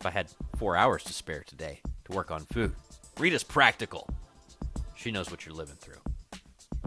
if 0.00 0.06
I 0.06 0.10
had 0.10 0.26
four 0.56 0.76
hours 0.76 1.04
to 1.04 1.12
spare 1.12 1.44
today 1.46 1.78
to 2.06 2.12
work 2.12 2.32
on 2.32 2.40
food. 2.46 2.74
Rita's 3.16 3.44
practical. 3.44 4.08
She 4.96 5.12
knows 5.12 5.30
what 5.30 5.46
you're 5.46 5.54
living 5.54 5.76
through. 5.76 5.99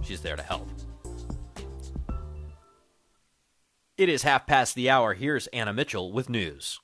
She's 0.04 0.22
there 0.22 0.36
to 0.36 0.44
help. 0.44 0.68
It 3.98 4.10
is 4.10 4.24
half 4.24 4.48
past 4.48 4.76
the 4.76 4.90
hour. 4.90 5.14
Here's 5.14 5.48
Anna 5.48 5.72
Mitchell 5.72 6.12
with 6.12 6.30
news. 6.30 6.80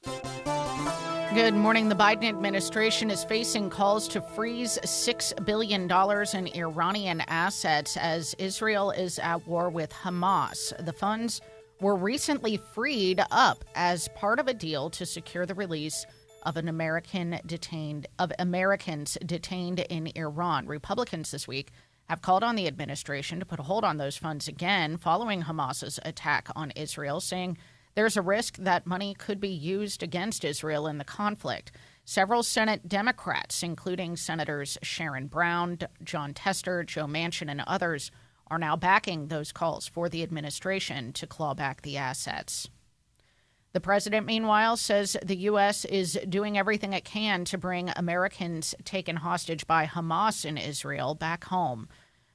Good 1.33 1.53
morning. 1.53 1.89
The 1.89 1.95
Biden 1.95 2.27
administration 2.27 3.11
is 3.11 3.23
facing 3.23 3.69
calls 3.69 4.07
to 4.09 4.21
freeze 4.21 4.79
$6 4.83 5.45
billion 5.45 5.83
in 5.83 6.59
Iranian 6.59 7.21
assets 7.21 7.97
as 7.97 8.33
Israel 8.39 8.91
is 8.91 9.19
at 9.19 9.47
war 9.47 9.69
with 9.69 9.91
Hamas. 9.91 10.73
The 10.85 10.93
funds 10.93 11.41
were 11.81 11.95
recently 11.95 12.57
freed 12.57 13.21
up 13.31 13.63
as 13.75 14.07
part 14.15 14.39
of 14.39 14.47
a 14.47 14.53
deal 14.53 14.89
to 14.91 15.05
secure 15.05 15.45
the 15.45 15.55
release 15.55 16.05
of 16.43 16.57
an 16.57 16.67
American 16.67 17.39
detained 17.45 18.07
of 18.17 18.31
Americans 18.39 19.17
detained 19.25 19.79
in 19.81 20.11
Iran. 20.15 20.67
Republicans 20.67 21.31
this 21.31 21.47
week 21.47 21.71
have 22.09 22.21
called 22.21 22.43
on 22.43 22.55
the 22.55 22.67
administration 22.67 23.39
to 23.39 23.45
put 23.45 23.59
a 23.59 23.63
hold 23.63 23.85
on 23.85 23.97
those 23.97 24.17
funds 24.17 24.47
again 24.47 24.97
following 24.97 25.43
Hamas's 25.43 25.99
attack 26.03 26.49
on 26.55 26.71
Israel, 26.71 27.19
saying 27.19 27.57
there's 27.93 28.17
a 28.17 28.21
risk 28.21 28.57
that 28.57 28.87
money 28.87 29.13
could 29.13 29.39
be 29.39 29.49
used 29.49 30.01
against 30.01 30.43
Israel 30.43 30.87
in 30.87 30.97
the 30.97 31.03
conflict. 31.03 31.71
Several 32.05 32.41
Senate 32.41 32.89
Democrats, 32.89 33.61
including 33.61 34.15
Senators 34.15 34.77
Sherrod 34.83 35.29
Brown, 35.29 35.77
Jon 36.03 36.33
Tester, 36.33 36.83
Joe 36.83 37.05
Manchin, 37.05 37.51
and 37.51 37.61
others, 37.67 38.09
are 38.47 38.57
now 38.57 38.75
backing 38.75 39.27
those 39.27 39.51
calls 39.51 39.87
for 39.87 40.09
the 40.09 40.23
administration 40.23 41.13
to 41.13 41.27
claw 41.27 41.53
back 41.53 41.83
the 41.83 41.97
assets. 41.97 42.67
The 43.71 43.79
president, 43.79 44.25
meanwhile, 44.25 44.77
says 44.77 45.15
the 45.23 45.37
U.S. 45.37 45.85
is 45.85 46.19
doing 46.27 46.57
everything 46.57 46.93
it 46.93 47.05
can 47.05 47.45
to 47.45 47.57
bring 47.57 47.91
Americans 47.95 48.73
taken 48.83 49.17
hostage 49.17 49.67
by 49.67 49.85
Hamas 49.85 50.43
in 50.43 50.57
Israel 50.57 51.13
back 51.13 51.43
home. 51.45 51.87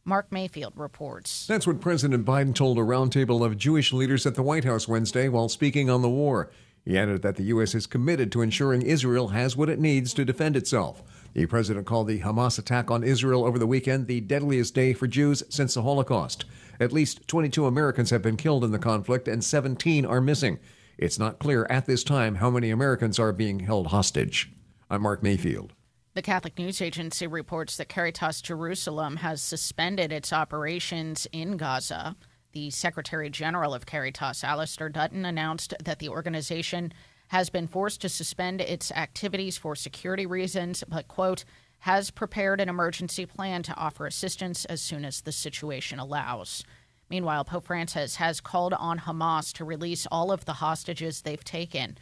Mark 0.04 0.30
Mayfield 0.30 0.74
reports. 0.76 1.46
That's 1.46 1.66
what 1.66 1.80
President 1.80 2.24
Biden 2.24 2.54
told 2.54 2.78
a 2.78 2.82
roundtable 2.82 3.44
of 3.44 3.56
Jewish 3.56 3.92
leaders 3.92 4.26
at 4.26 4.36
the 4.36 4.42
White 4.42 4.64
House 4.64 4.86
Wednesday 4.86 5.28
while 5.28 5.48
speaking 5.48 5.90
on 5.90 6.02
the 6.02 6.10
war. 6.10 6.52
He 6.84 6.98
added 6.98 7.22
that 7.22 7.36
the 7.36 7.44
U.S. 7.44 7.74
is 7.74 7.86
committed 7.86 8.30
to 8.32 8.42
ensuring 8.42 8.82
Israel 8.82 9.28
has 9.28 9.56
what 9.56 9.70
it 9.70 9.80
needs 9.80 10.14
to 10.14 10.24
defend 10.24 10.54
itself. 10.56 11.02
The 11.32 11.46
president 11.46 11.86
called 11.86 12.06
the 12.06 12.20
Hamas 12.20 12.60
attack 12.60 12.90
on 12.92 13.02
Israel 13.02 13.44
over 13.44 13.58
the 13.58 13.66
weekend 13.66 14.06
the 14.06 14.20
deadliest 14.20 14.74
day 14.74 14.92
for 14.92 15.08
Jews 15.08 15.42
since 15.48 15.74
the 15.74 15.82
Holocaust. 15.82 16.44
At 16.78 16.92
least 16.92 17.26
22 17.26 17.66
Americans 17.66 18.10
have 18.10 18.22
been 18.22 18.36
killed 18.36 18.62
in 18.62 18.70
the 18.70 18.78
conflict 18.78 19.26
and 19.26 19.42
17 19.42 20.04
are 20.04 20.20
missing. 20.20 20.60
It's 20.96 21.18
not 21.18 21.38
clear 21.38 21.66
at 21.68 21.86
this 21.86 22.04
time 22.04 22.36
how 22.36 22.50
many 22.50 22.70
Americans 22.70 23.18
are 23.18 23.32
being 23.32 23.60
held 23.60 23.88
hostage. 23.88 24.52
I'm 24.88 25.02
Mark 25.02 25.22
Mayfield. 25.22 25.72
The 26.14 26.22
Catholic 26.22 26.56
News 26.56 26.80
Agency 26.80 27.26
reports 27.26 27.76
that 27.76 27.88
Caritas 27.88 28.40
Jerusalem 28.40 29.16
has 29.16 29.42
suspended 29.42 30.12
its 30.12 30.32
operations 30.32 31.26
in 31.32 31.56
Gaza. 31.56 32.14
The 32.52 32.70
Secretary 32.70 33.28
General 33.28 33.74
of 33.74 33.86
Caritas, 33.86 34.44
Alistair 34.44 34.88
Dutton, 34.88 35.24
announced 35.24 35.74
that 35.82 35.98
the 35.98 36.08
organization 36.08 36.92
has 37.28 37.50
been 37.50 37.66
forced 37.66 38.00
to 38.02 38.08
suspend 38.08 38.60
its 38.60 38.92
activities 38.92 39.58
for 39.58 39.74
security 39.74 40.26
reasons, 40.26 40.84
but, 40.86 41.08
quote, 41.08 41.44
has 41.80 42.12
prepared 42.12 42.60
an 42.60 42.68
emergency 42.68 43.26
plan 43.26 43.64
to 43.64 43.74
offer 43.74 44.06
assistance 44.06 44.64
as 44.66 44.80
soon 44.80 45.04
as 45.04 45.22
the 45.22 45.32
situation 45.32 45.98
allows. 45.98 46.62
Meanwhile, 47.10 47.44
Pope 47.44 47.66
Francis 47.66 48.16
has 48.16 48.40
called 48.40 48.72
on 48.74 49.00
Hamas 49.00 49.52
to 49.54 49.64
release 49.64 50.06
all 50.10 50.32
of 50.32 50.44
the 50.44 50.54
hostages 50.54 51.22
they've 51.22 51.44
taken. 51.44 51.98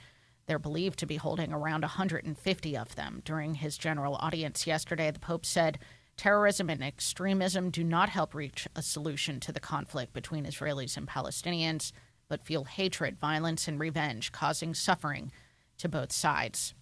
They're 0.46 0.58
believed 0.58 0.98
to 1.00 1.06
be 1.06 1.16
holding 1.16 1.52
around 1.52 1.82
150 1.82 2.76
of 2.76 2.94
them. 2.94 3.22
During 3.24 3.54
his 3.54 3.78
general 3.78 4.16
audience 4.16 4.66
yesterday, 4.66 5.10
the 5.10 5.18
Pope 5.18 5.46
said 5.46 5.78
Terrorism 6.16 6.68
and 6.68 6.82
extremism 6.82 7.70
do 7.70 7.82
not 7.82 8.10
help 8.10 8.34
reach 8.34 8.68
a 8.76 8.82
solution 8.82 9.40
to 9.40 9.52
the 9.52 9.60
conflict 9.60 10.12
between 10.12 10.44
Israelis 10.44 10.96
and 10.96 11.08
Palestinians, 11.08 11.92
but 12.28 12.44
fuel 12.44 12.64
hatred, 12.64 13.18
violence, 13.18 13.66
and 13.66 13.78
revenge, 13.80 14.30
causing 14.30 14.74
suffering 14.74 15.32
to 15.78 15.88
both 15.88 16.12
sides. 16.12 16.74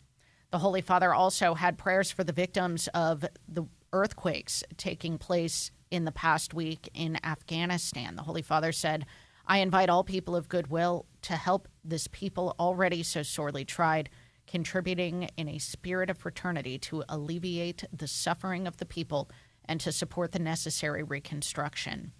The 0.50 0.58
Holy 0.58 0.80
Father 0.80 1.14
also 1.14 1.54
had 1.54 1.78
prayers 1.78 2.10
for 2.10 2.24
the 2.24 2.32
victims 2.32 2.88
of 2.88 3.24
the 3.48 3.64
earthquakes 3.92 4.64
taking 4.76 5.16
place 5.16 5.70
in 5.90 6.04
the 6.04 6.12
past 6.12 6.54
week 6.54 6.88
in 6.94 7.18
Afghanistan. 7.24 8.16
The 8.16 8.22
Holy 8.22 8.42
Father 8.42 8.72
said, 8.72 9.06
I 9.46 9.58
invite 9.58 9.88
all 9.88 10.04
people 10.04 10.36
of 10.36 10.48
goodwill 10.48 11.06
to 11.22 11.34
help 11.34 11.68
this 11.84 12.06
people 12.08 12.54
already 12.58 13.02
so 13.02 13.22
sorely 13.22 13.64
tried, 13.64 14.08
contributing 14.46 15.28
in 15.36 15.48
a 15.48 15.58
spirit 15.58 16.10
of 16.10 16.18
fraternity 16.18 16.78
to 16.78 17.04
alleviate 17.08 17.84
the 17.92 18.06
suffering 18.06 18.66
of 18.66 18.76
the 18.76 18.86
people 18.86 19.30
and 19.64 19.80
to 19.80 19.92
support 19.92 20.32
the 20.32 20.38
necessary 20.38 21.02
reconstruction. 21.02 22.12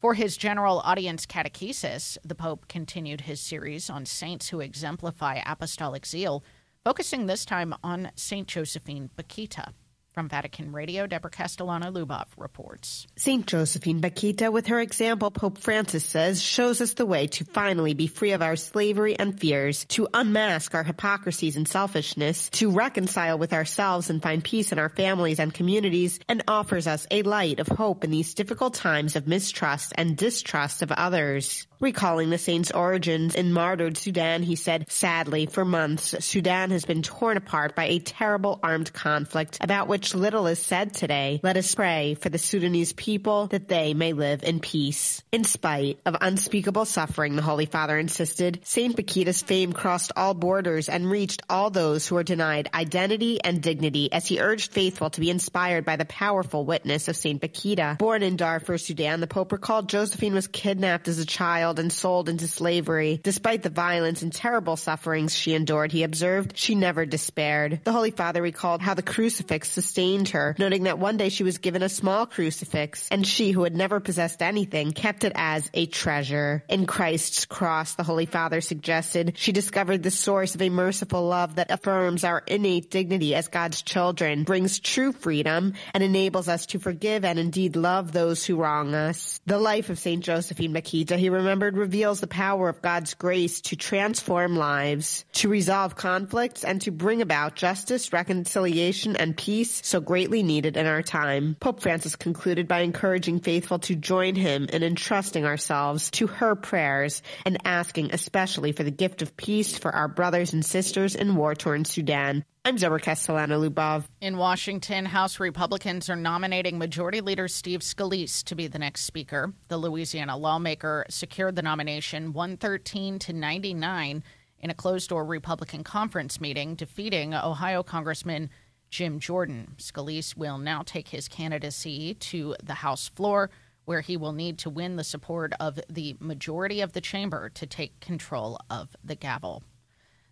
For 0.00 0.14
his 0.14 0.38
general 0.38 0.80
audience 0.80 1.26
catechesis, 1.26 2.16
the 2.24 2.34
Pope 2.34 2.68
continued 2.68 3.22
his 3.22 3.38
series 3.38 3.90
on 3.90 4.06
saints 4.06 4.48
who 4.48 4.60
exemplify 4.60 5.42
apostolic 5.44 6.06
zeal, 6.06 6.42
focusing 6.82 7.26
this 7.26 7.44
time 7.44 7.74
on 7.84 8.10
St. 8.16 8.48
Josephine 8.48 9.10
Bakhita. 9.14 9.74
From 10.20 10.28
Vatican 10.28 10.72
Radio, 10.72 11.06
Deborah 11.06 11.30
Castellano 11.30 11.90
Lubov 11.90 12.26
reports. 12.36 13.06
St. 13.16 13.46
Josephine 13.46 14.02
Bakhita, 14.02 14.52
with 14.52 14.66
her 14.66 14.78
example, 14.78 15.30
Pope 15.30 15.56
Francis 15.56 16.04
says, 16.04 16.42
shows 16.42 16.82
us 16.82 16.92
the 16.92 17.06
way 17.06 17.26
to 17.28 17.46
finally 17.46 17.94
be 17.94 18.06
free 18.06 18.32
of 18.32 18.42
our 18.42 18.56
slavery 18.56 19.18
and 19.18 19.40
fears, 19.40 19.86
to 19.86 20.08
unmask 20.12 20.74
our 20.74 20.84
hypocrisies 20.84 21.56
and 21.56 21.66
selfishness, 21.66 22.50
to 22.50 22.70
reconcile 22.70 23.38
with 23.38 23.54
ourselves 23.54 24.10
and 24.10 24.22
find 24.22 24.44
peace 24.44 24.72
in 24.72 24.78
our 24.78 24.90
families 24.90 25.40
and 25.40 25.54
communities, 25.54 26.20
and 26.28 26.44
offers 26.46 26.86
us 26.86 27.06
a 27.10 27.22
light 27.22 27.58
of 27.58 27.68
hope 27.68 28.04
in 28.04 28.10
these 28.10 28.34
difficult 28.34 28.74
times 28.74 29.16
of 29.16 29.26
mistrust 29.26 29.94
and 29.96 30.18
distrust 30.18 30.82
of 30.82 30.92
others. 30.92 31.66
Recalling 31.80 32.28
the 32.28 32.36
saint's 32.36 32.70
origins 32.70 33.34
in 33.34 33.54
martyred 33.54 33.96
Sudan, 33.96 34.42
he 34.42 34.54
said, 34.54 34.84
sadly, 34.92 35.46
for 35.46 35.64
months, 35.64 36.14
Sudan 36.22 36.72
has 36.72 36.84
been 36.84 37.00
torn 37.00 37.38
apart 37.38 37.74
by 37.74 37.86
a 37.86 38.00
terrible 38.00 38.60
armed 38.62 38.92
conflict 38.92 39.56
about 39.62 39.88
which 39.88 40.09
little 40.14 40.46
is 40.46 40.58
said 40.58 40.94
today. 40.94 41.40
Let 41.42 41.56
us 41.56 41.74
pray 41.74 42.14
for 42.14 42.28
the 42.28 42.38
Sudanese 42.38 42.92
people 42.92 43.46
that 43.48 43.68
they 43.68 43.94
may 43.94 44.12
live 44.12 44.42
in 44.42 44.60
peace. 44.60 45.22
In 45.32 45.44
spite 45.44 45.98
of 46.04 46.16
unspeakable 46.20 46.84
suffering, 46.84 47.36
the 47.36 47.42
Holy 47.42 47.66
Father 47.66 47.98
insisted, 47.98 48.60
Saint 48.64 48.96
Bakhita's 48.96 49.42
fame 49.42 49.72
crossed 49.72 50.12
all 50.16 50.34
borders 50.34 50.88
and 50.88 51.10
reached 51.10 51.42
all 51.48 51.70
those 51.70 52.06
who 52.06 52.14
were 52.14 52.22
denied 52.22 52.68
identity 52.74 53.40
and 53.42 53.62
dignity 53.62 54.12
as 54.12 54.26
he 54.26 54.40
urged 54.40 54.72
faithful 54.72 55.10
to 55.10 55.20
be 55.20 55.30
inspired 55.30 55.84
by 55.84 55.96
the 55.96 56.04
powerful 56.04 56.64
witness 56.64 57.08
of 57.08 57.16
Saint 57.16 57.40
Bakhita. 57.40 57.98
Born 57.98 58.22
in 58.22 58.36
Darfur, 58.36 58.78
Sudan, 58.78 59.20
the 59.20 59.26
Pope 59.26 59.52
recalled 59.52 59.88
Josephine 59.88 60.34
was 60.34 60.48
kidnapped 60.48 61.08
as 61.08 61.18
a 61.18 61.26
child 61.26 61.78
and 61.78 61.92
sold 61.92 62.28
into 62.28 62.48
slavery. 62.48 63.20
Despite 63.22 63.62
the 63.62 63.70
violence 63.70 64.22
and 64.22 64.32
terrible 64.32 64.76
sufferings 64.76 65.34
she 65.34 65.54
endured, 65.54 65.92
he 65.92 66.02
observed, 66.02 66.56
she 66.56 66.74
never 66.74 67.06
despaired. 67.06 67.80
The 67.84 67.92
Holy 67.92 68.10
Father 68.10 68.42
recalled 68.42 68.80
how 68.80 68.94
the 68.94 69.02
crucifix 69.02 69.70
sustained 69.90 70.28
her, 70.28 70.54
noting 70.56 70.84
that 70.84 71.00
one 71.00 71.16
day 71.16 71.28
she 71.28 71.42
was 71.42 71.58
given 71.58 71.82
a 71.82 71.88
small 71.88 72.24
crucifix, 72.24 73.08
and 73.10 73.26
she, 73.26 73.50
who 73.50 73.64
had 73.64 73.74
never 73.74 73.98
possessed 73.98 74.40
anything, 74.40 74.92
kept 74.92 75.24
it 75.24 75.32
as 75.34 75.68
a 75.74 75.86
treasure. 75.86 76.62
In 76.68 76.86
Christ's 76.86 77.44
cross, 77.44 77.96
the 77.96 78.04
Holy 78.04 78.26
Father 78.26 78.60
suggested, 78.60 79.32
she 79.36 79.50
discovered 79.50 80.04
the 80.04 80.12
source 80.12 80.54
of 80.54 80.62
a 80.62 80.68
merciful 80.68 81.26
love 81.26 81.56
that 81.56 81.72
affirms 81.72 82.22
our 82.22 82.44
innate 82.46 82.88
dignity 82.88 83.34
as 83.34 83.48
God's 83.48 83.82
children, 83.82 84.44
brings 84.44 84.78
true 84.78 85.10
freedom, 85.10 85.74
and 85.92 86.04
enables 86.04 86.48
us 86.48 86.66
to 86.66 86.78
forgive 86.78 87.24
and 87.24 87.40
indeed 87.40 87.74
love 87.74 88.12
those 88.12 88.46
who 88.46 88.54
wrong 88.54 88.94
us. 88.94 89.40
The 89.46 89.58
life 89.58 89.90
of 89.90 89.98
St. 89.98 90.22
Josephine 90.22 90.72
Bakhita, 90.72 91.16
he 91.16 91.30
remembered, 91.30 91.76
reveals 91.76 92.20
the 92.20 92.28
power 92.28 92.68
of 92.68 92.80
God's 92.80 93.14
grace 93.14 93.60
to 93.62 93.74
transform 93.74 94.54
lives, 94.54 95.24
to 95.32 95.48
resolve 95.48 95.96
conflicts, 95.96 96.62
and 96.62 96.80
to 96.82 96.92
bring 96.92 97.22
about 97.22 97.56
justice, 97.56 98.12
reconciliation, 98.12 99.16
and 99.16 99.36
peace 99.36 99.79
so 99.82 100.00
greatly 100.00 100.42
needed 100.42 100.76
in 100.76 100.86
our 100.86 101.02
time. 101.02 101.56
Pope 101.60 101.80
Francis 101.80 102.16
concluded 102.16 102.68
by 102.68 102.80
encouraging 102.80 103.40
faithful 103.40 103.78
to 103.80 103.94
join 103.94 104.34
him 104.34 104.66
in 104.72 104.82
entrusting 104.82 105.44
ourselves 105.44 106.10
to 106.12 106.26
her 106.26 106.54
prayers 106.54 107.22
and 107.44 107.58
asking 107.64 108.12
especially 108.12 108.72
for 108.72 108.82
the 108.82 108.90
gift 108.90 109.22
of 109.22 109.36
peace 109.36 109.78
for 109.78 109.94
our 109.94 110.08
brothers 110.08 110.52
and 110.52 110.64
sisters 110.64 111.14
in 111.14 111.36
war-torn 111.36 111.84
Sudan. 111.84 112.44
I'm 112.62 112.76
Deborah 112.76 113.00
Castellano 113.00 113.58
Lubov. 113.66 114.04
In 114.20 114.36
Washington, 114.36 115.06
House 115.06 115.40
Republicans 115.40 116.10
are 116.10 116.16
nominating 116.16 116.76
Majority 116.76 117.22
Leader 117.22 117.48
Steve 117.48 117.80
Scalise 117.80 118.44
to 118.44 118.54
be 118.54 118.66
the 118.66 118.78
next 118.78 119.04
Speaker. 119.04 119.54
The 119.68 119.78
Louisiana 119.78 120.36
lawmaker 120.36 121.06
secured 121.08 121.56
the 121.56 121.62
nomination 121.62 122.34
113 122.34 123.18
to 123.20 123.32
99 123.32 124.22
in 124.60 124.70
a 124.70 124.74
closed 124.74 125.08
door 125.08 125.24
Republican 125.24 125.84
conference 125.84 126.38
meeting, 126.38 126.74
defeating 126.74 127.32
Ohio 127.32 127.82
Congressman 127.82 128.50
Jim 128.90 129.20
Jordan. 129.20 129.74
Scalise 129.78 130.36
will 130.36 130.58
now 130.58 130.82
take 130.84 131.08
his 131.08 131.28
candidacy 131.28 132.14
to 132.14 132.56
the 132.62 132.74
House 132.74 133.08
floor, 133.08 133.50
where 133.84 134.00
he 134.00 134.16
will 134.16 134.32
need 134.32 134.58
to 134.58 134.70
win 134.70 134.96
the 134.96 135.04
support 135.04 135.52
of 135.58 135.80
the 135.88 136.16
majority 136.20 136.80
of 136.80 136.92
the 136.92 137.00
chamber 137.00 137.48
to 137.50 137.66
take 137.66 138.00
control 138.00 138.58
of 138.68 138.94
the 139.02 139.14
gavel. 139.14 139.62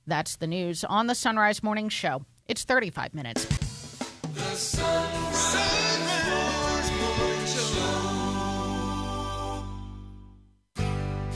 That's 0.06 0.36
the 0.36 0.46
news 0.46 0.84
on 0.84 1.06
the 1.06 1.14
Sonrise 1.14 1.62
Morning 1.62 1.88
Show. 1.88 2.24
It's 2.46 2.64
35 2.64 3.14
minutes. 3.14 3.46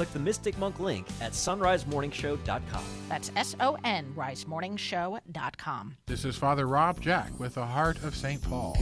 Click 0.00 0.12
the 0.14 0.18
Mystic 0.18 0.56
Monk 0.56 0.80
link 0.80 1.06
at 1.20 1.32
sonrisemorningshow.com. 1.32 2.84
That's 3.10 3.30
S 3.36 3.54
O 3.60 3.76
N 3.84 4.10
risemorningshow.com. 4.16 5.96
This 6.06 6.24
is 6.24 6.38
Father 6.38 6.66
Rob 6.66 7.02
Jack 7.02 7.38
with 7.38 7.56
the 7.56 7.66
Heart 7.66 8.02
of 8.02 8.16
St. 8.16 8.40
Paul. 8.40 8.78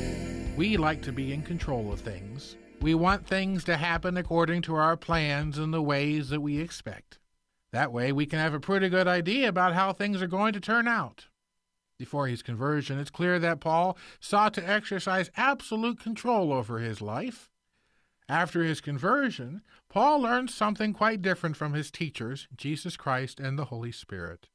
We 0.57 0.77
like 0.77 1.03
to 1.03 1.11
be 1.11 1.33
in 1.33 1.43
control 1.43 1.93
of 1.93 1.99
things. 1.99 2.55
We 2.81 2.95
want 2.95 3.27
things 3.27 3.65
to 3.65 3.77
happen 3.77 4.17
according 4.17 4.63
to 4.63 4.77
our 4.77 4.97
plans 4.97 5.59
and 5.59 5.75
the 5.75 5.83
ways 5.83 6.29
that 6.29 6.41
we 6.41 6.61
expect. 6.61 7.19
That 7.73 7.93
way, 7.93 8.13
we 8.13 8.25
can 8.25 8.39
have 8.39 8.55
a 8.55 8.61
pretty 8.61 8.89
good 8.89 9.09
idea 9.09 9.49
about 9.49 9.75
how 9.75 9.93
things 9.93 10.23
are 10.23 10.29
going 10.29 10.53
to 10.53 10.61
turn 10.61 10.87
out. 10.87 11.27
Before 11.99 12.29
his 12.29 12.45
conversion, 12.45 13.01
it's 13.01 13.11
clear 13.11 13.41
that 13.41 13.59
Paul 13.59 13.99
sought 14.21 14.55
to 14.55 14.71
exercise 14.71 15.33
absolute 15.37 15.99
control 15.99 16.53
over 16.53 16.79
his 16.79 17.03
life. 17.03 17.51
After 18.29 18.63
his 18.63 18.83
conversion, 18.83 19.63
Paul 19.89 20.21
learned 20.21 20.51
something 20.51 20.93
quite 20.93 21.23
different 21.23 21.57
from 21.57 21.73
his 21.73 21.91
teachers, 21.91 22.47
Jesus 22.55 22.97
Christ 22.97 23.41
and 23.41 23.59
the 23.59 23.67
Holy 23.67 23.93
Spirit. 23.93 24.49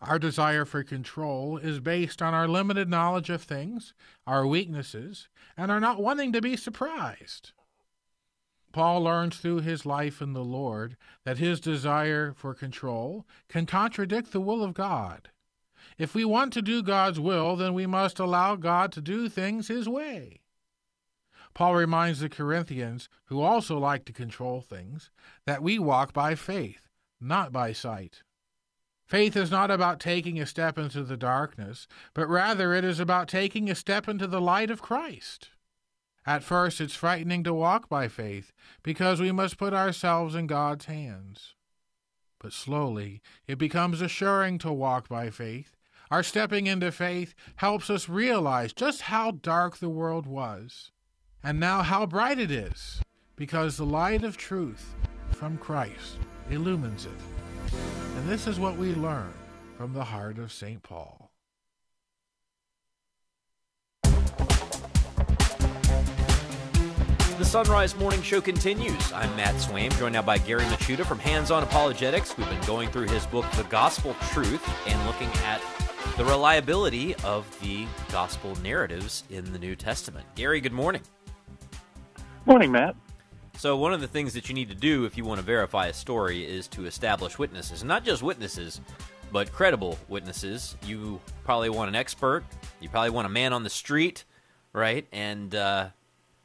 Our 0.00 0.20
desire 0.20 0.64
for 0.64 0.84
control 0.84 1.56
is 1.58 1.80
based 1.80 2.22
on 2.22 2.34
our 2.34 2.46
limited 2.46 2.88
knowledge 2.88 3.30
of 3.30 3.42
things, 3.42 3.94
our 4.28 4.46
weaknesses, 4.46 5.28
and 5.56 5.72
our 5.72 5.80
not 5.80 6.00
wanting 6.00 6.32
to 6.32 6.40
be 6.40 6.56
surprised. 6.56 7.50
Paul 8.72 9.02
learns 9.02 9.38
through 9.38 9.62
his 9.62 9.84
life 9.84 10.22
in 10.22 10.34
the 10.34 10.44
Lord 10.44 10.96
that 11.24 11.38
his 11.38 11.58
desire 11.58 12.32
for 12.36 12.54
control 12.54 13.26
can 13.48 13.66
contradict 13.66 14.30
the 14.30 14.40
will 14.40 14.62
of 14.62 14.74
God. 14.74 15.30
If 15.96 16.14
we 16.14 16.24
want 16.24 16.52
to 16.52 16.62
do 16.62 16.82
God's 16.82 17.18
will, 17.18 17.56
then 17.56 17.74
we 17.74 17.86
must 17.86 18.20
allow 18.20 18.54
God 18.54 18.92
to 18.92 19.00
do 19.00 19.28
things 19.28 19.66
his 19.66 19.88
way. 19.88 20.42
Paul 21.58 21.74
reminds 21.74 22.20
the 22.20 22.28
Corinthians, 22.28 23.08
who 23.24 23.40
also 23.40 23.80
like 23.80 24.04
to 24.04 24.12
control 24.12 24.60
things, 24.60 25.10
that 25.44 25.60
we 25.60 25.76
walk 25.76 26.12
by 26.12 26.36
faith, 26.36 26.82
not 27.20 27.50
by 27.50 27.72
sight. 27.72 28.22
Faith 29.04 29.36
is 29.36 29.50
not 29.50 29.68
about 29.68 29.98
taking 29.98 30.38
a 30.38 30.46
step 30.46 30.78
into 30.78 31.02
the 31.02 31.16
darkness, 31.16 31.88
but 32.14 32.28
rather 32.28 32.74
it 32.74 32.84
is 32.84 33.00
about 33.00 33.26
taking 33.26 33.68
a 33.68 33.74
step 33.74 34.06
into 34.08 34.28
the 34.28 34.40
light 34.40 34.70
of 34.70 34.80
Christ. 34.80 35.48
At 36.24 36.44
first, 36.44 36.80
it's 36.80 36.94
frightening 36.94 37.42
to 37.42 37.52
walk 37.52 37.88
by 37.88 38.06
faith 38.06 38.52
because 38.84 39.20
we 39.20 39.32
must 39.32 39.58
put 39.58 39.74
ourselves 39.74 40.36
in 40.36 40.46
God's 40.46 40.84
hands. 40.84 41.56
But 42.38 42.52
slowly, 42.52 43.20
it 43.48 43.58
becomes 43.58 44.00
assuring 44.00 44.58
to 44.58 44.72
walk 44.72 45.08
by 45.08 45.30
faith. 45.30 45.74
Our 46.08 46.22
stepping 46.22 46.68
into 46.68 46.92
faith 46.92 47.34
helps 47.56 47.90
us 47.90 48.08
realize 48.08 48.72
just 48.72 49.00
how 49.00 49.32
dark 49.32 49.78
the 49.78 49.88
world 49.88 50.24
was, 50.24 50.92
and 51.48 51.58
now 51.58 51.80
how 51.80 52.04
bright 52.04 52.38
it 52.38 52.50
is, 52.50 53.00
because 53.34 53.78
the 53.78 53.86
light 53.86 54.22
of 54.22 54.36
truth 54.36 54.94
from 55.30 55.56
Christ 55.56 56.18
illumines 56.50 57.06
it. 57.06 57.72
And 58.18 58.28
this 58.28 58.46
is 58.46 58.60
what 58.60 58.76
we 58.76 58.94
learn 58.94 59.32
from 59.78 59.94
the 59.94 60.04
heart 60.04 60.36
of 60.36 60.52
St. 60.52 60.82
Paul. 60.82 61.30
The 67.38 67.44
Sonrise 67.44 67.98
Morning 67.98 68.20
Show 68.20 68.42
continues. 68.42 69.10
I'm 69.14 69.34
Matt 69.34 69.54
Swaim, 69.54 69.96
joined 69.98 70.12
now 70.12 70.20
by 70.20 70.36
Gary 70.36 70.64
Michuta 70.64 71.06
from 71.06 71.18
Hands 71.18 71.50
On 71.50 71.62
Apologetics. 71.62 72.36
We've 72.36 72.50
been 72.50 72.60
going 72.66 72.90
through 72.90 73.08
his 73.08 73.24
book, 73.24 73.50
The 73.52 73.64
Gospel 73.64 74.14
Truth, 74.32 74.68
and 74.86 75.06
looking 75.06 75.30
at 75.46 75.62
the 76.18 76.26
reliability 76.26 77.14
of 77.24 77.48
the 77.60 77.86
gospel 78.12 78.54
narratives 78.56 79.24
in 79.30 79.50
the 79.52 79.58
New 79.58 79.76
Testament. 79.76 80.26
Gary, 80.34 80.60
good 80.60 80.72
morning. 80.72 81.00
Morning, 82.48 82.72
Matt. 82.72 82.96
So, 83.58 83.76
one 83.76 83.92
of 83.92 84.00
the 84.00 84.08
things 84.08 84.32
that 84.32 84.48
you 84.48 84.54
need 84.54 84.70
to 84.70 84.74
do 84.74 85.04
if 85.04 85.18
you 85.18 85.24
want 85.26 85.38
to 85.38 85.44
verify 85.44 85.88
a 85.88 85.92
story 85.92 86.46
is 86.46 86.66
to 86.68 86.86
establish 86.86 87.38
witnesses. 87.38 87.84
Not 87.84 88.06
just 88.06 88.22
witnesses, 88.22 88.80
but 89.30 89.52
credible 89.52 89.98
witnesses. 90.08 90.74
You 90.86 91.20
probably 91.44 91.68
want 91.68 91.90
an 91.90 91.94
expert, 91.94 92.44
you 92.80 92.88
probably 92.88 93.10
want 93.10 93.26
a 93.26 93.28
man 93.28 93.52
on 93.52 93.64
the 93.64 93.70
street, 93.70 94.24
right? 94.72 95.06
And, 95.12 95.54
uh, 95.54 95.88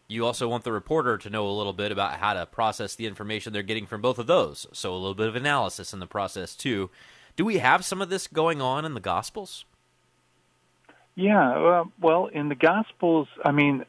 you 0.10 0.26
also 0.26 0.50
want 0.50 0.66
the 0.66 0.74
reporter 0.74 1.18
to 1.20 1.30
know 1.30 1.48
a 1.48 1.56
little 1.56 1.72
bit 1.72 1.94
about 1.94 2.16
how 2.16 2.34
to 2.34 2.46
process 2.48 2.96
the 2.96 3.08
information 3.08 3.54
they're 3.54 3.64
getting 3.64 3.86
from 3.86 4.02
both 4.02 4.20
of 4.20 4.28
those. 4.28 4.68
So 4.74 4.92
a 4.92 5.00
little 5.00 5.16
bit 5.16 5.30
of 5.30 5.38
analysis 5.38 5.94
in 5.94 6.02
the 6.02 6.06
process 6.06 6.54
too. 6.54 6.90
Do 7.38 7.46
we 7.46 7.60
have 7.60 7.86
some 7.86 8.02
of 8.02 8.10
this 8.10 8.28
going 8.28 8.62
on 8.62 8.84
in 8.84 8.94
the 8.94 9.00
Gospels? 9.00 9.64
Yeah, 11.16 11.50
uh, 11.50 11.84
well, 12.02 12.26
in 12.26 12.50
the 12.50 12.56
Gospels, 12.56 13.30
I 13.46 13.52
mean, 13.54 13.86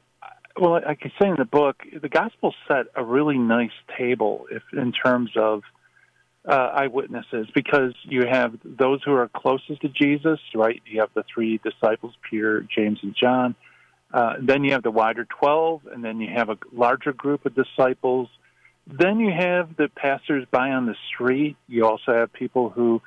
well, 0.59 0.73
like 0.73 0.87
I 0.87 0.95
can 0.95 1.13
say 1.21 1.29
in 1.29 1.37
the 1.37 1.45
book, 1.45 1.83
the 2.01 2.09
Gospels 2.09 2.55
set 2.69 2.87
a 2.95 3.05
really 3.05 3.39
nice 3.39 3.73
table 3.99 4.47
if 4.51 4.63
in 4.73 4.93
terms 4.93 5.31
of 5.37 5.63
uh, 6.47 6.71
eyewitnesses 6.75 7.49
because 7.55 7.95
you 8.05 8.27
have 8.31 8.59
those 8.65 9.03
who 9.05 9.13
are 9.15 9.29
closest 9.29 9.81
to 9.81 9.89
Jesus, 9.89 10.39
right? 10.55 10.81
You 10.87 11.01
have 11.01 11.11
the 11.15 11.25
three 11.33 11.59
disciples, 11.59 12.15
Peter, 12.31 12.67
James, 12.77 12.99
and 13.03 13.15
John 13.21 13.55
uh, 14.15 14.35
then 14.41 14.63
you 14.63 14.73
have 14.73 14.85
the 14.85 14.93
wider 14.93 15.27
12, 15.41 15.89
and 15.93 16.05
then 16.05 16.21
you 16.21 16.33
have 16.33 16.49
a 16.49 16.57
larger 16.73 17.13
group 17.13 17.45
of 17.47 17.55
disciples. 17.57 18.29
Then 18.87 19.19
you 19.19 19.33
have 19.37 19.77
the 19.77 19.89
passersby 19.89 20.57
on 20.57 20.87
the 20.87 20.95
street. 21.09 21.57
You 21.67 21.85
also 21.85 22.15
have 22.15 22.33
people 22.33 22.71
who 22.71 23.03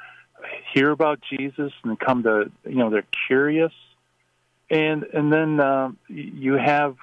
hear 0.73 0.91
about 0.91 1.21
Jesus 1.29 1.71
and 1.85 1.97
come 1.97 2.23
to, 2.23 2.51
you 2.65 2.75
know, 2.75 2.89
they're 2.89 3.07
curious. 3.27 3.71
And 4.69 5.03
and 5.13 5.31
then 5.31 5.61
uh, 5.61 5.91
you 6.09 6.55
have 6.55 6.97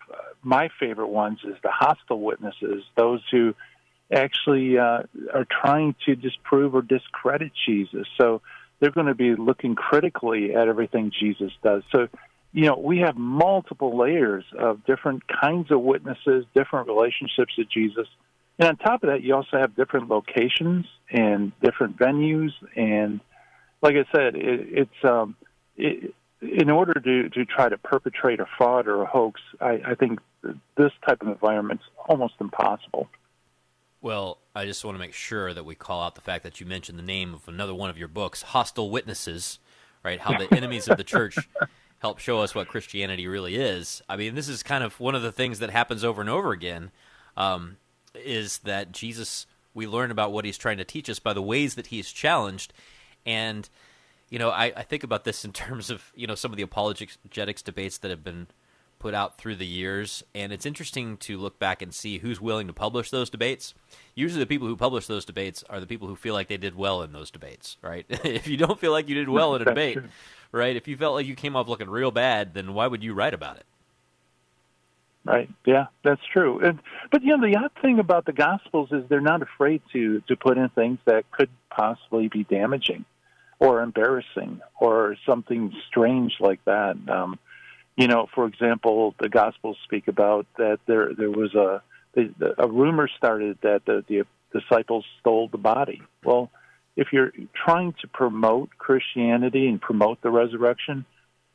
my 0.45 0.69
favorite 0.81 1.09
ones 1.09 1.39
is 1.45 1.57
the 1.62 1.71
hostile 1.71 2.21
witnesses, 2.21 2.85
those 2.97 3.21
who 3.31 3.55
actually 4.12 4.79
uh, 4.79 5.03
are 5.33 5.47
trying 5.51 5.95
to 6.07 6.15
disprove 6.15 6.75
or 6.75 6.83
discredit 6.83 7.53
Jesus. 7.66 8.07
So 8.21 8.43
they're 8.79 8.91
going 8.91 9.07
to 9.07 9.15
be 9.15 9.35
looking 9.35 9.75
critically 9.75 10.55
at 10.55 10.69
everything 10.69 11.11
Jesus 11.19 11.53
does. 11.62 11.83
So 11.91 12.09
you 12.55 12.66
know, 12.66 12.77
we 12.77 12.99
have 13.01 13.16
multiple 13.16 13.99
layers 13.99 14.45
of 14.57 14.87
different 14.87 15.25
kinds 15.27 15.73
of 15.73 15.81
witnesses, 15.81 16.45
different 16.55 16.87
relationships 16.87 17.53
to 17.57 17.65
Jesus. 17.65 18.07
And 18.61 18.69
on 18.69 18.77
top 18.77 19.03
of 19.03 19.11
that, 19.11 19.23
you 19.23 19.35
also 19.35 19.59
have 19.59 19.75
different 19.75 20.09
locations 20.09 20.87
and 21.11 21.51
different 21.61 21.99
venues. 21.99 22.53
And 22.77 23.19
like 23.83 23.97
I 23.97 24.05
said, 24.16 24.37
it, 24.37 24.69
it's 24.71 25.05
um, 25.05 25.35
it, 25.77 26.15
in 26.41 26.71
order 26.71 26.95
to, 26.95 27.29
to 27.29 27.45
try 27.45 27.69
to 27.69 27.77
perpetrate 27.77 28.39
a 28.39 28.47
fraud 28.57 28.87
or 28.87 29.03
a 29.03 29.07
hoax, 29.07 29.41
I, 29.61 29.81
I 29.85 29.95
think 29.97 30.21
this 30.77 30.93
type 31.07 31.23
of 31.23 31.29
environment 31.29 31.81
is 31.81 31.93
almost 32.09 32.35
impossible. 32.41 33.09
Well, 34.01 34.39
I 34.55 34.66
just 34.66 34.85
want 34.85 34.97
to 34.97 34.99
make 34.99 35.15
sure 35.15 35.55
that 35.55 35.65
we 35.65 35.75
call 35.75 36.03
out 36.03 36.15
the 36.15 36.21
fact 36.21 36.45
that 36.45 36.61
you 36.61 36.66
mentioned 36.66 36.99
the 36.99 37.03
name 37.03 37.33
of 37.33 37.49
another 37.49 37.75
one 37.75 37.91
of 37.91 37.97
your 37.97 38.09
books, 38.09 38.43
Hostile 38.43 38.91
Witnesses, 38.91 39.59
right? 40.03 40.21
How 40.21 40.37
the 40.37 40.53
enemies 40.55 40.89
of 40.89 40.99
the 40.99 41.05
church 41.05 41.39
help 42.01 42.19
show 42.19 42.41
us 42.41 42.55
what 42.55 42.69
Christianity 42.69 43.27
really 43.27 43.57
is. 43.57 44.03
I 44.09 44.16
mean, 44.16 44.35
this 44.35 44.49
is 44.49 44.62
kind 44.62 44.85
of 44.85 45.01
one 45.01 45.15
of 45.15 45.23
the 45.23 45.33
things 45.33 45.59
that 45.61 45.71
happens 45.71 46.05
over 46.05 46.21
and 46.21 46.29
over 46.29 46.53
again. 46.53 46.91
Um, 47.35 47.79
is 48.15 48.59
that 48.59 48.93
Jesus? 48.93 49.47
We 49.73 49.87
learn 49.87 50.11
about 50.11 50.31
what 50.31 50.45
he's 50.45 50.59
trying 50.59 50.77
to 50.77 50.85
teach 50.85 51.09
us 51.09 51.19
by 51.19 51.33
the 51.33 51.43
ways 51.43 51.75
that 51.75 51.87
he's 51.87 52.12
challenged, 52.12 52.75
and 53.25 53.69
you 54.29 54.39
know, 54.39 54.51
I, 54.51 54.66
I 54.77 54.83
think 54.83 55.03
about 55.03 55.25
this 55.25 55.45
in 55.45 55.53
terms 55.53 55.89
of 55.89 56.12
you 56.15 56.27
know 56.27 56.35
some 56.35 56.53
of 56.53 56.57
the 56.59 56.62
apologetics 56.62 57.62
debates 57.62 57.99
that 57.99 58.11
have 58.11 58.23
been 58.23 58.49
put 59.05 59.13
out 59.13 59.37
through 59.37 59.55
the 59.55 59.67
years, 59.67 60.25
and 60.35 60.51
it's 60.51 60.65
interesting 60.65 61.19
to 61.19 61.37
look 61.37 61.59
back 61.59 61.83
and 61.83 61.93
see 61.93 62.17
who's 62.17 62.41
willing 62.41 62.67
to 62.67 62.73
publish 62.73 63.11
those 63.11 63.29
debates. 63.29 63.75
Usually, 64.15 64.41
the 64.41 64.47
people 64.47 64.67
who 64.67 64.79
publish 64.79 65.07
those 65.07 65.27
debates 65.27 65.63
are 65.69 65.79
the 65.79 65.87
people 65.87 66.09
who 66.09 66.17
feel 66.17 66.33
like 66.33 66.49
they 66.49 66.57
did 66.57 66.75
well 66.75 67.03
in 67.03 67.13
those 67.13 67.31
debates, 67.31 67.77
right? 67.83 68.07
if 68.09 68.49
you 68.49 68.57
don't 68.57 68.81
feel 68.81 68.93
like 68.93 69.11
you 69.11 69.15
did 69.15 69.29
well 69.29 69.57
in 69.57 69.61
a 69.61 69.65
debate, 69.67 69.99
right? 70.53 70.75
If 70.75 70.89
you 70.89 70.97
felt 70.97 71.13
like 71.13 71.27
you 71.27 71.35
came 71.35 71.55
off 71.55 71.69
looking 71.69 71.91
real 71.91 72.13
bad, 72.13 72.55
then 72.55 72.73
why 72.73 72.87
would 72.87 73.05
you 73.05 73.13
write 73.13 73.35
about 73.35 73.59
it? 73.59 73.67
Right. 75.27 75.51
Yeah, 75.67 75.89
that's 76.03 76.23
true. 76.33 76.61
And, 76.61 76.79
but 77.13 77.23
you 77.23 77.37
know, 77.37 77.47
the 77.47 77.57
odd 77.59 77.73
thing 77.83 77.99
about 77.99 78.25
the 78.25 78.33
Gospels 78.33 78.89
is 78.91 79.05
they're 79.11 79.21
not 79.21 79.43
afraid 79.43 79.83
to 79.93 80.23
to 80.29 80.37
put 80.37 80.57
in 80.57 80.71
things 80.71 80.99
that 81.05 81.31
could 81.31 81.51
possibly 81.69 82.29
be 82.29 82.45
damaging, 82.45 83.05
or 83.59 83.83
embarrassing, 83.83 84.63
or 84.81 85.17
something 85.27 85.75
strange 85.89 86.37
like 86.41 86.65
that. 86.65 86.97
Um, 87.07 87.39
you 87.97 88.09
know, 88.09 88.27
for 88.35 88.47
example, 88.47 89.15
the 89.21 89.29
Gospels 89.29 89.77
speak 89.85 90.09
about 90.09 90.47
that 90.59 90.81
there 90.87 91.11
there 91.16 91.31
was 91.31 91.55
a 91.55 91.83
a 92.59 92.69
rumor 92.69 93.09
started 93.16 93.59
that 93.62 93.83
the, 93.87 94.05
the 94.09 94.25
disciples 94.53 95.05
stole 95.21 95.49
the 95.49 95.59
body. 95.59 96.03
Well, 96.25 96.51
if 96.97 97.09
you're 97.12 97.33
trying 97.55 97.95
to 98.03 98.09
promote 98.09 98.71
Christianity 98.79 99.66
and 99.66 99.81
promote 99.81 100.23
the 100.23 100.31
resurrection, 100.31 101.05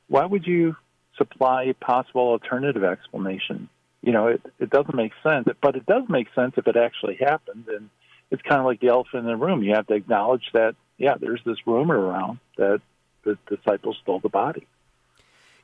why 0.10 0.26
would 0.26 0.46
you 0.46 0.76
supply 1.18 1.64
a 1.64 1.74
possible 1.74 2.30
alternative 2.30 2.84
explanation? 2.84 3.70
You 4.02 4.12
know, 4.12 4.28
it, 4.28 4.42
it 4.60 4.70
doesn't 4.70 4.96
make 4.96 5.14
sense, 5.24 5.48
but 5.62 5.76
it 5.76 5.86
does 5.86 6.04
make 6.10 6.28
sense 6.36 6.54
if 6.58 6.68
it 6.68 6.76
actually 6.76 7.16
happened. 7.16 7.66
And 7.68 7.90
it's 8.32 8.42
kind 8.42 8.60
of 8.60 8.66
like 8.66 8.80
the 8.80 8.90
elephant 8.90 9.24
in 9.24 9.28
the 9.28 9.38
room. 9.38 9.64
You 9.64 9.76
have 9.76 9.88
to 9.88 9.94
acknowledge 9.94 10.50
that, 10.54 10.76
yeah, 10.98 11.16
there's 11.20 11.42
this 11.46 11.58
rumor 11.66 11.98
around 11.98 12.40
that 12.58 12.82
the 13.24 13.38
disciples 13.50 13.98
stole 14.02 14.20
the 14.20 14.30
body. 14.30 14.68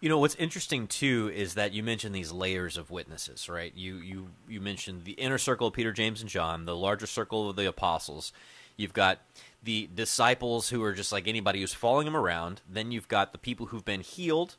You 0.05 0.09
know 0.09 0.19
what's 0.19 0.35
interesting 0.35 0.85
too 0.85 1.31
is 1.33 1.55
that 1.55 1.73
you 1.73 1.81
mentioned 1.81 2.13
these 2.13 2.31
layers 2.31 2.77
of 2.77 2.91
witnesses, 2.91 3.49
right? 3.49 3.73
You 3.75 3.95
you 3.95 4.27
you 4.47 4.61
mentioned 4.61 5.03
the 5.03 5.13
inner 5.13 5.39
circle 5.39 5.65
of 5.65 5.73
Peter, 5.73 5.91
James, 5.91 6.21
and 6.21 6.29
John, 6.29 6.65
the 6.65 6.75
larger 6.75 7.07
circle 7.07 7.49
of 7.49 7.55
the 7.55 7.67
apostles. 7.67 8.31
You've 8.77 8.93
got 8.93 9.17
the 9.63 9.89
disciples 9.95 10.69
who 10.69 10.83
are 10.83 10.93
just 10.93 11.11
like 11.11 11.27
anybody 11.27 11.61
who's 11.61 11.73
following 11.73 12.05
them 12.05 12.15
around. 12.15 12.61
Then 12.71 12.91
you've 12.91 13.07
got 13.07 13.31
the 13.31 13.39
people 13.39 13.65
who've 13.65 13.83
been 13.83 14.01
healed, 14.01 14.57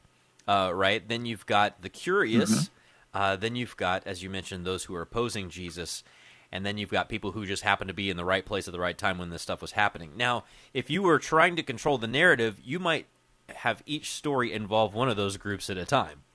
uh, 0.49 0.73
right? 0.75 1.09
Then 1.09 1.27
you've 1.27 1.47
got 1.47 1.81
the 1.81 1.91
curious. 1.91 2.51
Mm-hmm. 2.51 3.17
Uh, 3.17 3.37
then 3.37 3.55
you've 3.55 3.77
got, 3.77 4.05
as 4.05 4.25
you 4.25 4.29
mentioned, 4.29 4.67
those 4.67 4.83
who 4.83 4.97
are 4.97 5.03
opposing 5.03 5.49
Jesus. 5.49 6.03
And 6.51 6.67
then 6.67 6.77
you've 6.77 6.91
got 6.91 7.09
people 7.09 7.31
who 7.31 7.47
just 7.47 7.63
happen 7.63 7.87
to 7.87 7.95
be 7.95 8.11
in 8.11 8.17
the 8.17 8.25
right 8.25 8.45
place 8.45 8.67
at 8.67 8.73
the 8.73 8.81
right 8.81 8.99
time 8.99 9.17
when 9.17 9.31
this 9.31 9.43
stuff 9.43 9.63
was 9.63 9.73
happening. 9.73 10.11
Now, 10.17 10.43
if 10.75 10.91
you 10.91 11.03
were 11.03 11.21
trying 11.21 11.55
to 11.55 11.63
control 11.63 11.99
the 11.99 12.09
narrative, 12.09 12.59
you 12.65 12.81
might 12.81 13.07
have 13.55 13.83
each 13.87 14.11
story 14.11 14.53
involve 14.53 14.95
one 14.95 15.09
of 15.09 15.17
those 15.17 15.37
groups 15.37 15.71
at 15.71 15.79
a 15.79 15.85
time. 15.85 16.23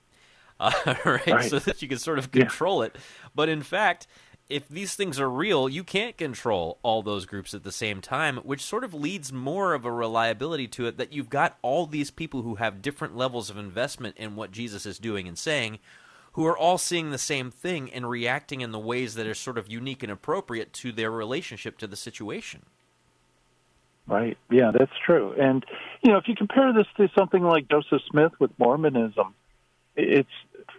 Uh, 0.61 0.71
right? 1.05 1.25
right? 1.25 1.49
So 1.49 1.57
that 1.57 1.81
you 1.81 1.87
can 1.87 1.97
sort 1.97 2.19
of 2.19 2.31
control 2.31 2.81
yeah. 2.81 2.89
it. 2.89 2.97
But 3.33 3.49
in 3.49 3.63
fact, 3.63 4.05
if 4.51 4.67
these 4.67 4.93
things 4.93 5.19
are 5.19 5.29
real, 5.29 5.67
you 5.67 5.83
can't 5.83 6.17
control 6.17 6.77
all 6.83 7.01
those 7.01 7.25
groups 7.25 7.53
at 7.53 7.63
the 7.63 7.71
same 7.71 8.01
time, 8.01 8.37
which 8.37 8.61
sort 8.61 8.83
of 8.83 8.93
leads 8.93 9.33
more 9.33 9.73
of 9.73 9.85
a 9.85 9.91
reliability 9.91 10.67
to 10.67 10.85
it 10.85 10.97
that 10.97 11.13
you've 11.13 11.29
got 11.29 11.57
all 11.61 11.87
these 11.87 12.11
people 12.11 12.43
who 12.43 12.55
have 12.55 12.81
different 12.81 13.15
levels 13.15 13.49
of 13.49 13.57
investment 13.57 14.17
in 14.17 14.35
what 14.35 14.51
Jesus 14.51 14.85
is 14.85 14.99
doing 14.99 15.27
and 15.27 15.37
saying, 15.37 15.79
who 16.33 16.45
are 16.45 16.57
all 16.57 16.77
seeing 16.77 17.11
the 17.11 17.17
same 17.17 17.49
thing 17.49 17.91
and 17.91 18.09
reacting 18.09 18.61
in 18.61 18.71
the 18.71 18.79
ways 18.79 19.15
that 19.15 19.27
are 19.27 19.33
sort 19.33 19.57
of 19.57 19.71
unique 19.71 20.03
and 20.03 20.11
appropriate 20.11 20.73
to 20.73 20.91
their 20.91 21.11
relationship 21.11 21.77
to 21.77 21.87
the 21.87 21.95
situation. 21.95 22.63
Right. 24.07 24.37
Yeah, 24.49 24.71
that's 24.77 24.91
true. 25.05 25.33
And, 25.39 25.65
you 26.03 26.11
know, 26.11 26.17
if 26.17 26.27
you 26.27 26.35
compare 26.35 26.73
this 26.73 26.87
to 26.97 27.09
something 27.17 27.43
like 27.43 27.69
Joseph 27.69 28.01
Smith 28.09 28.33
with 28.39 28.51
Mormonism, 28.57 29.33
it's 29.95 30.29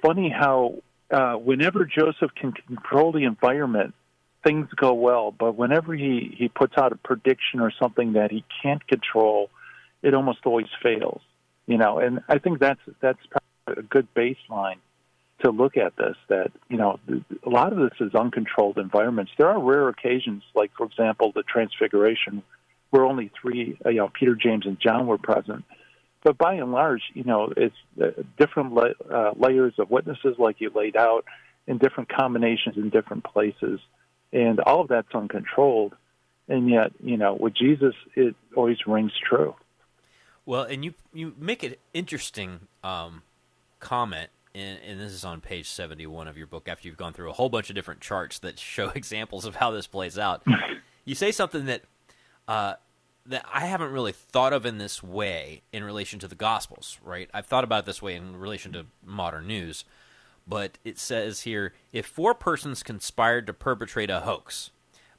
funny 0.03 0.29
how 0.29 0.83
uh, 1.11 1.35
whenever 1.35 1.85
Joseph 1.85 2.35
can 2.35 2.53
control 2.53 3.13
the 3.13 3.25
environment, 3.25 3.95
things 4.45 4.69
go 4.77 4.95
well. 4.95 5.31
But 5.31 5.57
whenever 5.57 5.95
he, 5.95 6.35
he 6.37 6.49
puts 6.49 6.75
out 6.77 6.93
a 6.93 6.97
prediction 6.97 7.61
or 7.61 7.73
something 7.81 8.15
that 8.15 8.31
he 8.31 8.45
can't 8.63 8.87
control, 8.87 9.51
it 10.03 10.15
almost 10.15 10.41
always 10.45 10.67
fails. 10.83 11.21
You 11.67 11.79
know, 11.79 11.99
and 11.99 12.21
I 12.29 12.39
think 12.39 12.59
that's 12.59 12.81
that's 13.01 13.21
a 13.69 13.83
good 13.83 14.09
baseline 14.15 14.79
to 15.45 15.51
look 15.51 15.77
at 15.77 15.97
this. 15.97 16.17
That 16.29 16.51
you 16.69 16.77
know, 16.77 16.99
a 17.45 17.49
lot 17.49 17.73
of 17.73 17.79
this 17.79 17.99
is 18.01 18.15
uncontrolled 18.15 18.79
environments. 18.79 19.31
There 19.39 19.49
are 19.49 19.61
rare 19.61 19.89
occasions, 19.89 20.43
like 20.55 20.73
for 20.77 20.87
example, 20.87 21.31
the 21.33 21.45
Transfiguration, 21.45 22.43
where 22.93 23.05
only 23.05 23.33
three, 23.41 23.77
you 23.85 23.95
know, 23.95 24.09
Peter, 24.09 24.37
James, 24.37 24.65
and 24.65 24.79
John 24.81 25.09
were 25.09 25.19
present 25.19 25.65
but 26.25 26.39
by 26.39 26.55
and 26.55 26.71
large, 26.71 27.03
you 27.15 27.25
know, 27.25 27.53
it's 27.57 27.75
uh, 28.01 28.23
different 28.39 28.75
la- 28.75 28.93
uh, 29.11 29.33
layers 29.37 29.75
of 29.79 29.91
witnesses, 29.91 30.37
like 30.39 30.61
you 30.61 30.71
laid 30.73 30.97
out, 30.97 31.25
in 31.67 31.79
different 31.79 32.09
combinations 32.09 32.77
in 32.77 32.91
different 32.91 33.25
places, 33.25 33.81
and 34.33 34.61
all 34.61 34.83
of 34.83 34.89
that's 34.89 35.13
uncontrolled. 35.15 35.95
and 36.49 36.69
yet 36.69 36.93
you 37.03 37.17
know 37.17 37.35
with 37.35 37.55
Jesus 37.55 37.95
it 38.15 38.35
always 38.57 38.79
rings 38.87 39.13
true. 39.29 39.55
Well, 40.45 40.63
and 40.63 40.85
you 40.85 40.95
you 41.13 41.35
make 41.39 41.63
an 41.63 41.77
interesting 41.95 42.61
um, 42.83 43.23
comment, 43.79 44.31
and, 44.55 44.79
and 44.85 45.01
this 45.01 45.13
is 45.13 45.25
on 45.25 45.41
page 45.41 45.69
seventy 45.69 46.07
one 46.07 46.27
of 46.27 46.37
your 46.37 46.47
book. 46.49 46.69
After 46.69 46.89
you've 46.89 46.97
gone 46.97 47.13
through 47.13 47.31
a 47.31 47.35
whole 47.35 47.49
bunch 47.49 47.69
of 47.69 47.77
different 47.77 48.01
charts 48.01 48.39
that 48.41 48.59
show 48.59 48.89
examples 48.95 49.45
of 49.45 49.57
how 49.57 49.71
this 49.71 49.87
plays 49.87 50.19
out, 50.19 50.43
you 51.05 51.15
say 51.15 51.31
something 51.31 51.67
that 51.67 51.83
uh, 52.49 52.75
that 53.27 53.45
I 53.53 53.67
haven't 53.67 53.93
really 53.93 54.13
thought 54.13 54.53
of 54.53 54.67
in 54.67 54.79
this 54.79 55.03
way 55.03 55.63
in 55.73 55.85
relation 55.85 56.19
to 56.21 56.29
the 56.29 56.35
Gospels. 56.35 56.99
Right? 57.03 57.31
I've 57.33 57.47
thought 57.47 57.65
about 57.65 57.87
this 57.87 58.03
way 58.03 58.15
in 58.15 58.37
relation 58.37 58.73
to 58.73 58.87
modern 59.05 59.47
news, 59.47 59.85
but 60.47 60.79
it 60.85 60.99
says 60.99 61.43
here 61.43 61.73
if 61.93 62.07
four 62.07 62.35
persons 62.35 62.83
conspired 62.83 63.47
to 63.47 63.53
perpetrate 63.53 64.11
a 64.11 64.21
hoax 64.21 64.71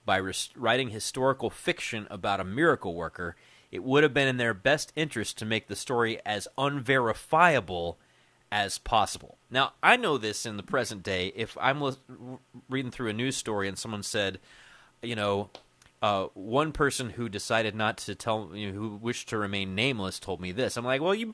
by 0.06 0.18
res- 0.18 0.50
writing 0.56 0.90
historical 0.90 1.50
fiction 1.50 2.08
about 2.10 2.40
a 2.40 2.44
miracle 2.44 2.94
worker 2.94 3.36
it 3.74 3.84
would 3.84 4.04
have 4.04 4.14
been 4.14 4.28
in 4.28 4.38
their 4.38 4.54
best 4.54 4.94
interest 4.96 5.40
to 5.40 5.46
make 5.46 5.68
the 5.68 5.76
story 5.76 6.20
as 6.28 6.48
unverifiable 6.60 7.98
as 8.52 8.78
possible. 8.78 9.40
Now, 9.50 9.74
I 9.82 9.98
know 9.98 10.20
this 10.20 10.46
in 10.46 10.58
the 10.58 10.64
present 10.64 11.02
day. 11.02 11.34
If 11.36 11.58
I'm 11.60 11.82
li- 11.82 11.96
reading 12.70 12.92
through 12.92 13.10
a 13.10 13.14
news 13.14 13.36
story 13.36 13.68
and 13.68 13.76
someone 13.76 14.04
said, 14.04 14.40
you 15.02 15.16
know, 15.16 15.50
uh, 16.04 16.28
one 16.34 16.72
person 16.74 17.10
who 17.12 17.30
decided 17.30 17.74
not 17.74 17.98
to 17.98 18.14
tell, 18.14 18.52
you 18.54 18.72
know, 18.72 18.78
who 18.78 18.90
wished 18.98 19.30
to 19.30 19.38
remain 19.38 19.74
nameless, 19.74 20.20
told 20.20 20.42
me 20.42 20.52
this. 20.52 20.76
I'm 20.78 20.84
like, 20.86 21.02
well, 21.02 21.16
you 21.16 21.34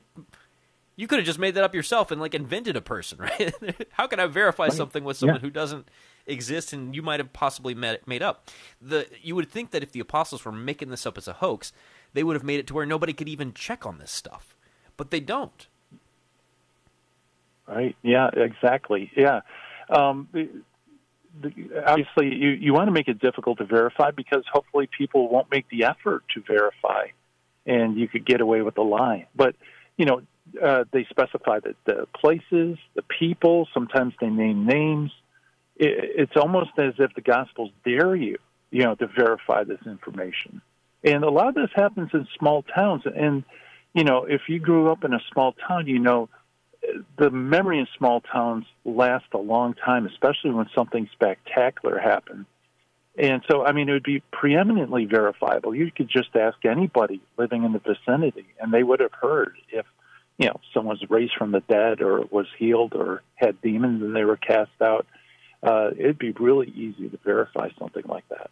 you 0.96 1.06
could 1.08 1.18
have 1.18 1.26
just 1.26 1.38
made 1.40 1.54
that 1.56 1.64
up 1.64 1.74
yourself 1.74 2.10
and 2.12 2.20
like 2.20 2.34
invented 2.34 2.76
a 2.76 2.80
person, 2.80 3.18
right? 3.20 3.52
How 3.90 4.06
can 4.06 4.20
I 4.20 4.26
verify 4.26 4.64
Right. 4.64 4.72
something 4.72 5.02
with 5.02 5.16
someone 5.16 5.36
Yeah. 5.38 5.40
who 5.42 5.50
doesn't 5.50 5.88
exist 6.26 6.72
and 6.72 6.94
you 6.94 7.02
might 7.02 7.18
have 7.18 7.32
possibly 7.32 7.74
made, 7.74 7.98
made 8.06 8.22
up? 8.22 8.48
The 8.80 9.08
you 9.20 9.34
would 9.34 9.50
think 9.50 9.72
that 9.72 9.82
if 9.82 9.90
the 9.92 10.00
apostles 10.00 10.44
were 10.44 10.52
making 10.52 10.90
this 10.90 11.04
up 11.04 11.18
as 11.18 11.26
a 11.26 11.32
hoax, 11.34 11.72
they 12.12 12.22
would 12.22 12.36
have 12.36 12.44
made 12.44 12.60
it 12.60 12.66
to 12.68 12.74
where 12.74 12.86
nobody 12.86 13.12
could 13.12 13.28
even 13.28 13.52
check 13.52 13.84
on 13.84 13.98
this 13.98 14.12
stuff, 14.12 14.54
but 14.96 15.10
they 15.10 15.20
don't. 15.20 15.66
Right. 17.66 17.96
Yeah. 18.02 18.28
Exactly. 18.34 19.10
Yeah. 19.16 19.40
Um, 19.88 20.28
obviously, 21.86 22.34
you 22.34 22.50
you 22.50 22.72
want 22.72 22.88
to 22.88 22.92
make 22.92 23.08
it 23.08 23.20
difficult 23.20 23.58
to 23.58 23.64
verify 23.64 24.10
because 24.10 24.44
hopefully 24.52 24.88
people 24.96 25.28
won't 25.28 25.50
make 25.50 25.68
the 25.68 25.84
effort 25.84 26.24
to 26.34 26.42
verify, 26.46 27.06
and 27.66 27.96
you 27.96 28.08
could 28.08 28.24
get 28.24 28.40
away 28.40 28.62
with 28.62 28.74
the 28.74 28.82
lie. 28.82 29.26
But 29.34 29.54
you 29.96 30.06
know, 30.06 30.22
uh, 30.62 30.84
they 30.92 31.06
specify 31.10 31.60
that 31.60 31.76
the 31.84 32.06
places, 32.14 32.78
the 32.94 33.02
people. 33.18 33.68
Sometimes 33.72 34.14
they 34.20 34.28
name 34.28 34.66
names. 34.66 35.10
It, 35.76 36.12
it's 36.16 36.36
almost 36.36 36.70
as 36.78 36.94
if 36.98 37.14
the 37.14 37.20
Gospels 37.20 37.70
dare 37.84 38.14
you, 38.14 38.38
you 38.70 38.84
know, 38.84 38.94
to 38.96 39.06
verify 39.06 39.64
this 39.64 39.80
information. 39.86 40.60
And 41.02 41.24
a 41.24 41.30
lot 41.30 41.48
of 41.48 41.54
this 41.54 41.70
happens 41.74 42.10
in 42.12 42.26
small 42.38 42.62
towns. 42.62 43.02
And 43.04 43.44
you 43.94 44.04
know, 44.04 44.24
if 44.24 44.42
you 44.48 44.58
grew 44.58 44.90
up 44.90 45.04
in 45.04 45.12
a 45.12 45.20
small 45.32 45.54
town, 45.66 45.86
you 45.86 45.98
know 45.98 46.28
the 47.18 47.30
memory 47.30 47.78
in 47.78 47.86
small 47.96 48.20
towns 48.20 48.64
lasts 48.84 49.28
a 49.32 49.38
long 49.38 49.74
time, 49.74 50.06
especially 50.06 50.50
when 50.50 50.68
something 50.74 51.08
spectacular 51.12 51.98
happens. 51.98 52.46
And 53.18 53.42
so, 53.50 53.64
I 53.64 53.72
mean, 53.72 53.88
it 53.88 53.92
would 53.92 54.02
be 54.02 54.22
preeminently 54.32 55.04
verifiable. 55.04 55.74
You 55.74 55.90
could 55.90 56.08
just 56.08 56.34
ask 56.34 56.64
anybody 56.64 57.20
living 57.36 57.64
in 57.64 57.72
the 57.72 57.80
vicinity, 57.80 58.46
and 58.58 58.72
they 58.72 58.82
would 58.82 59.00
have 59.00 59.12
heard 59.12 59.56
if, 59.68 59.84
you 60.38 60.46
know, 60.46 60.60
someone 60.72 60.96
was 60.98 61.10
raised 61.10 61.34
from 61.36 61.52
the 61.52 61.60
dead 61.60 62.00
or 62.00 62.22
was 62.30 62.46
healed 62.58 62.94
or 62.94 63.22
had 63.34 63.60
demons 63.60 64.02
and 64.02 64.16
they 64.16 64.24
were 64.24 64.38
cast 64.38 64.70
out. 64.80 65.06
Uh, 65.62 65.90
it'd 65.98 66.18
be 66.18 66.30
really 66.32 66.68
easy 66.68 67.10
to 67.10 67.18
verify 67.22 67.68
something 67.78 68.04
like 68.06 68.26
that. 68.30 68.50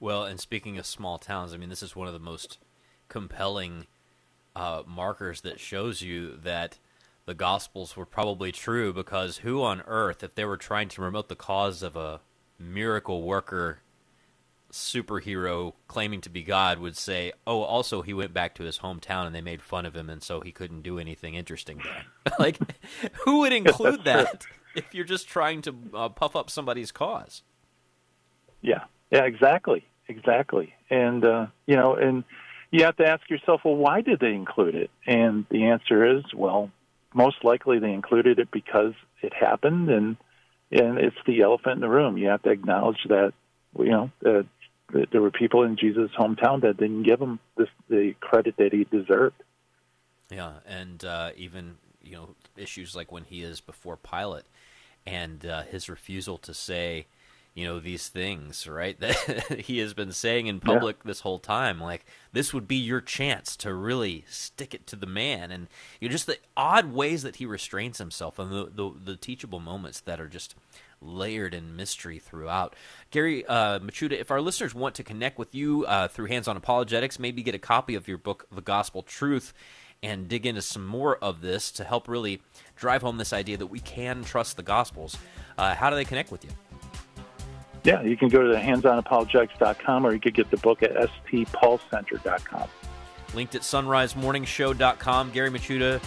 Well, 0.00 0.24
and 0.24 0.40
speaking 0.40 0.78
of 0.78 0.86
small 0.86 1.18
towns, 1.18 1.54
I 1.54 1.58
mean, 1.58 1.68
this 1.68 1.82
is 1.82 1.94
one 1.94 2.08
of 2.08 2.12
the 2.12 2.18
most 2.18 2.58
compelling 3.08 3.86
uh, 4.56 4.82
markers 4.84 5.42
that 5.42 5.60
shows 5.60 6.02
you 6.02 6.36
that 6.42 6.78
the 7.24 7.34
Gospels 7.34 7.96
were 7.96 8.06
probably 8.06 8.52
true 8.52 8.92
because 8.92 9.38
who 9.38 9.62
on 9.62 9.82
earth, 9.86 10.22
if 10.22 10.34
they 10.34 10.44
were 10.44 10.56
trying 10.56 10.88
to 10.88 10.96
promote 10.96 11.28
the 11.28 11.36
cause 11.36 11.82
of 11.82 11.96
a 11.96 12.20
miracle 12.58 13.22
worker 13.22 13.78
superhero 14.72 15.74
claiming 15.86 16.20
to 16.22 16.30
be 16.30 16.42
God, 16.42 16.78
would 16.78 16.96
say, 16.96 17.32
oh, 17.46 17.60
also 17.60 18.02
he 18.02 18.14
went 18.14 18.32
back 18.32 18.54
to 18.54 18.64
his 18.64 18.78
hometown 18.78 19.26
and 19.26 19.34
they 19.34 19.40
made 19.40 19.62
fun 19.62 19.86
of 19.86 19.94
him 19.94 20.08
and 20.08 20.22
so 20.22 20.40
he 20.40 20.50
couldn't 20.50 20.82
do 20.82 20.98
anything 20.98 21.34
interesting 21.34 21.80
there? 21.84 22.32
like, 22.38 22.58
who 23.24 23.40
would 23.40 23.52
include 23.52 24.04
that 24.04 24.44
if 24.74 24.94
you're 24.94 25.04
just 25.04 25.28
trying 25.28 25.62
to 25.62 25.74
uh, 25.94 26.08
puff 26.08 26.34
up 26.34 26.50
somebody's 26.50 26.90
cause? 26.90 27.42
Yeah, 28.62 28.84
yeah, 29.10 29.24
exactly, 29.24 29.84
exactly. 30.08 30.72
And 30.88 31.24
uh, 31.24 31.46
you 31.66 31.76
know, 31.76 31.94
and 31.94 32.24
you 32.70 32.84
have 32.84 32.96
to 32.96 33.06
ask 33.06 33.28
yourself, 33.28 33.60
well, 33.64 33.76
why 33.76 34.00
did 34.00 34.20
they 34.20 34.32
include 34.32 34.74
it? 34.74 34.90
And 35.06 35.44
the 35.50 35.66
answer 35.66 36.16
is, 36.16 36.24
well, 36.34 36.70
most 37.14 37.44
likely 37.44 37.78
they 37.78 37.92
included 37.92 38.38
it 38.38 38.50
because 38.50 38.94
it 39.22 39.32
happened, 39.32 39.90
and 39.90 40.16
and 40.70 40.98
it's 40.98 41.16
the 41.26 41.42
elephant 41.42 41.76
in 41.76 41.80
the 41.80 41.88
room. 41.88 42.16
You 42.16 42.28
have 42.28 42.42
to 42.42 42.50
acknowledge 42.50 43.04
that, 43.08 43.34
you 43.78 43.90
know, 43.90 44.10
uh, 44.24 44.42
that 44.92 45.10
there 45.10 45.20
were 45.20 45.30
people 45.30 45.64
in 45.64 45.76
Jesus' 45.76 46.10
hometown 46.18 46.62
that 46.62 46.78
didn't 46.78 47.02
give 47.02 47.20
him 47.20 47.38
this, 47.56 47.68
the 47.88 48.14
credit 48.20 48.56
that 48.56 48.72
he 48.72 48.84
deserved. 48.84 49.36
Yeah, 50.30 50.54
and 50.66 51.04
uh, 51.04 51.30
even 51.36 51.76
you 52.02 52.12
know 52.12 52.30
issues 52.56 52.96
like 52.96 53.12
when 53.12 53.24
he 53.24 53.42
is 53.42 53.60
before 53.60 53.96
Pilate, 53.96 54.44
and 55.06 55.44
uh, 55.44 55.62
his 55.62 55.88
refusal 55.88 56.38
to 56.38 56.54
say, 56.54 57.06
you 57.54 57.66
know, 57.66 57.80
these 57.80 58.08
things, 58.08 58.66
right? 58.66 58.98
That 59.00 59.60
he 59.60 59.78
has 59.78 59.94
been 59.94 60.12
saying 60.12 60.46
in 60.46 60.60
public 60.60 61.02
this 61.02 61.20
whole 61.20 61.38
time, 61.38 61.80
like 61.80 62.04
this 62.32 62.54
would 62.54 62.66
be 62.66 62.76
your 62.76 63.00
chance 63.00 63.56
to 63.56 63.74
really 63.74 64.24
stick 64.28 64.74
it 64.74 64.86
to 64.88 64.96
the 64.96 65.06
man, 65.06 65.50
and 65.50 65.68
you 66.00 66.08
know, 66.08 66.12
just 66.12 66.26
the 66.26 66.38
odd 66.56 66.92
ways 66.92 67.22
that 67.22 67.36
he 67.36 67.46
restrains 67.46 67.98
himself, 67.98 68.38
and 68.38 68.50
the 68.50 68.70
the, 68.74 68.92
the 69.04 69.16
teachable 69.16 69.60
moments 69.60 70.00
that 70.00 70.20
are 70.20 70.28
just 70.28 70.54
layered 71.00 71.52
in 71.52 71.76
mystery 71.76 72.18
throughout. 72.18 72.74
Gary 73.10 73.44
uh, 73.46 73.80
Michuta, 73.80 74.12
if 74.12 74.30
our 74.30 74.40
listeners 74.40 74.74
want 74.74 74.94
to 74.94 75.02
connect 75.02 75.38
with 75.38 75.54
you 75.54 75.84
uh, 75.86 76.08
through 76.08 76.26
Hands 76.26 76.46
On 76.46 76.56
Apologetics, 76.56 77.18
maybe 77.18 77.42
get 77.42 77.54
a 77.54 77.58
copy 77.58 77.94
of 77.94 78.08
your 78.08 78.18
book, 78.18 78.46
The 78.52 78.62
Gospel 78.62 79.02
Truth, 79.02 79.52
and 80.02 80.28
dig 80.28 80.46
into 80.46 80.62
some 80.62 80.86
more 80.86 81.16
of 81.16 81.40
this 81.40 81.70
to 81.72 81.84
help 81.84 82.08
really 82.08 82.40
drive 82.76 83.02
home 83.02 83.18
this 83.18 83.32
idea 83.32 83.56
that 83.56 83.66
we 83.66 83.80
can 83.80 84.24
trust 84.24 84.56
the 84.56 84.62
Gospels, 84.62 85.16
uh, 85.58 85.74
how 85.74 85.90
do 85.90 85.96
they 85.96 86.04
connect 86.04 86.30
with 86.30 86.44
you? 86.44 86.50
Yeah, 87.84 88.02
you 88.02 88.16
can 88.16 88.28
go 88.28 88.42
to 88.42 88.48
the 88.48 88.58
handsonapologetics.com 88.58 90.06
or 90.06 90.12
you 90.12 90.20
could 90.20 90.34
get 90.34 90.50
the 90.50 90.56
book 90.58 90.82
at 90.82 90.92
stpaulcenter.com. 90.92 92.68
Linked 93.34 93.54
at 93.54 93.62
sonrisemorningshow.com. 93.62 95.30
Gary 95.32 95.50
Michuta, 95.50 96.02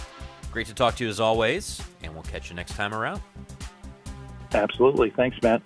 great 0.50 0.66
to 0.68 0.74
talk 0.74 0.96
to 0.96 1.04
you 1.04 1.10
as 1.10 1.20
always, 1.20 1.82
and 2.02 2.14
we'll 2.14 2.22
catch 2.22 2.48
you 2.48 2.56
next 2.56 2.74
time 2.76 2.94
around. 2.94 3.20
Absolutely. 4.54 5.10
Thanks, 5.10 5.36
Matt. 5.42 5.60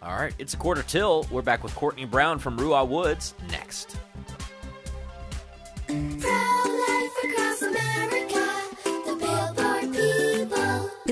All 0.00 0.16
right, 0.16 0.34
it's 0.38 0.54
a 0.54 0.56
quarter 0.56 0.82
till. 0.82 1.26
We're 1.30 1.42
back 1.42 1.64
with 1.64 1.74
Courtney 1.74 2.04
Brown 2.04 2.38
from 2.38 2.56
Ruah 2.56 2.86
Woods 2.86 3.34
next. 3.50 3.96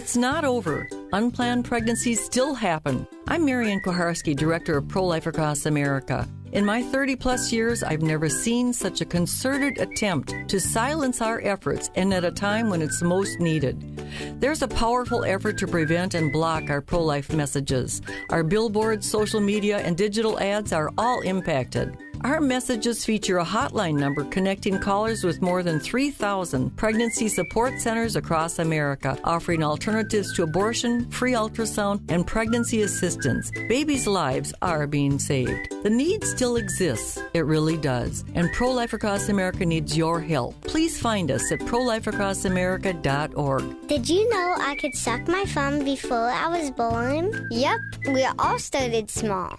It's 0.06 0.16
not 0.16 0.44
over. 0.44 0.88
Unplanned 1.12 1.64
pregnancies 1.64 2.24
still 2.24 2.54
happen. 2.54 3.08
I'm 3.26 3.44
Marian 3.44 3.80
Koharski, 3.80 4.36
Director 4.36 4.76
of 4.76 4.86
Pro 4.86 5.04
Life 5.04 5.26
Across 5.26 5.66
America. 5.66 6.28
In 6.52 6.64
my 6.64 6.80
30 6.80 7.16
plus 7.16 7.52
years, 7.52 7.82
I've 7.82 8.02
never 8.02 8.28
seen 8.28 8.72
such 8.72 9.00
a 9.00 9.04
concerted 9.04 9.78
attempt 9.78 10.32
to 10.46 10.60
silence 10.60 11.20
our 11.20 11.40
efforts 11.40 11.90
and 11.96 12.14
at 12.14 12.24
a 12.24 12.30
time 12.30 12.70
when 12.70 12.82
it's 12.82 13.02
most 13.02 13.40
needed. 13.40 14.00
There's 14.40 14.62
a 14.62 14.68
powerful 14.68 15.24
effort 15.24 15.58
to 15.58 15.66
prevent 15.66 16.14
and 16.14 16.32
block 16.32 16.70
our 16.70 16.80
pro 16.80 17.02
life 17.02 17.32
messages. 17.32 18.00
Our 18.30 18.44
billboards, 18.44 19.10
social 19.10 19.40
media, 19.40 19.78
and 19.78 19.96
digital 19.96 20.38
ads 20.38 20.72
are 20.72 20.92
all 20.96 21.20
impacted. 21.22 21.98
Our 22.22 22.40
messages 22.40 23.04
feature 23.04 23.38
a 23.38 23.44
hotline 23.44 23.98
number 23.98 24.24
connecting 24.24 24.78
callers 24.78 25.22
with 25.22 25.42
more 25.42 25.62
than 25.62 25.78
3,000 25.78 26.74
pregnancy 26.76 27.28
support 27.28 27.78
centers 27.80 28.16
across 28.16 28.58
America, 28.58 29.18
offering 29.24 29.62
alternatives 29.62 30.32
to 30.34 30.42
abortion, 30.42 31.08
free 31.10 31.32
ultrasound, 31.32 32.00
and 32.08 32.26
pregnancy 32.26 32.82
assistance. 32.82 33.50
Babies' 33.68 34.06
lives 34.06 34.54
are 34.62 34.86
being 34.86 35.18
saved. 35.18 35.74
The 35.82 35.90
need 35.90 36.24
still 36.24 36.56
exists. 36.56 37.18
It 37.34 37.44
really 37.44 37.76
does. 37.76 38.24
And 38.34 38.50
Pro 38.52 38.70
Life 38.72 38.92
Across 38.92 39.28
America 39.28 39.66
needs 39.66 39.96
your 39.96 40.20
help. 40.20 40.60
Please 40.62 40.98
find 40.98 41.30
us 41.30 41.52
at 41.52 41.60
prolifeacrossamerica.org. 41.60 43.86
Did 43.86 44.08
you 44.08 44.28
know 44.30 44.54
I 44.58 44.74
could 44.76 44.94
suck 44.94 45.28
my 45.28 45.44
thumb 45.44 45.84
before 45.84 46.30
I 46.30 46.48
was 46.48 46.70
born? 46.70 47.48
Yep, 47.50 47.80
we 48.08 48.24
all 48.24 48.58
started 48.58 49.10
small. 49.10 49.58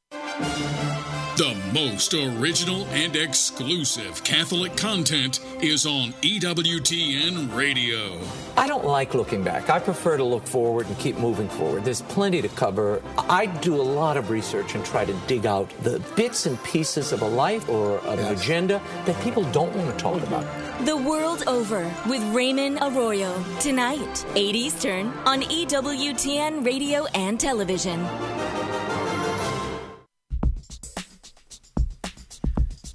The 1.37 1.57
most 1.73 2.13
original 2.13 2.85
and 2.87 3.15
exclusive 3.15 4.23
Catholic 4.23 4.77
content 4.77 5.39
is 5.59 5.85
on 5.85 6.13
EWTN 6.21 7.55
Radio. 7.55 8.19
I 8.55 8.67
don't 8.67 8.85
like 8.85 9.13
looking 9.13 9.43
back. 9.43 9.69
I 9.69 9.79
prefer 9.79 10.17
to 10.17 10.23
look 10.23 10.45
forward 10.45 10.87
and 10.87 10.97
keep 10.99 11.17
moving 11.17 11.49
forward. 11.49 11.83
There's 11.83 12.03
plenty 12.03 12.41
to 12.41 12.47
cover. 12.49 13.01
I 13.17 13.47
do 13.47 13.75
a 13.75 13.81
lot 13.81 14.17
of 14.17 14.29
research 14.29 14.75
and 14.75 14.85
try 14.85 15.03
to 15.03 15.13
dig 15.27 15.45
out 15.45 15.69
the 15.81 15.99
bits 16.15 16.45
and 16.45 16.61
pieces 16.63 17.11
of 17.11 17.23
a 17.23 17.27
life 17.27 17.67
or 17.67 17.97
of 17.99 18.19
an 18.19 18.33
agenda 18.33 18.81
that 19.05 19.21
people 19.23 19.43
don't 19.51 19.75
want 19.75 19.91
to 19.91 19.97
talk 19.97 20.21
about. 20.23 20.45
The 20.85 20.95
World 20.95 21.43
Over 21.47 21.91
with 22.07 22.23
Raymond 22.33 22.79
Arroyo. 22.81 23.43
Tonight, 23.59 24.25
8 24.35 24.55
Eastern 24.55 25.07
on 25.25 25.41
EWTN 25.41 26.65
Radio 26.65 27.05
and 27.15 27.39
Television. 27.39 28.07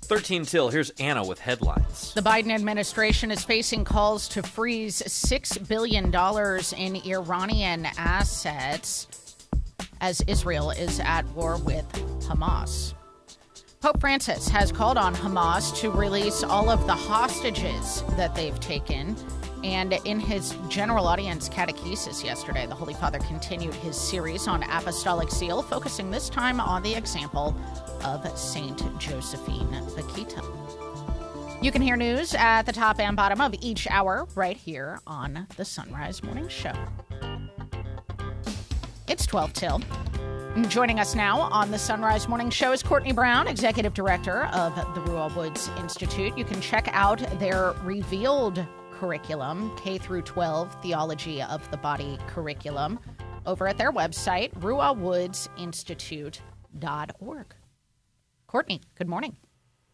13 0.07 0.45
till, 0.45 0.69
here's 0.69 0.91
Anna 0.99 1.25
with 1.25 1.39
headlines. 1.39 2.15
The 2.15 2.23
Biden 2.23 2.51
administration 2.51 3.31
is 3.31 3.45
facing 3.45 3.85
calls 3.85 4.29
to 4.29 4.43
freeze 4.43 5.03
$6 5.03 5.69
billion 5.69 6.07
in 6.77 7.11
Iranian 7.11 7.87
assets 7.99 9.37
as 10.01 10.21
Israel 10.23 10.71
is 10.71 11.01
at 11.01 11.27
war 11.35 11.57
with 11.59 11.87
Hamas. 12.23 12.95
Pope 13.81 14.01
Francis 14.01 14.49
has 14.49 14.73
called 14.73 14.97
on 14.97 15.15
Hamas 15.15 15.79
to 15.81 15.91
release 15.91 16.43
all 16.43 16.71
of 16.71 16.87
the 16.87 16.95
hostages 16.95 18.03
that 18.17 18.35
they've 18.35 18.59
taken. 18.59 19.15
And 19.67 19.95
in 20.05 20.21
his 20.21 20.55
general 20.69 21.09
audience 21.09 21.49
catechesis 21.49 22.23
yesterday, 22.23 22.67
the 22.67 22.75
Holy 22.75 22.95
Father 22.95 23.19
continued 23.19 23.75
his 23.75 23.97
series 23.97 24.47
on 24.47 24.63
apostolic 24.63 25.29
zeal, 25.29 25.61
focusing 25.61 26.09
this 26.09 26.29
time 26.29 26.61
on 26.61 26.85
the 26.85 26.95
example 26.95 27.53
of 28.05 28.39
Saint 28.39 28.81
Josephine 29.01 29.67
Bakhita. 29.97 30.41
You 31.61 31.73
can 31.73 31.83
hear 31.83 31.97
news 31.97 32.33
at 32.35 32.63
the 32.63 32.73
top 32.73 33.01
and 33.01 33.17
bottom 33.17 33.41
of 33.41 33.57
each 33.61 33.89
hour 33.91 34.29
right 34.37 34.57
here 34.57 35.01
on 35.05 35.49
the 35.57 35.65
Sonrise 35.65 36.23
Morning 36.23 36.49
Show. 36.49 36.73
It's 39.09 39.27
12 39.27 39.53
till. 39.53 39.81
Joining 40.69 41.01
us 41.01 41.17
now 41.17 41.41
on 41.41 41.73
the 41.73 41.77
Sonrise 41.77 42.29
Morning 42.29 42.51
Show 42.51 42.71
is 42.71 42.85
Courtney 42.85 43.13
Brown, 43.13 43.49
Executive 43.49 43.95
Director 43.95 44.45
of 44.45 44.77
the 44.77 45.01
Ruah 45.11 45.35
Woods 45.35 45.71
Institute. 45.81 46.39
You 46.39 46.45
can 46.45 46.61
check 46.61 46.89
out 46.93 47.19
their 47.41 47.73
revealed 47.83 48.65
curriculum, 48.99 49.71
K 49.77 49.99
through 49.99 50.23
12 50.23 50.83
Theology 50.83 51.43
of 51.43 51.71
the 51.71 51.77
Body 51.77 52.19
curriculum, 52.27 52.99
over 53.45 53.69
at 53.69 53.77
their 53.79 53.93
website, 53.93 54.53
ruahwoodsinstitute.org. 54.61 57.55
Courtney, 58.47 58.81
good 58.97 59.09
morning. 59.09 59.37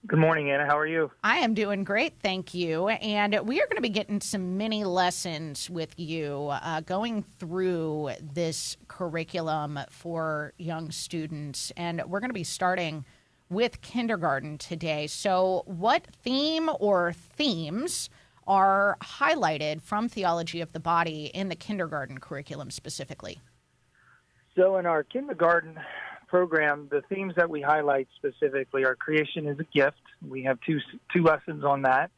Good 0.05 0.19
morning, 0.19 0.51
Anna. 0.51 0.67
How 0.67 0.77
are 0.77 0.87
you? 0.87 1.13
I 1.23 1.39
am 1.39 1.55
doing 1.55 1.85
great, 1.85 2.15
thank 2.21 2.55
you. 2.55 2.89
And 2.89 3.39
we 3.47 3.61
are 3.61 3.67
going 3.67 3.77
to 3.77 3.83
be 3.83 3.89
getting 3.89 4.21
some 4.21 4.57
mini 4.57 4.85
lessons 4.85 5.71
with 5.71 5.97
you, 5.97 6.49
uh, 6.51 6.81
going 6.81 7.23
through 7.23 8.11
this 8.21 8.77
curriculum 8.89 9.79
for 9.91 10.55
young 10.59 10.91
students. 10.91 11.71
And 11.77 12.03
we're 12.09 12.19
going 12.19 12.31
to 12.31 12.35
be 12.35 12.43
starting 12.43 13.05
with 13.49 13.81
kindergarten 13.81 14.59
today. 14.59 15.07
So, 15.07 15.63
what 15.67 16.09
theme 16.25 16.69
or 16.81 17.13
themes 17.13 18.11
are 18.47 18.97
highlighted 19.03 19.83
from 19.83 20.09
theology 20.09 20.61
of 20.61 20.73
the 20.73 20.81
body 20.81 21.31
in 21.35 21.49
the 21.49 21.57
kindergarten 21.57 22.19
curriculum 22.19 22.71
specifically? 22.71 23.41
So, 24.57 24.77
in 24.77 24.87
our 24.87 25.03
kindergarten 25.03 25.79
program, 26.29 26.89
the 26.91 27.03
themes 27.09 27.35
that 27.37 27.49
we 27.49 27.61
highlight 27.61 28.09
specifically 28.17 28.85
are 28.85 28.95
creation 28.95 29.47
is 29.47 29.59
a 29.59 29.65
gift. 29.65 30.01
We 30.27 30.43
have 30.45 30.59
two 30.67 30.79
two 31.13 31.23
lessons 31.23 31.65
on 31.65 31.83
that, 31.83 32.11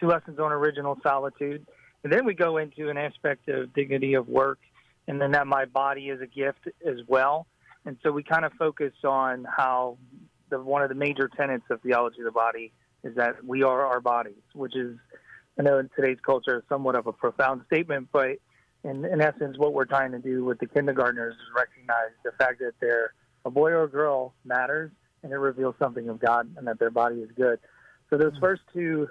two 0.00 0.06
lessons 0.06 0.38
on 0.38 0.52
original 0.52 0.98
solitude, 1.02 1.66
and 2.04 2.12
then 2.12 2.24
we 2.24 2.34
go 2.34 2.58
into 2.58 2.88
an 2.88 2.96
aspect 2.96 3.48
of 3.48 3.72
dignity 3.74 4.14
of 4.14 4.28
work, 4.28 4.58
and 5.06 5.20
then 5.20 5.32
that 5.32 5.46
my 5.46 5.64
body 5.64 6.08
is 6.08 6.20
a 6.20 6.26
gift 6.26 6.68
as 6.86 6.96
well. 7.06 7.46
And 7.84 7.96
so 8.02 8.12
we 8.12 8.22
kind 8.22 8.44
of 8.44 8.52
focus 8.58 8.92
on 9.04 9.44
how 9.44 9.96
the 10.50 10.60
one 10.60 10.82
of 10.82 10.88
the 10.88 10.94
major 10.94 11.28
tenets 11.28 11.64
of 11.70 11.80
theology 11.82 12.20
of 12.20 12.24
the 12.24 12.30
body 12.32 12.72
is 13.04 13.14
that 13.16 13.44
we 13.44 13.62
are 13.62 13.86
our 13.86 14.00
bodies, 14.00 14.42
which 14.54 14.76
is 14.76 14.96
I 15.58 15.64
know 15.64 15.78
in 15.78 15.90
today's 15.96 16.18
culture 16.24 16.58
is 16.58 16.62
somewhat 16.68 16.94
of 16.94 17.08
a 17.08 17.12
profound 17.12 17.62
statement, 17.66 18.08
but 18.12 18.38
in, 18.84 19.04
in 19.04 19.20
essence, 19.20 19.58
what 19.58 19.72
we're 19.72 19.86
trying 19.86 20.12
to 20.12 20.20
do 20.20 20.44
with 20.44 20.60
the 20.60 20.66
kindergartners 20.66 21.34
is 21.34 21.40
recognize 21.54 22.12
the 22.24 22.30
fact 22.38 22.60
that 22.60 22.74
they're 22.80 23.12
a 23.44 23.50
boy 23.50 23.70
or 23.70 23.82
a 23.82 23.88
girl 23.88 24.34
matters, 24.44 24.92
and 25.22 25.32
it 25.32 25.36
reveals 25.36 25.74
something 25.80 26.08
of 26.08 26.20
God, 26.20 26.48
and 26.56 26.66
that 26.68 26.78
their 26.78 26.90
body 26.90 27.16
is 27.16 27.30
good. 27.36 27.58
So 28.08 28.16
those 28.16 28.34
mm. 28.34 28.40
first 28.40 28.62
two 28.72 29.08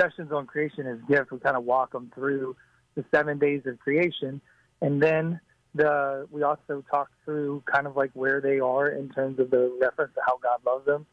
sessions 0.00 0.30
on 0.30 0.46
creation 0.46 0.86
as 0.86 0.98
gift, 1.08 1.32
we 1.32 1.40
kind 1.40 1.56
of 1.56 1.64
walk 1.64 1.90
them 1.90 2.12
through 2.14 2.54
the 2.94 3.04
seven 3.12 3.38
days 3.38 3.62
of 3.66 3.80
creation, 3.80 4.40
and 4.80 5.02
then 5.02 5.40
the 5.74 6.26
we 6.30 6.42
also 6.42 6.84
talk 6.90 7.10
through 7.24 7.62
kind 7.66 7.86
of 7.86 7.96
like 7.96 8.10
where 8.14 8.40
they 8.40 8.60
are 8.60 8.88
in 8.88 9.08
terms 9.08 9.38
of 9.38 9.50
the 9.50 9.76
reference 9.80 10.12
to 10.14 10.20
how 10.26 10.38
God 10.38 10.58
loves 10.66 10.84
them 10.86 11.06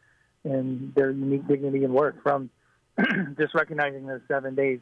and 0.43 0.93
their 0.95 1.11
unique 1.11 1.47
dignity 1.47 1.83
and 1.83 1.93
worth 1.93 2.15
from 2.23 2.49
just 3.37 3.53
recognizing 3.53 4.05
those 4.07 4.21
seven 4.27 4.55
days. 4.55 4.79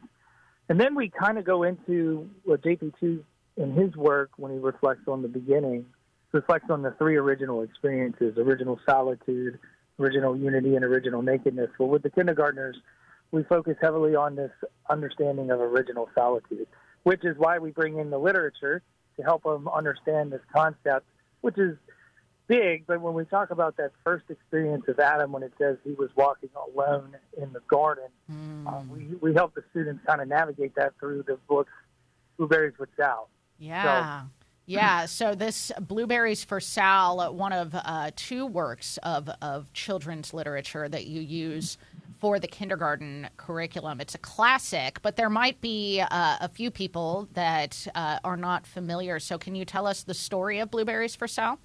And 0.68 0.80
then 0.80 0.94
we 0.94 1.10
kind 1.10 1.38
of 1.38 1.44
go 1.44 1.62
into 1.62 2.28
what 2.44 2.62
JP2 2.62 3.22
in 3.56 3.72
his 3.72 3.94
work 3.96 4.30
when 4.36 4.52
he 4.52 4.58
reflects 4.58 5.08
on 5.08 5.22
the 5.22 5.28
beginning 5.28 5.86
reflects 6.32 6.66
on 6.70 6.82
the 6.82 6.90
three 6.98 7.16
original 7.16 7.62
experiences 7.62 8.36
original 8.36 8.78
solitude, 8.88 9.58
original 9.98 10.36
unity, 10.36 10.76
and 10.76 10.84
original 10.84 11.22
nakedness. 11.22 11.70
Well, 11.78 11.88
with 11.88 12.02
the 12.02 12.10
kindergartners, 12.10 12.76
we 13.30 13.42
focus 13.44 13.76
heavily 13.80 14.14
on 14.14 14.36
this 14.36 14.50
understanding 14.90 15.50
of 15.50 15.60
original 15.60 16.08
solitude, 16.14 16.66
which 17.04 17.24
is 17.24 17.36
why 17.38 17.58
we 17.58 17.70
bring 17.70 17.98
in 17.98 18.10
the 18.10 18.18
literature 18.18 18.82
to 19.16 19.22
help 19.22 19.44
them 19.44 19.68
understand 19.68 20.30
this 20.30 20.42
concept, 20.54 21.06
which 21.40 21.58
is 21.58 21.76
big. 22.46 22.86
But 22.86 23.00
when 23.00 23.14
we 23.14 23.24
talk 23.24 23.50
about 23.50 23.76
that 23.76 23.92
first 24.04 24.24
experience 24.30 24.84
of 24.88 24.98
Adam, 24.98 25.32
when 25.32 25.42
it 25.42 25.52
says 25.58 25.76
he 25.84 25.92
was 25.92 26.10
walking 26.16 26.50
alone 26.54 27.16
in 27.36 27.52
the 27.52 27.60
garden, 27.68 28.08
um, 28.28 28.90
we, 28.92 29.16
we 29.20 29.34
help 29.34 29.54
the 29.54 29.64
students 29.70 30.04
kind 30.06 30.20
of 30.20 30.28
navigate 30.28 30.74
that 30.76 30.94
through 30.98 31.24
the 31.26 31.38
books 31.48 31.72
Blueberries 32.36 32.74
with 32.78 32.90
Sal. 32.96 33.28
Yeah. 33.58 34.22
So, 34.22 34.26
yeah, 34.68 35.06
so 35.06 35.34
this 35.36 35.70
Blueberries 35.80 36.42
for 36.42 36.58
Sal, 36.58 37.32
one 37.34 37.52
of 37.52 37.72
uh, 37.72 38.10
two 38.16 38.46
works 38.46 38.98
of, 39.04 39.30
of 39.40 39.72
children's 39.72 40.34
literature 40.34 40.88
that 40.88 41.06
you 41.06 41.20
use 41.20 41.78
for 42.18 42.40
the 42.40 42.48
kindergarten 42.48 43.28
curriculum. 43.36 44.00
It's 44.00 44.16
a 44.16 44.18
classic, 44.18 45.00
but 45.02 45.16
there 45.16 45.30
might 45.30 45.60
be 45.60 46.00
uh, 46.00 46.36
a 46.40 46.48
few 46.48 46.72
people 46.72 47.28
that 47.34 47.86
uh, 47.94 48.18
are 48.24 48.36
not 48.36 48.66
familiar. 48.66 49.20
So, 49.20 49.38
can 49.38 49.54
you 49.54 49.64
tell 49.64 49.86
us 49.86 50.02
the 50.02 50.14
story 50.14 50.58
of 50.58 50.70
Blueberries 50.70 51.14
for 51.14 51.28
Sal? 51.28 51.60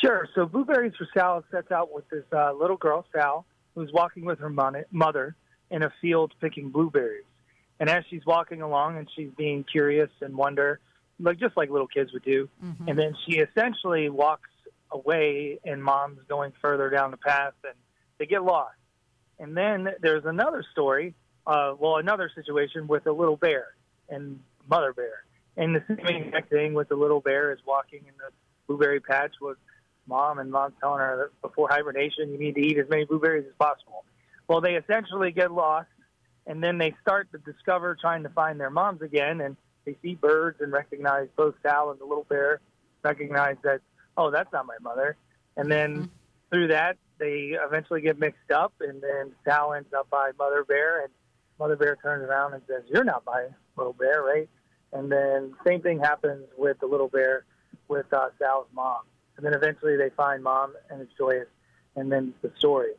Sure. 0.00 0.28
So, 0.34 0.46
Blueberries 0.46 0.94
for 0.96 1.06
Sal 1.14 1.44
sets 1.50 1.70
out 1.70 1.92
with 1.92 2.08
this 2.08 2.24
uh, 2.32 2.52
little 2.52 2.76
girl, 2.76 3.04
Sal, 3.12 3.44
who's 3.74 3.92
walking 3.92 4.24
with 4.24 4.38
her 4.40 4.48
mon- 4.50 4.84
mother 4.90 5.36
in 5.70 5.82
a 5.82 5.92
field 6.00 6.32
picking 6.40 6.70
blueberries. 6.70 7.24
And 7.78 7.88
as 7.88 8.04
she's 8.10 8.24
walking 8.26 8.62
along 8.62 8.98
and 8.98 9.08
she's 9.14 9.30
being 9.36 9.64
curious 9.64 10.10
and 10.20 10.36
wonder, 10.36 10.80
like 11.18 11.38
just 11.38 11.56
like 11.56 11.70
little 11.70 11.86
kids 11.86 12.12
would 12.12 12.24
do, 12.24 12.48
Mhm. 12.64 12.88
and 12.88 12.98
then 12.98 13.16
she 13.26 13.38
essentially 13.38 14.08
walks 14.08 14.50
away, 14.90 15.58
and 15.64 15.82
mom's 15.82 16.20
going 16.28 16.52
further 16.60 16.90
down 16.90 17.10
the 17.10 17.16
path, 17.16 17.54
and 17.64 17.74
they 18.18 18.26
get 18.26 18.42
lost. 18.44 18.76
And 19.38 19.56
then 19.56 19.88
there's 20.00 20.24
another 20.24 20.62
story, 20.72 21.14
uh, 21.46 21.74
well, 21.78 21.96
another 21.96 22.30
situation 22.34 22.86
with 22.86 23.06
a 23.06 23.12
little 23.12 23.36
bear 23.36 23.74
and 24.08 24.40
mother 24.68 24.92
bear. 24.92 25.24
And 25.56 25.74
the 25.76 25.82
same 26.06 26.24
exact 26.24 26.50
thing 26.50 26.74
with 26.74 26.88
the 26.88 26.94
little 26.96 27.20
bear 27.20 27.52
is 27.52 27.58
walking 27.66 28.00
in 28.06 28.14
the 28.18 28.30
blueberry 28.66 29.00
patch 29.00 29.32
with 29.40 29.56
mom, 30.06 30.38
and 30.38 30.50
mom's 30.50 30.74
telling 30.80 31.00
her 31.00 31.16
that 31.16 31.42
before 31.42 31.68
hibernation, 31.68 32.30
you 32.30 32.38
need 32.38 32.54
to 32.54 32.60
eat 32.60 32.78
as 32.78 32.88
many 32.88 33.04
blueberries 33.04 33.46
as 33.46 33.54
possible. 33.58 34.04
Well, 34.48 34.60
they 34.60 34.74
essentially 34.74 35.30
get 35.32 35.52
lost, 35.52 35.88
and 36.46 36.62
then 36.62 36.78
they 36.78 36.94
start 37.00 37.30
to 37.32 37.38
discover 37.38 37.96
trying 38.00 38.22
to 38.24 38.28
find 38.30 38.58
their 38.58 38.70
moms 38.70 39.02
again, 39.02 39.40
and 39.40 39.56
they 39.84 39.96
see 40.02 40.14
birds 40.14 40.60
and 40.60 40.72
recognize 40.72 41.28
both 41.36 41.54
Sal 41.62 41.90
and 41.90 42.00
the 42.00 42.04
little 42.04 42.26
bear, 42.28 42.60
recognize 43.02 43.56
that, 43.62 43.80
oh, 44.16 44.30
that's 44.30 44.52
not 44.52 44.66
my 44.66 44.76
mother. 44.80 45.16
And 45.56 45.70
then 45.70 46.10
through 46.50 46.68
that, 46.68 46.96
they 47.18 47.56
eventually 47.60 48.00
get 48.00 48.18
mixed 48.18 48.50
up, 48.50 48.72
and 48.80 49.00
then 49.00 49.32
Sal 49.44 49.74
ends 49.74 49.92
up 49.96 50.10
by 50.10 50.32
Mother 50.38 50.64
Bear, 50.64 51.02
and 51.02 51.10
Mother 51.58 51.76
Bear 51.76 51.96
turns 51.96 52.24
around 52.28 52.54
and 52.54 52.62
says, 52.66 52.82
"You're 52.88 53.04
not 53.04 53.24
my 53.24 53.46
little 53.76 53.92
bear, 53.92 54.22
right?" 54.22 54.48
And 54.92 55.10
then 55.10 55.54
same 55.64 55.80
thing 55.82 56.00
happens 56.00 56.46
with 56.58 56.80
the 56.80 56.86
little 56.86 57.08
bear 57.08 57.44
with 57.88 58.12
uh, 58.12 58.30
Sal's 58.38 58.66
mom. 58.74 59.02
And 59.42 59.52
then 59.52 59.54
eventually 59.54 59.96
they 59.96 60.10
find 60.10 60.42
mom 60.42 60.74
and 60.88 61.00
it's 61.00 61.12
joyous, 61.18 61.48
and 61.96 62.12
then 62.12 62.32
the 62.42 62.52
story. 62.58 62.92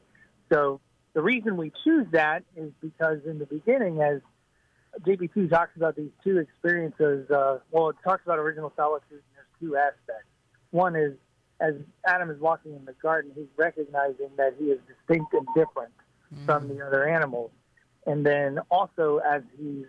So 0.51 0.81
the 1.13 1.21
reason 1.21 1.55
we 1.55 1.71
choose 1.83 2.05
that 2.11 2.43
is 2.57 2.71
because 2.81 3.19
in 3.25 3.39
the 3.39 3.45
beginning, 3.45 4.01
as 4.01 4.19
JP2 5.01 5.49
talks 5.49 5.71
about 5.77 5.95
these 5.95 6.11
two 6.23 6.37
experiences, 6.37 7.29
uh, 7.31 7.59
well, 7.71 7.89
it 7.89 7.95
talks 8.03 8.23
about 8.25 8.39
original 8.39 8.73
solitude, 8.75 9.11
and 9.11 9.21
there's 9.35 9.47
two 9.59 9.77
aspects. 9.77 10.27
One 10.71 10.95
is 10.95 11.13
as 11.61 11.75
Adam 12.05 12.29
is 12.29 12.39
walking 12.41 12.75
in 12.75 12.83
the 12.83 12.93
garden, 13.01 13.31
he's 13.35 13.47
recognizing 13.55 14.29
that 14.37 14.55
he 14.59 14.65
is 14.65 14.79
distinct 14.87 15.33
and 15.33 15.47
different 15.55 15.93
from 16.45 16.67
the 16.67 16.85
other 16.85 17.07
animals. 17.07 17.51
And 18.05 18.25
then 18.25 18.59
also, 18.69 19.19
as 19.19 19.43
he's 19.57 19.85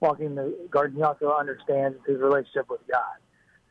walking 0.00 0.26
in 0.26 0.34
the 0.36 0.56
garden, 0.70 0.96
he 0.96 1.02
also 1.02 1.30
understands 1.32 1.98
his 2.06 2.18
relationship 2.18 2.70
with 2.70 2.80
God. 2.90 3.16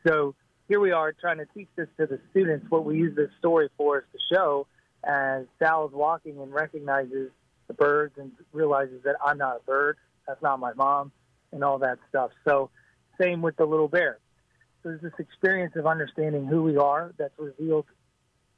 So 0.06 0.34
here 0.68 0.80
we 0.80 0.92
are 0.92 1.12
trying 1.12 1.38
to 1.38 1.46
teach 1.54 1.68
this 1.76 1.88
to 1.98 2.06
the 2.06 2.20
students. 2.30 2.66
What 2.68 2.84
we 2.84 2.96
use 2.96 3.16
this 3.16 3.30
story 3.38 3.70
for 3.76 3.98
is 3.98 4.04
to 4.12 4.34
show 4.34 4.66
as 5.02 5.46
Sal 5.58 5.86
is 5.88 5.94
walking 5.94 6.38
and 6.40 6.52
recognizes 6.52 7.30
the 7.68 7.74
birds 7.74 8.14
and 8.18 8.32
realizes 8.52 9.02
that 9.04 9.16
I'm 9.24 9.38
not 9.38 9.56
a 9.56 9.64
bird, 9.64 9.96
that's 10.26 10.42
not 10.42 10.60
my 10.60 10.74
mom, 10.74 11.10
and 11.52 11.64
all 11.64 11.78
that 11.78 11.98
stuff. 12.08 12.30
So, 12.46 12.70
same 13.20 13.40
with 13.40 13.56
the 13.56 13.64
little 13.64 13.88
bear. 13.88 14.18
So, 14.82 14.90
there's 14.90 15.00
this 15.00 15.12
experience 15.18 15.74
of 15.76 15.86
understanding 15.86 16.46
who 16.46 16.62
we 16.62 16.76
are 16.76 17.14
that's 17.18 17.34
revealed 17.38 17.86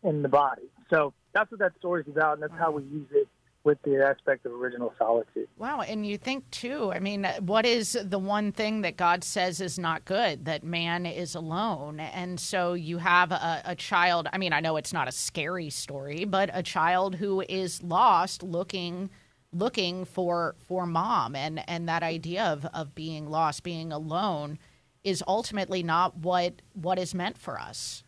in 0.02 0.22
the 0.22 0.28
body. 0.28 0.68
So, 0.92 1.12
that's 1.32 1.50
what 1.50 1.60
that 1.60 1.72
story's 1.78 2.08
about, 2.08 2.34
and 2.34 2.42
that's 2.42 2.58
how 2.58 2.72
we 2.72 2.82
use 2.84 3.08
it 3.12 3.28
with 3.62 3.80
the 3.82 3.96
aspect 3.96 4.46
of 4.46 4.52
original 4.52 4.92
solitude. 4.98 5.48
Wow, 5.58 5.82
and 5.82 6.06
you 6.06 6.16
think 6.16 6.50
too, 6.50 6.92
I 6.92 6.98
mean, 6.98 7.24
what 7.40 7.66
is 7.66 7.98
the 8.02 8.18
one 8.18 8.52
thing 8.52 8.80
that 8.82 8.96
God 8.96 9.22
says 9.22 9.60
is 9.60 9.78
not 9.78 10.04
good? 10.04 10.46
That 10.46 10.64
man 10.64 11.04
is 11.04 11.34
alone. 11.34 12.00
And 12.00 12.40
so 12.40 12.72
you 12.72 12.98
have 12.98 13.32
a, 13.32 13.62
a, 13.66 13.74
child, 13.74 14.28
I 14.32 14.38
mean, 14.38 14.52
I 14.52 14.60
know 14.60 14.76
it's 14.76 14.92
not 14.92 15.08
a 15.08 15.12
scary 15.12 15.68
story, 15.68 16.24
but 16.24 16.50
a 16.52 16.62
child 16.62 17.16
who 17.16 17.42
is 17.48 17.82
lost 17.82 18.42
looking 18.42 19.10
looking 19.52 20.04
for 20.04 20.54
for 20.68 20.86
mom 20.86 21.34
and 21.34 21.68
and 21.68 21.88
that 21.88 22.04
idea 22.04 22.44
of 22.44 22.64
of 22.66 22.94
being 22.94 23.28
lost, 23.28 23.64
being 23.64 23.92
alone 23.92 24.58
is 25.02 25.24
ultimately 25.26 25.82
not 25.82 26.16
what 26.18 26.62
what 26.74 26.98
is 26.98 27.14
meant 27.14 27.36
for 27.36 27.58
us. 27.58 28.04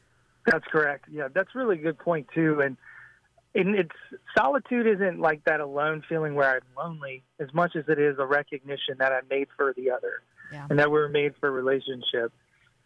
That's 0.47 0.65
correct. 0.71 1.07
Yeah, 1.11 1.29
that's 1.35 1.55
really 1.55 1.79
a 1.79 1.83
good 1.83 1.99
point 1.99 2.29
too 2.35 2.61
and 2.61 2.77
and 3.55 3.75
it's 3.75 3.91
solitude 4.37 4.87
isn't 4.87 5.21
like 5.21 5.45
that 5.45 5.61
alone 5.61 6.03
feeling 6.09 6.35
where 6.35 6.57
I'm 6.57 6.63
lonely 6.77 7.23
as 7.39 7.53
much 7.53 7.77
as 7.77 7.85
it 7.89 7.99
is 7.99 8.17
a 8.19 8.27
recognition 8.27 8.97
that 8.99 9.13
I'm 9.13 9.29
made 9.29 9.49
for 9.57 9.75
the 9.77 9.91
other 9.91 10.23
yeah. 10.53 10.67
and 10.71 10.79
that 10.79 10.91
we're 10.91 11.09
made 11.09 11.35
for 11.41 11.51
relationship. 11.51 12.33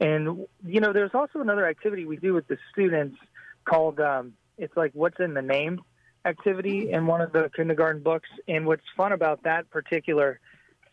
And 0.00 0.46
you 0.64 0.80
know, 0.80 0.92
there's 0.92 1.14
also 1.14 1.40
another 1.40 1.66
activity 1.66 2.04
we 2.04 2.16
do 2.16 2.34
with 2.34 2.48
the 2.48 2.58
students 2.72 3.16
called 3.64 4.00
um, 4.00 4.34
it's 4.58 4.76
like 4.76 4.92
what's 4.94 5.20
in 5.20 5.34
the 5.34 5.42
name 5.42 5.80
activity 6.24 6.90
in 6.90 7.06
one 7.06 7.20
of 7.20 7.32
the 7.32 7.50
kindergarten 7.54 8.02
books. 8.02 8.28
And 8.48 8.66
what's 8.66 8.82
fun 8.96 9.12
about 9.12 9.44
that 9.44 9.70
particular 9.70 10.40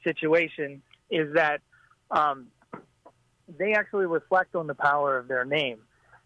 situation 0.03 0.81
is 1.09 1.33
that 1.33 1.61
um, 2.11 2.47
they 3.57 3.73
actually 3.73 4.05
reflect 4.05 4.55
on 4.55 4.67
the 4.67 4.75
power 4.75 5.17
of 5.17 5.27
their 5.27 5.45
name. 5.45 5.79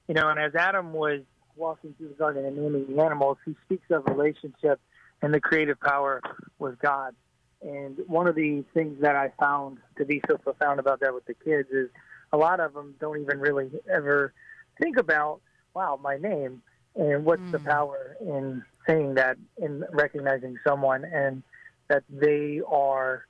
You 0.07 0.13
know, 0.13 0.29
and 0.29 0.39
as 0.39 0.55
Adam 0.55 0.93
was 0.93 1.21
walking 1.57 1.93
through 1.97 2.09
the 2.09 2.13
garden 2.15 2.45
and 2.45 2.57
naming 2.57 2.85
the 2.87 3.01
animals, 3.01 3.37
he 3.45 3.55
speaks 3.65 3.85
of 3.89 4.05
relationship 4.07 4.79
and 5.21 5.33
the 5.33 5.39
creative 5.39 5.79
power 5.79 6.21
with 6.59 6.79
God. 6.79 7.15
And 7.61 7.97
one 8.07 8.27
of 8.27 8.35
the 8.35 8.63
things 8.73 9.01
that 9.01 9.15
I 9.15 9.31
found 9.39 9.79
to 9.97 10.05
be 10.05 10.21
so 10.27 10.37
profound 10.37 10.79
about 10.79 10.99
that 10.99 11.13
with 11.13 11.25
the 11.25 11.33
kids 11.33 11.69
is 11.71 11.89
a 12.31 12.37
lot 12.37 12.59
of 12.59 12.73
them 12.73 12.95
don't 12.99 13.19
even 13.19 13.39
really 13.39 13.69
ever 13.91 14.33
think 14.79 14.97
about, 14.97 15.41
wow, 15.73 15.99
my 16.01 16.17
name 16.17 16.61
and 16.95 17.25
what's 17.25 17.41
mm. 17.41 17.51
the 17.51 17.59
power 17.59 18.15
in 18.21 18.63
saying 18.87 19.15
that, 19.15 19.37
in 19.57 19.83
recognizing 19.91 20.57
someone, 20.65 21.03
and 21.05 21.43
that 21.89 22.03
they 22.09 22.61
are 22.67 23.25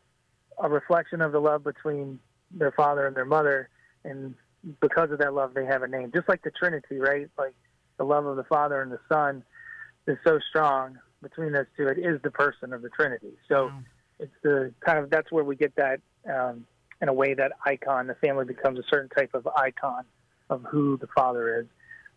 a 0.59 0.69
reflection 0.69 1.21
of 1.21 1.31
the 1.31 1.39
love 1.39 1.63
between 1.63 2.19
their 2.51 2.71
father 2.71 3.07
and 3.07 3.15
their 3.15 3.25
mother. 3.25 3.69
And 4.03 4.35
because 4.79 5.11
of 5.11 5.19
that 5.19 5.33
love, 5.33 5.53
they 5.53 5.65
have 5.65 5.83
a 5.83 5.87
name. 5.87 6.11
Just 6.13 6.29
like 6.29 6.41
the 6.43 6.51
Trinity, 6.51 6.97
right? 6.97 7.29
Like 7.37 7.53
the 7.97 8.03
love 8.03 8.25
of 8.25 8.35
the 8.35 8.43
Father 8.43 8.81
and 8.81 8.91
the 8.91 8.99
Son 9.09 9.43
is 10.07 10.17
so 10.25 10.39
strong 10.49 10.97
between 11.21 11.51
those 11.51 11.65
two. 11.75 11.87
It 11.87 11.97
is 11.97 12.21
the 12.23 12.31
person 12.31 12.73
of 12.73 12.81
the 12.81 12.89
Trinity. 12.89 13.33
So 13.47 13.69
mm. 13.69 13.83
it's 14.19 14.33
the 14.43 14.73
kind 14.85 14.99
of 14.99 15.09
that's 15.09 15.31
where 15.31 15.43
we 15.43 15.55
get 15.55 15.75
that 15.75 15.99
um, 16.31 16.65
in 17.01 17.09
a 17.09 17.13
way 17.13 17.33
that 17.33 17.53
icon. 17.65 18.07
The 18.07 18.15
family 18.15 18.45
becomes 18.45 18.79
a 18.79 18.83
certain 18.89 19.09
type 19.09 19.31
of 19.33 19.47
icon 19.47 20.03
of 20.49 20.63
who 20.69 20.97
the 20.97 21.07
Father 21.15 21.59
is, 21.59 21.65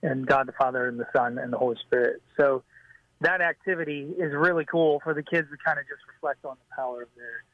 and 0.02 0.26
God 0.26 0.46
the 0.46 0.52
Father 0.52 0.86
and 0.88 0.98
the 0.98 1.08
Son 1.14 1.38
and 1.38 1.52
the 1.52 1.58
Holy 1.58 1.76
Spirit. 1.86 2.22
So 2.36 2.62
that 3.20 3.40
activity 3.40 4.12
is 4.18 4.32
really 4.34 4.64
cool 4.64 5.00
for 5.02 5.14
the 5.14 5.22
kids 5.22 5.48
to 5.50 5.56
kind 5.64 5.78
of 5.78 5.84
just 5.84 6.02
reflect 6.14 6.44
on 6.44 6.56
the 6.56 6.74
power 6.74 7.02
of 7.02 7.08
their 7.16 7.44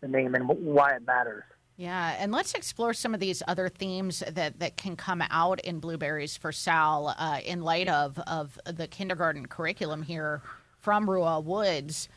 the 0.00 0.08
name 0.08 0.34
and 0.34 0.46
why 0.46 0.94
it 0.94 1.06
matters. 1.06 1.44
Yeah, 1.76 2.16
and 2.18 2.32
let's 2.32 2.54
explore 2.54 2.94
some 2.94 3.12
of 3.12 3.20
these 3.20 3.42
other 3.46 3.68
themes 3.68 4.22
that, 4.26 4.60
that 4.60 4.78
can 4.78 4.96
come 4.96 5.22
out 5.30 5.60
in 5.60 5.78
Blueberries 5.78 6.36
for 6.36 6.50
Sal 6.50 7.14
uh, 7.18 7.40
in 7.44 7.60
light 7.60 7.88
of, 7.88 8.18
of 8.20 8.58
the 8.64 8.86
kindergarten 8.86 9.46
curriculum 9.46 10.02
here 10.02 10.40
from 10.80 11.06
Ruah 11.06 11.44
Woods. 11.44 12.08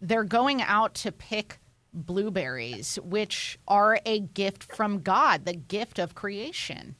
They're 0.00 0.22
going 0.22 0.62
out 0.62 0.94
to 0.94 1.10
pick 1.10 1.58
blueberries, 1.92 3.00
which 3.02 3.58
are 3.66 3.98
a 4.06 4.20
gift 4.20 4.76
from 4.76 5.00
God, 5.00 5.44
the 5.44 5.54
gift 5.54 5.98
of 5.98 6.14
creation. 6.14 6.94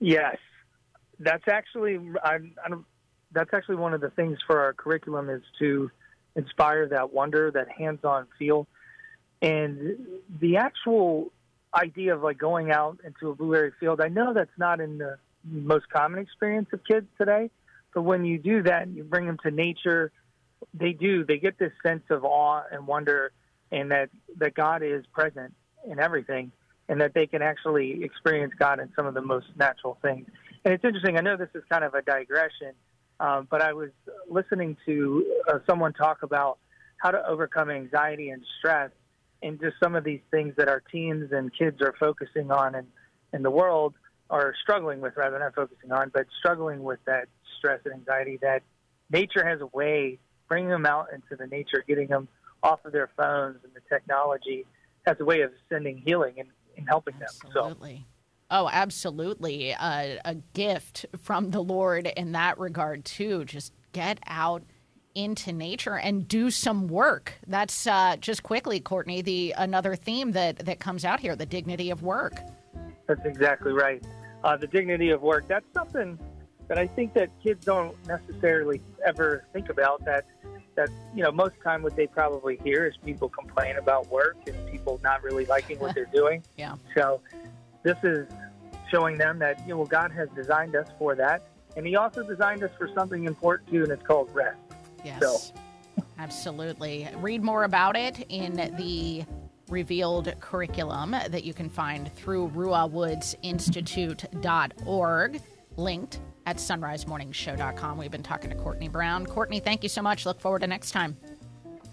Yes, 0.00 0.36
that's 1.20 1.46
actually 1.46 2.00
I, 2.22 2.38
I 2.64 2.74
that's 3.32 3.50
actually 3.52 3.76
one 3.76 3.94
of 3.94 4.00
the 4.00 4.10
things 4.10 4.38
for 4.46 4.60
our 4.60 4.72
curriculum 4.72 5.30
is 5.30 5.42
to 5.60 5.90
inspire 6.36 6.88
that 6.88 7.12
wonder, 7.12 7.50
that 7.52 7.68
hands-on 7.70 8.26
feel 8.38 8.66
and 9.44 9.98
the 10.40 10.56
actual 10.56 11.30
idea 11.74 12.14
of 12.14 12.22
like 12.22 12.38
going 12.38 12.70
out 12.70 12.98
into 13.04 13.28
a 13.28 13.34
blueberry 13.34 13.72
field, 13.78 14.00
I 14.00 14.08
know 14.08 14.32
that's 14.32 14.58
not 14.58 14.80
in 14.80 14.96
the 14.96 15.18
most 15.44 15.86
common 15.90 16.18
experience 16.18 16.68
of 16.72 16.80
kids 16.84 17.06
today, 17.18 17.50
but 17.92 18.02
when 18.02 18.24
you 18.24 18.38
do 18.38 18.62
that, 18.62 18.84
and 18.84 18.96
you 18.96 19.04
bring 19.04 19.26
them 19.26 19.36
to 19.42 19.50
nature, 19.50 20.10
they 20.72 20.94
do, 20.94 21.26
they 21.26 21.36
get 21.36 21.58
this 21.58 21.72
sense 21.82 22.04
of 22.08 22.24
awe 22.24 22.62
and 22.72 22.86
wonder 22.86 23.32
and 23.70 23.90
that, 23.90 24.08
that 24.38 24.54
God 24.54 24.82
is 24.82 25.04
present 25.12 25.52
in 25.86 25.98
everything 25.98 26.50
and 26.88 26.98
that 27.02 27.12
they 27.12 27.26
can 27.26 27.42
actually 27.42 28.02
experience 28.02 28.54
God 28.58 28.80
in 28.80 28.90
some 28.96 29.04
of 29.04 29.12
the 29.12 29.20
most 29.20 29.48
natural 29.56 29.98
things. 30.00 30.26
And 30.64 30.72
it's 30.72 30.84
interesting, 30.84 31.18
I 31.18 31.20
know 31.20 31.36
this 31.36 31.50
is 31.54 31.62
kind 31.70 31.84
of 31.84 31.92
a 31.92 32.00
digression, 32.00 32.72
um, 33.20 33.46
but 33.50 33.60
I 33.60 33.74
was 33.74 33.90
listening 34.26 34.78
to 34.86 35.40
uh, 35.48 35.58
someone 35.66 35.92
talk 35.92 36.22
about 36.22 36.58
how 36.96 37.10
to 37.10 37.26
overcome 37.28 37.68
anxiety 37.68 38.30
and 38.30 38.42
stress 38.58 38.90
and 39.44 39.60
just 39.60 39.76
some 39.82 39.94
of 39.94 40.04
these 40.04 40.20
things 40.30 40.54
that 40.56 40.68
our 40.68 40.80
teens 40.80 41.30
and 41.30 41.52
kids 41.56 41.80
are 41.82 41.94
focusing 42.00 42.50
on 42.50 42.74
and 42.74 42.86
in 43.32 43.42
the 43.42 43.50
world 43.50 43.94
are 44.30 44.54
struggling 44.62 45.00
with 45.00 45.16
rather 45.16 45.38
than 45.38 45.52
focusing 45.52 45.92
on, 45.92 46.10
but 46.12 46.26
struggling 46.38 46.82
with 46.82 46.98
that 47.04 47.28
stress 47.58 47.80
and 47.84 47.94
anxiety 47.94 48.38
that 48.40 48.62
nature 49.10 49.46
has 49.46 49.60
a 49.60 49.66
way 49.66 50.18
bringing 50.48 50.70
them 50.70 50.86
out 50.86 51.08
into 51.12 51.36
the 51.36 51.46
nature, 51.46 51.84
getting 51.86 52.08
them 52.08 52.26
off 52.62 52.84
of 52.84 52.92
their 52.92 53.10
phones 53.16 53.58
and 53.62 53.72
the 53.74 53.80
technology 53.88 54.64
has 55.06 55.16
a 55.20 55.24
way 55.24 55.42
of 55.42 55.50
sending 55.68 55.98
healing 55.98 56.34
and, 56.38 56.48
and 56.78 56.88
helping 56.88 57.14
absolutely. 57.20 57.92
them. 57.92 57.98
So. 58.00 58.06
Oh, 58.50 58.70
absolutely. 58.72 59.74
Uh, 59.74 60.16
a 60.24 60.34
gift 60.54 61.06
from 61.18 61.50
the 61.50 61.62
Lord 61.62 62.06
in 62.06 62.32
that 62.32 62.58
regard, 62.58 63.04
too. 63.04 63.44
Just 63.44 63.72
get 63.92 64.18
out 64.26 64.62
into 65.14 65.52
nature 65.52 65.96
and 65.96 66.26
do 66.26 66.50
some 66.50 66.88
work. 66.88 67.34
That's 67.46 67.86
uh, 67.86 68.16
just 68.20 68.42
quickly, 68.42 68.80
Courtney, 68.80 69.22
the 69.22 69.54
another 69.56 69.94
theme 69.94 70.32
that, 70.32 70.58
that 70.58 70.80
comes 70.80 71.04
out 71.04 71.20
here, 71.20 71.36
the 71.36 71.46
dignity 71.46 71.90
of 71.90 72.02
work. 72.02 72.40
That's 73.06 73.24
exactly 73.24 73.72
right. 73.72 74.02
Uh, 74.42 74.56
the 74.56 74.66
dignity 74.66 75.10
of 75.10 75.22
work. 75.22 75.46
That's 75.48 75.66
something 75.72 76.18
that 76.68 76.78
I 76.78 76.86
think 76.86 77.14
that 77.14 77.28
kids 77.42 77.64
don't 77.64 77.96
necessarily 78.06 78.80
ever 79.04 79.44
think 79.52 79.68
about. 79.68 80.04
That 80.04 80.24
that 80.76 80.88
you 81.14 81.22
know 81.22 81.30
most 81.30 81.54
time 81.62 81.82
what 81.82 81.96
they 81.96 82.06
probably 82.06 82.58
hear 82.64 82.86
is 82.86 82.96
people 83.04 83.28
complain 83.28 83.76
about 83.76 84.08
work 84.10 84.36
and 84.46 84.70
people 84.70 85.00
not 85.02 85.22
really 85.22 85.46
liking 85.46 85.78
what 85.78 85.94
they're 85.94 86.04
doing. 86.12 86.42
yeah. 86.56 86.76
So 86.94 87.20
this 87.82 87.96
is 88.02 88.26
showing 88.90 89.18
them 89.18 89.38
that 89.38 89.60
you 89.66 89.74
know 89.74 89.84
God 89.84 90.10
has 90.12 90.28
designed 90.34 90.74
us 90.74 90.88
for 90.98 91.14
that, 91.14 91.46
and 91.76 91.86
He 91.86 91.96
also 91.96 92.22
designed 92.22 92.62
us 92.62 92.70
for 92.78 92.88
something 92.94 93.24
important 93.24 93.70
too, 93.70 93.82
and 93.82 93.92
it's 93.92 94.06
called 94.06 94.30
rest. 94.34 94.58
Yes. 95.04 95.20
So. 95.20 95.38
Absolutely. 96.18 97.08
Read 97.16 97.42
more 97.42 97.64
about 97.64 97.96
it 97.96 98.26
in 98.28 98.74
the 98.76 99.24
revealed 99.68 100.32
curriculum 100.40 101.10
that 101.10 101.44
you 101.44 101.54
can 101.54 101.70
find 101.70 102.12
through 102.14 102.48
ruahwoodsinstitute.org, 102.50 105.40
linked 105.76 106.20
at 106.46 106.56
sonrisemorningshow.com. 106.56 107.98
We've 107.98 108.10
been 108.10 108.22
talking 108.22 108.50
to 108.50 108.56
Courtney 108.56 108.88
Brown. 108.88 109.26
Courtney, 109.26 109.60
thank 109.60 109.82
you 109.82 109.88
so 109.88 110.02
much. 110.02 110.26
Look 110.26 110.40
forward 110.40 110.60
to 110.60 110.66
next 110.66 110.90
time. 110.90 111.16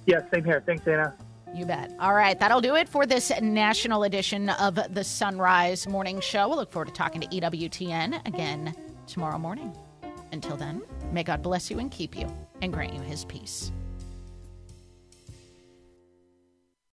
Yes, 0.06 0.24
same 0.34 0.44
here. 0.44 0.62
Thanks, 0.66 0.86
Anna. 0.88 1.16
You 1.54 1.66
bet. 1.66 1.94
All 2.00 2.14
right, 2.14 2.40
that'll 2.40 2.62
do 2.62 2.76
it 2.76 2.88
for 2.88 3.06
this 3.06 3.32
national 3.42 4.04
edition 4.04 4.50
of 4.50 4.76
the 4.76 5.02
Sonrise 5.02 5.86
Morning 5.88 6.22
Show. 6.22 6.48
We'll 6.48 6.58
look 6.58 6.72
forward 6.72 6.88
to 6.88 6.94
talking 6.94 7.22
to 7.22 7.28
EWTN 7.28 8.26
again 8.26 8.74
tomorrow 9.06 9.38
morning. 9.38 9.76
Until 10.32 10.56
then, 10.56 10.82
may 11.12 11.24
God 11.24 11.42
bless 11.42 11.70
you 11.70 11.80
and 11.80 11.92
keep 11.92 12.18
you 12.18 12.34
and 12.62 12.72
grant 12.72 12.94
you 12.94 13.02
his 13.02 13.26
peace. 13.26 13.72